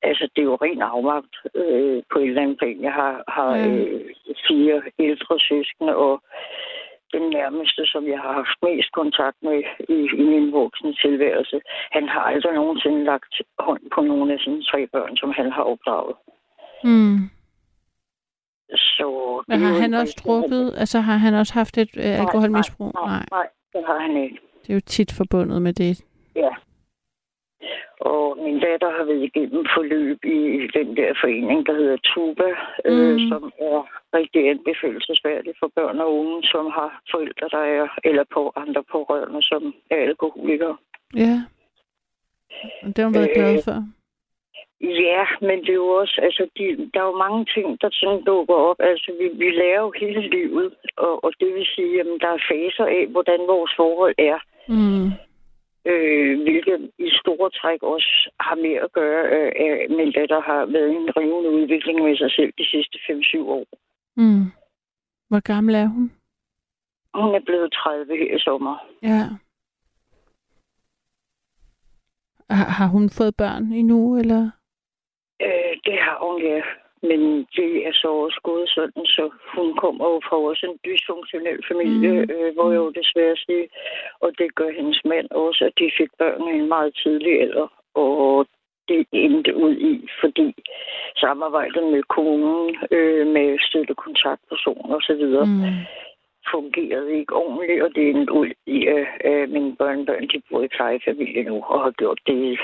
altså, 0.02 0.28
det 0.36 0.42
er 0.42 0.46
jo 0.46 0.54
ren 0.54 0.82
afmagt 0.82 1.34
øh, 1.54 2.02
på 2.12 2.18
et 2.18 2.28
eller 2.28 2.42
andet 2.42 2.58
plan. 2.58 2.82
Jeg 2.82 2.92
har, 2.92 3.24
har 3.28 3.56
Ja. 3.56 3.68
øh, 3.68 4.00
fire 4.48 4.82
ældre 4.98 5.40
søskende, 5.40 5.96
og 5.96 6.22
den 7.12 7.24
nærmeste, 7.38 7.82
som 7.92 8.02
jeg 8.12 8.18
har 8.24 8.32
haft 8.32 8.56
mest 8.62 8.92
kontakt 9.00 9.38
med 9.42 9.58
i, 9.96 9.98
i 10.22 10.24
min 10.32 10.52
voksne 10.52 10.94
tilværelse, 11.04 11.60
han 11.96 12.08
har 12.08 12.20
aldrig 12.20 12.54
nogensinde 12.54 13.04
lagt 13.04 13.34
hånd 13.58 13.82
på 13.94 14.00
nogle 14.00 14.32
af 14.34 14.38
sine 14.40 14.62
tre 14.62 14.86
børn, 14.86 15.16
som 15.16 15.30
han 15.36 15.52
har 15.52 15.62
opdraget. 15.62 16.14
mm. 16.84 17.18
Så 18.74 19.08
Men 19.48 19.60
har 19.60 19.80
han 19.80 19.94
også 19.94 20.22
drukket? 20.24 20.74
Altså 20.76 21.00
har 21.00 21.16
han 21.16 21.34
også 21.34 21.54
haft 21.54 21.78
et 21.78 21.90
øh, 21.96 22.20
alkoholmisbrug? 22.20 22.92
Nej, 22.94 23.06
nej, 23.06 23.24
nej, 23.30 23.46
det 23.72 23.82
har 23.86 23.98
han 23.98 24.16
ikke. 24.24 24.38
Det 24.62 24.70
er 24.70 24.74
jo 24.74 24.80
tit 24.86 25.12
forbundet 25.16 25.62
med 25.62 25.72
det. 25.72 26.04
Ja. 26.36 26.48
Og 28.00 28.38
min 28.44 28.60
datter 28.60 28.90
har 28.96 29.04
været 29.04 29.22
igennem 29.22 29.66
forløb 29.76 30.24
i 30.24 30.38
den 30.78 30.96
der 30.96 31.10
forening, 31.22 31.66
der 31.66 31.74
hedder 31.74 31.96
TUBA, 32.04 32.50
mm. 32.84 32.90
øh, 32.90 33.12
Mm. 33.12 33.28
som 33.30 33.52
er 33.58 33.78
rigtig 34.18 34.48
anbefalelsesværdigt 34.50 35.56
for 35.60 35.70
børn 35.76 35.98
og 36.00 36.14
unge, 36.20 36.42
som 36.42 36.64
har 36.78 37.02
forældre, 37.10 37.48
der 37.56 37.64
er, 37.78 37.86
eller 38.04 38.24
på 38.34 38.52
andre 38.56 38.82
pårørende, 38.92 39.42
som 39.42 39.74
er 39.90 39.96
alkoholikere. 39.96 40.76
Ja. 41.16 41.34
Det 42.86 42.98
har 42.98 43.04
hun 43.04 43.14
været 43.14 43.28
Øh, 43.30 43.34
glad 43.34 43.62
for. 43.64 43.78
Ja, 44.80 45.24
men 45.40 45.58
det 45.60 45.68
er 45.68 45.80
jo 45.86 45.88
også, 46.02 46.20
altså, 46.22 46.42
de, 46.58 46.90
der 46.94 47.00
er 47.00 47.04
jo 47.06 47.16
mange 47.26 47.46
ting, 47.54 47.80
der 47.80 47.88
sådan 47.92 48.24
dukker 48.24 48.54
op. 48.54 48.76
Altså, 48.80 49.12
vi, 49.20 49.44
vi 49.44 49.50
lærer 49.50 49.80
jo 49.80 49.92
hele 50.00 50.20
livet, 50.28 50.74
og, 50.96 51.24
og 51.24 51.32
det 51.40 51.54
vil 51.54 51.66
sige, 51.74 52.00
at 52.00 52.06
der 52.20 52.28
er 52.28 52.44
faser 52.52 52.86
af, 52.86 53.06
hvordan 53.06 53.40
vores 53.52 53.72
forhold 53.76 54.14
er. 54.18 54.38
Mm. 54.68 55.08
Øh, 55.90 56.42
hvilket 56.42 56.90
i 56.98 57.10
store 57.20 57.50
træk 57.50 57.82
også 57.82 58.30
har 58.40 58.54
mere 58.54 58.80
at 58.80 58.92
gøre, 58.92 59.22
øh, 59.36 59.52
at 59.62 59.90
min 59.90 60.12
datter 60.12 60.40
har 60.40 60.66
været 60.66 60.90
en 60.90 61.16
rivende 61.16 61.50
udvikling 61.50 62.02
med 62.04 62.16
sig 62.16 62.30
selv 62.30 62.52
de 62.58 62.66
sidste 62.72 62.98
5-7 62.98 63.38
år. 63.38 63.66
Mm. 64.16 64.44
Hvor 65.28 65.40
gammel 65.40 65.74
er 65.74 65.86
hun? 65.86 66.12
Hun 67.14 67.34
er 67.34 67.40
blevet 67.46 67.72
30 67.72 68.16
her 68.16 68.36
i 68.36 68.38
sommer. 68.38 68.76
Ja. 69.02 69.22
Har, 72.50 72.68
har 72.78 72.86
hun 72.86 73.10
fået 73.10 73.34
børn 73.36 73.62
endnu, 73.72 74.18
eller? 74.18 74.50
Øh, 75.42 75.76
det 75.84 75.98
har 75.98 76.18
hun, 76.24 76.42
ja. 76.42 76.62
Men 77.08 77.20
det 77.56 77.70
er 77.88 77.92
så 78.02 78.08
også 78.24 78.40
gået 78.50 78.68
sådan, 78.68 79.04
så 79.16 79.24
hun 79.56 79.76
kommer 79.82 80.04
jo 80.12 80.20
fra 80.28 80.36
også 80.50 80.64
en 80.70 80.78
dysfunktionel 80.86 81.60
familie, 81.70 82.12
Mm. 82.12 82.30
øh, 82.34 82.54
hvor 82.54 82.68
jeg 82.70 82.78
jo 82.86 82.90
desværre 83.00 83.36
siger, 83.36 83.66
og 84.20 84.30
det 84.38 84.54
gør 84.54 84.70
hendes 84.78 85.00
mand 85.04 85.28
også, 85.30 85.64
at 85.64 85.74
de 85.78 85.90
fik 85.98 86.10
børn 86.18 86.42
i 86.54 86.58
en 86.58 86.68
meget 86.68 86.92
tidlig 87.02 87.32
alder. 87.42 87.68
Og 87.94 88.46
det 88.88 89.06
endte 89.12 89.56
ud 89.56 89.74
i, 89.76 90.08
fordi 90.20 90.54
samarbejdet 91.16 91.84
med 91.92 92.02
kommunen, 92.02 92.76
øh, 92.90 93.26
med 93.26 93.58
støttekontaktpersoner 93.68 94.94
osv., 94.96 95.24
mm. 95.46 95.84
Fungerede 96.50 97.12
ikke 97.18 97.34
ordentligt, 97.36 97.82
og 97.82 97.90
det 97.94 98.10
endte 98.10 98.32
ud 98.32 98.50
i, 98.66 98.86
at 98.86 99.06
øh, 99.24 99.50
mine 99.50 99.76
børnebørn, 99.76 100.28
de 100.28 100.42
bor 100.50 100.62
i 100.62 100.68
plejefamilie 100.76 101.42
nu, 101.42 101.54
og 101.68 101.82
har 101.82 101.90
gjort 101.90 102.20
det 102.26 102.34
i 102.52 102.56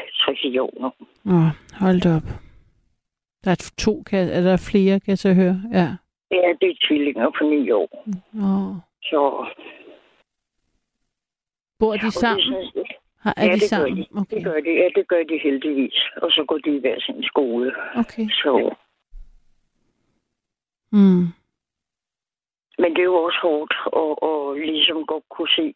3 0.52 0.62
år 0.62 0.72
nu. 0.80 0.90
Åh, 1.32 1.50
hold 1.80 2.06
op. 2.16 2.47
Der 3.48 3.52
er 3.52 3.70
to, 3.78 4.02
kan, 4.02 4.28
er 4.28 4.40
der 4.40 4.56
flere, 4.70 5.00
kan 5.00 5.10
jeg 5.10 5.18
så 5.18 5.32
høre? 5.34 5.62
Ja. 5.72 5.88
Ja, 6.30 6.48
det 6.60 6.68
er 6.70 6.74
tvillinger 6.88 7.30
på 7.38 7.44
9 7.44 7.70
år. 7.70 7.88
Åh. 8.44 8.74
Så 9.02 9.20
Bor 11.78 11.92
og 11.92 11.98
de 12.00 12.06
det 12.06 12.14
sammen? 12.14 12.42
synes 12.42 12.74
jeg- 12.74 12.84
Har, 13.20 13.34
er 13.36 13.44
ja, 13.46 13.52
de 13.54 13.60
det 13.60 13.68
sammen? 13.68 13.96
gør 13.96 14.02
de. 14.02 14.06
Okay. 14.20 14.36
Det 14.36 14.44
gør 14.44 14.60
de. 14.60 14.70
Ja, 14.82 14.88
det 14.96 15.08
gør 15.08 15.22
de 15.22 15.38
heldigvis. 15.42 15.96
Og 16.22 16.30
så 16.30 16.44
går 16.48 16.58
de 16.58 16.76
i 16.76 16.80
hver 16.80 17.00
sin 17.00 17.22
skole. 17.22 17.72
okay. 17.96 18.28
Så, 18.30 18.74
Mm. 20.92 21.26
Men 22.78 22.90
det 22.94 23.00
er 23.00 23.10
jo 23.12 23.14
også 23.14 23.38
hårdt 23.42 23.74
at, 24.02 24.12
at 24.30 24.68
ligesom 24.70 25.06
godt 25.06 25.24
kunne 25.30 25.48
se, 25.58 25.74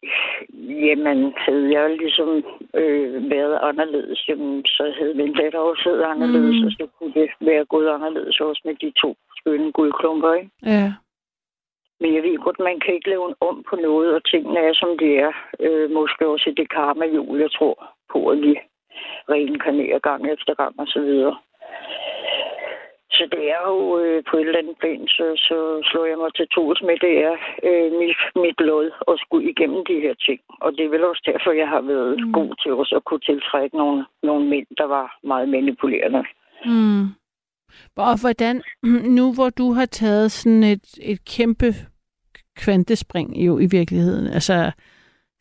jamen 0.87 1.33
havde 1.37 1.71
jeg 1.79 1.97
ligesom 1.97 2.29
øh, 2.73 3.29
været 3.31 3.59
anderledes, 3.61 4.27
jamen, 4.29 4.65
så 4.65 4.93
havde 4.97 5.13
min 5.13 5.33
datter 5.33 5.59
også 5.59 5.89
været 5.89 6.03
anderledes, 6.03 6.61
Mm. 6.61 6.65
og 6.65 6.71
så 6.71 6.87
kunne 6.97 7.13
det 7.13 7.29
være 7.39 7.65
gået 7.65 7.89
anderledes 7.89 8.39
også 8.39 8.61
med 8.65 8.75
de 8.75 8.91
to 9.01 9.15
skønne 9.37 9.71
guldklumper, 9.71 10.33
ikke? 10.33 10.49
Ja. 10.65 10.93
Men 11.99 12.15
jeg 12.15 12.23
ved 12.23 12.37
godt, 12.37 12.59
man 12.59 12.79
kan 12.79 12.93
ikke 12.93 13.09
lave 13.09 13.29
en 13.29 13.35
om 13.41 13.63
på 13.69 13.75
noget, 13.75 14.15
og 14.15 14.25
tingene 14.25 14.59
er, 14.59 14.73
som 14.73 14.97
de 14.97 15.17
er. 15.17 15.31
Øh, 15.59 15.91
måske 15.91 16.27
også 16.27 16.49
i 16.49 16.53
det 16.53 16.69
karma-jul, 16.69 17.39
jeg 17.39 17.51
tror 17.51 17.77
på, 18.11 18.27
at 18.29 18.41
vi 18.41 18.55
reinkarnere 19.29 19.99
gang 19.99 20.31
efter 20.31 20.53
gang 20.53 20.79
og 20.79 20.87
så 20.87 20.99
videre. 21.01 21.37
Så 23.17 23.23
det 23.31 23.43
er 23.55 23.61
jo 23.71 23.79
øh, 23.99 24.23
på 24.29 24.37
et 24.37 24.47
eller 24.47 24.59
andet 24.59 24.77
plan, 24.81 25.07
så, 25.07 25.25
så 25.47 25.57
slår 25.89 26.05
jeg 26.05 26.17
mig 26.17 26.31
til 26.35 26.47
tos 26.47 26.81
med, 26.87 26.95
det 27.05 27.13
er 27.29 27.35
øh, 27.67 27.89
mit, 27.99 28.19
mit 28.43 28.59
lod 28.69 28.87
at 29.11 29.15
skulle 29.23 29.49
igennem 29.51 29.81
de 29.89 29.97
her 30.05 30.15
ting. 30.27 30.39
Og 30.63 30.71
det 30.71 30.85
er 30.85 30.89
vel 30.95 31.03
også 31.03 31.23
derfor, 31.31 31.51
jeg 31.51 31.69
har 31.75 31.81
været 31.81 32.15
mm. 32.19 32.33
god 32.33 32.51
til 32.61 32.71
også 32.73 32.95
at 32.95 33.05
kunne 33.05 33.25
tiltrække 33.29 33.77
nogle, 33.77 34.05
nogle 34.23 34.45
mænd, 34.49 34.67
der 34.77 34.87
var 34.95 35.17
meget 35.23 35.49
manipulerende. 35.49 36.23
Mm. 36.65 37.03
Og 37.95 38.21
hvordan, 38.21 38.55
nu 39.17 39.33
hvor 39.33 39.49
du 39.49 39.73
har 39.73 39.85
taget 39.85 40.31
sådan 40.31 40.63
et, 40.63 40.85
et 41.01 41.19
kæmpe 41.25 41.69
kvantespring 42.57 43.37
jo 43.47 43.59
i 43.59 43.67
virkeligheden, 43.71 44.27
altså 44.27 44.71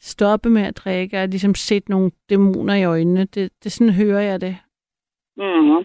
stoppe 0.00 0.48
med 0.50 0.62
at 0.62 0.76
drikke 0.76 1.22
og 1.22 1.28
ligesom 1.28 1.54
sætte 1.54 1.90
nogle 1.90 2.10
dæmoner 2.30 2.74
i 2.74 2.84
øjnene, 2.84 3.24
det, 3.24 3.52
det 3.64 3.72
sådan 3.72 3.92
hører 3.92 4.20
jeg 4.20 4.40
det. 4.40 4.56
Mm-hmm. 5.36 5.84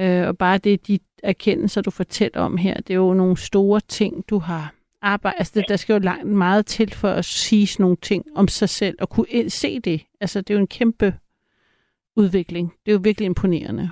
Øh, 0.00 0.28
og 0.28 0.38
bare 0.38 0.58
det 0.58 0.86
de 0.88 0.98
erkendelser, 1.22 1.82
du 1.82 1.90
fortæller 1.90 2.40
om 2.40 2.56
her, 2.56 2.74
det 2.74 2.90
er 2.90 2.94
jo 2.94 3.14
nogle 3.14 3.36
store 3.36 3.80
ting, 3.80 4.24
du 4.30 4.38
har 4.38 4.74
arbejdet. 5.02 5.38
Altså, 5.38 5.52
det, 5.60 5.68
der 5.68 5.76
skal 5.76 5.92
jo 5.92 5.98
langt 5.98 6.26
meget 6.26 6.66
til 6.66 6.94
for 6.94 7.08
at 7.08 7.24
sige 7.24 7.82
nogle 7.82 7.96
ting 7.96 8.24
om 8.34 8.48
sig 8.48 8.68
selv, 8.68 8.96
og 9.00 9.08
kunne 9.10 9.50
se 9.50 9.80
det. 9.80 10.02
Altså, 10.20 10.40
det 10.40 10.50
er 10.50 10.54
jo 10.54 10.60
en 10.60 10.66
kæmpe 10.66 11.14
udvikling. 12.16 12.72
Det 12.86 12.92
er 12.92 12.96
jo 12.96 13.00
virkelig 13.04 13.26
imponerende. 13.26 13.90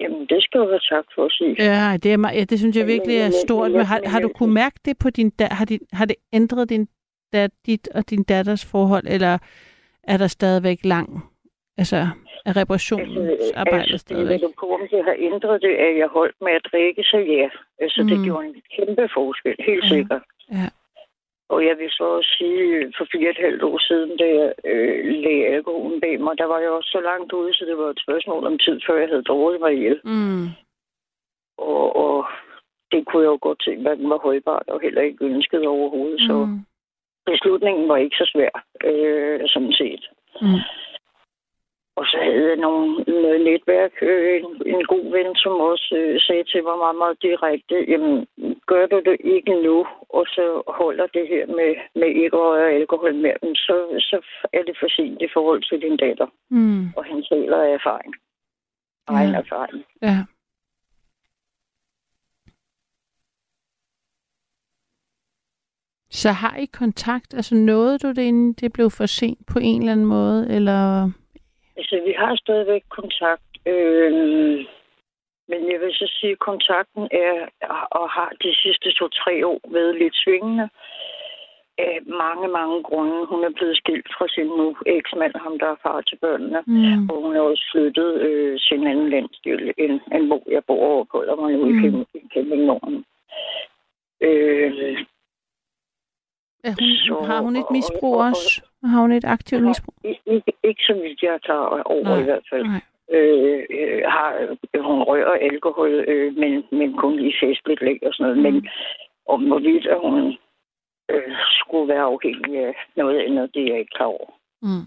Jamen, 0.00 0.20
det 0.20 0.42
skal 0.42 0.60
du 0.60 0.66
have 0.66 0.80
tak 0.90 1.04
for 1.14 1.24
at 1.24 1.32
sige. 1.32 1.54
Ja, 1.58 1.96
det, 1.96 2.12
er, 2.12 2.16
meget- 2.16 2.36
ja, 2.38 2.44
det 2.44 2.58
synes 2.58 2.76
jeg 2.76 2.86
virkelig 2.86 3.16
er 3.16 3.30
stort. 3.46 3.70
men- 3.72 3.84
har, 3.86 4.00
har 4.06 4.20
du 4.20 4.28
kunne 4.28 4.54
mærke 4.54 4.80
det 4.84 4.98
på 4.98 5.10
din 5.10 5.30
da, 5.30 5.48
har, 5.50 5.64
din, 5.64 5.80
har 5.92 6.04
det 6.04 6.16
ændret 6.32 6.68
din, 6.68 6.88
dat, 7.32 7.50
dit 7.66 7.88
og 7.94 8.10
din 8.10 8.22
datters 8.22 8.64
forhold, 8.64 9.04
eller 9.06 9.38
er 10.02 10.16
der 10.16 10.26
stadigvæk 10.26 10.78
lang, 10.84 11.24
altså 11.78 12.08
er 12.46 12.52
reparationsarbejdet 12.60 13.80
altså, 13.80 13.98
stadigvæk? 13.98 14.40
det, 14.40 14.50
om 14.76 14.80
det 14.90 15.04
har 15.04 15.16
ændret 15.18 15.62
det, 15.62 15.74
at 15.86 15.92
jeg 15.98 16.08
holdt 16.08 16.36
med 16.40 16.52
at 16.52 16.66
drikke, 16.72 17.02
så 17.02 17.16
ja. 17.18 17.48
Altså, 17.80 18.02
mm. 18.02 18.08
det 18.08 18.24
gjorde 18.24 18.46
en 18.46 18.62
kæmpe 18.76 19.08
forskel, 19.14 19.56
helt 19.58 19.84
Ja. 19.84 19.88
sikkert. 19.88 20.22
Ja. 20.52 20.68
Og 21.48 21.58
jeg 21.68 21.76
vil 21.78 21.90
så 21.90 22.04
også 22.04 22.30
sige, 22.38 22.92
for 22.96 23.04
fire 23.12 23.28
og 23.28 23.30
et 23.30 23.44
halvt 23.46 23.62
år 23.62 23.78
siden, 23.88 24.10
da 24.18 24.26
jeg 24.38 24.52
øh, 24.70 25.04
lagde 25.24 25.46
alkoholen 25.46 26.00
bag 26.00 26.20
mig, 26.20 26.38
der 26.38 26.44
var 26.44 26.58
jeg 26.58 26.70
også 26.70 26.90
så 26.96 27.00
langt 27.00 27.32
ude, 27.32 27.54
så 27.54 27.64
det 27.64 27.76
var 27.78 27.88
et 27.90 28.00
spørgsmål 28.06 28.46
om 28.46 28.58
tid, 28.58 28.80
før 28.86 28.96
jeg 28.98 29.08
havde 29.08 29.22
drukket 29.22 29.60
mig 29.60 29.72
ihjel. 29.74 30.00
Mm. 30.04 30.46
Og, 31.58 31.96
og 31.96 32.26
det 32.92 33.06
kunne 33.06 33.22
jeg 33.22 33.32
jo 33.34 33.38
godt 33.40 33.64
se, 33.64 33.76
hvad 33.76 33.96
den 33.96 34.10
var 34.10 34.18
holdbart, 34.18 34.68
og 34.68 34.80
heller 34.80 35.02
ikke 35.02 35.24
ønsket 35.24 35.66
overhovedet. 35.66 36.20
Mm. 36.20 36.26
Så 36.28 36.36
beslutningen 37.26 37.88
var 37.88 37.96
ikke 37.96 38.16
så 38.16 38.30
svær, 38.32 38.54
øh, 38.84 39.40
sådan 39.46 39.72
set. 39.72 40.04
Mm. 40.40 40.60
Og 41.96 42.04
så 42.06 42.16
havde 42.22 42.48
jeg 42.48 42.56
nogle, 42.56 43.04
noget 43.24 43.40
netværk, 43.50 43.92
øh, 44.02 44.36
en, 44.40 44.46
en 44.74 44.84
god 44.92 45.06
ven, 45.16 45.36
som 45.36 45.52
også 45.52 45.88
øh, 46.00 46.20
sagde 46.26 46.44
til 46.44 46.62
mig 46.64 46.76
meget, 46.84 46.98
meget 47.02 47.22
direkte, 47.22 47.76
jamen, 47.92 48.26
gør 48.66 48.86
du 48.86 48.98
det 49.08 49.16
ikke 49.34 49.54
nu, 49.66 49.86
og 50.08 50.24
så 50.26 50.62
holder 50.80 51.06
det 51.06 51.28
her 51.28 51.46
med, 51.46 51.70
med 52.00 52.08
ikke 52.22 52.36
røre 52.36 52.70
alkohol 52.70 53.14
med 53.14 53.34
dem, 53.42 53.54
så, 53.54 53.76
så 54.10 54.16
er 54.52 54.62
det 54.62 54.76
for 54.80 54.88
sent 54.96 55.22
i 55.22 55.28
forhold 55.34 55.62
til 55.68 55.78
din 55.82 55.96
datter. 55.96 56.26
Mm. 56.50 56.84
Og 56.96 57.04
han 57.04 57.24
taler 57.30 57.58
af 57.62 57.70
erfaring. 57.74 58.14
Egen 59.08 59.30
Ja. 59.30 59.38
erfaring. 59.38 59.84
Ja. 60.02 60.18
Så 66.10 66.30
har 66.30 66.56
I 66.56 66.64
kontakt? 66.64 67.34
Altså 67.34 67.54
nåede 67.54 67.98
du 67.98 68.08
det, 68.08 68.22
inden 68.22 68.52
det 68.52 68.72
blev 68.72 68.90
for 68.90 69.06
sent 69.06 69.46
på 69.46 69.58
en 69.62 69.80
eller 69.80 69.92
anden 69.92 70.06
måde? 70.06 70.54
Eller... 70.54 71.10
Altså, 71.76 72.02
vi 72.06 72.14
har 72.18 72.36
stadigvæk 72.36 72.82
kontakt. 72.88 73.50
Øh, 73.66 74.12
men 75.48 75.60
jeg 75.72 75.80
vil 75.80 75.92
så 75.92 76.06
sige, 76.20 76.32
at 76.32 76.38
kontakten 76.38 77.08
er 77.10 77.36
og 77.90 78.10
har 78.10 78.32
de 78.42 78.54
sidste 78.62 78.92
to-tre 78.92 79.46
år 79.46 79.60
været 79.68 79.94
lidt 79.98 80.16
svingende. 80.16 80.68
Af 81.78 81.98
mange, 82.06 82.48
mange 82.48 82.82
grunde. 82.82 83.26
Hun 83.26 83.44
er 83.44 83.50
blevet 83.50 83.76
skilt 83.76 84.08
fra 84.18 84.26
sin 84.28 84.46
nu 84.46 84.76
eksmand, 84.86 85.34
ham 85.44 85.58
der 85.58 85.66
er 85.66 85.82
far 85.82 86.00
til 86.00 86.16
børnene. 86.16 86.60
Mm. 86.66 87.08
Og 87.10 87.16
hun 87.22 87.36
er 87.36 87.40
også 87.40 87.64
flyttet 87.72 88.20
øh, 88.20 88.60
til 88.60 88.78
en 88.78 88.86
anden 88.86 89.10
landsdel, 89.10 89.74
end, 89.78 90.00
end 90.14 90.26
hvor 90.26 90.42
jeg 90.50 90.62
bor 90.66 91.00
opholder 91.00 91.36
mig 91.36 91.52
nu 91.52 91.64
mm. 91.64 91.84
i 91.84 91.88
Mm. 91.88 92.06
I 92.14 92.28
Kæmping 92.34 92.64
Norden. 92.64 93.04
Øh, 94.20 95.04
Er 96.64 96.72
hun, 96.80 96.88
Så- 97.06 97.24
har 97.26 97.40
hun 97.40 97.56
et 97.56 97.64
og- 97.66 97.72
misbrug 97.72 98.14
og- 98.14 98.20
og- 98.20 98.26
også? 98.30 98.62
Har 98.84 99.00
hun 99.00 99.12
et 99.12 99.24
aktivt 99.24 99.62
Nej. 99.62 99.68
misbrug? 99.68 99.94
ikke, 100.04 100.52
ikke 100.68 100.82
så 100.88 100.94
vidt 101.02 101.22
jeg 101.22 101.34
er 101.34 101.38
klar 101.38 101.82
over 101.94 102.04
Nej. 102.04 102.20
i 102.20 102.22
hvert 102.22 102.46
fald. 102.50 102.64
Nej. 102.66 102.80
øh, 103.16 103.62
øh, 103.70 104.02
har, 104.14 104.30
hun 104.88 105.02
rører 105.02 105.34
alkohol, 105.50 105.90
øh, 106.08 106.36
men, 106.36 106.64
men 106.72 106.96
kun 106.96 107.18
i 107.28 107.32
festligt 107.42 107.80
læg 107.82 107.98
og 108.06 108.14
sådan 108.14 108.24
noget. 108.24 108.36
Mm. 108.38 108.42
Men 108.42 108.68
om 109.26 109.40
hvorvidt 109.46 109.86
at 109.86 110.00
hun 110.00 110.36
øh, 111.10 111.32
skulle 111.60 111.88
være 111.88 112.02
afhængig 112.12 112.58
af 112.66 112.74
noget 112.96 113.18
andet, 113.20 113.54
det 113.54 113.62
er 113.62 113.68
jeg 113.70 113.78
ikke 113.78 113.94
klar 113.96 114.06
over. 114.06 114.30
Mm. 114.62 114.86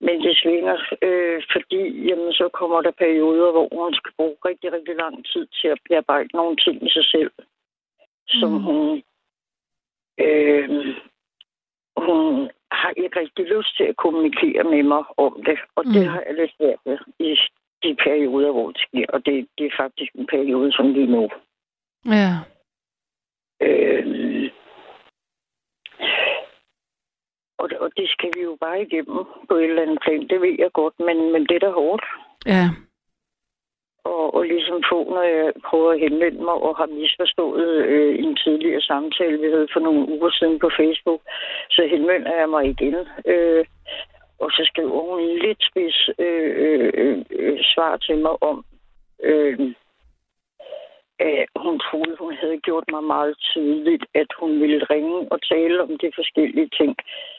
Men 0.00 0.16
det 0.24 0.36
svinger, 0.42 0.76
øh, 1.02 1.42
fordi 1.52 1.80
jamen, 2.08 2.32
så 2.32 2.48
kommer 2.52 2.80
der 2.82 2.90
perioder, 2.90 3.50
hvor 3.52 3.68
hun 3.84 3.94
skal 3.94 4.12
bruge 4.16 4.36
rigtig, 4.44 4.72
rigtig 4.72 4.96
lang 4.96 5.26
tid 5.32 5.46
til 5.60 5.68
at 5.68 5.78
bearbejde 5.88 6.28
nogle 6.36 6.56
ting 6.56 6.76
i 6.86 6.90
sig 6.90 7.06
selv, 7.14 7.30
som 8.28 8.50
Mm. 8.52 8.62
hun, 8.62 9.02
øh, 10.18 10.68
hun 11.96 12.50
har 12.72 12.90
ikke 12.96 13.20
rigtig 13.20 13.44
lyst 13.44 13.76
til 13.76 13.84
at 13.84 13.96
kommunikere 13.96 14.64
med 14.64 14.82
mig 14.82 15.04
om 15.16 15.42
det. 15.46 15.58
Og 15.76 15.82
mm. 15.86 15.92
det 15.92 16.02
Mm. 16.02 16.08
har 16.08 16.22
jeg 16.26 16.34
lidt 16.34 16.52
svært 16.56 16.78
ved 16.84 16.98
i 17.18 17.36
de 17.82 17.94
perioder, 18.04 18.52
hvor 18.52 18.70
det 18.70 18.80
sker. 18.80 19.06
Og 19.08 19.26
det, 19.26 19.48
det 19.58 19.66
er 19.66 19.76
faktisk 19.76 20.12
en 20.14 20.26
periode 20.26 20.72
som 20.72 20.92
lige 20.92 21.06
nu. 21.06 21.28
Ja. 22.06 22.32
Øh, 23.66 24.50
og, 27.58 27.70
det, 27.70 27.78
og 27.78 27.90
det 27.96 28.08
skal 28.08 28.30
vi 28.36 28.42
jo 28.42 28.56
bare 28.60 28.82
igennem 28.82 29.24
på 29.48 29.54
et 29.56 29.64
eller 29.64 29.82
andet 29.82 29.98
plan. 30.04 30.28
Det 30.28 30.40
ved 30.40 30.54
jeg 30.58 30.72
godt, 30.72 30.94
men, 30.98 31.32
men 31.32 31.42
det 31.46 31.54
er 31.56 31.58
da 31.58 31.70
hårdt. 31.70 32.04
Ja. 32.46 32.64
Og, 34.14 34.34
og 34.34 34.42
ligesom 34.44 34.82
få, 34.90 34.98
når 35.14 35.22
jeg 35.22 35.52
prøver 35.68 35.92
at 35.92 36.00
henvende 36.00 36.42
mig 36.48 36.56
og 36.66 36.76
har 36.76 36.86
misforstået 36.86 37.68
øh, 37.92 38.18
en 38.24 38.36
tidligere 38.36 38.80
samtale, 38.80 39.38
vi 39.38 39.48
havde 39.54 39.68
for 39.72 39.80
nogle 39.80 40.02
uger 40.14 40.30
siden 40.30 40.58
på 40.58 40.70
Facebook, 40.80 41.20
så 41.70 41.82
henvender 41.92 42.34
jeg 42.40 42.48
mig 42.48 42.64
igen. 42.74 42.96
Øh, 43.26 43.64
og 44.38 44.50
så 44.50 44.62
skriver 44.70 45.00
hun 45.10 45.20
en 45.20 45.38
lidt 45.38 45.62
spids 45.68 46.10
øh, 46.18 46.50
øh, 46.66 46.92
øh, 46.94 47.18
øh 47.30 47.58
svar 47.74 47.96
til 47.96 48.18
mig 48.18 48.42
om, 48.42 48.64
øh, 49.22 49.74
at 51.18 51.46
hun 51.56 51.78
troede, 51.78 52.16
hun 52.18 52.34
havde 52.34 52.60
gjort 52.60 52.84
mig 52.92 53.04
meget 53.04 53.34
tydeligt, 53.40 54.04
at 54.14 54.26
hun 54.40 54.60
ville 54.60 54.84
ringe 54.84 55.28
og 55.32 55.38
tale 55.42 55.82
om 55.82 55.98
de 55.98 56.10
forskellige 56.14 56.70
ting, 56.78 56.96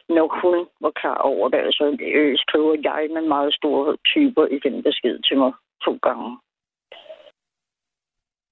når 0.09 0.41
hun 0.41 0.67
var 0.81 0.91
klar 0.91 1.17
over 1.17 1.49
det. 1.49 1.57
Altså 1.57 1.97
øh, 2.01 2.37
skriver 2.37 2.75
jeg 2.83 3.07
med 3.13 3.21
meget 3.21 3.53
store 3.53 3.97
typer 4.05 4.45
i 4.45 4.59
den 4.59 4.83
besked 4.83 5.19
til 5.27 5.37
mig 5.37 5.51
to 5.85 5.99
gange. 6.01 6.37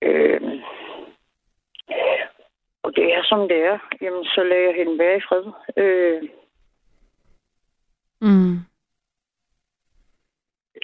Øh, 0.05 0.41
og 2.83 2.95
det 2.95 3.13
er 3.13 3.23
som 3.23 3.47
det 3.47 3.57
er. 3.57 3.79
Jamen, 4.01 4.25
så 4.25 4.43
lader 4.43 4.65
jeg 4.65 4.75
hende 4.75 4.99
være 4.99 5.17
i 5.17 5.21
fred. 5.29 5.45
Øh, 5.77 6.29
Mm. 8.21 8.55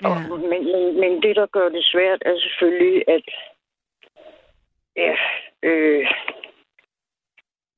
Og, 0.03 0.15
Ja. 0.21 0.27
men, 0.29 0.49
men, 0.49 0.99
men 0.99 1.21
det, 1.23 1.35
der 1.35 1.45
gør 1.45 1.69
det 1.69 1.83
svært, 1.85 2.21
er 2.25 2.39
selvfølgelig, 2.39 3.03
at 3.07 3.23
ja, 4.95 5.15
øh, 5.63 6.05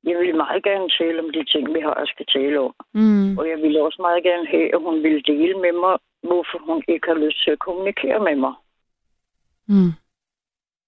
jeg 0.04 0.18
vil 0.18 0.36
meget 0.36 0.64
gerne 0.64 0.88
tale 0.98 1.22
om 1.22 1.32
de 1.32 1.44
ting, 1.44 1.74
vi 1.74 1.80
har 1.80 1.94
at 1.94 2.08
skal 2.08 2.26
tale 2.26 2.60
om. 2.60 2.74
Mm. 2.92 3.38
Og 3.38 3.48
jeg 3.48 3.58
ville 3.58 3.82
også 3.82 4.02
meget 4.02 4.24
gerne 4.24 4.46
have, 4.46 4.74
at 4.74 4.80
hun 4.80 5.02
ville 5.02 5.22
dele 5.22 5.58
med 5.58 5.72
mig, 5.72 5.98
hvorfor 6.22 6.58
hun 6.58 6.84
ikke 6.88 7.06
har 7.06 7.14
lyst 7.14 7.44
til 7.44 7.50
at 7.50 7.58
kommunikere 7.58 8.20
med 8.20 8.36
mig. 8.36 8.54
Mm. 9.68 9.92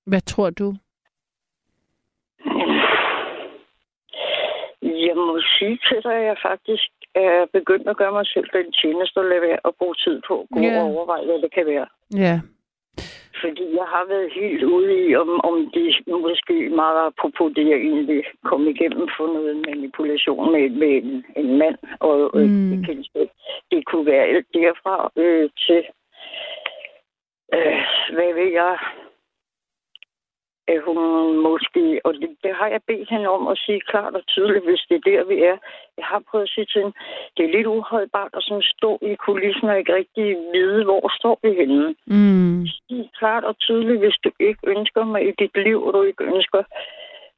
Hvad 0.07 0.21
tror 0.21 0.51
du? 0.51 0.75
Jeg 4.83 5.17
må 5.17 5.41
sige 5.59 5.79
til 5.89 6.03
dig, 6.03 6.15
at 6.15 6.25
jeg 6.25 6.37
faktisk 6.43 6.91
er 7.15 7.47
begyndt 7.53 7.89
at 7.89 7.97
gøre 7.97 8.13
mig 8.13 8.27
selv 8.27 8.49
den 8.53 8.73
tjeneste 8.73 9.19
og 9.19 9.25
lade 9.25 9.41
være 9.41 9.59
at 9.65 9.75
bruge 9.79 9.95
tid 9.95 10.23
på 10.29 10.35
at 10.41 10.49
gå 10.55 10.61
Ja. 10.61 10.81
og 10.81 10.87
overveje, 10.91 11.25
hvad 11.27 11.39
det 11.43 11.53
kan 11.55 11.67
være. 11.67 11.87
Ja. 12.15 12.41
Fordi 13.43 13.65
jeg 13.81 13.87
har 13.95 14.05
været 14.09 14.31
helt 14.41 14.63
ude 14.63 15.09
i, 15.09 15.17
om, 15.17 15.41
om 15.45 15.71
det 15.75 15.87
måske 16.09 16.57
meget 16.83 17.07
apropos 17.07 17.53
det, 17.57 17.69
jeg 17.69 17.79
egentlig 17.91 18.25
kom 18.45 18.69
igennem 18.69 19.09
for 19.17 19.27
noget 19.27 19.57
manipulation 19.69 20.53
med, 20.53 20.71
med 20.71 20.93
en, 21.03 21.25
en 21.37 21.59
mand 21.59 21.79
og 22.01 22.31
mm. 22.35 22.73
et 22.73 22.87
kendskab. 22.87 23.29
Det 23.71 23.87
kunne 23.87 24.07
være 24.07 24.25
alt 24.25 24.47
derfra 24.55 25.11
øh, 25.17 25.51
til, 25.67 25.83
øh, 27.55 27.81
hvad 28.15 28.35
ved 28.35 28.51
jeg, 28.53 28.77
at 30.69 30.81
hun 30.87 30.99
måske, 31.49 32.01
og 32.05 32.15
det, 32.15 32.31
det 32.45 32.53
har 32.61 32.69
jeg 32.75 32.81
bedt 32.87 33.11
hende 33.11 33.29
om 33.29 33.49
at 33.49 33.59
sige 33.59 33.81
klart 33.81 34.15
og 34.15 34.27
tydeligt, 34.27 34.65
hvis 34.65 34.87
det 34.89 34.97
er 34.97 35.11
der, 35.11 35.25
vi 35.25 35.37
er. 35.51 35.57
Jeg 35.99 36.07
har 36.13 36.23
prøvet 36.29 36.43
at 36.43 36.55
sige 36.55 36.67
til 36.67 36.81
hende, 36.83 36.97
det 37.37 37.45
er 37.45 37.55
lidt 37.57 37.67
uholdbart 37.67 38.33
at 38.35 38.43
sådan 38.43 38.63
stå 38.63 38.99
i 39.03 39.15
kulissen 39.15 39.69
og 39.69 39.79
ikke 39.79 39.95
rigtig 39.95 40.27
vide, 40.55 40.85
hvor 40.85 41.17
står 41.19 41.39
vi 41.43 41.51
henne. 41.61 41.95
Mm. 42.07 42.67
Sig 42.67 43.11
klart 43.19 43.45
og 43.45 43.59
tydeligt, 43.59 43.99
hvis 43.99 44.19
du 44.25 44.31
ikke 44.41 44.63
ønsker 44.67 45.05
mig 45.05 45.29
i 45.29 45.33
dit 45.39 45.57
liv, 45.67 45.79
og 45.87 45.93
du 45.93 46.03
ikke 46.03 46.25
ønsker 46.25 46.63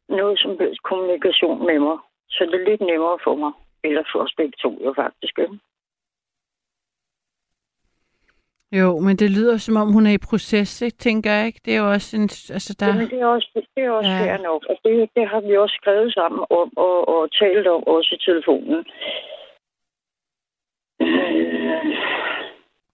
noget 0.09 0.39
som 0.39 0.57
helst 0.61 0.83
kommunikation 0.83 1.67
med 1.67 1.79
mig. 1.79 1.99
Så 2.31 2.45
det 2.45 2.55
er 2.55 2.69
lidt 2.71 2.81
nemmere 2.81 3.19
for 3.25 3.35
mig. 3.35 3.53
Eller 3.85 4.03
for 4.13 4.19
os 4.25 4.35
begge 4.37 4.57
to, 4.63 4.71
jo 4.85 4.93
faktisk. 4.97 5.39
Ikke? 5.39 5.59
Jo, 8.73 8.99
men 8.99 9.17
det 9.17 9.31
lyder 9.31 9.57
som 9.57 9.77
om, 9.77 9.93
hun 9.93 10.07
er 10.07 10.11
i 10.11 10.19
proces, 10.31 10.83
ikke? 10.83 10.97
tænker 10.97 11.33
jeg 11.33 11.47
ikke? 11.47 11.61
Det 11.65 11.75
er 11.75 11.79
jo 11.79 11.91
også 11.91 12.17
en... 12.17 12.23
Altså, 12.57 12.77
der... 12.81 12.87
Jamen, 12.87 13.11
det 13.11 13.21
er 13.21 13.27
også, 13.27 13.67
det 13.77 13.85
er 13.85 13.91
også 13.91 14.11
Ja. 14.11 14.21
fair 14.21 14.43
nok. 14.43 14.63
Og 14.71 14.77
det, 14.85 15.11
det 15.17 15.29
har 15.29 15.41
vi 15.41 15.57
også 15.57 15.77
skrevet 15.83 16.15
sammen 16.15 16.45
om 16.51 16.73
og, 16.77 17.09
og 17.09 17.33
talt 17.33 17.67
om 17.67 17.83
også 17.87 18.15
i 18.15 18.31
telefonen. 18.31 18.85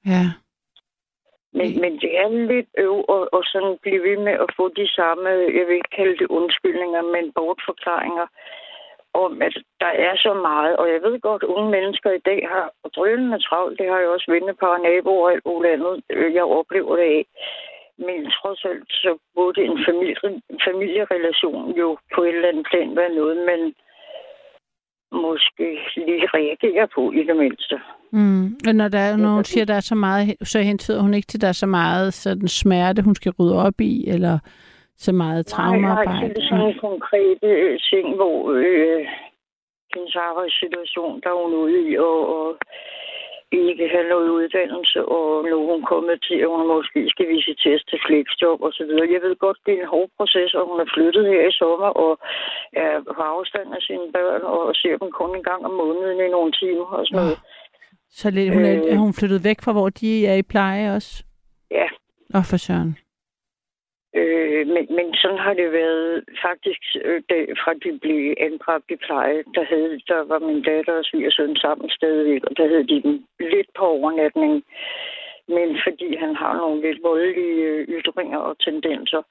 Ja. 0.07 0.25
Men, 1.59 1.81
men 1.83 1.93
det 2.03 2.13
er 2.23 2.29
lidt 2.53 2.71
øv 2.79 2.97
at, 3.17 3.23
at 3.37 3.43
sådan 3.53 3.77
blive 3.83 4.03
ved 4.09 4.19
med 4.29 4.33
at 4.45 4.51
få 4.57 4.65
de 4.69 4.89
samme, 4.99 5.29
jeg 5.59 5.65
vil 5.67 5.77
ikke 5.81 5.97
kalde 6.01 6.17
det 6.19 6.27
undskyldninger, 6.39 7.03
men 7.15 7.33
bortforklaringer 7.33 8.27
om, 9.15 9.43
at 9.43 9.55
der 9.81 9.93
er 10.09 10.15
så 10.17 10.33
meget. 10.49 10.77
Og 10.77 10.87
jeg 10.93 11.01
ved 11.07 11.21
godt, 11.21 11.43
at 11.43 11.53
unge 11.57 11.71
mennesker 11.77 12.11
i 12.11 12.25
dag 12.31 12.41
har 12.53 12.67
drønende 12.97 13.39
travlt. 13.49 13.79
Det 13.81 13.87
har 13.93 13.99
jeg 14.01 14.09
også 14.09 14.29
vennepar 14.35 14.77
naboer 14.87 15.25
og 15.25 15.33
alt 15.33 15.47
muligt 15.47 15.73
andet. 15.75 15.95
øh, 16.11 16.35
Jeg 16.35 16.45
oplever 16.59 16.97
det 16.97 17.09
af. 17.19 17.25
Men 18.07 18.19
trods 18.39 18.65
alt, 18.71 18.89
så 18.89 19.11
burde 19.35 19.61
en 19.65 19.79
familie, 19.89 20.17
familierelation 20.69 21.65
jo 21.83 21.99
på 22.15 22.23
et 22.23 22.35
eller 22.35 22.49
andet 22.49 22.67
plan 22.71 22.97
være 22.97 23.15
noget, 23.21 23.37
man 23.51 23.61
måske 25.23 25.69
lige 25.97 26.27
reagerer 26.35 26.87
på 26.95 27.13
i 27.13 27.23
det 27.29 27.37
mindste. 27.37 27.77
Mm. 28.11 28.45
Og 28.69 28.75
når, 28.75 28.89
der 28.89 28.99
er, 28.99 29.35
hun 29.35 29.45
siger, 29.45 29.63
at 29.63 29.69
der 29.69 29.75
er 29.75 29.81
så 29.93 29.95
meget, 29.95 30.37
så 30.43 30.61
hentyder 30.61 31.01
hun 31.01 31.15
ikke 31.15 31.27
til, 31.27 31.39
at 31.39 31.43
der 31.43 31.49
er 31.49 31.63
så 31.65 31.67
meget 31.67 32.15
sådan 32.15 32.49
smerte, 32.49 33.03
hun 33.03 33.15
skal 33.15 33.33
rydde 33.39 33.59
op 33.67 33.81
i, 33.81 34.09
eller 34.09 34.39
så 34.97 35.13
meget 35.13 35.43
Nej, 35.43 35.43
nej, 35.43 35.53
traumearbejde. 35.55 36.35
det 36.35 36.43
er 36.43 36.49
sådan 36.49 36.67
en 36.69 36.79
konkret 36.79 37.39
øh, 37.43 37.79
ting, 37.91 38.15
hvor 38.17 38.37
øh, 38.53 39.07
hendes 39.95 40.17
arbejdssituation, 40.17 41.21
der 41.23 41.29
er 41.31 41.43
hun 41.45 41.55
ude 41.55 41.77
i, 41.91 41.97
og, 41.99 42.19
og 42.37 42.59
ikke 43.53 43.89
have 43.95 44.09
noget 44.15 44.29
uddannelse, 44.39 44.99
og 45.17 45.27
nu 45.51 45.55
er 45.63 45.73
hun 45.75 45.83
kommet 45.93 46.17
til, 46.29 46.39
at 46.45 46.49
hun 46.55 46.67
måske 46.75 47.01
skal 47.13 47.27
visiteres 47.37 47.85
til 47.91 47.99
fleksjob 48.07 48.59
og 48.67 48.73
så 48.73 48.83
videre. 48.89 49.13
Jeg 49.15 49.23
ved 49.27 49.37
godt, 49.37 49.59
det 49.67 49.73
er 49.75 49.81
en 49.83 49.93
hård 49.95 50.11
proces, 50.19 50.55
og 50.59 50.65
hun 50.71 50.79
er 50.85 50.89
flyttet 50.95 51.25
her 51.33 51.43
i 51.49 51.53
sommer, 51.63 51.91
og 52.05 52.13
er 52.85 52.95
på 53.19 53.23
afstand 53.35 53.69
af 53.79 53.83
sine 53.89 54.07
børn, 54.17 54.43
og 54.43 54.63
ser 54.81 54.97
dem 55.03 55.11
kun 55.21 55.31
en 55.37 55.43
gang 55.51 55.61
om 55.69 55.75
måneden 55.83 56.19
i 56.27 56.29
nogle 56.37 56.53
timer 56.61 56.87
og 56.99 57.07
sådan 57.07 57.21
noget. 57.23 57.39
Så 58.11 58.31
lidt, 58.31 58.53
hun 58.55 58.65
er, 58.65 58.75
Øh. 58.85 58.93
er 58.93 58.97
hun 59.05 59.13
flyttet 59.19 59.45
væk 59.45 59.59
fra, 59.65 59.73
hvor 59.73 59.89
de 59.89 60.27
er 60.27 60.35
i 60.35 60.43
pleje 60.43 60.95
også? 60.97 61.25
Ja, 61.71 61.87
Og 62.35 62.43
for 62.51 62.57
søren. 62.57 62.97
Øh, 64.21 64.67
men, 64.75 64.85
men 64.97 65.07
sådan 65.15 65.39
har 65.47 65.55
det 65.55 65.73
været 65.73 66.25
faktisk, 66.47 66.83
øh, 67.05 67.23
fra 67.63 67.73
de 67.85 67.99
blev 67.99 68.35
anbragt 68.47 68.91
i 68.91 68.97
pleje, 68.97 69.43
der, 69.55 69.65
havde, 69.73 70.01
der 70.11 70.21
var 70.31 70.39
min 70.39 70.63
datter 70.63 70.95
og 70.99 71.05
svigersøn 71.05 71.57
sammen 71.57 71.91
stadigvæk, 71.91 72.43
og 72.45 72.57
der 72.57 72.67
havde 72.69 72.89
de 72.93 73.03
dem 73.03 73.25
lidt 73.41 73.71
på 73.79 73.85
overnatning. 73.97 74.65
Men 75.49 75.69
fordi 75.85 76.17
han 76.17 76.37
har 76.37 76.57
nogle 76.57 76.83
lidt 76.87 77.01
voldelige 77.03 77.63
øh, 77.71 77.89
ytringer 77.89 78.39
og 78.39 78.59
tendenser, 78.59 79.23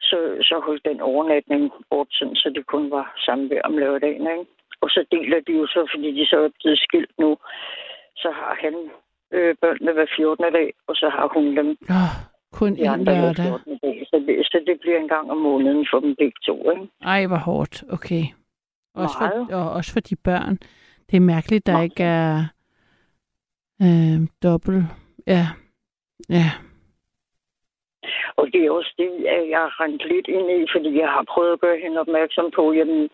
så, 0.00 0.18
så 0.48 0.60
holdt 0.66 0.84
den 0.84 1.00
overnatning 1.00 1.72
bort, 1.90 2.08
sådan, 2.10 2.36
så 2.36 2.52
det 2.54 2.66
kun 2.66 2.90
var 2.90 3.14
samvær 3.26 3.60
om 3.64 3.78
lørdagen. 3.78 4.26
Ikke? 4.34 4.46
Og 4.80 4.88
så 4.90 5.04
deler 5.12 5.40
de 5.40 5.52
jo 5.52 5.66
så, 5.66 5.88
fordi 5.94 6.20
de 6.20 6.26
så 6.26 6.36
er 6.44 6.50
blevet 6.62 6.78
skilt 6.78 7.14
nu, 7.18 7.36
så 8.16 8.30
har 8.30 8.58
han 8.62 8.74
øh, 9.32 9.54
børnene 9.60 9.92
hver 9.92 10.06
14. 10.16 10.52
dag, 10.52 10.72
og 10.88 10.94
så 10.96 11.08
har 11.08 11.26
hun 11.34 11.56
dem 11.56 11.68
Oh, 11.90 12.14
kun 12.52 12.72
en 12.72 13.04
lørdag. 13.04 13.50
14. 14.10 14.26
dag. 14.26 14.36
Så 14.36 14.36
det, 14.38 14.46
så 14.46 14.60
det 14.66 14.80
bliver 14.80 14.98
en 14.98 15.08
gang 15.08 15.30
om 15.30 15.36
måneden 15.36 15.86
for 15.90 16.00
dem 16.00 16.14
begge 16.18 16.38
to. 16.46 16.70
Ikke? 16.70 16.88
Ej, 17.02 17.26
hvor 17.26 17.36
hårdt. 17.36 17.84
Okay. 17.90 18.24
Også 18.94 19.16
Meget. 19.20 19.46
for, 19.50 19.56
og 19.56 19.70
også 19.70 19.92
for 19.92 20.00
de 20.00 20.16
børn. 20.16 20.58
Det 21.10 21.16
er 21.16 21.20
mærkeligt, 21.20 21.66
der 21.66 21.72
Meget. 21.72 21.84
ikke 21.84 22.02
er 22.02 22.44
øh, 23.82 24.18
dobbelt. 24.42 24.84
Ja. 25.26 25.46
Ja. 26.28 26.48
Og 28.36 28.46
det 28.52 28.60
er 28.66 28.70
også 28.70 28.94
det, 28.98 29.10
at 29.36 29.48
jeg 29.50 29.58
har 29.58 29.80
rendt 29.80 30.02
lidt 30.12 30.28
ind 30.28 30.50
i, 30.50 30.66
fordi 30.74 30.90
jeg 30.98 31.08
har 31.08 31.24
prøvet 31.32 31.52
at 31.52 31.60
gøre 31.60 31.78
hende 31.84 32.00
opmærksom 32.00 32.50
på, 32.56 32.72
jamen, 32.72 33.08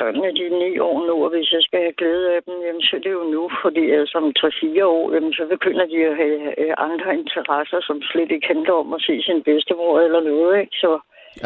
børnene 0.00 0.30
de 0.38 0.42
er 0.50 0.54
ni 0.64 0.70
år 0.88 0.98
nu, 1.08 1.14
og 1.24 1.30
hvis 1.34 1.52
jeg 1.56 1.62
skal 1.66 1.80
have 1.86 1.98
glæde 2.00 2.26
af 2.36 2.40
dem, 2.46 2.56
jamen, 2.66 2.82
så 2.86 2.92
er 2.96 3.00
det 3.06 3.12
jo 3.18 3.24
nu, 3.36 3.42
fordi 3.62 3.84
altså 4.00 4.14
om 4.22 4.28
3-4 4.38 4.84
år, 4.98 5.04
jamen, 5.14 5.32
så 5.38 5.44
begynder 5.54 5.86
de 5.92 5.98
at 6.10 6.16
have 6.22 6.78
andre 6.86 7.10
interesser, 7.20 7.78
som 7.88 7.96
slet 8.10 8.30
ikke 8.34 8.46
handler 8.52 8.72
om 8.82 8.92
at 8.96 9.00
se 9.06 9.14
sin 9.28 9.42
bedstemor 9.48 10.00
eller 10.00 10.20
noget, 10.30 10.60
ikke? 10.62 10.76
Så 10.84 10.90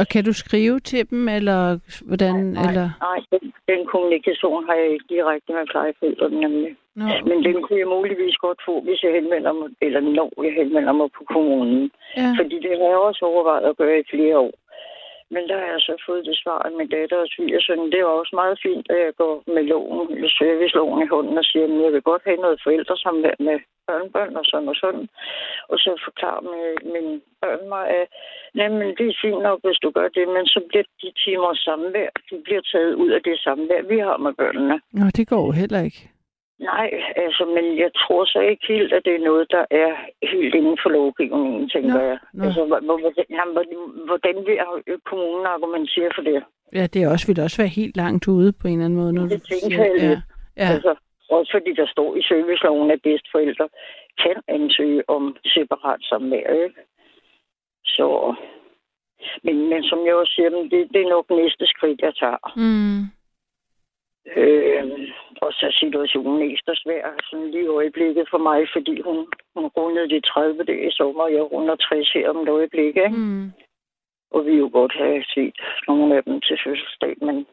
Og 0.01 0.07
kan 0.13 0.25
du 0.25 0.33
skrive 0.33 0.79
til 0.81 1.11
dem, 1.11 1.29
eller 1.29 1.61
hvordan? 2.09 2.35
nej, 2.59 2.69
eller? 2.69 2.89
nej 3.09 3.19
den, 3.33 3.45
den 3.73 3.81
kommunikation 3.93 4.61
har 4.69 4.75
jeg 4.83 4.89
ikke 4.95 5.05
direkte 5.15 5.53
med 5.53 5.67
plejeforældrene, 5.73 6.41
nemlig. 6.41 6.73
Nå, 6.97 7.05
Men 7.29 7.39
den 7.49 7.57
kunne 7.63 7.79
jeg 7.83 7.89
muligvis 7.97 8.37
godt 8.37 8.61
få, 8.69 8.75
hvis 8.87 9.03
jeg 9.05 9.13
henvender 9.19 9.53
mig, 9.53 9.69
eller 9.87 10.01
når 10.01 10.29
jeg 10.47 10.53
henvender 10.61 10.93
mig 11.01 11.09
på 11.19 11.23
kommunen. 11.33 11.91
ja. 12.17 12.29
Fordi 12.39 12.57
det 12.65 12.73
har 12.79 12.89
jeg 12.93 13.01
også 13.09 13.23
overvejet 13.33 13.65
at 13.71 13.77
gøre 13.77 13.99
i 14.01 14.11
flere 14.13 14.39
år. 14.39 14.53
Men 15.35 15.43
der 15.49 15.57
har 15.63 15.69
jeg 15.75 15.83
så 15.89 15.95
fået 16.07 16.27
det 16.29 16.37
svar 16.43 16.59
af 16.67 16.73
min 16.79 16.89
datter 16.95 17.19
og 17.25 17.29
svigersøn. 17.35 17.91
Det 17.93 18.01
er 18.01 18.19
også 18.21 18.35
meget 18.43 18.57
fint, 18.67 18.87
at 18.95 18.99
jeg 19.07 19.15
går 19.23 19.35
med 19.55 19.63
loven, 19.73 20.09
eller 20.15 20.31
serviceloven 20.39 21.03
i 21.03 21.11
hånden 21.15 21.39
og 21.43 21.45
siger, 21.45 21.65
at 21.65 21.85
jeg 21.85 21.93
vil 21.93 22.09
godt 22.11 22.23
have 22.29 22.41
noget 22.45 22.61
forældresamvær 22.65 23.37
med 23.49 23.57
børnebørn 23.87 24.37
og 24.41 24.45
sådan 24.51 24.69
og 24.73 24.77
sådan. 24.85 25.07
Og 25.73 25.77
så 25.85 25.91
forklarer 26.07 26.43
min, 26.53 26.93
min 26.95 27.09
børn 27.43 27.69
mig, 27.75 27.85
at 27.99 28.07
jamen, 28.55 28.89
det 28.99 29.07
er 29.09 29.21
fint 29.25 29.43
nok, 29.49 29.59
hvis 29.65 29.79
du 29.85 29.91
gør 29.91 30.09
det, 30.17 30.27
men 30.37 30.45
så 30.55 30.61
bliver 30.69 30.87
de 31.03 31.09
timer 31.25 31.53
samvær, 31.55 32.11
de 32.31 32.37
bliver 32.45 32.63
taget 32.73 32.95
ud 32.95 33.11
af 33.17 33.23
det 33.23 33.37
samvær, 33.47 33.83
vi 33.93 33.99
har 33.99 34.17
med 34.17 34.33
børnene. 34.41 34.77
Nå, 34.93 35.07
det 35.17 35.29
går 35.29 35.53
heller 35.53 35.81
ikke. 35.89 36.12
Nej, 36.71 36.89
altså, 37.17 37.45
men 37.57 37.79
jeg 37.79 37.91
tror 38.03 38.25
så 38.25 38.41
ikke 38.51 38.65
helt, 38.69 38.93
at 38.93 39.03
det 39.05 39.15
er 39.15 39.25
noget, 39.31 39.47
der 39.51 39.65
er 39.71 39.91
helt 40.33 40.55
inden 40.55 40.79
for 40.83 40.91
lovgivningen, 40.91 41.69
tænker 41.69 41.95
Nå, 41.95 42.01
jeg. 42.01 42.19
nå. 42.35 42.45
Altså, 42.45 42.65
hvor- 42.65 42.81
hvor- 42.87 43.01
hvordan, 43.01 43.25
hvordan 44.07 44.37
vil 44.47 44.57
kommunen 45.11 45.47
argumentere 45.47 46.11
for 46.15 46.23
det? 46.23 46.45
Ja, 46.75 46.87
det 46.93 47.03
er 47.03 47.09
også, 47.11 47.27
vil 47.27 47.41
også 47.43 47.63
være 47.63 47.77
helt 47.81 47.97
langt 47.97 48.29
ude 48.29 48.53
på 48.53 48.69
en 48.69 48.73
eller 48.73 48.85
anden 48.85 48.99
måde. 49.01 49.13
Når 49.13 49.23
Det 49.23 49.43
tænker 49.43 49.85
jeg 49.85 49.97
ja. 50.03 50.17
Ja. 50.63 50.69
Altså, 50.75 50.95
også 51.31 51.51
fordi 51.57 51.71
der 51.81 51.87
står 51.87 52.17
i 52.17 52.23
serviceloven, 52.23 52.91
at 52.91 53.03
bedsteforældre 53.03 53.69
kan 54.23 54.37
ansøge 54.49 55.03
om 55.11 55.37
separat 55.47 56.01
samvær, 56.03 56.49
ikke? 56.65 56.81
Så... 57.85 58.35
Men, 59.45 59.57
men 59.71 59.83
som 59.83 59.99
jeg 60.07 60.15
også 60.15 60.33
siger, 60.37 60.51
det, 60.51 60.89
det 60.95 61.01
er 61.03 61.09
nok 61.17 61.27
næste 61.31 61.67
skridt, 61.67 62.01
jeg 62.01 62.15
tager. 62.15 62.53
Mm. 62.57 63.01
Øh, 64.37 64.85
og 65.45 65.53
så 65.53 65.67
er 65.67 65.81
situationen 65.81 66.51
ekstra 66.51 66.75
svær 66.75 67.05
sådan 67.31 67.51
lige 67.51 67.65
i 67.65 67.75
øjeblikket 67.79 68.27
for 68.31 68.39
mig, 68.39 68.61
fordi 68.73 69.01
hun, 69.01 69.17
hun 69.55 69.67
rundede 69.77 70.09
de 70.09 70.21
30 70.21 70.65
dage 70.65 70.89
i 70.89 70.91
sommer, 70.91 71.23
og 71.23 71.33
jeg 71.33 71.53
runder 71.53 71.77
60 71.77 72.13
her 72.13 72.31
om 72.31 72.43
et 72.43 72.49
øjeblik, 72.49 72.97
ikke? 72.97 73.09
Mm. 73.09 73.53
Og 74.31 74.47
vi 74.47 74.53
jo 74.53 74.71
godt 74.73 74.95
have 74.99 75.25
set 75.35 75.57
nogle 75.89 76.17
af 76.17 76.23
dem 76.25 76.41
til 76.41 76.59
fødselsdag, 76.65 77.15
men 77.21 77.47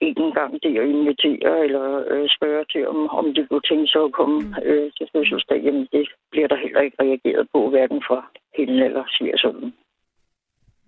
ikke 0.00 0.20
engang 0.22 0.52
det 0.62 0.78
at 0.78 0.88
invitere 0.88 1.64
eller 1.64 2.04
øh, 2.12 2.28
spørge 2.36 2.64
til, 2.72 2.88
om, 2.88 3.08
om 3.10 3.34
de 3.34 3.46
kunne 3.46 3.66
tænke 3.68 3.86
sig 3.86 4.02
at 4.04 4.12
komme 4.12 4.38
øh, 4.64 4.90
til 4.96 5.08
fødselsdag, 5.12 5.60
jamen 5.64 5.88
det 5.92 6.08
bliver 6.30 6.48
der 6.48 6.56
heller 6.56 6.80
ikke 6.80 7.02
reageret 7.02 7.48
på, 7.52 7.70
hverken 7.70 8.02
fra 8.08 8.30
hende 8.56 8.84
eller 8.84 9.04
svigersønnen. 9.18 9.74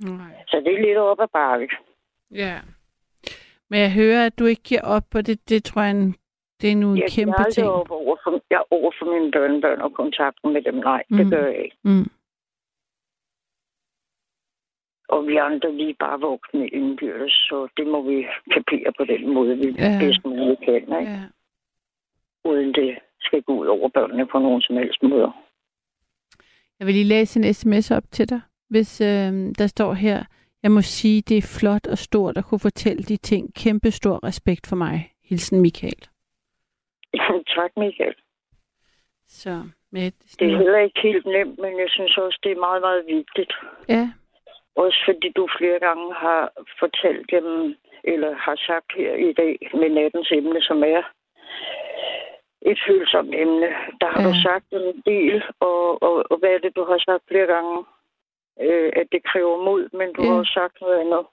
Nej. 0.00 0.34
Så 0.48 0.56
det 0.64 0.74
er 0.74 0.82
lidt 0.82 0.98
op 0.98 1.20
ad 1.20 1.28
bakke. 1.32 1.68
Ja. 2.30 2.56
Men 3.70 3.80
jeg 3.80 3.92
hører, 3.92 4.26
at 4.26 4.38
du 4.38 4.44
ikke 4.44 4.62
giver 4.62 4.80
op, 4.82 5.14
og 5.14 5.26
det, 5.26 5.48
det 5.48 5.64
tror 5.64 5.82
jeg, 5.82 5.90
en- 5.90 6.14
det 6.60 6.72
er 6.72 6.76
nu 6.76 6.90
en 6.92 6.98
Jeg 6.98 7.10
kæmpe 7.10 7.34
er 7.38 7.50
ting. 7.50 7.66
op 7.68 7.90
over 7.90 8.16
for, 8.24 8.42
jeg 8.50 8.56
er 8.56 8.68
over 8.70 8.92
for 8.98 9.06
mine 9.18 9.30
børnebørn 9.32 9.80
og 9.80 9.92
kontakten 9.94 10.52
med 10.52 10.62
dem. 10.62 10.74
Nej, 10.74 11.02
det 11.08 11.24
Mm. 11.26 11.30
gør 11.30 11.46
jeg 11.46 11.64
ikke. 11.64 11.76
Mm. 11.84 12.10
Og 15.08 15.26
vi 15.26 15.36
andre 15.36 15.76
lige 15.76 15.94
bare 15.94 16.20
voksne 16.20 16.68
indbyrdes, 16.68 17.32
så 17.32 17.68
det 17.76 17.86
må 17.86 18.02
vi 18.02 18.26
kapere 18.54 18.92
på 18.98 19.04
den 19.04 19.34
måde, 19.34 19.56
vi 19.56 19.66
ja. 19.78 19.98
bedst 20.02 20.24
muligt 20.24 20.60
kan, 20.64 20.74
ikke? 20.74 21.12
Ja. 21.12 21.20
uden 22.44 22.74
det 22.74 22.98
skal 23.20 23.42
gå 23.42 23.52
ud 23.60 23.66
over 23.66 23.88
børnene 23.88 24.26
på 24.26 24.38
nogen 24.38 24.60
som 24.62 24.76
helst 24.76 25.02
måde. 25.02 25.32
Jeg 26.78 26.86
vil 26.86 26.94
lige 26.94 27.04
læse 27.14 27.40
en 27.40 27.54
sms 27.54 27.90
op 27.90 28.02
til 28.10 28.28
dig, 28.28 28.40
hvis 28.68 29.00
øh, 29.00 29.32
der 29.58 29.66
står 29.66 29.92
her, 29.94 30.24
jeg 30.62 30.70
må 30.70 30.80
sige, 30.80 31.22
det 31.22 31.38
er 31.38 31.58
flot 31.60 31.86
og 31.86 31.98
stort 31.98 32.36
at 32.36 32.44
kunne 32.44 32.60
fortælle 32.68 33.02
de 33.02 33.16
ting. 33.16 33.54
Kæmpe 33.54 33.90
stor 33.90 34.24
respekt 34.24 34.66
for 34.66 34.76
mig. 34.76 35.12
Hilsen 35.24 35.60
Michael. 35.60 36.02
tak, 37.56 37.70
Michael. 37.76 38.14
Så 39.26 39.62
med 39.92 40.10
Det 40.38 40.52
er 40.52 40.58
heller 40.58 40.78
ikke 40.78 41.00
helt 41.02 41.26
nemt, 41.26 41.58
men 41.58 41.78
jeg 41.78 41.90
synes 41.90 42.18
også, 42.18 42.38
det 42.42 42.52
er 42.52 42.66
meget, 42.68 42.80
meget 42.80 43.06
vigtigt. 43.06 43.52
Ja, 43.88 44.10
Også 44.76 44.98
fordi 45.08 45.28
du 45.36 45.48
flere 45.58 45.78
gange 45.78 46.14
har 46.14 46.52
fortalt 46.78 47.30
dem, 47.30 47.76
eller 48.04 48.34
har 48.34 48.56
sagt 48.66 48.90
her 48.96 49.14
i 49.14 49.32
dag 49.32 49.54
med 49.80 49.90
nattens 49.90 50.30
emne, 50.32 50.62
som 50.62 50.82
er 50.82 51.02
et 52.62 52.78
følsomt 52.88 53.34
emne. 53.34 53.68
Der 54.00 54.08
har 54.12 54.22
ja. 54.22 54.28
du 54.28 54.34
sagt 54.42 54.66
en 54.72 55.02
del, 55.12 55.42
og, 55.60 56.02
og, 56.02 56.14
og 56.30 56.36
hvad 56.38 56.50
er 56.50 56.58
det, 56.58 56.76
du 56.76 56.84
har 56.84 56.98
sagt 56.98 57.24
flere 57.28 57.46
gange? 57.46 57.84
Øh, 58.60 58.92
at 58.96 59.06
det 59.12 59.20
kræver 59.24 59.64
mod, 59.64 59.88
men 59.98 60.08
du 60.16 60.22
Ja. 60.22 60.28
har 60.28 60.34
også 60.38 60.52
sagt 60.54 60.76
noget 60.80 61.00
andet. 61.00 61.26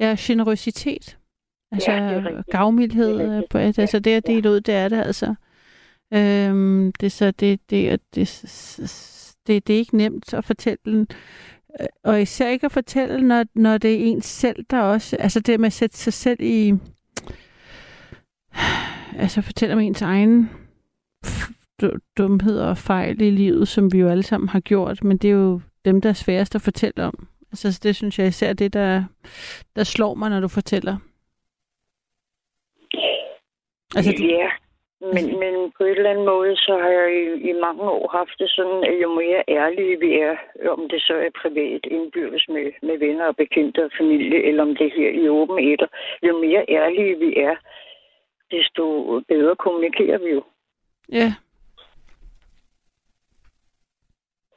Ja, 0.00 0.16
generøsitet. 0.18 1.18
Altså 1.72 1.90
Ja, 1.92 2.22
gavmildhed. 2.50 3.18
Det. 3.18 3.44
På, 3.50 3.58
altså 3.58 3.98
det 3.98 4.10
at 4.16 4.26
dele 4.26 4.50
ud, 4.50 4.60
det 4.60 4.74
er 4.74 4.88
det 4.88 4.96
altså. 5.06 5.34
Øhm, 6.14 6.92
det, 7.00 7.12
så 7.12 7.30
det, 7.30 7.60
det, 7.70 8.00
det, 8.14 8.28
det, 9.46 9.66
det, 9.66 9.74
er 9.74 9.78
ikke 9.78 9.96
nemt 9.96 10.34
at 10.34 10.44
fortælle 10.44 10.78
den. 10.84 11.06
Øh, 11.80 11.86
Og 12.04 12.22
især 12.22 12.48
ikke 12.48 12.64
at 12.66 12.72
fortælle, 12.72 13.22
når, 13.28 13.44
når 13.54 13.78
det 13.78 13.94
er 13.94 13.98
ens 14.04 14.24
selv, 14.24 14.64
der 14.70 14.80
også... 14.80 15.16
Altså 15.20 15.40
det 15.40 15.60
med 15.60 15.66
at 15.66 15.72
sætte 15.72 15.96
sig 15.96 16.12
selv 16.12 16.40
i... 16.40 16.74
Altså 19.18 19.42
fortælle 19.42 19.74
om 19.74 19.80
ens 19.80 20.02
egen 20.02 20.50
du- 21.80 21.98
dumheder 22.18 22.66
og 22.66 22.78
fejl 22.78 23.20
i 23.20 23.30
livet, 23.30 23.68
som 23.68 23.92
vi 23.92 23.98
jo 23.98 24.08
alle 24.08 24.22
sammen 24.22 24.48
har 24.48 24.60
gjort, 24.60 25.04
men 25.04 25.16
det 25.16 25.28
er 25.30 25.34
jo 25.34 25.60
dem, 25.86 26.00
der 26.00 26.08
er 26.08 26.22
sværest 26.24 26.54
at 26.54 26.62
fortælle 26.68 27.04
om. 27.04 27.28
Altså 27.52 27.80
det 27.82 27.96
synes 27.96 28.18
jeg 28.18 28.26
især 28.26 28.52
det, 28.52 28.72
der, 28.72 29.04
der 29.76 29.84
slår 29.84 30.14
mig, 30.14 30.30
når 30.30 30.40
du 30.40 30.48
fortæller. 30.48 30.96
Altså, 33.96 34.10
Ja, 34.20 34.50
men, 35.00 35.24
men 35.42 35.54
på 35.76 35.84
en 35.84 35.96
eller 35.96 36.10
anden 36.10 36.26
måde, 36.26 36.56
så 36.56 36.72
har 36.82 36.88
jeg 36.98 37.08
i, 37.22 37.50
i 37.50 37.52
mange 37.52 37.82
år 37.82 38.08
haft 38.18 38.38
det 38.38 38.50
sådan, 38.50 38.84
at 38.90 39.02
jo 39.02 39.08
mere 39.14 39.42
ærlige 39.48 40.00
vi 40.00 40.10
er, 40.28 40.36
om 40.74 40.88
det 40.90 41.00
så 41.02 41.14
er 41.26 41.40
privat 41.42 41.84
indbyrdes 41.96 42.44
med, 42.48 42.66
med 42.82 42.98
venner 42.98 43.26
og 43.26 43.36
bekendte 43.36 43.84
og 43.84 43.90
familie, 44.00 44.38
eller 44.48 44.62
om 44.62 44.76
det 44.76 44.86
er 44.86 44.96
her 45.00 45.10
i 45.22 45.28
åben 45.28 45.58
etter, 45.72 45.86
jo 46.22 46.38
mere 46.38 46.64
ærlige 46.68 47.18
vi 47.18 47.30
er, 47.36 47.56
desto 48.50 48.84
bedre 49.28 49.56
kommunikerer 49.56 50.18
vi 50.18 50.30
jo. 50.30 50.42
ja, 51.12 51.34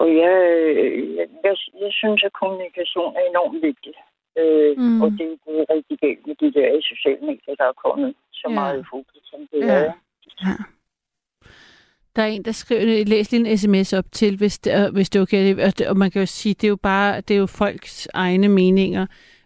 Og 0.02 0.08
jeg, 0.24 0.36
jeg, 1.18 1.28
jeg, 1.46 1.56
jeg 1.84 1.92
synes, 2.02 2.24
at 2.28 2.34
kommunikation 2.42 3.16
er 3.20 3.24
enormt 3.32 3.62
vigtig. 3.70 3.94
Øh, 4.40 4.78
Mm. 4.78 5.02
Og 5.02 5.12
det 5.12 5.22
er 5.32 5.38
gået 5.46 5.66
rigtig 5.70 5.98
galt 6.00 6.28
med 6.28 6.36
de 6.42 6.54
der 6.60 6.82
sociale 6.92 7.22
medier, 7.30 7.56
der 7.62 7.64
er 7.74 7.78
kommet 7.86 8.14
så 8.32 8.48
Ja. 8.50 8.54
meget 8.54 8.86
fokus, 8.94 9.22
som 9.32 9.40
det 9.52 9.60
Ja. 9.68 9.74
er. 9.74 9.92
ja. 10.46 10.56
Der 12.16 12.22
er 12.22 12.28
en, 12.28 12.44
der 12.46 12.52
skriver, 12.52 13.06
læs 13.06 13.32
lige 13.32 13.50
en 13.50 13.58
sms 13.58 13.94
op 13.94 14.06
til, 14.12 14.38
hvis 14.38 14.60
det, 14.60 14.74
er- 14.74 14.92
hvis 14.92 15.10
det 15.10 15.20
er 15.20 15.24
okay. 15.24 15.66
Og, 15.68 15.78
det, 15.80 15.88
og 15.88 15.98
man 15.98 16.12
kan 16.12 16.22
jo 16.22 16.26
sige, 16.26 16.54
det 16.54 16.64
er 16.64 16.70
jo 16.70 16.76
bare, 16.76 17.22
det 17.22 17.34
er 17.36 17.40
jo 17.40 17.46
folks 17.46 18.08
egne 18.14 18.50
meninger. 18.50 19.06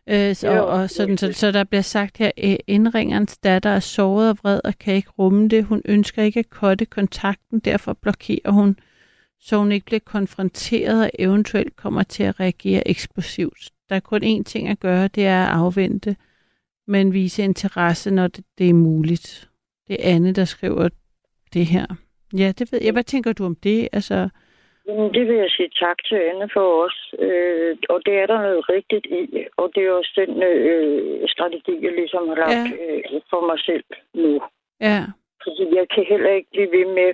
Øh, 0.10 0.36
så, 0.36 0.52
Jo, 0.52 0.68
og, 0.68 0.90
sådan, 0.90 1.18
så, 1.18 1.34
så 1.34 1.52
der 1.52 1.64
bliver 1.64 1.82
sagt 1.82 2.18
her, 2.18 2.32
øh, 2.44 2.56
indringerens 2.68 3.38
datter 3.38 3.70
er 3.70 3.80
såret 3.80 4.30
og 4.30 4.38
vred 4.44 4.60
og 4.64 4.74
kan 4.80 4.94
ikke 4.96 5.10
rumme 5.20 5.48
det. 5.48 5.64
Hun 5.66 5.82
ønsker 5.86 6.24
ikke 6.24 6.40
at 6.40 6.50
kotte 6.50 6.86
kontakten, 6.86 7.60
derfor 7.60 7.94
blokerer 7.94 8.52
hun, 8.52 8.78
så 9.46 9.58
hun 9.58 9.72
ikke 9.72 9.86
bliver 9.86 10.00
konfronteret 10.06 11.04
og 11.04 11.10
eventuelt 11.20 11.76
kommer 11.76 12.04
til 12.04 12.24
at 12.24 12.40
reagere 12.40 12.88
eksplosivt. 12.88 13.70
Der 13.90 13.96
er 13.96 14.00
kun 14.00 14.24
én 14.24 14.44
ting 14.44 14.68
at 14.68 14.80
gøre, 14.80 15.08
det 15.08 15.26
er 15.26 15.44
at 15.44 15.56
afvente, 15.60 16.16
men 16.88 17.14
vise 17.14 17.44
interesse, 17.44 18.12
når 18.12 18.28
det, 18.28 18.46
det 18.58 18.70
er 18.70 18.74
muligt. 18.74 19.50
Det 19.88 19.94
er 20.00 20.16
Anne, 20.16 20.34
der 20.34 20.46
skriver 20.46 20.90
det 21.54 21.66
her. 21.66 21.86
Ja, 22.38 22.52
det 22.58 22.72
ved 22.72 22.80
jeg. 22.84 22.94
Hvad 22.94 23.04
tænker 23.04 23.34
du 23.34 23.46
om 23.46 23.56
det? 23.56 23.90
Altså, 23.94 24.30
Jamen, 24.88 25.14
det 25.14 25.28
vil 25.28 25.36
jeg 25.36 25.50
sige 25.50 25.70
tak 25.70 25.98
til 26.10 26.16
Anne 26.16 26.50
for 26.54 26.68
os. 26.86 26.98
Øh, 27.20 27.78
og 27.90 28.00
det 28.06 28.14
er 28.22 28.26
der 28.26 28.42
noget 28.42 28.70
rigtigt 28.70 29.06
i. 29.06 29.46
Og 29.58 29.72
det 29.76 29.84
er 29.84 29.92
også 29.92 30.14
den 30.22 30.44
øh, 30.44 31.28
strategi, 31.28 31.74
jeg 31.86 31.92
ligesom 31.92 32.28
har 32.28 32.36
lagt 32.36 32.70
ja. 32.80 32.84
øh, 32.84 33.22
for 33.30 33.42
mig 33.50 33.60
selv 33.60 33.84
nu. 34.14 34.42
ja, 34.82 35.00
Fordi 35.44 35.64
jeg 35.80 35.86
kan 35.96 36.06
heller 36.10 36.32
ikke 36.38 36.50
blive 36.52 36.72
ved 36.72 36.86
med 37.00 37.10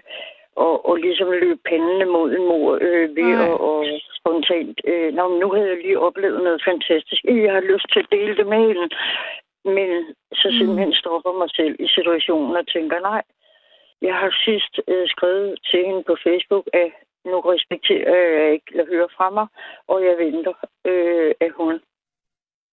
at, 0.68 0.76
at 0.90 0.96
ligesom 1.06 1.30
løbe 1.32 1.60
panden 1.70 2.10
mod 2.16 2.28
en 2.38 2.46
mor 2.52 2.78
øh, 2.88 3.16
ved 3.18 3.32
at 3.48 3.54
og 3.72 3.80
spontant. 4.20 4.78
Øh, 4.92 5.14
Nå, 5.18 5.24
nu 5.42 5.48
havde 5.56 5.70
jeg 5.74 5.78
lige 5.78 6.00
oplevet 6.08 6.44
noget 6.44 6.62
fantastisk. 6.70 7.22
Jeg 7.24 7.54
har 7.58 7.66
lyst 7.74 7.88
til 7.94 8.00
at 8.00 8.12
dele 8.12 8.34
det 8.40 8.48
med 8.48 8.62
hende. 8.68 8.88
Men 9.78 9.90
så 10.42 10.48
Mm. 10.52 10.58
simpelthen 10.58 10.94
stopper 10.94 11.34
mig 11.42 11.50
selv 11.60 11.76
i 11.80 11.88
situationen 11.88 12.56
og 12.56 12.68
tænker, 12.68 13.00
nej, 13.00 13.22
jeg 14.02 14.16
har 14.16 14.32
sidst 14.46 14.74
øh, 14.88 15.08
skrevet 15.08 15.60
til 15.72 15.86
hende 15.86 16.04
på 16.04 16.16
Facebook, 16.28 16.66
at 16.74 16.92
nu 17.26 17.40
respekterer 17.40 18.16
jeg 18.40 18.54
ikke 18.54 18.72
at 18.82 18.88
høre 18.88 19.08
fra 19.18 19.30
mig, 19.30 19.48
og 19.88 19.98
jeg 20.06 20.16
venter, 20.18 20.54
øh, 20.86 21.32
at 21.40 21.52
hun 21.60 21.80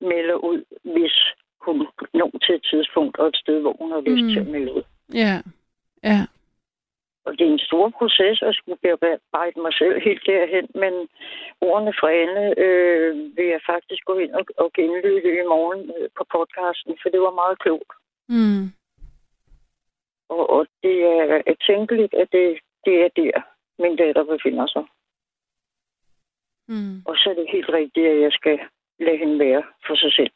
melder 0.01 0.35
ud, 0.35 0.65
hvis 0.95 1.17
hun 1.61 1.87
når 2.15 2.31
til 2.47 2.55
et 2.55 2.67
tidspunkt 2.71 3.19
og 3.19 3.27
et 3.29 3.37
sted, 3.37 3.61
hvor 3.61 3.77
hun 3.81 3.93
har 3.93 4.01
lyst 4.01 4.25
Mm. 4.25 4.31
til 4.33 4.41
at 4.41 4.47
melde 4.47 4.73
ud. 4.77 4.83
ja, 5.15 5.35
ja, 6.05 6.21
Og 7.27 7.33
det 7.39 7.47
er 7.47 7.53
en 7.53 7.69
stor 7.71 7.89
proces 7.99 8.43
at 8.43 8.55
skulle 8.55 8.79
bearbejde 8.83 9.61
mig 9.61 9.75
selv 9.75 10.01
helt 10.01 10.23
derhen, 10.27 10.69
men 10.75 10.95
ordene 11.61 11.93
fra 12.01 12.09
Anne 12.23 12.45
øh, 12.65 13.37
vil 13.37 13.47
jeg 13.55 13.61
faktisk 13.67 14.05
gå 14.05 14.15
ind 14.19 14.33
og, 14.35 14.45
og 14.57 14.73
genlytte 14.73 15.31
i 15.43 15.47
morgen 15.55 15.83
øh, 15.97 16.09
på 16.19 16.25
podcasten, 16.35 16.95
for 17.03 17.09
det 17.09 17.21
var 17.21 17.41
meget 17.43 17.59
klogt. 17.59 17.93
mm, 18.29 18.65
Og, 20.29 20.51
og 20.51 20.67
det 20.83 20.97
er 21.05 21.43
er 21.47 21.57
tænkeligt, 21.67 22.15
at 22.15 22.29
det, 22.33 22.59
det 22.85 22.95
er 23.05 23.09
der, 23.17 23.37
min 23.83 23.97
datter 23.97 24.25
befinder 24.25 24.67
sig. 24.67 24.85
mm. 26.69 26.97
Og 27.09 27.15
så 27.17 27.31
er 27.31 27.35
det 27.35 27.53
helt 27.53 27.69
rigtigt, 27.69 28.07
at 28.07 28.21
jeg 28.21 28.33
skal 28.33 28.59
lade 28.99 29.19
hende 29.19 29.39
være 29.39 29.63
for 29.87 29.95
sig 29.95 30.13
selv. 30.13 30.35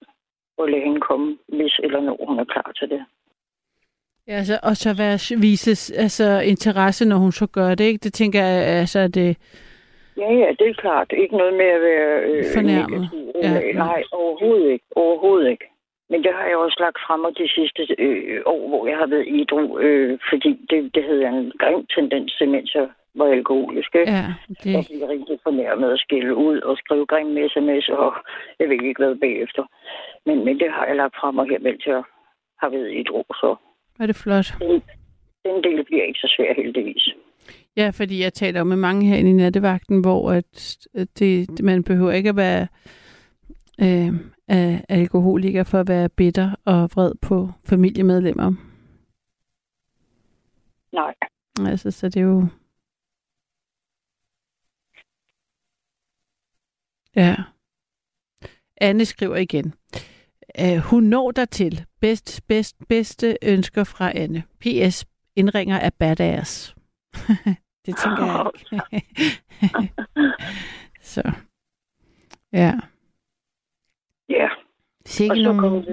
Og 0.59 0.69
lade 0.69 0.83
hende 0.83 1.01
komme, 1.01 1.39
hvis 1.49 1.81
eller 1.83 2.01
når 2.01 2.27
hun 2.27 2.39
er 2.39 2.45
klar 2.45 2.73
til 2.79 2.91
det. 2.91 3.07
Ja, 4.31 4.35
altså, 4.35 4.57
og 4.63 4.75
så 4.77 4.91
være, 5.03 5.17
vise 5.47 5.71
altså, 6.05 6.27
interesse, 6.53 7.09
når 7.09 7.17
hun 7.17 7.33
så 7.33 7.47
gør 7.47 7.75
det, 7.75 7.85
ikke? 7.85 8.03
Det 8.07 8.13
tænker 8.13 8.43
jeg, 8.43 8.63
altså, 8.83 9.09
det... 9.09 9.29
Ja, 10.17 10.31
ja, 10.43 10.49
det 10.59 10.67
er 10.69 10.75
klart. 10.85 11.09
Ikke 11.23 11.37
noget 11.37 11.55
med 11.55 11.69
at 11.77 11.81
være 11.81 12.11
øh, 12.31 12.45
Fornærmet. 12.57 13.01
negativ. 13.01 13.25
Ja. 13.43 13.73
Nej, 13.73 14.03
overhovedet 14.13 14.71
ikke. 14.75 14.85
Overhovedet 14.97 15.51
ikke. 15.51 15.67
Men 16.11 16.25
det 16.25 16.33
har 16.35 16.47
jeg 16.47 16.57
også 16.57 16.79
lagt 16.81 16.99
frem 17.07 17.35
de 17.41 17.49
sidste 17.57 17.83
øh, 17.99 18.43
år, 18.47 18.69
hvor 18.69 18.87
jeg 18.87 18.97
har 18.97 19.07
været 19.07 19.29
idru, 19.41 19.79
øh, 19.79 20.19
fordi 20.31 20.51
det, 20.71 20.95
det 20.95 21.03
havde 21.05 21.23
jeg 21.27 21.33
en 21.39 21.53
grim 21.59 21.87
tendens 21.97 22.37
til, 22.39 22.49
mens 22.49 22.75
jeg 22.75 22.89
var 23.15 23.27
alkoholisk. 23.27 23.95
Ja, 23.95 24.01
Jeg 24.01 24.35
det, 24.65 24.87
bliver 24.89 25.09
rigtig 25.09 25.39
fornærmet 25.43 25.93
at 25.93 25.99
skille 25.99 26.35
ud 26.37 26.59
og 26.61 26.77
skrive 26.77 27.07
grimme 27.07 27.49
sms, 27.49 27.89
og 27.89 28.15
jeg 28.59 28.69
ved 28.69 28.83
ikke 28.83 29.03
hvad 29.03 29.15
bagefter. 29.15 29.65
Men, 30.27 30.45
men 30.45 30.61
det 30.61 30.71
har 30.71 30.87
jeg 30.87 30.97
lagt 30.97 31.17
frem, 31.21 31.39
og 31.39 31.47
her 31.49 31.59
mens 31.59 31.87
jeg 31.87 32.03
har 32.61 32.69
været 32.69 32.93
idru, 33.01 33.23
så 33.43 33.57
var 34.01 34.07
det 34.07 34.17
flot. 34.17 34.55
den, 34.59 34.83
den 35.45 35.65
del 35.65 35.85
bliver 35.85 36.05
ikke 36.05 36.19
så 36.19 36.35
svær 36.37 36.55
heldigvis. 36.63 37.09
Ja, 37.77 37.91
fordi 37.91 38.23
jeg 38.23 38.33
taler 38.35 38.65
med 38.65 38.77
mange 38.77 39.07
herinde 39.07 39.31
i 39.31 39.35
nattevagten, 39.35 40.01
hvor 40.01 40.31
at 40.33 40.83
det, 41.19 41.61
man 41.65 41.85
behøver 41.85 42.13
ikke 42.13 42.29
at 42.29 42.37
være 42.37 42.67
øh, 43.81 44.15
af 44.49 44.85
alkoholiker 44.89 45.65
for 45.65 45.81
at 45.81 45.89
være 45.89 46.09
bitter 46.09 46.55
og 46.65 46.91
vred 46.95 47.13
på 47.23 47.49
familiemedlemmer. 47.65 48.53
Nej. 50.93 51.15
Altså, 51.67 51.91
så 51.91 52.09
det 52.09 52.17
er 52.17 52.25
jo... 52.25 52.47
Ja. 57.17 57.37
Anne 58.77 59.05
skriver 59.05 59.37
igen. 59.37 59.75
Uh, 60.63 60.77
hun 60.77 61.05
når 61.05 61.31
der 61.31 61.45
til. 61.45 61.85
Bedst, 62.01 62.47
bedst, 62.49 62.77
bedste 62.89 63.37
ønsker 63.43 63.85
fra 63.85 64.13
Anne. 64.19 64.43
P.S. 64.61 65.07
Indringer 65.37 65.77
er 65.77 65.91
badass. 65.99 66.75
det 67.87 67.97
tænker 67.97 68.27
jeg 68.27 68.51
ikke. 68.93 69.93
så. 71.13 71.33
Ja. 72.53 72.73
Ja, 74.29 74.49
og 75.01 75.07
Sikke 75.07 75.43
nogle... 75.43 75.85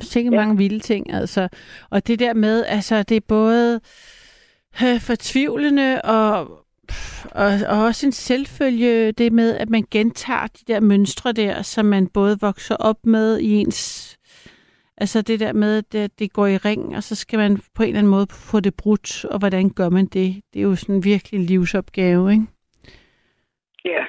Sikke 0.00 0.30
Ja. 0.30 0.36
mange 0.36 0.56
vilde 0.56 0.80
ting, 0.80 1.12
altså. 1.12 1.48
Og 1.90 2.06
det 2.06 2.18
der 2.18 2.34
med, 2.34 2.64
altså, 2.64 3.02
det 3.02 3.16
er 3.16 3.20
både 3.28 3.80
øh, 4.84 5.00
fortvivlende 5.00 6.02
og, 6.02 6.40
og, 7.30 7.52
og 7.68 7.78
også 7.84 8.06
en 8.06 8.12
selvfølge, 8.12 9.12
det 9.12 9.32
med, 9.32 9.56
at 9.56 9.70
man 9.70 9.84
gentager 9.90 10.46
de 10.46 10.72
der 10.72 10.80
mønstre 10.80 11.32
der, 11.32 11.62
som 11.62 11.86
man 11.86 12.06
både 12.06 12.40
vokser 12.40 12.76
op 12.76 13.06
med 13.06 13.38
i 13.38 13.50
ens... 13.54 14.16
Altså 15.02 15.22
det 15.22 15.40
der 15.40 15.52
med, 15.52 15.78
at 15.78 15.92
det, 15.92 16.18
det 16.18 16.32
går 16.32 16.46
i 16.46 16.56
ring, 16.56 16.96
og 16.96 17.02
så 17.02 17.14
skal 17.14 17.38
man 17.38 17.60
på 17.74 17.82
en 17.82 17.88
eller 17.88 17.98
anden 17.98 18.10
måde 18.10 18.26
få 18.30 18.60
det 18.60 18.74
brudt, 18.74 19.24
og 19.24 19.38
hvordan 19.38 19.70
gør 19.70 19.88
man 19.88 20.06
det? 20.06 20.42
Det 20.52 20.58
er 20.58 20.62
jo 20.62 20.76
sådan 20.76 21.04
virkelig 21.04 21.38
en 21.40 21.46
livsopgave, 21.46 22.32
ikke? 22.32 22.46
Ja, 23.84 24.04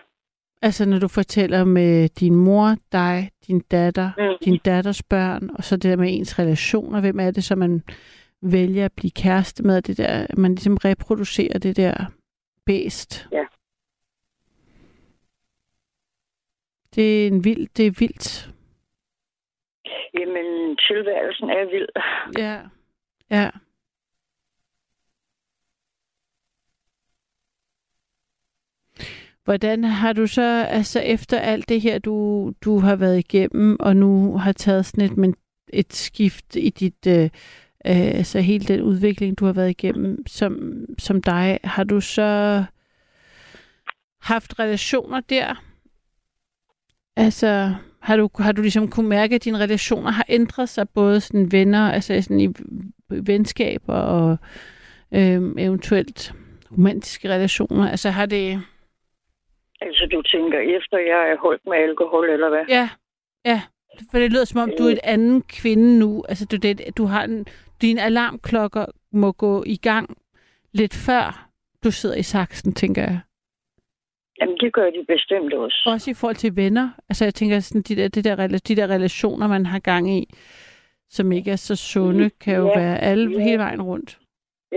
Altså 0.62 0.86
når 0.86 1.00
du 1.00 1.08
fortæller 1.08 1.64
med 1.64 2.10
din 2.10 2.36
mor, 2.36 2.76
dig, 2.92 3.32
din 3.48 3.60
datter, 3.60 4.12
Mm. 4.18 4.38
din 4.46 4.60
datters 4.66 5.04
børn, 5.04 5.50
og 5.56 5.64
så 5.64 5.76
det 5.76 5.84
der 5.84 5.96
med 5.96 6.18
ens 6.18 6.40
relationer, 6.40 7.00
hvem 7.02 7.20
er 7.20 7.32
det, 7.32 7.44
som 7.44 7.58
man 7.58 7.84
vælger 8.42 8.86
at 8.86 8.94
blive 8.94 9.12
kæreste 9.12 9.64
med, 9.64 9.82
det 9.82 9.98
der, 9.98 10.28
man 10.38 10.56
ligesom 10.56 10.78
reproducerer 10.78 11.60
det 11.60 11.78
der 11.78 12.06
bedst. 12.66 13.28
Ja. 13.32 13.44
Det 16.96 17.24
er 17.24 17.28
en 17.28 17.44
vild, 17.44 17.68
det 17.78 17.88
er 17.88 17.92
vildt. 17.92 18.53
Jamen, 20.20 20.78
tilværelsen 20.78 21.50
er 21.50 21.66
vild. 21.72 21.90
Ja. 22.38 22.60
Ja. 23.30 23.50
Hvordan 29.44 29.84
har 29.84 30.14
du 30.14 30.28
så, 30.28 30.66
altså 30.70 31.00
efter 31.00 31.40
alt 31.40 31.70
det 31.70 31.82
her, 31.82 32.00
du, 32.00 32.52
du 32.62 32.80
har 32.80 32.96
været 32.96 33.20
igennem, 33.20 33.78
og 33.80 33.96
nu 33.96 34.38
har 34.38 34.52
taget 34.52 34.86
sådan 34.86 35.06
et, 35.06 35.18
men 35.18 35.36
et 35.74 35.94
skift 35.94 36.56
i 36.56 36.70
dit, 36.70 37.08
øh, 37.08 37.24
øh, 37.86 38.18
altså 38.18 38.40
hele 38.40 38.66
den 38.66 38.82
udvikling, 38.82 39.40
du 39.40 39.46
har 39.46 39.54
været 39.54 39.70
igennem 39.70 40.28
som, 40.28 40.86
som 41.00 41.22
dig, 41.22 41.60
har 41.64 41.84
du 41.84 42.02
så 42.02 42.64
haft 44.22 44.60
relationer 44.60 45.20
der? 45.20 45.64
Altså, 47.16 47.76
har 48.04 48.18
du, 48.18 48.30
har 48.40 48.52
du 48.52 48.62
ligesom 48.62 48.88
kunne 48.88 49.10
mærke, 49.10 49.36
at 49.36 49.44
dine 49.44 49.60
relationer 49.60 50.12
har 50.12 50.26
ændret 50.30 50.70
sig, 50.70 50.90
både 50.90 51.22
sådan 51.22 51.52
venner, 51.52 51.92
altså 51.92 52.22
sådan 52.22 52.40
i 52.40 52.50
venskaber 53.10 53.96
og 53.96 54.38
øh, 55.14 55.42
eventuelt 55.58 56.34
romantiske 56.72 57.30
relationer? 57.30 57.90
Altså 57.90 58.10
har 58.10 58.26
det... 58.26 58.62
Altså, 59.82 60.08
du 60.12 60.22
tænker, 60.22 60.60
efter 60.60 60.98
jeg 60.98 61.32
er 61.32 61.38
holdt 61.38 61.62
med 61.66 61.78
alkohol, 61.78 62.30
eller 62.30 62.50
hvad? 62.50 62.66
Ja, 62.70 62.90
ja. 63.46 63.62
For 64.12 64.20
det 64.20 64.32
lyder 64.32 64.46
som 64.46 64.62
om, 64.62 64.72
du 64.78 64.84
er 64.84 64.92
et 64.92 65.00
anden 65.04 65.42
kvinde 65.42 66.00
nu. 66.00 66.24
Altså, 66.30 66.46
du, 66.46 66.58
det, 66.58 66.82
du 66.98 67.06
har 67.06 67.24
en, 67.24 67.46
dine 67.82 68.02
alarmklokker 68.02 68.86
må 69.12 69.32
gå 69.32 69.64
i 69.66 69.78
gang 69.78 70.18
lidt 70.74 70.94
før 70.94 71.50
du 71.84 71.92
sidder 71.92 72.16
i 72.16 72.24
saksen, 72.24 72.74
tænker 72.74 73.02
jeg. 73.02 73.20
Jamen, 74.42 74.58
det 74.58 74.74
gør 74.74 74.90
de 74.90 75.06
bestemt 75.08 75.54
også. 75.54 75.84
Også 75.86 76.12
i 76.12 76.14
forhold 76.14 76.36
til 76.36 76.56
venner. 76.56 76.90
Altså, 77.10 77.26
jeg 77.26 77.34
tænker, 77.34 77.60
sådan, 77.60 77.82
de, 77.82 77.96
der, 77.96 78.08
de, 78.08 78.22
der, 78.24 78.48
de 78.68 78.76
der 78.76 78.88
relationer, 78.88 79.48
man 79.48 79.66
har 79.66 79.80
gang 79.80 80.10
i, 80.18 80.28
som 81.10 81.32
ikke 81.32 81.52
er 81.52 81.56
så 81.56 81.76
sunde, 81.76 82.30
kan 82.44 82.56
jo 82.58 82.68
Ja, 82.68 82.80
være 82.80 82.98
alle 83.02 83.32
ja. 83.32 83.40
hele 83.44 83.58
vejen 83.58 83.82
rundt. 83.82 84.18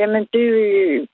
Jamen, 0.00 0.22
det, 0.32 0.46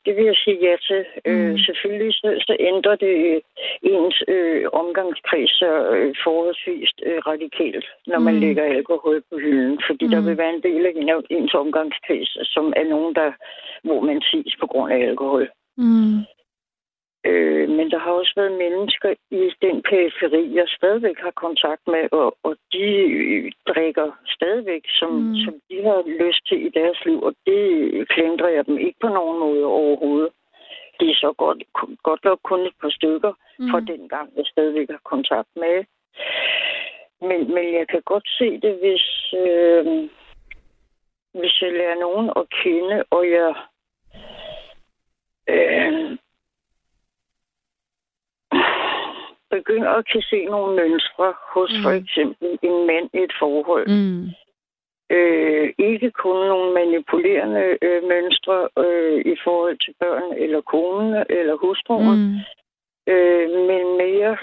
det 0.04 0.12
vil 0.16 0.24
jeg 0.24 0.34
sige 0.44 0.58
ja 0.68 0.74
til. 0.88 1.04
Mm. 1.26 1.32
Mm. 1.32 1.38
Øh, 1.52 1.58
selvfølgelig 1.66 2.14
så, 2.14 2.28
så 2.46 2.56
ændrer 2.60 2.96
det 2.96 3.40
ens 3.82 4.22
øh, 4.28 4.64
omgangskreds 4.72 5.62
øh, 5.62 6.14
forholdsvis 6.24 6.90
øh, 7.06 7.18
radikalt, 7.30 7.84
når 8.06 8.18
man 8.18 8.34
Mm. 8.34 8.40
lægger 8.40 8.64
alkohol 8.64 9.22
på 9.30 9.36
hylden. 9.38 9.78
Fordi 9.86 10.04
mm. 10.04 10.10
der 10.10 10.20
Mm. 10.20 10.26
vil 10.26 10.38
være 10.38 10.54
en 10.54 10.62
del 10.62 10.86
af 10.86 10.92
en- 10.96 11.26
ens 11.36 11.54
omgangskreds, 11.54 12.30
som 12.54 12.72
er 12.76 12.84
nogen, 12.94 13.14
der, 13.14 13.30
hvor 13.84 14.00
man 14.00 14.20
ses 14.30 14.56
på 14.60 14.66
grund 14.66 14.92
af 14.92 14.98
alkohol. 15.08 15.48
Mm. 15.76 16.14
Øh, 17.24 17.68
men 17.68 17.90
der 17.90 17.98
har 17.98 18.10
også 18.10 18.32
været 18.36 18.52
mennesker 18.52 19.14
i 19.30 19.52
den 19.62 19.82
periferi, 19.82 20.54
jeg 20.54 20.68
stadigvæk 20.68 21.18
har 21.18 21.30
kontakt 21.30 21.82
med, 21.86 22.04
og, 22.12 22.36
og 22.42 22.56
de 22.72 22.86
øh, 23.20 23.52
drikker 23.68 24.08
stadigvæk, 24.26 24.84
som, 24.88 25.10
Mm. 25.10 25.28
mm. 25.28 25.36
som 25.44 25.54
de 25.70 25.82
har 25.82 26.02
lyst 26.24 26.46
til 26.48 26.66
i 26.66 26.68
deres 26.68 27.04
liv, 27.04 27.22
og 27.22 27.34
det 27.46 27.62
klandrer 28.08 28.48
jeg 28.48 28.66
dem 28.66 28.78
ikke 28.78 28.98
på 29.00 29.08
nogen 29.08 29.38
måde 29.40 29.64
overhovedet. 29.64 30.30
Det 31.00 31.10
er 31.10 31.14
så 31.14 31.32
godt, 31.32 31.62
godt 32.02 32.24
nok 32.24 32.40
kun 32.42 32.60
et 32.60 32.76
par 32.80 32.90
stykker 32.90 33.32
mm. 33.58 33.70
fra 33.70 33.80
den 33.80 34.08
gang, 34.08 34.32
jeg 34.36 34.44
stadigvæk 34.46 34.90
har 34.90 35.00
kontakt 35.04 35.48
med. 35.56 35.84
Men, 37.28 37.54
men 37.54 37.74
jeg 37.78 37.88
kan 37.88 38.02
godt 38.04 38.28
se 38.38 38.60
det, 38.60 38.74
hvis, 38.82 39.34
øh, 39.34 39.84
hvis 41.40 41.62
jeg 41.62 41.72
lærer 41.72 41.98
nogen 42.00 42.30
at 42.36 42.44
kende, 42.62 43.04
og 43.10 43.30
jeg 43.30 43.54
øh, 45.48 46.18
begynder 49.56 49.90
at 49.98 50.06
kan 50.12 50.22
se 50.22 50.44
nogle 50.44 50.70
mønstre 50.80 51.28
hos 51.54 51.70
mm. 51.76 51.82
for 51.84 51.92
eksempel 52.00 52.48
en 52.68 52.78
mand 52.90 53.08
i 53.14 53.18
et 53.26 53.34
forhold. 53.42 53.86
Mm. 53.88 54.22
Øh, 55.16 55.66
ikke 55.78 56.10
kun 56.10 56.38
nogle 56.52 56.68
manipulerende 56.78 57.64
øh, 57.82 58.00
mønstre 58.12 58.58
øh, 58.84 59.18
i 59.32 59.36
forhold 59.44 59.76
til 59.84 59.94
børn 60.00 60.28
eller 60.44 60.60
konen 60.60 61.24
eller 61.38 61.54
hustruen, 61.64 62.18
Mm. 62.18 63.12
øh, 63.12 63.48
men 63.68 63.84
mere 64.02 64.36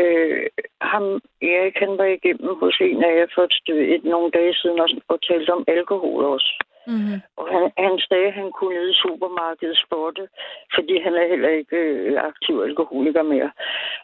øh, 0.00 0.46
ham, 0.80 1.04
Erik, 1.42 1.76
han 1.84 1.98
var 1.98 2.04
igennem 2.04 2.54
hos 2.62 2.76
en 2.80 3.04
af 3.04 3.12
jer 3.18 3.26
for 3.34 3.48
et, 3.94 4.04
nogle 4.04 4.30
dage 4.30 4.54
siden 4.54 4.80
og, 4.80 4.88
og 5.08 5.18
talte 5.22 5.50
om 5.50 5.64
alkohol 5.68 6.24
også. 6.24 6.52
Mm. 6.86 7.18
Og 7.36 7.46
han, 7.54 7.64
han 7.78 7.98
sagde, 8.08 8.26
at 8.26 8.38
han 8.40 8.52
kunne 8.52 8.74
nede 8.74 8.90
i 8.90 9.00
supermarkedet 9.02 9.78
spotte, 9.86 10.28
fordi 10.74 10.94
han 11.00 11.14
er 11.14 11.28
heller 11.28 11.48
ikke 11.48 11.76
øh, 11.76 12.22
aktiv 12.30 12.54
alkoholiker 12.68 13.22
mere. 13.22 13.50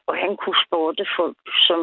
Og 0.07 0.15
han 0.17 0.37
kunne 0.37 0.61
spotte 0.67 1.07
folk, 1.17 1.37
som 1.67 1.81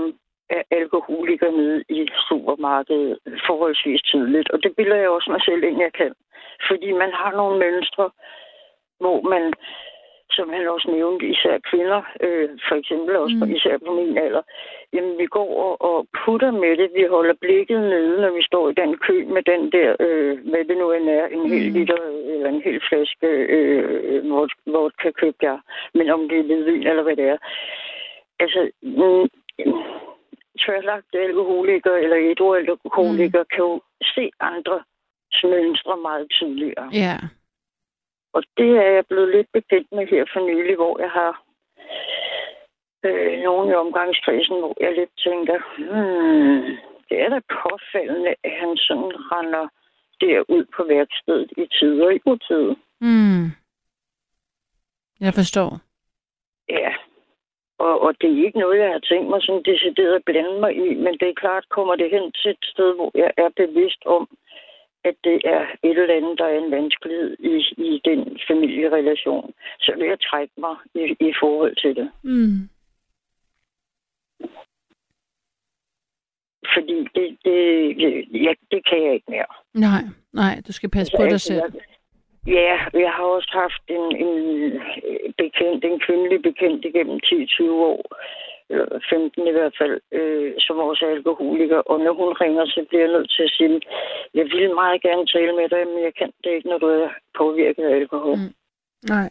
er 0.49 0.63
alkoholikere 0.71 1.51
nede 1.51 1.83
i 1.89 2.07
supermarkedet 2.29 3.17
forholdsvis 3.47 4.01
tidligt. 4.01 4.49
Og 4.51 4.63
det 4.63 4.75
bilder 4.75 4.95
jeg 4.95 5.09
også 5.09 5.31
mig 5.31 5.41
selv 5.45 5.63
ind, 5.63 5.79
jeg 5.81 5.93
kan. 5.93 6.13
Fordi 6.69 6.91
man 6.91 7.11
har 7.11 7.31
nogle 7.31 7.59
mønstre, 7.59 8.09
hvor 8.99 9.21
man, 9.33 9.53
som 10.31 10.49
han 10.49 10.67
også 10.67 10.91
nævnte, 10.91 11.25
især 11.25 11.57
kvinder, 11.69 12.01
øh, 12.25 12.49
for 12.67 12.75
eksempel 12.75 13.15
også 13.15 13.37
Mm. 13.41 13.51
især 13.55 13.77
på 13.85 13.91
min 13.93 14.17
alder, 14.17 14.41
jamen 14.93 15.17
vi 15.17 15.25
går 15.25 15.49
og, 15.67 15.73
og 15.91 16.07
putter 16.19 16.51
med 16.51 16.77
det. 16.77 16.89
Vi 16.95 17.03
holder 17.09 17.33
blikket 17.41 17.79
nede, 17.81 18.21
når 18.21 18.31
vi 18.37 18.43
står 18.43 18.69
i 18.69 18.73
den 18.81 18.97
kø 18.97 19.25
med 19.35 19.43
den 19.51 19.71
der, 19.71 19.95
øh, 19.99 20.33
hvad 20.49 20.63
det 20.69 20.77
nu 20.77 20.91
end 20.91 21.09
er, 21.09 21.27
en 21.27 21.43
mm. 21.43 21.49
hel 21.53 21.71
liter 21.71 21.97
eller 22.33 22.49
en 22.49 22.61
hel 22.61 22.81
flaske 22.89 23.27
øh, 23.27 24.23
vod- 24.31 24.63
vodka 24.73 25.11
købte 25.11 25.45
jeg. 25.45 25.59
Men 25.93 26.09
om 26.09 26.29
det 26.29 26.39
er 26.39 26.43
hvidvin 26.43 26.87
eller 26.87 27.03
hvad 27.03 27.15
det 27.15 27.27
er. 27.33 27.37
Altså, 28.39 28.71
mm, 28.81 29.27
alkoholikere 31.13 32.01
eller 32.03 32.17
hydroalkoholikere 32.17 33.43
mm. 33.43 33.51
kan 33.53 33.63
jo 33.63 33.81
se 34.15 34.31
andre 34.39 34.83
mønstre 35.43 35.97
meget 35.97 36.27
tydeligere. 36.29 36.89
Ja. 36.93 37.17
Og 38.33 38.43
det 38.57 38.71
er 38.85 38.89
jeg 38.97 39.05
blevet 39.05 39.29
lidt 39.35 39.49
bekendt 39.53 39.91
med 39.91 40.07
her 40.07 40.25
for 40.33 40.39
nylig, 40.49 40.75
hvor 40.75 40.99
jeg 40.99 41.11
har 41.11 41.43
øh, 43.05 43.39
nogen 43.39 43.69
i 43.71 43.73
omgangskredsen, 43.73 44.59
hvor 44.59 44.75
jeg 44.79 44.91
lidt 44.95 45.13
tænker, 45.27 45.57
hmm, 45.77 46.77
det 47.09 47.21
er 47.23 47.29
da 47.29 47.39
påfaldende, 47.61 48.35
at 48.43 48.51
han 48.61 48.77
sådan 48.77 49.13
render 49.31 49.67
derud 50.21 50.65
på 50.75 50.83
værkstedet 50.83 51.51
i 51.57 51.67
tider 51.77 52.05
og 52.05 52.15
i 52.15 52.19
utid. 52.25 52.75
Mm. 53.01 53.45
Jeg 55.19 55.33
forstår. 55.33 55.79
Ja. 56.69 56.93
Og, 57.79 58.01
og 58.01 58.11
det 58.21 58.29
er 58.29 58.45
ikke 58.45 58.59
noget, 58.59 58.79
jeg 58.79 58.91
har 58.91 58.99
tænkt 58.99 59.29
mig 59.29 59.41
sådan 59.41 59.63
decideret 59.63 60.15
at 60.15 60.25
blande 60.25 60.59
mig 60.59 60.75
i, 60.75 60.93
men 60.93 61.13
det 61.19 61.27
er 61.29 61.41
klart, 61.43 61.69
kommer 61.69 61.95
det 61.95 62.09
hen 62.11 62.31
til 62.31 62.51
et 62.51 62.63
sted, 62.63 62.95
hvor 62.95 63.11
jeg 63.15 63.31
er 63.37 63.49
bevidst 63.55 64.01
om, 64.05 64.29
at 65.03 65.15
det 65.23 65.41
er 65.45 65.61
et 65.83 65.97
eller 65.99 66.15
andet, 66.15 66.37
der 66.39 66.45
er 66.45 66.57
en 66.57 66.71
vanskelighed 66.71 67.37
i, 67.39 67.55
i 67.77 68.01
den 68.05 68.39
familierelation, 68.47 69.53
så 69.79 69.91
vil 69.97 70.07
jeg 70.07 70.19
trække 70.19 70.53
mig 70.57 70.75
i, 70.95 71.15
i 71.29 71.33
forhold 71.41 71.75
til 71.75 71.95
det. 71.95 72.11
Mm. 72.23 72.69
Fordi 76.73 76.97
det, 77.15 77.37
det, 77.45 77.59
ja, 78.45 78.53
det 78.71 78.81
kan 78.89 79.03
jeg 79.05 79.13
ikke 79.13 79.29
mere. 79.29 79.51
Nej, 79.73 80.03
nej, 80.33 80.61
du 80.67 80.71
skal 80.73 80.89
passe 80.89 81.13
på 81.17 81.23
dig 81.23 81.41
selv. 81.41 81.63
Altså, 81.63 81.79
Ja, 82.47 82.77
jeg 82.93 83.11
har 83.17 83.23
også 83.23 83.51
haft 83.53 83.83
en, 83.87 84.05
en 84.25 84.33
bekendt, 85.37 85.85
en 85.85 85.99
kvindelig 85.99 86.41
bekendt 86.41 86.85
igennem 86.85 87.19
10-20 87.25 87.63
år, 87.63 88.01
15 89.09 89.47
i 89.47 89.51
hvert 89.51 89.75
fald, 89.79 90.01
øh, 90.11 90.53
som 90.59 90.77
også 90.77 91.05
er 91.05 91.11
alkoholiker. 91.11 91.77
Og 91.77 91.99
når 91.99 92.13
hun 92.13 92.33
ringer, 92.41 92.65
så 92.65 92.85
bliver 92.89 93.03
jeg 93.03 93.13
nødt 93.13 93.31
til 93.35 93.43
at 93.43 93.55
sige, 93.57 93.81
jeg 94.33 94.45
vil 94.45 94.73
meget 94.73 95.01
gerne 95.01 95.25
tale 95.25 95.53
med 95.59 95.69
dig, 95.69 95.87
men 95.87 96.03
jeg 96.03 96.13
kan 96.19 96.31
det 96.43 96.51
ikke, 96.51 96.69
når 96.69 96.77
du 96.77 96.87
er 96.87 97.09
påvirket 97.37 97.83
af 97.83 97.95
alkohol. 97.95 98.35
Mm. 98.37 98.53
Nej. 99.13 99.29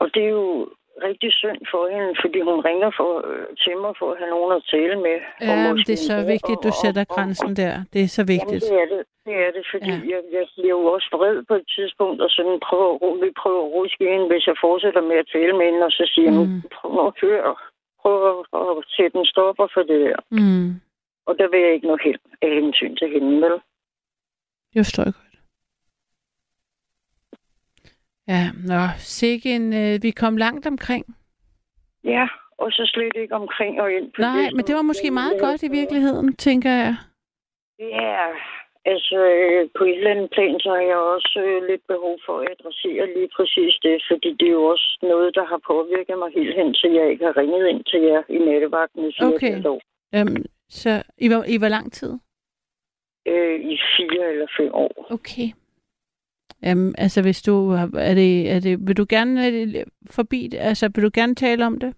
Og 0.00 0.14
det 0.14 0.22
er 0.24 0.28
jo 0.28 0.68
rigtig 1.08 1.30
synd 1.42 1.60
for 1.72 1.82
hende, 1.94 2.10
fordi 2.22 2.40
hun 2.48 2.58
ringer 2.68 2.90
for, 3.00 3.10
øh, 3.30 3.46
til 3.62 3.74
mig 3.84 3.92
for 4.00 4.08
at 4.12 4.18
have 4.20 4.30
nogen 4.36 4.52
at 4.58 4.62
tale 4.74 4.96
med. 5.06 5.16
Og 5.50 5.54
Ja, 5.60 5.72
måske 5.72 5.86
det 5.90 5.96
er 6.00 6.06
så 6.12 6.16
vigtigt, 6.34 6.58
du 6.66 6.70
og- 6.74 6.80
sætter 6.82 7.02
og- 7.04 7.10
og- 7.10 7.14
grænsen 7.16 7.50
der. 7.62 7.72
Det 7.92 8.00
er 8.06 8.10
så 8.16 8.22
Jamen, 8.22 8.32
vigtigt. 8.34 8.62
det 8.70 8.76
er 8.84 8.88
det. 8.94 9.02
Det 9.28 9.34
er 9.46 9.50
det, 9.56 9.64
fordi 9.72 9.92
Ja. 9.96 10.00
jeg, 10.12 10.20
jeg 10.36 10.44
bliver 10.56 10.74
jo 10.78 10.82
også 10.94 11.08
vred 11.18 11.36
på 11.50 11.54
et 11.60 11.66
tidspunkt, 11.76 12.18
og 12.24 12.30
sådan 12.36 12.56
prøver, 12.68 12.90
at 13.08 13.16
vi 13.26 13.30
prøver 13.42 13.62
at 13.66 13.72
ruske 13.78 14.04
hende, 14.12 14.26
hvis 14.32 14.44
jeg 14.50 14.56
fortsætter 14.66 15.02
med 15.10 15.16
at 15.22 15.28
tale 15.36 15.52
med 15.58 15.64
hende, 15.68 15.82
og 15.90 15.94
så 15.98 16.04
siger 16.14 16.30
Mm. 16.30 16.46
mm. 16.46 16.62
prøv 16.76 17.06
at 17.06 17.12
høre, 17.24 17.54
prøv 18.02 18.14
at, 18.30 18.36
at 18.60 18.84
sætte 18.96 19.14
en 19.20 19.26
stopper 19.32 19.66
for 19.74 19.82
det 19.90 19.98
der. 20.06 20.18
Mm. 20.38 20.68
Og 21.28 21.32
der 21.38 21.46
vil 21.52 21.60
jeg 21.64 21.72
ikke 21.74 21.86
nå 21.90 21.96
hen 22.06 22.16
af 22.42 22.50
hensyn 22.58 22.94
til 23.00 23.08
hende, 23.14 23.32
vel? 23.44 23.56
Det 24.72 24.78
forstår 24.84 25.02
jeg 25.08 25.14
godt. 25.20 25.29
Ja, 28.32 28.42
nå, 28.72 28.82
sikke 28.98 29.48
en, 29.56 29.66
øh, 29.82 30.02
vi 30.02 30.10
kom 30.10 30.36
langt 30.36 30.66
omkring. 30.66 31.04
Ja, 32.04 32.26
og 32.58 32.68
så 32.72 32.82
slet 32.94 33.12
ikke 33.22 33.34
omkring 33.34 33.80
og 33.80 33.92
ind 33.92 34.12
på 34.12 34.20
Nej, 34.20 34.40
det. 34.40 34.56
men 34.56 34.64
det 34.66 34.74
var 34.74 34.82
måske 34.82 35.10
meget 35.10 35.40
godt 35.40 35.62
i 35.62 35.70
virkeligheden, 35.70 36.36
tænker 36.36 36.70
jeg. 36.70 36.94
Ja, 37.78 38.26
Altså, 38.84 39.16
øh, 39.34 39.68
på 39.78 39.84
et 39.84 39.96
eller 39.98 40.10
andet 40.10 40.30
plan, 40.30 40.60
så 40.60 40.68
har 40.76 40.84
jeg 40.92 40.96
også 40.96 41.40
øh, 41.46 41.68
lidt 41.70 41.84
behov 41.92 42.14
for 42.26 42.34
at 42.40 42.48
adressere 42.54 43.06
lige 43.16 43.30
præcis 43.36 43.74
det, 43.82 43.96
fordi 44.10 44.28
det 44.40 44.46
er 44.48 44.56
jo 44.60 44.64
også 44.64 44.98
noget, 45.02 45.34
der 45.34 45.44
har 45.52 45.60
påvirket 45.72 46.18
mig 46.18 46.30
helt 46.38 46.54
hen 46.54 46.74
til, 46.74 46.90
jeg 46.92 47.10
ikke 47.10 47.24
har 47.24 47.36
ringet 47.36 47.68
ind 47.68 47.84
til 47.84 48.00
jer 48.00 48.22
i 48.28 48.38
nattevagten 48.38 49.02
i 49.08 49.12
fire 49.18 49.34
Okay. 49.34 49.58
okay. 49.58 49.68
år. 49.68 49.80
Øhm, 50.16 50.44
så 50.68 51.02
i 51.18 51.28
hvor, 51.28 51.42
i 51.54 51.56
hvor 51.58 51.68
lang 51.76 51.92
tid? 51.92 52.12
Øh, 53.26 53.56
I 53.72 53.74
fire 53.96 54.24
eller 54.32 54.46
fem 54.58 54.70
år. 54.74 54.92
Okay. 55.16 55.48
Jamen, 56.62 56.94
altså 56.98 57.22
hvis 57.22 57.42
du 57.42 57.70
er 58.10 58.14
det, 58.14 58.50
er 58.50 58.60
det, 58.60 58.78
vil 58.86 58.96
du 58.96 59.06
gerne 59.08 59.46
øh, 59.46 59.84
forbi? 60.10 60.50
Altså, 60.58 60.90
vil 60.94 61.04
du 61.04 61.10
gerne 61.14 61.34
tale 61.34 61.66
om 61.66 61.78
det? 61.78 61.94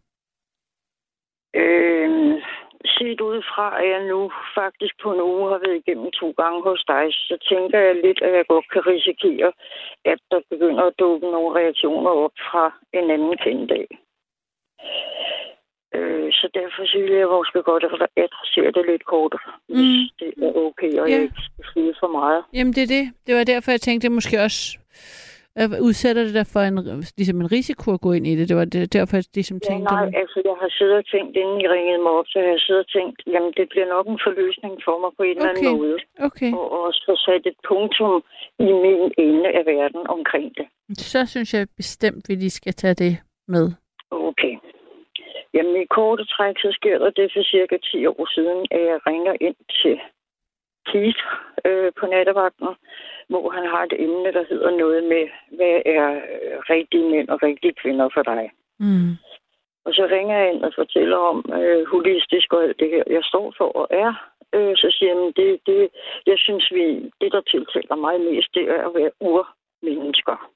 Øh, 1.54 2.42
set 2.84 3.20
udefra, 3.20 3.82
at 3.82 3.88
jeg 3.90 4.02
nu 4.12 4.32
faktisk 4.54 4.94
på 5.02 5.12
en 5.12 5.20
uge 5.20 5.50
har 5.52 5.60
været 5.64 5.82
igennem 5.82 6.10
to 6.10 6.28
gange 6.40 6.62
hos 6.62 6.84
dig, 6.88 7.04
så 7.12 7.36
tænker 7.50 7.78
jeg 7.78 7.94
lidt, 7.94 8.22
at 8.22 8.32
jeg 8.36 8.44
godt 8.48 8.68
kan 8.72 8.86
risikere, 8.86 9.52
at 10.04 10.18
der 10.30 10.40
begynder 10.50 10.84
at 10.84 10.98
dukke 10.98 11.30
nogle 11.30 11.60
reaktioner 11.60 12.10
op 12.10 12.36
fra 12.50 12.64
en 12.92 13.10
anden 13.10 13.36
kendt 13.44 13.70
dag. 13.70 13.86
Øh, 15.94 16.28
så 16.32 16.46
derfor 16.54 16.82
vil 16.98 17.12
jeg 17.22 17.28
måske 17.28 17.62
godt 17.62 17.84
adressere 18.24 18.70
det 18.76 18.84
lidt 18.90 19.04
kort, 19.04 19.34
hvis 19.68 19.78
Mm. 19.78 20.08
det 20.20 20.30
er 20.46 20.52
okay, 20.66 20.92
og 21.00 21.06
Ja. 21.08 21.14
jeg 21.14 21.22
ikke 21.22 21.42
skal 21.70 21.94
for 22.00 22.10
meget. 22.18 22.40
Jamen, 22.56 22.72
det 22.72 22.82
er 22.82 22.90
det. 22.98 23.04
Det 23.26 23.34
var 23.38 23.44
derfor, 23.44 23.70
jeg 23.70 23.80
tænkte, 23.80 24.06
at 24.06 24.12
måske 24.12 24.40
også 24.46 24.78
udsætter 25.88 26.22
det 26.24 26.34
dig 26.34 26.46
for 26.54 26.60
en, 26.60 26.76
ligesom 27.18 27.40
en 27.40 27.52
risiko 27.52 27.86
at 27.94 28.00
gå 28.00 28.12
ind 28.12 28.26
i 28.26 28.36
det. 28.36 28.48
Det 28.48 28.56
var 28.56 28.64
det, 28.64 28.92
derfor, 28.92 29.16
jeg 29.16 29.24
ligesom 29.34 29.58
Ja, 29.64 29.68
tænkte... 29.70 29.92
nej, 29.94 30.06
altså 30.22 30.38
jeg 30.44 30.56
har 30.62 30.70
siddet 30.78 30.96
og 31.02 31.06
tænkt, 31.14 31.32
inden 31.42 31.60
I 31.64 31.66
ringede 31.76 32.02
mig 32.06 32.12
op, 32.20 32.26
så 32.32 32.38
har 32.38 32.46
jeg 32.56 32.60
siddet 32.66 32.84
og 32.86 32.90
tænkt, 32.96 33.16
jamen 33.32 33.52
det 33.58 33.66
bliver 33.72 33.88
nok 33.94 34.06
en 34.06 34.20
forløsning 34.26 34.74
for 34.86 34.96
mig 35.02 35.10
på 35.16 35.22
en 35.22 35.36
eller 35.36 35.48
anden 35.50 35.66
Okay. 35.66 35.76
måde. 35.78 35.96
Okay, 36.28 36.52
Og 36.52 36.66
også 36.86 37.00
få 37.08 37.14
sat 37.26 37.42
et 37.52 37.58
punktum 37.68 38.14
i 38.68 38.70
min 38.84 39.02
ende 39.26 39.48
af 39.58 39.64
verden 39.74 40.02
omkring 40.16 40.48
det. 40.58 40.66
så 41.12 41.20
synes 41.32 41.54
jeg 41.54 41.66
bestemt, 41.76 42.28
vi 42.28 42.34
lige 42.34 42.50
skal 42.60 42.72
tage 42.82 42.94
det 42.94 43.12
med. 43.48 43.66
Jamen 45.54 45.76
i 45.82 45.84
korte 45.84 46.24
træk, 46.24 46.56
så 46.58 46.70
sker 46.72 46.98
der 46.98 47.10
det 47.10 47.32
for 47.34 47.42
cirka 47.42 47.76
10 47.76 48.06
år 48.06 48.34
siden, 48.34 48.66
at 48.70 48.80
jeg 48.80 48.98
ringer 49.06 49.34
ind 49.40 49.56
til 49.82 50.00
Keith 50.86 51.24
øh, 51.64 51.92
på 51.98 52.06
nattevagten, 52.06 52.68
hvor 53.28 53.50
han 53.50 53.66
har 53.72 53.82
et 53.84 53.94
emne, 54.04 54.32
der 54.32 54.44
hedder 54.48 54.70
noget 54.70 55.04
med, 55.04 55.24
hvad 55.56 55.76
er 55.86 56.08
øh, 56.14 56.58
rigtige 56.74 57.10
mænd 57.10 57.28
og 57.28 57.42
rigtige 57.42 57.74
kvinder 57.82 58.08
for 58.14 58.22
dig? 58.22 58.50
Mm. 58.78 59.10
Og 59.84 59.92
så 59.94 60.08
ringer 60.10 60.36
jeg 60.38 60.52
ind 60.52 60.62
og 60.64 60.72
fortæller 60.74 61.16
om 61.16 61.38
øh, 61.58 61.86
holistisk 61.86 62.52
og 62.52 62.62
alt 62.62 62.80
det 62.80 62.90
her, 62.90 63.02
jeg 63.06 63.24
står 63.24 63.54
for 63.58 63.68
og 63.80 63.86
er. 63.90 64.12
Øh, 64.54 64.76
så 64.76 64.88
siger 64.96 65.14
jeg, 65.14 65.32
det, 65.36 65.60
det, 65.66 65.88
jeg 66.26 66.38
synes, 66.38 66.72
vi, 66.72 66.84
det 67.20 67.32
der 67.32 67.40
tiltaler 67.40 67.96
mig 67.96 68.20
mest, 68.20 68.54
det 68.54 68.64
er 68.70 68.88
at 68.88 68.94
være 68.94 69.10
urmennesker. 69.20 70.50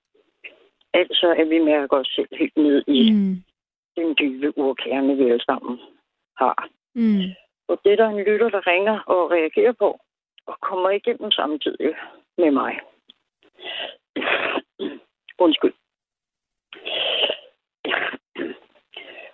Altså, 0.95 1.35
at 1.39 1.51
vi 1.51 1.59
mærker 1.59 1.97
os 1.97 2.09
selv 2.17 2.29
helt 2.33 2.57
ned 2.57 2.83
i 2.87 3.13
mm. 3.13 3.37
Den 3.97 4.15
dybe 4.15 4.59
urkerne, 4.59 5.17
vi 5.17 5.25
alle 5.31 5.45
sammen 5.45 5.81
har. 6.39 6.69
Mm. 6.95 7.23
Og 7.69 7.81
det 7.85 7.93
er 7.93 7.97
der 7.97 8.09
en 8.09 8.25
lytter, 8.25 8.49
der 8.49 8.67
ringer 8.67 8.99
og 9.07 9.31
reagerer 9.31 9.73
på, 9.73 10.01
og 10.47 10.61
kommer 10.61 10.91
igennem 10.91 11.31
samtidig 11.31 11.95
med 12.39 12.51
mig. 12.51 12.81
Undskyld. 15.39 15.75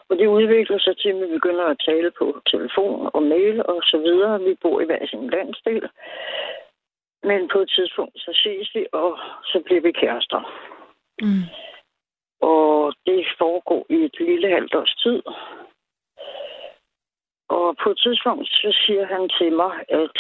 Og 0.08 0.18
det 0.18 0.26
udvikler 0.26 0.78
sig 0.78 0.96
til, 0.98 1.08
at 1.08 1.20
vi 1.20 1.26
begynder 1.34 1.64
at 1.64 1.82
tale 1.88 2.10
på 2.18 2.40
telefon 2.46 3.10
og 3.14 3.22
mail 3.22 3.66
og 3.66 3.82
så 3.82 3.98
videre. 3.98 4.40
Vi 4.40 4.54
bor 4.62 4.80
i 4.80 4.84
hver 4.84 5.06
sin 5.06 5.30
landsdel. 5.30 5.88
Men 7.22 7.48
på 7.52 7.58
et 7.58 7.70
tidspunkt, 7.76 8.16
så 8.20 8.30
ses 8.42 8.74
vi, 8.74 8.86
og 8.92 9.18
så 9.44 9.62
bliver 9.64 9.80
vi 9.80 9.92
kærester. 9.92 10.40
Mm. 11.22 11.44
Foregår 13.42 13.86
i 13.90 13.94
et 14.08 14.16
lille 14.20 14.48
halvt 14.48 14.74
års 14.74 14.94
tid. 15.04 15.22
Og 17.48 17.76
på 17.82 17.90
et 17.90 17.98
tidspunkt, 18.04 18.48
så 18.48 18.70
siger 18.86 19.04
han 19.06 19.28
til 19.38 19.52
mig, 19.52 19.72
at 19.88 20.16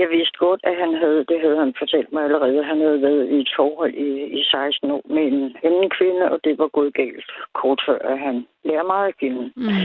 jeg 0.00 0.08
vidste 0.10 0.38
godt, 0.38 0.60
at 0.64 0.76
han 0.76 0.94
havde, 0.94 1.24
det 1.30 1.40
havde 1.40 1.58
han 1.58 1.74
fortalt 1.78 2.12
mig 2.12 2.24
allerede, 2.24 2.64
han 2.64 2.80
havde 2.80 3.02
været 3.02 3.28
i 3.30 3.40
et 3.40 3.52
forhold 3.56 3.94
i, 3.94 4.08
i 4.40 4.44
16 4.44 4.90
år 4.90 5.02
med 5.04 5.24
en 5.32 5.56
anden 5.64 5.90
kvinde, 5.90 6.30
og 6.32 6.38
det 6.44 6.58
var 6.58 6.68
gået 6.68 6.94
galt 6.94 7.30
kort 7.54 7.80
før, 7.86 7.98
at 7.98 8.18
han 8.18 8.46
lærer 8.64 8.82
meget 8.82 9.08
at 9.08 9.18
kende. 9.18 9.52
Mm. 9.56 9.84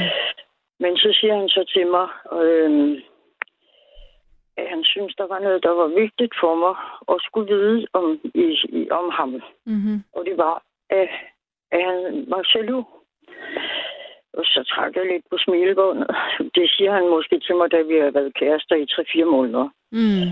Men 0.79 0.97
så 0.97 1.09
siger 1.19 1.35
han 1.39 1.49
så 1.49 1.63
til 1.73 1.87
mig, 1.87 2.07
øh, 2.41 3.01
at 4.57 4.69
han 4.69 4.83
synes, 4.83 5.15
der 5.15 5.27
var 5.27 5.39
noget, 5.39 5.63
der 5.63 5.73
var 5.81 5.87
vigtigt 5.87 6.33
for 6.41 6.55
mig 6.55 6.75
at 7.13 7.17
skulle 7.27 7.55
vide 7.55 7.87
om, 7.93 8.19
i, 8.23 8.45
i, 8.69 8.89
om 8.91 9.09
ham. 9.09 9.41
Mm-hmm. 9.65 10.03
Og 10.13 10.25
det 10.25 10.37
var, 10.37 10.63
at, 10.89 11.09
at 11.71 11.81
han 11.85 12.25
var 12.27 12.41
jaloux. 12.55 12.85
Og 14.33 14.43
så 14.45 14.63
trak 14.73 14.95
jeg 14.95 15.05
lidt 15.05 15.25
på 15.31 15.37
smilebåndet. 15.37 16.07
Det 16.55 16.69
siger 16.75 16.91
han 16.91 17.09
måske 17.09 17.39
til 17.39 17.55
mig, 17.55 17.71
da 17.71 17.81
vi 17.81 17.95
har 18.03 18.11
været 18.11 18.33
kærester 18.33 18.75
i 18.75 18.85
3-4 18.91 19.25
måneder. 19.25 19.69
Mm. 19.91 20.27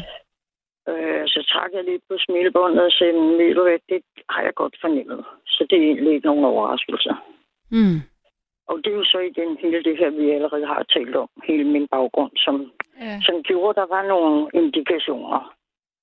Øh, 0.89 1.23
så 1.27 1.39
trak 1.53 1.71
jeg 1.73 1.83
lidt 1.83 2.03
på 2.09 2.15
smilebåndet 2.25 2.83
og 2.85 2.91
sagde, 2.91 3.13
"Men 3.13 3.37
ved 3.37 3.55
du 3.55 3.63
hvad, 3.63 3.79
det 3.89 4.01
har 4.29 4.41
jeg 4.43 4.53
godt 4.53 4.75
fornemmet. 4.81 5.25
Så 5.47 5.67
det 5.69 5.77
er 5.77 5.83
egentlig 5.83 6.13
ikke 6.13 6.27
nogen 6.27 6.45
overraskelse. 6.45 7.11
Mm. 7.71 7.97
Og 8.67 8.77
det 8.83 8.87
er 8.93 8.97
jo 8.97 9.03
så 9.03 9.19
igen 9.19 9.57
hele 9.61 9.83
det 9.83 9.97
her, 9.97 10.09
vi 10.09 10.29
allerede 10.31 10.65
har 10.65 10.83
talt 10.83 11.15
om. 11.15 11.29
Hele 11.43 11.63
min 11.63 11.87
baggrund, 11.87 12.31
som, 12.37 12.71
Ja. 13.01 13.19
som 13.21 13.43
gjorde, 13.43 13.69
at 13.69 13.75
der 13.75 13.95
var 13.95 14.03
nogle 14.07 14.49
indikationer. 14.53 15.55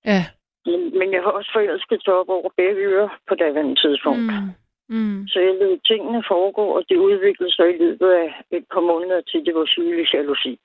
Ja. 0.05 0.23
Men, 0.67 0.99
men 0.99 1.13
jeg 1.13 1.23
har 1.23 1.31
også 1.31 1.51
forelsket 1.53 2.09
op 2.09 2.29
over 2.29 2.51
begge 2.57 2.83
ører 2.83 3.21
på 3.29 3.35
daværende 3.35 3.77
tidspunkt. 3.83 4.21
Mm. 4.21 4.51
Mm. 4.89 5.29
Så 5.29 5.41
jeg 5.41 5.55
lod 5.55 5.79
tingene 5.79 6.25
foregå, 6.29 6.65
og 6.77 6.85
det 6.89 6.97
udviklede 6.97 7.53
sig 7.55 7.75
i 7.75 7.79
løbet 7.79 8.11
af 8.11 8.43
et 8.51 8.65
par 8.73 8.81
måneder 8.81 9.21
til, 9.21 9.47
det 9.47 9.55
var 9.55 9.67
sygelig 9.67 10.07
jalousi. 10.15 10.61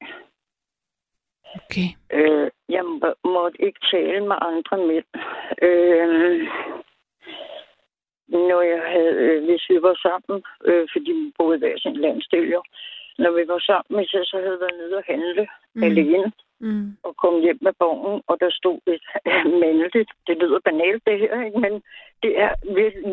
Okay. 1.55 1.89
Øh, 2.13 2.49
jeg 2.69 2.83
må- 2.85 3.19
måtte 3.33 3.61
ikke 3.61 3.79
tale 3.91 4.25
med 4.27 4.37
andre 4.41 4.77
mænd. 4.89 5.09
Øh, 5.67 6.47
når 8.27 8.61
jeg 8.61 8.81
havde, 8.93 9.15
øh, 9.25 9.43
hvis 9.45 9.63
vi 9.69 9.81
var 9.81 9.95
sammen, 10.07 10.43
øh, 10.65 10.87
fordi 10.93 11.11
vi 11.11 11.31
boede 11.37 11.55
i 11.57 11.59
hver 11.59 11.77
sin 11.77 11.97
landsdel 12.05 12.49
jo, 12.51 12.61
når 13.17 13.31
vi 13.31 13.47
var 13.47 13.59
sammen, 13.59 13.99
hvis 13.99 14.13
jeg 14.13 14.25
så 14.25 14.37
havde 14.37 14.59
været 14.59 14.77
nede 14.81 14.97
og 14.97 15.03
handle 15.07 15.47
mm. 15.75 15.83
alene, 15.83 16.31
Mm. 16.59 16.97
og 17.03 17.15
kom 17.17 17.41
hjem 17.41 17.59
med 17.61 17.73
vognen, 17.79 18.21
og 18.27 18.35
der 18.39 18.49
stod 18.51 18.79
et 18.93 19.01
mandligt. 19.61 20.11
Det 20.27 20.37
lyder 20.37 20.59
banalt, 20.59 21.03
det 21.07 21.19
her, 21.19 21.45
ikke? 21.45 21.59
men 21.59 21.73
det 22.23 22.39
er 22.45 22.51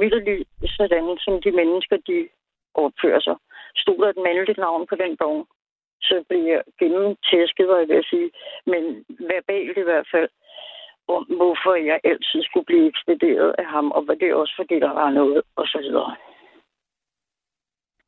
virkelig 0.07 0.47
sådan, 0.77 1.19
som 1.25 1.43
de 1.43 1.51
mennesker, 1.51 1.97
de 1.97 2.29
opfører 2.75 3.21
sig. 3.21 3.37
Stod 3.77 3.99
der 3.99 4.09
et 4.09 4.25
mandligt 4.27 4.59
navn 4.59 4.87
på 4.87 4.95
den 4.95 5.17
vogn, 5.21 5.47
så 6.03 6.25
blev 6.29 6.43
jeg 6.53 6.63
gennemtæsket, 6.79 7.69
var 7.69 7.79
jeg 7.79 7.89
ved 7.89 7.97
at 7.97 8.11
sige, 8.11 8.31
men 8.67 9.05
verbalt 9.33 9.79
i 9.79 9.87
hvert 9.89 10.09
fald, 10.13 10.29
om 11.09 11.25
hvorfor 11.25 11.75
jeg 11.75 12.01
altid 12.05 12.43
skulle 12.43 12.67
blive 12.67 12.89
ekspederet 12.89 13.55
af 13.59 13.67
ham, 13.67 13.91
og 13.91 14.07
var 14.07 14.15
det 14.15 14.35
også 14.35 14.55
fordi, 14.57 14.75
der 14.81 14.93
var 14.93 15.11
noget, 15.11 15.43
og 15.57 15.67
så 15.67 15.79
videre. 15.79 16.17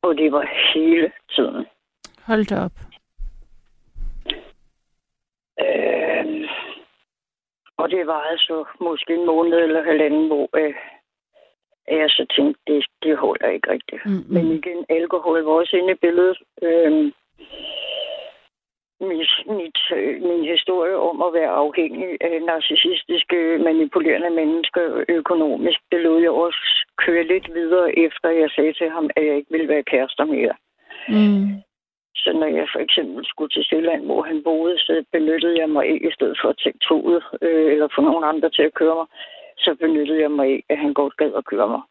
Og 0.02 0.18
det 0.18 0.32
var 0.32 0.44
hele 0.74 1.12
tiden. 1.34 1.66
Hold 2.26 2.44
da 2.44 2.64
op. 2.64 2.85
Øh, 5.64 6.48
og 7.76 7.90
det 7.90 8.06
var 8.06 8.20
altså 8.20 8.64
måske 8.80 9.14
en 9.14 9.26
måned 9.26 9.58
eller 9.58 9.82
halvanden, 9.82 10.26
hvor 10.26 10.48
øh, 10.56 10.74
jeg 11.88 12.10
så 12.10 12.26
tænkte, 12.36 12.60
det, 12.66 12.86
det 13.02 13.18
holder 13.18 13.48
ikke 13.48 13.70
rigtigt. 13.70 14.06
Mm. 14.06 14.12
Mm. 14.12 14.24
Men 14.34 14.46
igen, 14.52 14.84
alkohol 14.88 15.42
var 15.44 15.52
også 15.52 15.76
inde 15.76 15.92
i 15.92 16.02
billedet. 16.04 16.38
Øh, 16.62 17.12
mit, 19.00 19.32
mit, 19.46 19.78
øh, 19.96 20.22
min 20.22 20.44
historie 20.54 20.96
om 20.96 21.22
at 21.22 21.32
være 21.32 21.52
afhængig 21.64 22.08
af 22.20 22.42
narcissistiske, 22.42 23.58
manipulerende 23.58 24.30
mennesker 24.30 25.04
økonomisk, 25.08 25.80
det 25.92 26.00
lod 26.00 26.20
jeg 26.22 26.30
også 26.30 26.86
køre 27.04 27.24
lidt 27.26 27.54
videre, 27.54 27.98
efter 27.98 28.28
jeg 28.28 28.50
sagde 28.50 28.72
til 28.72 28.90
ham, 28.90 29.10
at 29.16 29.26
jeg 29.26 29.36
ikke 29.36 29.50
ville 29.50 29.68
være 29.68 29.82
kærester 29.82 30.24
mere. 30.24 30.54
Mm. 31.08 31.65
Så 32.26 32.32
når 32.32 32.46
jeg 32.46 32.68
for 32.72 32.80
eksempel 32.86 33.26
skulle 33.26 33.50
til 33.50 33.64
Sjælland, 33.64 34.04
hvor 34.04 34.22
han 34.22 34.42
boede, 34.42 34.78
så 34.78 35.04
benyttede 35.12 35.58
jeg 35.58 35.70
mig 35.70 35.86
ikke 35.86 36.08
i 36.08 36.12
stedet 36.12 36.38
for 36.42 36.48
at 36.48 36.58
tage 36.62 36.78
toget 36.88 37.22
øh, 37.42 37.72
eller 37.72 37.88
få 37.94 38.00
nogen 38.00 38.24
andre 38.24 38.50
til 38.50 38.62
at 38.62 38.74
køre 38.74 38.94
mig, 38.94 39.06
så 39.58 39.74
benyttede 39.74 40.20
jeg 40.20 40.30
mig 40.30 40.46
af, 40.46 40.64
at 40.68 40.78
han 40.78 40.94
godt 40.94 41.16
gad 41.16 41.32
at 41.36 41.44
køre 41.44 41.68
mig. 41.68 41.82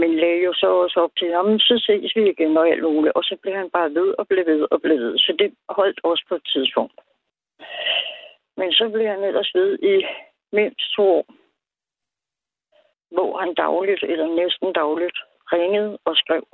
Men 0.00 0.10
lagde 0.16 0.44
jo 0.44 0.52
så 0.52 0.66
også 0.66 1.00
op 1.00 1.14
til, 1.18 1.32
ham, 1.32 1.58
så 1.58 1.74
ses 1.86 2.16
vi 2.16 2.30
igen 2.30 2.56
og 2.56 2.68
alt 2.68 2.82
muligt. 2.82 3.14
Og 3.14 3.24
så 3.24 3.36
blev 3.42 3.54
han 3.54 3.70
bare 3.70 3.94
ved 3.94 4.14
og 4.18 4.28
blev 4.28 4.46
ved 4.46 4.66
og 4.70 4.82
blev 4.82 4.98
ved. 4.98 5.18
Så 5.18 5.36
det 5.38 5.54
holdt 5.68 6.00
også 6.02 6.24
på 6.28 6.34
et 6.34 6.46
tidspunkt. 6.54 6.94
Men 8.56 8.72
så 8.72 8.88
blev 8.92 9.06
han 9.06 9.24
ellers 9.24 9.50
ved 9.54 9.78
i 9.82 10.04
mindst 10.52 10.94
to 10.96 11.02
år, 11.02 11.26
hvor 13.10 13.38
han 13.38 13.54
dagligt, 13.54 14.02
eller 14.02 14.26
næsten 14.26 14.72
dagligt, 14.72 15.18
ringede 15.52 15.98
og 16.04 16.16
skrev. 16.16 16.44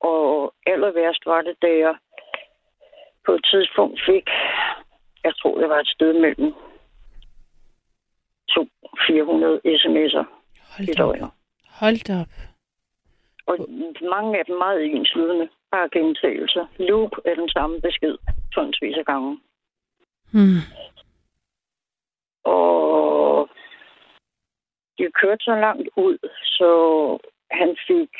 Og 0.00 0.54
aller 0.66 0.90
værst 0.90 1.26
var 1.26 1.42
det, 1.42 1.56
da 1.62 1.68
jeg 1.84 1.94
på 3.30 3.34
et 3.34 3.46
tidspunkt 3.52 4.00
fik, 4.08 4.26
jeg 5.26 5.34
tror 5.40 5.54
det 5.60 5.68
var 5.68 5.80
et 5.80 5.88
sted 5.96 6.12
mellem 6.24 6.54
to 8.54 8.62
400 9.06 9.60
sms'er 9.80 10.24
Hold 10.74 10.88
et 10.88 10.98
da 10.98 11.04
op. 11.04 11.14
døgn. 11.14 11.30
Hold 11.80 11.98
da 12.08 12.14
op. 12.22 12.34
Og 13.46 13.56
mange 14.14 14.38
af 14.38 14.44
dem 14.44 14.56
meget 14.58 14.84
enslydende. 14.96 15.48
Bare 15.70 15.88
gentagelser. 15.92 16.64
Loop 16.78 17.12
er 17.24 17.34
den 17.34 17.48
samme 17.48 17.80
besked 17.80 18.16
tonsvis 18.54 18.96
af 18.96 19.04
gange. 19.04 19.40
Hmm. 20.32 20.60
Og 22.44 23.48
det 24.98 25.14
kørte 25.20 25.44
så 25.44 25.54
langt 25.66 25.88
ud, 25.96 26.18
så 26.58 26.70
han 27.50 27.76
fik 27.88 28.14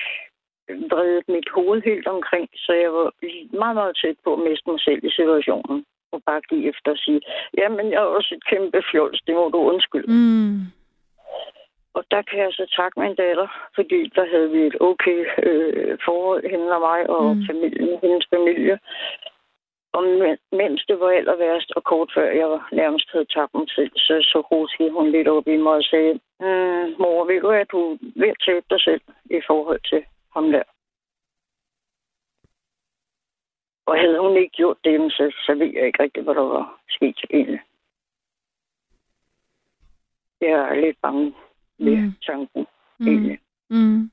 vredet 0.90 1.28
mit 1.28 1.48
hoved 1.55 1.82
helt 1.82 2.06
omkring, 2.06 2.48
så 2.56 2.72
jeg 2.72 2.92
var 2.92 3.09
meget, 3.62 3.76
meget 3.80 3.97
tæt 4.02 4.16
på 4.24 4.30
at 4.32 4.38
miste 4.48 4.70
mig 4.70 4.80
selv 4.80 5.05
i 5.05 5.10
situationen. 5.10 5.84
Og 6.12 6.22
bare 6.26 6.40
give 6.40 6.68
efter 6.68 6.90
og 6.90 6.98
sige, 6.98 7.20
jamen 7.59 7.86
jeg 7.92 8.01
er 8.02 8.14
også 8.18 8.34
et 8.36 8.44
kæmpe 8.51 8.82
fjols, 8.90 9.20
det 9.26 9.34
må 9.34 9.48
du 9.52 9.59
undskylde. 9.59 10.12
Mm. 10.12 10.59
Og 11.94 12.05
der 12.10 12.22
kan 12.22 12.38
jeg 12.38 12.52
så 12.52 12.66
takke 12.76 13.01
min 13.01 13.14
datter, 13.14 13.48
fordi 13.74 14.01
der 14.14 14.26
havde 14.32 14.51
vi 14.51 14.60
et 14.66 14.76
okay 14.80 15.20
øh, 15.42 15.98
forhold, 16.05 16.51
hende 16.51 16.72
og 16.76 16.80
mig 16.80 17.10
og 17.10 17.36
Mm. 17.36 17.42
familien, 17.51 17.98
hendes 18.02 18.26
familie. 18.34 18.78
Og 19.92 20.02
men- 20.05 20.38
mens 20.52 20.84
det 20.88 21.01
var 21.01 21.09
aller 21.10 21.36
værst, 21.36 21.72
og 21.76 21.84
kort 21.84 22.10
før 22.14 22.30
jeg 22.40 22.48
var 22.51 22.68
nærmest 22.72 23.09
havde 23.12 23.24
tabt 23.34 23.55
mig 23.55 23.66
selv, 23.76 23.90
så, 23.97 24.14
så 24.32 24.38
ruskede 24.40 24.90
hun 24.90 25.10
lidt 25.10 25.28
op 25.28 25.47
i 25.48 25.56
mig 25.56 25.72
og 25.72 25.82
sagde, 25.82 26.12
mm, 26.40 26.86
mor, 27.02 27.24
ved 27.24 27.40
du 27.40 27.48
at 27.51 27.70
du 27.72 27.98
ved 28.16 28.28
at 28.28 28.42
tabe 28.47 28.66
dig 28.70 28.80
selv 28.80 29.01
i 29.30 29.40
forhold 29.47 29.80
til 29.90 30.02
ham 30.35 30.51
der. 30.52 30.62
Og 33.86 33.98
havde 33.98 34.20
hun 34.20 34.36
ikke 34.36 34.57
gjort 34.57 34.77
det, 34.85 35.12
så, 35.12 35.32
så 35.47 35.55
ved 35.55 35.66
jeg 35.74 35.86
ikke 35.86 36.02
rigtig, 36.02 36.23
hvad 36.23 36.35
der 36.35 36.40
var 36.40 36.81
sket 36.89 37.19
egentlig. 37.31 37.61
Jeg 40.40 40.51
er 40.51 40.74
lidt 40.74 40.97
bange 41.02 41.35
ved 41.78 41.97
Mm. 41.97 42.12
tanken, 42.27 42.66
Mm. 42.98 43.07
egentlig. 43.09 43.39
Mm. 43.70 44.11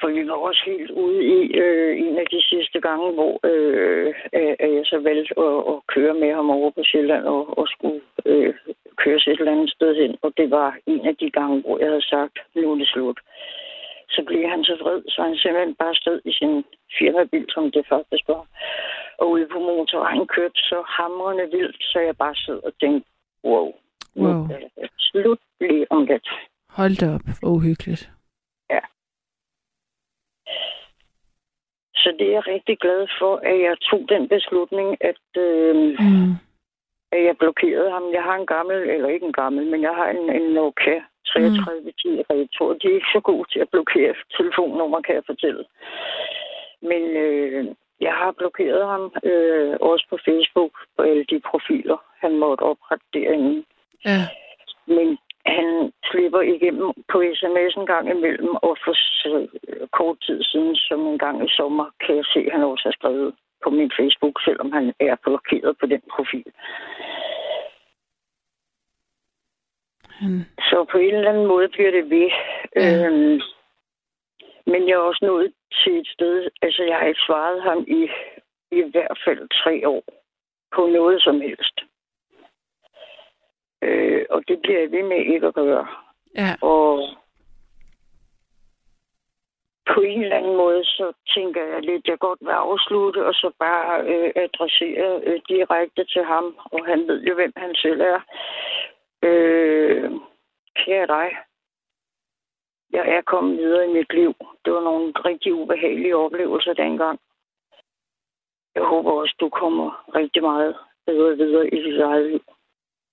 For 0.00 0.08
vi 0.08 0.28
var 0.28 0.34
også 0.34 0.62
helt 0.66 0.90
ude 0.90 1.24
i 1.24 1.56
øh, 1.56 1.98
en 2.00 2.18
af 2.18 2.26
de 2.30 2.42
sidste 2.42 2.80
gange, 2.80 3.12
hvor 3.12 3.40
øh, 3.44 4.14
at 4.32 4.74
jeg 4.74 4.86
så 4.86 4.98
valgte 4.98 5.34
at, 5.38 5.56
at 5.72 5.86
køre 5.86 6.14
med 6.14 6.34
ham 6.34 6.50
over 6.50 6.70
på 6.70 6.80
Sjælland 6.84 7.24
og, 7.24 7.58
og 7.58 7.68
skulle 7.68 8.00
øh, 8.26 8.54
køres 8.96 9.26
et 9.26 9.38
eller 9.38 9.52
andet 9.52 9.70
sted 9.70 9.94
hen. 9.96 10.16
Og 10.22 10.32
det 10.36 10.50
var 10.50 10.78
en 10.86 11.06
af 11.06 11.16
de 11.16 11.30
gange, 11.30 11.60
hvor 11.60 11.78
jeg 11.78 11.88
havde 11.88 12.02
sagt, 12.14 12.38
nu 12.54 12.72
er 12.72 12.76
det 12.76 12.88
slut. 12.88 13.20
Så 14.10 14.22
blev 14.26 14.48
han 14.48 14.64
så 14.64 14.74
vred, 14.82 15.02
så 15.08 15.22
han 15.22 15.36
simpelthen 15.36 15.74
bare 15.74 15.94
stod 15.94 16.20
i 16.24 16.32
sin 16.32 16.64
firmabil, 16.98 17.46
som 17.48 17.70
det 17.70 17.84
faktisk 17.88 18.24
var. 18.28 18.46
Og 19.18 19.30
ude 19.30 19.46
på 19.52 19.58
motorvejen 19.58 20.26
kørte 20.26 20.60
så 20.70 20.82
hamrende 20.86 21.46
vildt, 21.56 21.82
så 21.92 21.98
jeg 22.00 22.16
bare 22.16 22.34
sad 22.34 22.60
og 22.64 22.72
tænkte, 22.80 23.10
wow, 23.44 23.66
nu 24.14 24.28
Wow. 24.28 24.42
er 24.44 24.58
det 24.58 24.90
slut 24.98 25.38
lige 25.60 25.86
om 25.92 26.04
lidt. 26.04 26.28
Hold 26.68 26.96
da 27.00 27.14
op. 27.14 27.26
Uhyggeligt. 27.42 28.10
Så 31.94 32.14
det 32.18 32.26
er 32.28 32.32
jeg 32.32 32.46
rigtig 32.46 32.78
glad 32.78 33.06
for, 33.20 33.36
at 33.36 33.60
jeg 33.60 33.76
tog 33.80 34.00
den 34.08 34.28
beslutning, 34.28 34.88
at, 35.00 35.22
øh, 35.36 35.74
Mm. 35.76 36.32
at 37.12 37.24
jeg 37.24 37.36
blokerede 37.38 37.90
ham. 37.90 38.04
Jeg 38.12 38.22
har 38.22 38.34
en 38.36 38.46
gammel, 38.46 38.76
eller 38.76 39.08
ikke 39.08 39.26
en 39.26 39.32
gammel, 39.32 39.66
men 39.70 39.82
jeg 39.82 39.94
har 39.94 40.08
en, 40.08 40.30
en 40.42 40.52
Nokia 40.54 41.00
3310 41.26 42.22
Retro. 42.30 42.64
De 42.80 42.86
er 42.88 42.94
ikke 42.98 43.14
så 43.16 43.20
gode 43.30 43.46
til 43.52 43.60
at 43.64 43.68
blokere 43.74 44.14
telefonnummer, 44.36 45.00
kan 45.00 45.14
jeg 45.14 45.22
fortælle. 45.26 45.64
Men 46.90 47.02
øh, 47.24 47.64
jeg 48.00 48.14
har 48.20 48.32
blokeret 48.40 48.86
ham 48.92 49.04
øh, 49.30 49.76
også 49.80 50.06
på 50.10 50.16
Facebook 50.26 50.72
på 50.96 51.02
alle 51.02 51.24
de 51.30 51.40
profiler, 51.50 51.98
han 52.22 52.32
måtte 52.38 52.62
oprette 52.62 53.06
derinde. 53.14 53.64
Ja. 54.04 54.20
Men 54.86 55.18
han 55.46 55.92
slipper 56.10 56.40
igennem 56.40 56.90
på 57.12 57.16
sms 57.34 57.74
en 57.76 57.86
gang 57.86 58.10
imellem, 58.10 58.54
og 58.66 58.76
for 58.84 58.94
kort 59.98 60.16
tid 60.26 60.42
siden, 60.42 60.76
som 60.76 61.06
en 61.06 61.18
gang 61.18 61.44
i 61.46 61.48
sommer, 61.58 61.86
kan 62.04 62.16
jeg 62.16 62.24
se, 62.24 62.40
at 62.46 62.52
han 62.52 62.62
også 62.62 62.84
har 62.88 62.96
skrevet 62.98 63.34
på 63.64 63.70
min 63.70 63.90
Facebook, 63.98 64.36
selvom 64.44 64.72
han 64.72 64.92
er 65.00 65.16
blokeret 65.24 65.76
på 65.80 65.86
den 65.86 66.02
profil. 66.14 66.50
Han, 70.20 70.46
Så 70.58 70.86
på 70.92 70.98
en 70.98 71.14
eller 71.14 71.30
anden 71.30 71.46
måde 71.46 71.68
bliver 71.68 71.90
det 71.90 72.10
ved. 72.10 72.30
Ja. 72.76 72.80
Ja. 72.80 73.06
Øhm, 73.06 73.40
men 74.66 74.88
jeg 74.88 74.94
er 74.94 75.08
også 75.10 75.24
nået 75.24 75.52
til 75.84 75.98
et 76.00 76.08
sted, 76.14 76.48
altså 76.62 76.82
jeg 76.82 76.96
har 76.98 77.06
ikke 77.06 77.26
svaret 77.26 77.62
ham 77.62 77.84
i 77.88 78.08
i 78.70 78.82
hvert 78.90 79.18
fald 79.24 79.48
tre 79.62 79.88
år 79.88 80.04
på 80.74 80.86
noget 80.86 81.22
som 81.22 81.40
helst. 81.40 81.80
Øh, 83.82 84.24
og 84.30 84.42
det 84.48 84.60
bliver 84.62 84.80
jeg 84.80 84.90
ved 84.90 85.02
med 85.02 85.16
ikke 85.16 85.46
at 85.46 85.54
gøre. 85.54 85.86
ja. 86.36 86.54
Og 86.60 87.08
på 89.94 90.00
en 90.00 90.22
eller 90.22 90.36
anden 90.36 90.56
måde, 90.56 90.84
så 90.84 91.12
tænker 91.34 91.62
jeg 91.72 91.82
lidt, 91.82 92.08
jeg 92.08 92.18
godt 92.18 92.38
vil 92.40 92.50
afslutte, 92.50 93.26
og 93.26 93.34
så 93.34 93.50
bare 93.58 94.00
øh, 94.12 94.32
adressere 94.36 95.20
øh, 95.24 95.40
direkte 95.48 96.04
til 96.04 96.24
ham, 96.24 96.56
og 96.64 96.86
han 96.86 97.08
ved 97.08 97.22
jo, 97.22 97.34
hvem 97.34 97.52
han 97.56 97.74
selv 97.74 98.00
er. 98.00 98.20
Øh, 99.22 100.10
kære 100.76 101.06
dig, 101.06 101.28
jeg 102.92 103.08
er 103.16 103.20
kommet 103.22 103.58
videre 103.58 103.84
i 103.88 103.92
mit 103.92 104.12
liv. 104.14 104.34
Det 104.64 104.72
var 104.72 104.80
nogle 104.80 105.12
rigtig 105.24 105.54
ubehagelige 105.54 106.16
oplevelser 106.16 106.72
dengang. 106.72 107.20
Jeg 108.74 108.82
håber 108.84 109.12
også, 109.12 109.34
du 109.40 109.48
kommer 109.48 110.04
rigtig 110.14 110.42
meget 110.42 110.76
bedre 111.06 111.36
videre 111.36 111.66
i 111.66 111.82
dit 111.82 112.00
eget 112.00 112.30
liv 112.30 112.44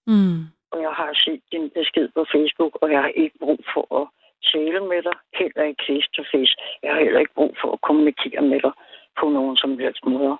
Mm. 0.09 0.39
og 0.71 0.81
jeg 0.81 0.91
har 0.91 1.11
set 1.13 1.41
din 1.51 1.69
besked 1.69 2.09
på 2.15 2.25
Facebook, 2.31 2.77
og 2.81 2.91
jeg 2.91 3.01
har 3.01 3.07
ikke 3.07 3.37
brug 3.39 3.59
for 3.73 4.01
at 4.01 4.07
tale 4.53 4.79
med 4.79 5.01
dig, 5.03 5.13
heller 5.33 5.63
ikke 5.63 5.83
face 5.87 6.07
to 6.15 6.23
face. 6.31 6.53
Jeg 6.83 6.93
har 6.93 7.01
heller 7.03 7.19
ikke 7.19 7.33
brug 7.33 7.55
for 7.61 7.71
at 7.73 7.81
kommunikere 7.81 8.41
med 8.41 8.59
dig 8.61 8.71
på 9.19 9.29
nogen 9.29 9.57
som 9.57 9.79
helst 9.79 10.05
måder. 10.05 10.37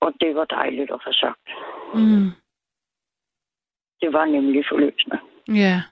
Og 0.00 0.14
det 0.20 0.34
var 0.34 0.44
dejligt 0.44 0.90
at 0.90 1.00
få 1.04 1.12
sagt. 1.12 1.48
Mm. 1.94 2.30
Det 4.00 4.12
var 4.12 4.24
nemlig 4.24 4.64
forløsende. 4.70 5.18
Ja. 5.48 5.82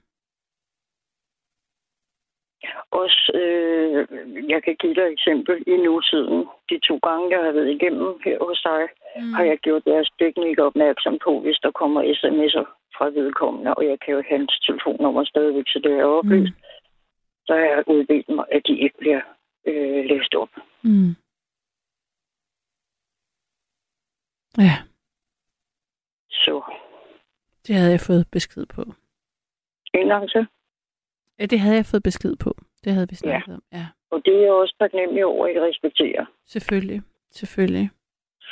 Også, 2.90 3.32
øh, 3.34 4.06
jeg 4.50 4.62
kan 4.64 4.76
give 4.80 4.94
dig 4.94 5.02
et 5.02 5.12
eksempel 5.12 5.62
i 5.66 5.76
nutiden. 5.76 6.46
De 6.70 6.78
to 6.88 6.96
gange, 7.02 7.30
jeg 7.36 7.44
har 7.44 7.52
været 7.52 7.70
igennem 7.70 8.20
her 8.24 8.38
hos 8.46 8.62
dig, 8.62 8.82
Mm. 9.20 9.32
har 9.32 9.44
jeg 9.44 9.58
gjort 9.58 9.84
deres 9.84 10.10
teknik 10.18 10.58
opmærksom 10.58 11.18
på, 11.24 11.40
hvis 11.40 11.58
der 11.62 11.70
kommer 11.70 12.02
sms'er 12.02 12.64
fra 12.96 13.06
vedkommende, 13.06 13.74
og 13.74 13.86
jeg 13.86 14.00
kan 14.00 14.14
jo 14.14 14.22
hans 14.28 14.60
telefonnummer 14.66 15.24
stadigvæk, 15.24 15.64
så 15.68 15.78
det 15.84 15.92
er 15.92 16.04
oplyst. 16.04 16.52
Mm. 16.52 16.62
Så 17.46 17.52
har 17.52 17.60
jeg 17.60 17.84
udbedt 17.86 18.28
mig, 18.28 18.44
at 18.52 18.62
de 18.66 18.78
ikke 18.78 18.98
bliver 18.98 19.20
øh, 19.66 20.04
læst 20.04 20.34
op. 20.34 20.48
Mm. 20.82 21.10
Ja, 24.58 24.76
Så 26.30 26.62
det 27.66 27.74
havde 27.76 27.90
jeg 27.90 28.00
fået 28.00 28.26
besked 28.32 28.66
på. 28.66 28.82
en 29.94 30.28
til. 30.28 30.46
Ja, 31.38 31.46
det 31.46 31.60
havde 31.60 31.76
jeg 31.76 31.86
fået 31.86 32.02
besked 32.02 32.36
på. 32.36 32.50
Det 32.84 32.92
havde 32.92 33.08
vi 33.10 33.14
snakket 33.14 33.54
om. 33.54 33.62
Ja, 33.72 33.86
Og 34.10 34.22
det 34.24 34.36
er 34.46 34.50
også 34.50 34.74
taknemmelig 34.78 35.24
over, 35.24 35.46
at 35.46 35.54
I 35.56 35.60
respekterer. 35.60 36.24
selvfølgelig. 36.46 37.02
Selvfølgelig. 37.30 37.90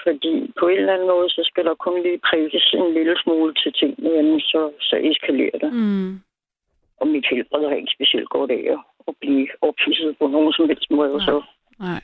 Fordi 0.03 0.53
på 0.61 0.69
en 0.69 0.79
eller 0.79 0.93
anden 0.95 1.09
måde, 1.09 1.31
så 1.31 1.43
skal 1.51 1.65
der 1.65 1.75
kun 1.75 2.03
lige 2.03 2.21
prikkes 2.31 2.73
en 2.73 2.95
lille 2.95 3.17
smule 3.23 3.55
til 3.55 3.73
tingene, 3.73 4.11
jamen 4.17 4.41
så, 4.41 4.73
så 4.81 4.97
eskalerer 5.11 5.59
det. 5.59 5.73
Mm. 5.73 6.21
Og 7.01 7.07
mit 7.09 7.27
helbred 7.31 7.69
har 7.69 7.77
ikke 7.77 7.93
specielt 7.99 8.29
godt 8.29 8.51
af 8.51 8.63
at- 8.75 8.85
at 9.09 9.15
blive 9.21 9.49
ophidset 9.61 10.19
på 10.19 10.27
nogen 10.27 10.53
som 10.53 10.69
helst 10.69 10.91
måde. 10.91 11.17
Nej. 11.17 11.25
Så. 11.27 11.43
Nej. 11.79 12.03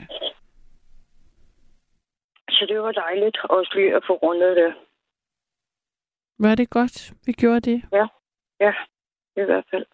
så 2.51 2.67
det 2.69 2.81
var 2.83 2.93
dejligt 2.93 3.39
også 3.45 3.73
lige 3.77 3.97
at 3.97 4.03
få 4.07 4.13
rundet 4.15 4.57
det. 4.57 4.75
Var 6.41 6.55
det 6.55 6.71
godt, 6.71 7.13
vi 7.27 7.33
gjorde 7.33 7.61
det? 7.61 7.83
Ja, 7.93 8.73
i 9.37 9.45
hvert 9.45 9.65
fald. 9.71 9.87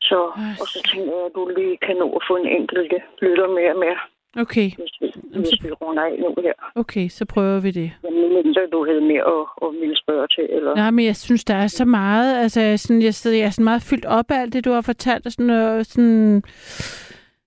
Så, 0.00 0.20
og 0.60 0.66
så 0.72 0.78
tænker 0.92 1.12
jeg, 1.16 1.26
at 1.26 1.32
du 1.34 1.52
lige 1.56 1.76
kan 1.86 1.96
nå 1.96 2.16
at 2.18 2.22
få 2.30 2.36
en 2.36 2.46
enkelt 2.46 2.92
lytter 3.22 3.48
mere 3.48 3.74
med, 3.74 3.96
Okay, 4.36 4.70
hvis 4.70 4.92
vi, 5.00 5.12
hvis 5.38 5.64
vi 5.64 5.70
runder 5.70 6.02
af 6.02 6.18
nu 6.18 6.34
her. 6.42 6.52
okay, 6.74 7.08
så 7.08 7.24
prøver 7.24 7.60
vi 7.60 7.70
det. 7.70 7.92
Men 8.02 8.14
mindre 8.34 8.66
du 8.72 8.84
havde 8.86 9.00
mere 9.00 9.24
at, 9.40 9.46
at 9.62 9.80
ville 9.80 9.96
spørge 9.96 10.28
til, 10.28 10.46
eller... 10.50 10.74
Nej, 10.74 10.90
men 10.90 11.04
jeg 11.04 11.16
synes, 11.16 11.44
der 11.44 11.54
er 11.54 11.66
så 11.66 11.84
meget, 11.84 12.42
altså 12.42 12.60
jeg 12.60 12.80
sådan, 12.80 13.02
jeg, 13.02 13.14
jeg 13.24 13.46
er 13.46 13.50
sådan 13.50 13.64
meget 13.64 13.82
fyldt 13.82 14.04
op 14.06 14.30
af 14.30 14.40
alt 14.40 14.52
det, 14.52 14.64
du 14.64 14.70
har 14.72 14.80
fortalt, 14.80 15.26
og 15.26 15.32
sådan, 15.32 15.50
og 15.50 15.86
sådan, 15.86 16.42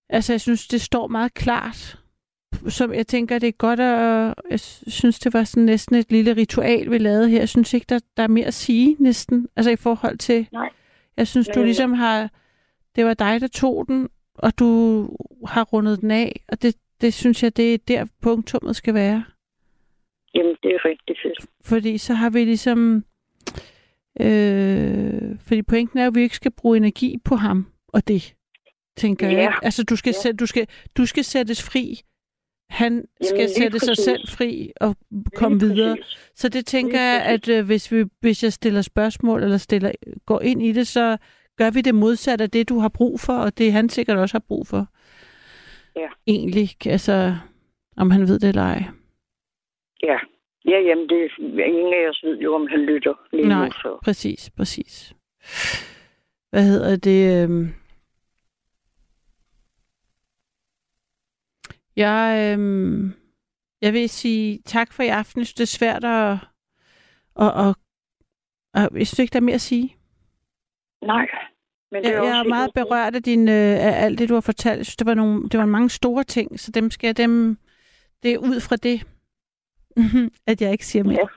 altså 0.10 0.34
jeg 0.34 0.42
synes, 0.42 0.68
det 0.68 0.82
står 0.82 1.08
meget 1.08 1.34
klart. 1.34 1.98
Som 2.68 2.94
jeg 2.94 3.07
tænker, 3.07 3.40
det 3.40 3.48
er 3.48 3.52
godt, 3.52 3.80
at 3.80 4.34
jeg 4.49 4.60
synes, 4.60 5.19
det 5.19 5.34
var 5.34 5.44
sådan 5.44 5.64
næsten 5.64 5.95
et 5.95 6.11
lille 6.11 6.36
ritual, 6.36 6.91
vi 6.91 6.98
lavede 6.98 7.30
her. 7.30 7.40
Jeg 7.40 7.49
synes 7.49 7.73
ikke, 7.73 7.86
der, 7.90 7.99
der 8.18 8.23
er 8.23 8.27
mere 8.27 8.45
at 8.45 8.53
sige 8.53 8.95
næsten, 8.99 9.48
altså 9.56 9.72
i 9.72 9.76
forhold 9.76 10.18
til, 10.18 10.48
Nej. 10.52 10.69
jeg 11.18 11.27
synes, 11.27 11.48
du 11.48 11.64
ligesom 11.64 11.94
har, 11.94 12.30
det 12.95 13.06
var 13.06 13.14
dig, 13.14 13.41
der 13.41 13.48
tog 13.48 13.86
den, 13.88 14.10
og 14.36 14.60
du 14.60 15.10
har 15.48 15.64
rundet 15.64 16.02
den 16.02 16.11
af, 16.11 16.44
og 16.48 16.61
det, 16.61 16.76
det 17.02 17.14
synes 17.14 17.44
jeg, 17.44 17.57
det 17.57 17.73
er 17.73 17.77
der 17.88 18.06
punktummet 18.22 18.76
skal 18.76 18.94
være. 18.94 19.23
Jamen, 20.36 20.56
det 20.64 20.72
er 20.72 20.86
rigtig 20.86 21.15
fedt. 21.23 21.49
Fordi 21.65 21.98
så 21.98 22.14
har 22.14 22.30
vi 22.30 22.44
ligesom... 22.45 23.03
Øh, 24.22 25.38
fordi 25.48 25.61
pointen 25.61 25.99
er, 25.99 26.07
at 26.07 26.15
vi 26.15 26.22
ikke 26.22 26.36
skal 26.36 26.52
bruge 26.52 26.77
energi 26.77 27.18
på 27.26 27.36
ham 27.36 27.68
og 27.88 28.07
det, 28.07 28.36
tænker 28.98 29.30
Ja. 29.30 29.38
jeg. 29.38 29.53
Altså, 29.64 29.84
du 29.84 29.95
skal, 29.95 30.10
Ja. 30.18 30.22
sæt, 30.22 30.40
du, 30.40 30.45
skal, 30.45 30.68
du 30.98 31.06
skal 31.06 31.23
sættes 31.23 31.64
fri. 31.64 32.02
Han 32.70 33.06
skal 33.22 33.50
sætte 33.50 33.80
sig 33.80 33.92
præcis. 33.92 34.06
selv 34.06 34.28
fri 34.28 34.72
og 34.82 34.96
komme 35.36 35.58
Lige 35.58 35.74
videre. 35.74 35.96
præcis. 35.96 36.32
Så 36.36 36.50
det 36.50 36.66
tænker 36.66 36.98
Lige 36.98 37.02
jeg, 37.04 37.22
at 37.26 37.50
øh, 37.50 37.66
hvis, 37.66 37.92
vi, 37.92 38.06
hvis 38.20 38.44
jeg 38.44 38.54
stiller 38.54 38.82
spørgsmål 38.82 39.44
eller 39.44 39.58
stiller, 39.58 39.92
går 40.26 40.42
ind 40.42 40.64
i 40.64 40.72
det, 40.72 40.88
så 40.88 41.18
gør 41.58 41.70
vi 41.72 41.82
det 41.82 41.96
modsat 41.96 42.42
af 42.42 42.50
det, 42.50 42.70
du 42.70 42.80
har 42.80 42.90
brug 42.90 43.20
for, 43.20 43.34
og 43.34 43.58
det 43.58 43.72
han 43.72 43.90
sikkert 43.90 44.18
også 44.18 44.34
har 44.34 44.44
brug 44.48 44.68
for. 44.68 44.88
Ja. 45.96 46.08
Egentlig, 46.28 46.70
altså, 46.86 47.36
om 47.98 48.12
han 48.12 48.22
ved 48.22 48.40
det 48.40 48.50
eller 48.50 48.62
ej. 48.62 48.84
Ja. 50.04 50.18
Ja, 50.68 50.80
jamen, 50.80 51.10
det, 51.10 51.32
ingen 51.40 51.94
af 51.94 52.10
os 52.10 52.22
ved 52.24 52.38
jo, 52.40 52.56
om 52.56 52.68
han 52.70 52.80
lytter 52.80 53.14
lige 53.34 53.48
Nej, 53.48 53.66
nu. 53.66 53.72
Så. 53.72 54.00
præcis, 54.04 54.50
præcis. 54.58 55.14
Hvad 56.50 56.64
hedder 56.64 56.96
det? 56.96 57.44
øhm? 57.44 57.68
Jeg, 61.95 62.53
øhm, 62.53 63.13
jeg 63.81 63.93
vil 63.93 64.09
sige 64.09 64.61
tak 64.65 64.93
for 64.93 65.03
i 65.03 65.07
aften. 65.07 65.39
Jeg 65.39 65.47
det 65.47 65.61
er 65.61 65.77
svært 65.80 66.03
at... 66.03 66.31
at, 67.39 67.67
at, 67.67 67.76
at 68.73 68.89
jeg 68.99 69.07
synes 69.07 69.19
ikke, 69.19 69.34
der 69.34 69.39
er 69.39 69.43
mere 69.49 69.55
at 69.55 69.61
sige. 69.61 69.95
Nej. 71.01 71.27
Men 71.91 72.03
det 72.03 72.09
Jeg, 72.09 72.17
er 72.17 72.23
jeg 72.23 72.31
også 72.31 72.39
er 72.39 72.49
meget 72.49 72.72
berørt 72.73 73.15
af, 73.15 73.23
din, 73.23 73.47
øh, 73.47 73.76
af 73.88 74.03
alt 74.05 74.19
det, 74.19 74.30
du 74.30 74.34
har 74.34 74.41
fortalt. 74.41 74.77
Jeg 74.77 74.85
synes, 74.85 74.95
det 74.95 75.07
var, 75.07 75.13
nogle, 75.13 75.49
det 75.49 75.59
var 75.59 75.65
mange 75.65 75.89
store 75.89 76.23
ting, 76.23 76.59
så 76.59 76.72
dem 76.72 76.91
skal 76.91 77.07
jeg 77.07 77.17
dem... 77.17 77.57
Det 78.23 78.34
er 78.34 78.38
ud 78.38 78.59
fra 78.67 78.76
det, 78.76 78.97
at 80.51 80.61
jeg 80.61 80.72
ikke 80.72 80.85
siger 80.85 81.03
mere. 81.03 81.19
Ja. 81.19 81.27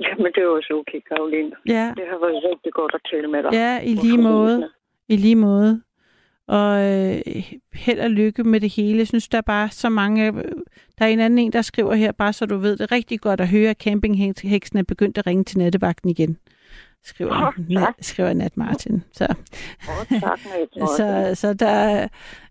Jamen, 0.00 0.32
det 0.34 0.42
er 0.42 0.48
også 0.48 0.72
okay, 0.80 1.00
Karoline. 1.08 1.52
Ja, 1.66 1.92
Det 1.96 2.06
har 2.08 2.18
været 2.18 2.44
rigtig 2.50 2.72
godt 2.72 2.94
at 2.94 3.00
tale 3.10 3.28
med 3.28 3.42
dig. 3.42 3.52
ja 3.52 3.80
i 3.80 3.94
lige 3.94 4.18
måde. 4.18 4.70
I 5.08 5.16
lige 5.16 5.36
måde. 5.36 5.82
Og 6.48 6.92
øh, 6.92 7.20
held 7.74 8.00
og 8.00 8.10
lykke 8.10 8.44
med 8.44 8.60
det 8.60 8.72
hele. 8.76 8.98
Jeg 8.98 9.06
synes, 9.08 9.28
der 9.28 9.38
er 9.38 9.42
bare 9.42 9.68
så 9.68 9.88
mange... 9.88 10.26
øh, 10.26 10.34
Der 10.98 11.04
er 11.04 11.08
en 11.08 11.20
anden 11.20 11.38
en, 11.38 11.52
der 11.52 11.62
skriver 11.62 11.94
her, 11.94 12.12
bare 12.12 12.32
så 12.32 12.46
du 12.46 12.56
ved 12.56 12.76
det, 12.76 12.80
er 12.80 12.92
rigtig 12.92 13.20
godt 13.20 13.40
at 13.40 13.48
høre, 13.48 13.70
at 13.70 13.82
campingheksen 13.82 14.78
er 14.78 14.82
begyndt 14.88 15.18
at 15.18 15.26
ringe 15.26 15.44
til 15.44 15.58
nattevagten 15.58 16.10
igen. 16.10 16.38
Skriver, 17.04 17.46
Åh, 17.46 17.68
nat, 17.70 17.94
skriver 18.00 18.32
Nat 18.32 18.56
Martin. 18.56 19.04
Så, 19.12 19.24
Åh, 19.88 20.20
tak, 20.20 20.38
så, 20.98 21.30
så 21.34 21.54
der, 21.54 22.08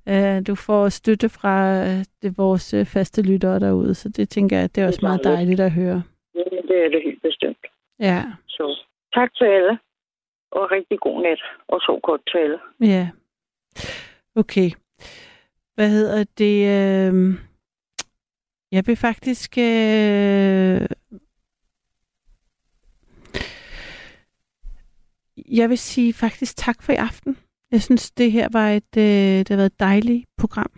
øh, 0.08 0.48
du 0.48 0.56
får 0.56 0.90
støtte 0.90 1.30
fra 1.30 1.84
øh, 1.88 2.04
det, 2.22 2.38
vores 2.38 2.74
øh, 2.74 2.86
faste 2.86 3.22
lyttere 3.22 3.60
derude, 3.60 3.96
så 3.96 4.10
det 4.10 4.30
tænker 4.30 4.58
jeg, 4.60 4.76
det 4.76 4.84
er 4.84 4.88
også 4.88 4.98
Det 4.98 5.04
er 5.04 5.08
meget 5.08 5.24
dejligt. 5.24 5.38
dejligt 5.38 5.60
at 5.60 5.72
høre. 5.72 6.04
Ja, 6.36 6.40
det 6.68 6.86
er 6.86 6.90
det 6.90 7.02
helt 7.06 7.22
bestemt. 7.22 7.58
Ja, 8.00 8.24
Så 8.48 8.80
tak 9.14 9.34
til 9.36 9.46
alle. 9.46 9.78
Og 10.52 10.72
rigtig 10.72 11.00
god 11.00 11.22
nat. 11.24 11.40
Og 11.68 11.80
så 11.80 12.00
godt 12.04 12.22
til 12.32 12.38
alle. 12.38 12.58
ja. 12.82 13.08
Okay. 14.36 14.72
Hvad 15.76 15.90
hedder 15.90 16.24
det? 16.24 16.68
Øh... 16.68 17.40
Jeg 18.72 18.88
vil 18.88 18.96
faktisk... 18.96 19.58
Øh... 19.58 20.88
Jeg 25.52 25.70
vil 25.70 25.78
sige 25.78 26.14
faktisk 26.14 26.58
tak 26.58 26.84
for 26.84 26.94
i 26.94 26.96
aften. 26.96 27.38
Jeg 27.72 27.82
synes, 27.82 28.12
det 28.12 28.32
her 28.32 28.50
var 28.52 28.70
et, 28.70 28.98
øh, 28.98 29.40
det 29.40 29.50
har 29.50 29.56
været 29.56 29.72
et 29.72 29.80
dejligt 29.80 30.26
program. 30.38 30.72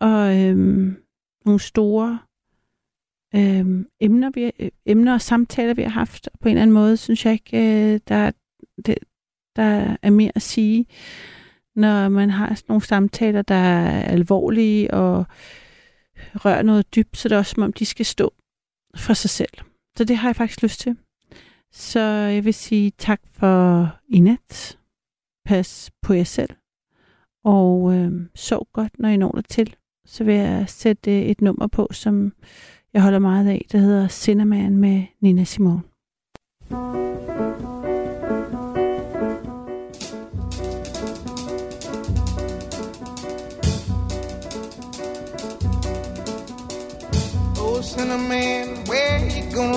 Og 0.00 0.40
øh, 0.40 0.56
nogle 1.44 1.60
store 1.60 2.18
øh, 3.34 3.84
emner, 4.00 4.30
vi, 4.34 4.52
øh, 4.58 4.70
emner 4.86 5.14
og 5.14 5.20
samtaler, 5.20 5.74
vi 5.74 5.82
har 5.82 5.90
haft. 5.90 6.28
Og 6.32 6.38
på 6.38 6.48
en 6.48 6.52
eller 6.52 6.62
anden 6.62 6.74
måde, 6.74 6.96
synes 6.96 7.24
jeg 7.24 7.32
ikke, 7.32 7.58
øh, 7.58 8.00
der, 8.08 8.30
det, 8.86 8.98
der 9.56 9.96
er 10.02 10.10
mere 10.10 10.32
at 10.34 10.42
sige, 10.42 10.86
når 11.76 12.08
man 12.08 12.30
har 12.30 12.54
sådan 12.54 12.64
nogle 12.68 12.84
samtaler, 12.84 13.42
der 13.42 13.54
er 13.54 14.02
alvorlige 14.02 14.94
og 14.94 15.26
rører 16.34 16.62
noget 16.62 16.94
dybt, 16.94 17.16
så 17.16 17.28
det 17.28 17.34
er 17.34 17.38
også 17.38 17.54
som 17.54 17.62
om, 17.62 17.72
de 17.72 17.86
skal 17.86 18.06
stå 18.06 18.34
for 18.96 19.14
sig 19.14 19.30
selv. 19.30 19.52
Så 19.96 20.04
det 20.04 20.16
har 20.16 20.28
jeg 20.28 20.36
faktisk 20.36 20.62
lyst 20.62 20.80
til. 20.80 20.96
Så 21.72 22.00
jeg 22.00 22.44
vil 22.44 22.54
sige 22.54 22.92
tak 22.98 23.20
for 23.32 23.88
i 24.08 24.20
nat. 24.20 24.78
Pas 25.44 25.90
på 26.02 26.12
jer 26.12 26.24
selv. 26.24 26.50
Og 27.44 27.94
øh, 27.94 28.12
sov 28.34 28.68
godt, 28.72 28.98
når 28.98 29.08
I 29.08 29.16
når 29.16 29.30
det 29.30 29.48
til. 29.48 29.76
Så 30.06 30.24
vil 30.24 30.34
jeg 30.34 30.64
sætte 30.68 31.20
øh, 31.20 31.22
et 31.22 31.40
nummer 31.40 31.66
på, 31.66 31.88
som 31.90 32.32
jeg 32.92 33.02
holder 33.02 33.18
meget 33.18 33.48
af. 33.48 33.66
Det 33.72 33.80
hedder 33.80 34.08
Cinnamon 34.08 34.76
med 34.76 35.04
Nina 35.20 35.44
Simone. 35.44 35.82
Oh, 36.70 37.03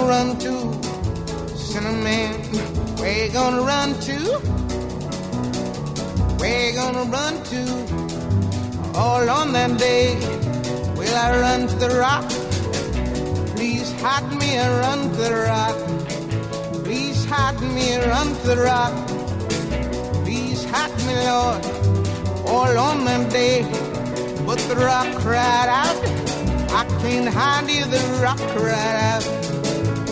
gonna 0.07 0.23
run 0.23 0.38
to? 0.39 1.57
Cinnamon, 1.57 2.34
where 2.97 3.25
you 3.25 3.31
gonna 3.31 3.61
run 3.61 3.93
to? 3.99 4.17
Where 6.39 6.69
you 6.69 6.75
gonna 6.75 7.03
run 7.11 7.43
to? 7.51 7.61
All 8.97 9.29
on 9.29 9.51
that 9.51 9.77
day, 9.77 10.15
will 10.95 11.15
I 11.15 11.39
run 11.39 11.67
to 11.67 11.75
the 11.75 11.89
rock? 11.99 12.29
Please 13.55 13.91
hide 14.01 14.31
me 14.39 14.55
and 14.55 14.73
run 14.79 15.11
to 15.11 15.17
the 15.17 15.35
rock. 15.51 15.77
Please 16.85 17.25
hide 17.25 17.59
me 17.61 17.91
and 17.91 18.05
run 18.05 18.27
to 18.27 18.47
the 18.47 18.57
rock. 18.57 18.93
Please 20.23 20.63
hide 20.65 20.95
me, 21.05 21.15
Lord, 21.27 21.65
all 22.47 22.77
on 22.79 23.03
that 23.05 23.29
day. 23.29 23.63
But 24.45 24.59
the 24.69 24.77
rock 24.77 25.13
cried 25.21 25.69
out. 25.84 25.99
I 26.71 26.85
can't 27.01 27.27
hide 27.27 27.69
you, 27.69 27.84
the 27.85 27.99
rock 28.23 28.39
cried 28.55 28.99
out. 29.11 29.66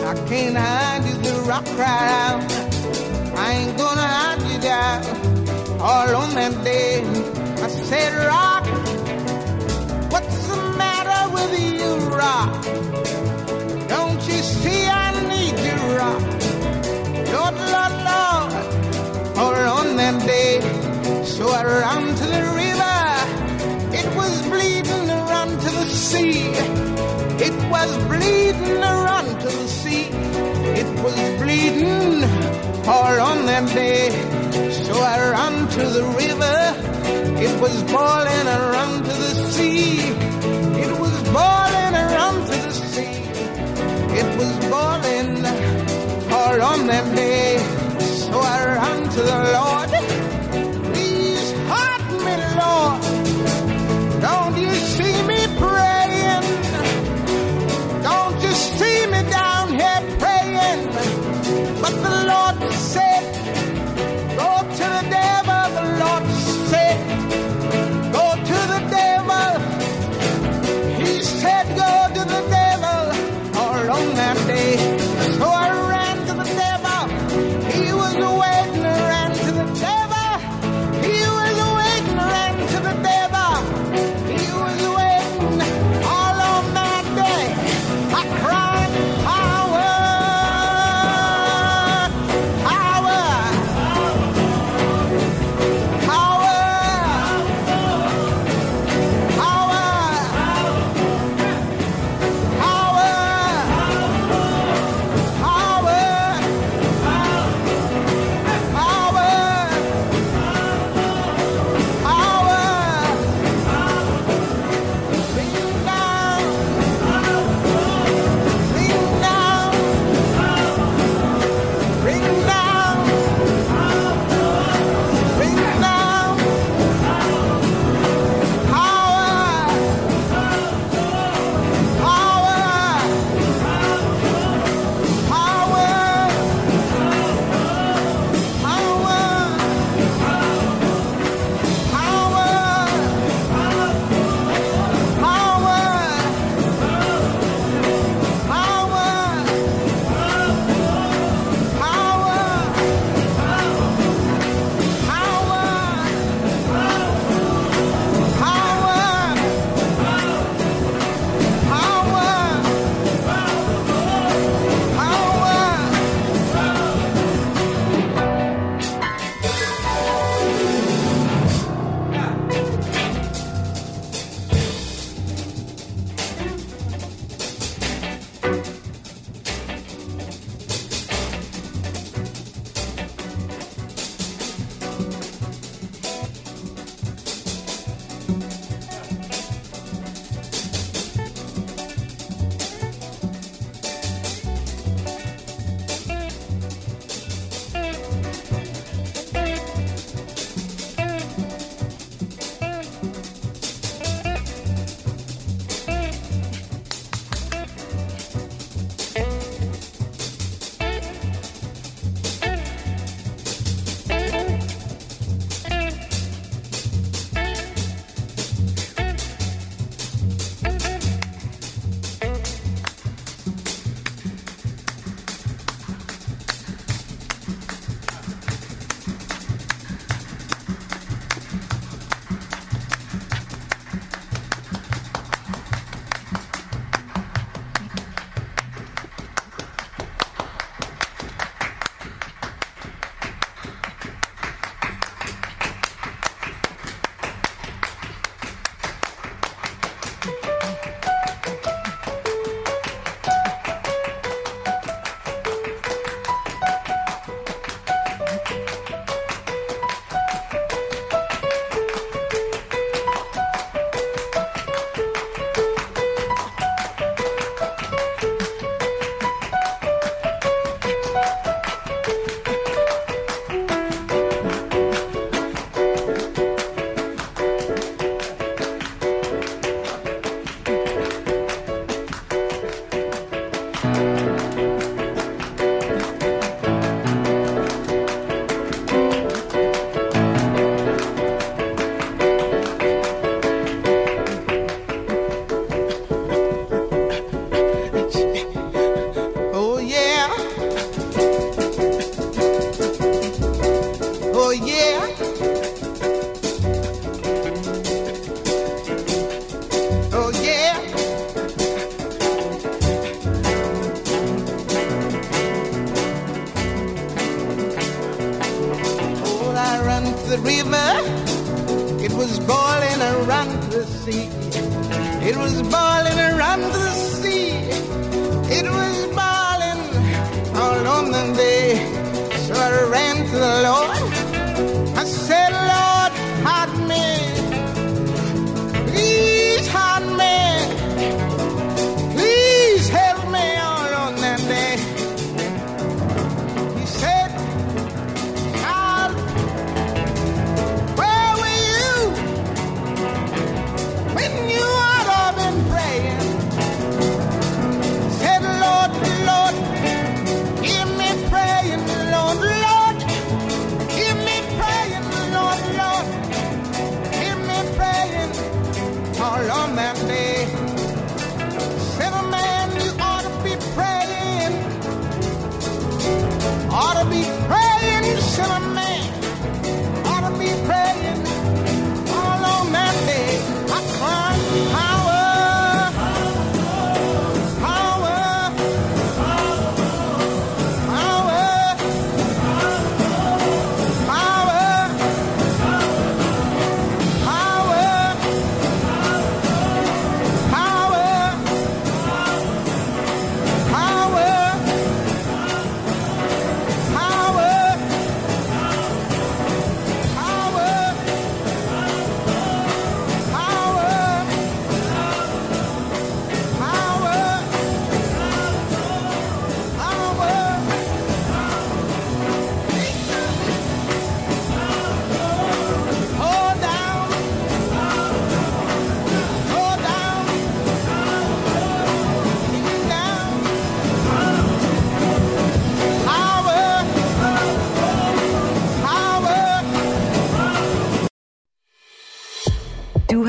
I 0.06 0.14
can't 0.27 0.56
hide 0.56 1.03
you, 1.07 1.15
the 1.15 1.34
rock 1.49 1.65
cried 1.65 2.10
out. 2.22 2.44
I 3.36 3.53
ain't 3.53 3.76
gonna 3.76 4.07
hide 4.18 4.41
you 4.52 4.60
down 4.61 5.02
all 5.82 6.15
on 6.15 6.30
that 6.36 6.64
day. 6.64 7.02
I 7.64 7.68
said, 7.68 8.14
Rock, 8.27 8.65
what's 10.11 10.48
the 10.48 10.57
matter 10.77 11.22
with 11.34 11.53
you, 11.60 11.91
Rock? 12.22 12.52
Don't 13.90 14.22
you 14.30 14.40
see 14.61 14.86
I 14.86 15.10
need 15.34 15.57
you, 15.68 15.77
Rock? 15.98 16.22
Lord, 17.34 17.56
Lord, 17.73 17.95
Lord, 18.10 18.52
all 19.41 19.57
on 19.80 19.95
that 19.98 20.18
day. 20.27 20.61
So 21.26 21.49
I 21.49 21.64
ran 21.64 22.15
to 22.22 22.26
the 22.36 22.44
river. 22.61 22.98
It 23.99 24.07
was 24.15 24.34
bleeding 24.52 25.07
run 25.32 25.49
to 25.49 25.69
the 25.80 25.86
sea. 25.86 26.52
It 27.48 27.56
was 27.72 27.91
bleeding 28.07 28.82
run 28.82 29.24
to 29.49 29.57
the 29.57 29.67
sea. 29.67 30.07
It 30.81 30.88
was 31.03 31.19
bleeding 31.39 32.23
all 32.88 33.17
on 33.31 33.45
that 33.45 33.67
day. 33.73 34.09
So 34.72 34.93
I 34.97 35.17
ran 35.34 35.67
to 35.76 35.84
the 35.97 36.05
river. 36.23 36.57
It 37.45 37.53
was 37.61 37.84
boiling 37.84 38.47
and 38.53 38.63
run 38.76 39.03
to 39.03 39.13
the 39.26 39.34
sea. 39.51 39.99
It 40.84 40.91
was 40.99 41.15
boiling 41.38 41.93
and 42.01 42.09
run 42.19 42.35
to 42.49 42.57
the 42.65 42.72
sea. 42.72 43.17
It 44.19 44.30
was 44.39 44.51
boiling 44.73 45.31
all 46.39 46.61
on 46.72 46.88
that 46.88 47.15
day. 47.15 47.57
So 47.99 48.39
I 48.39 48.57
ran 48.77 49.09
to 49.15 49.22
the 49.31 49.39
Lord. 49.57 50.24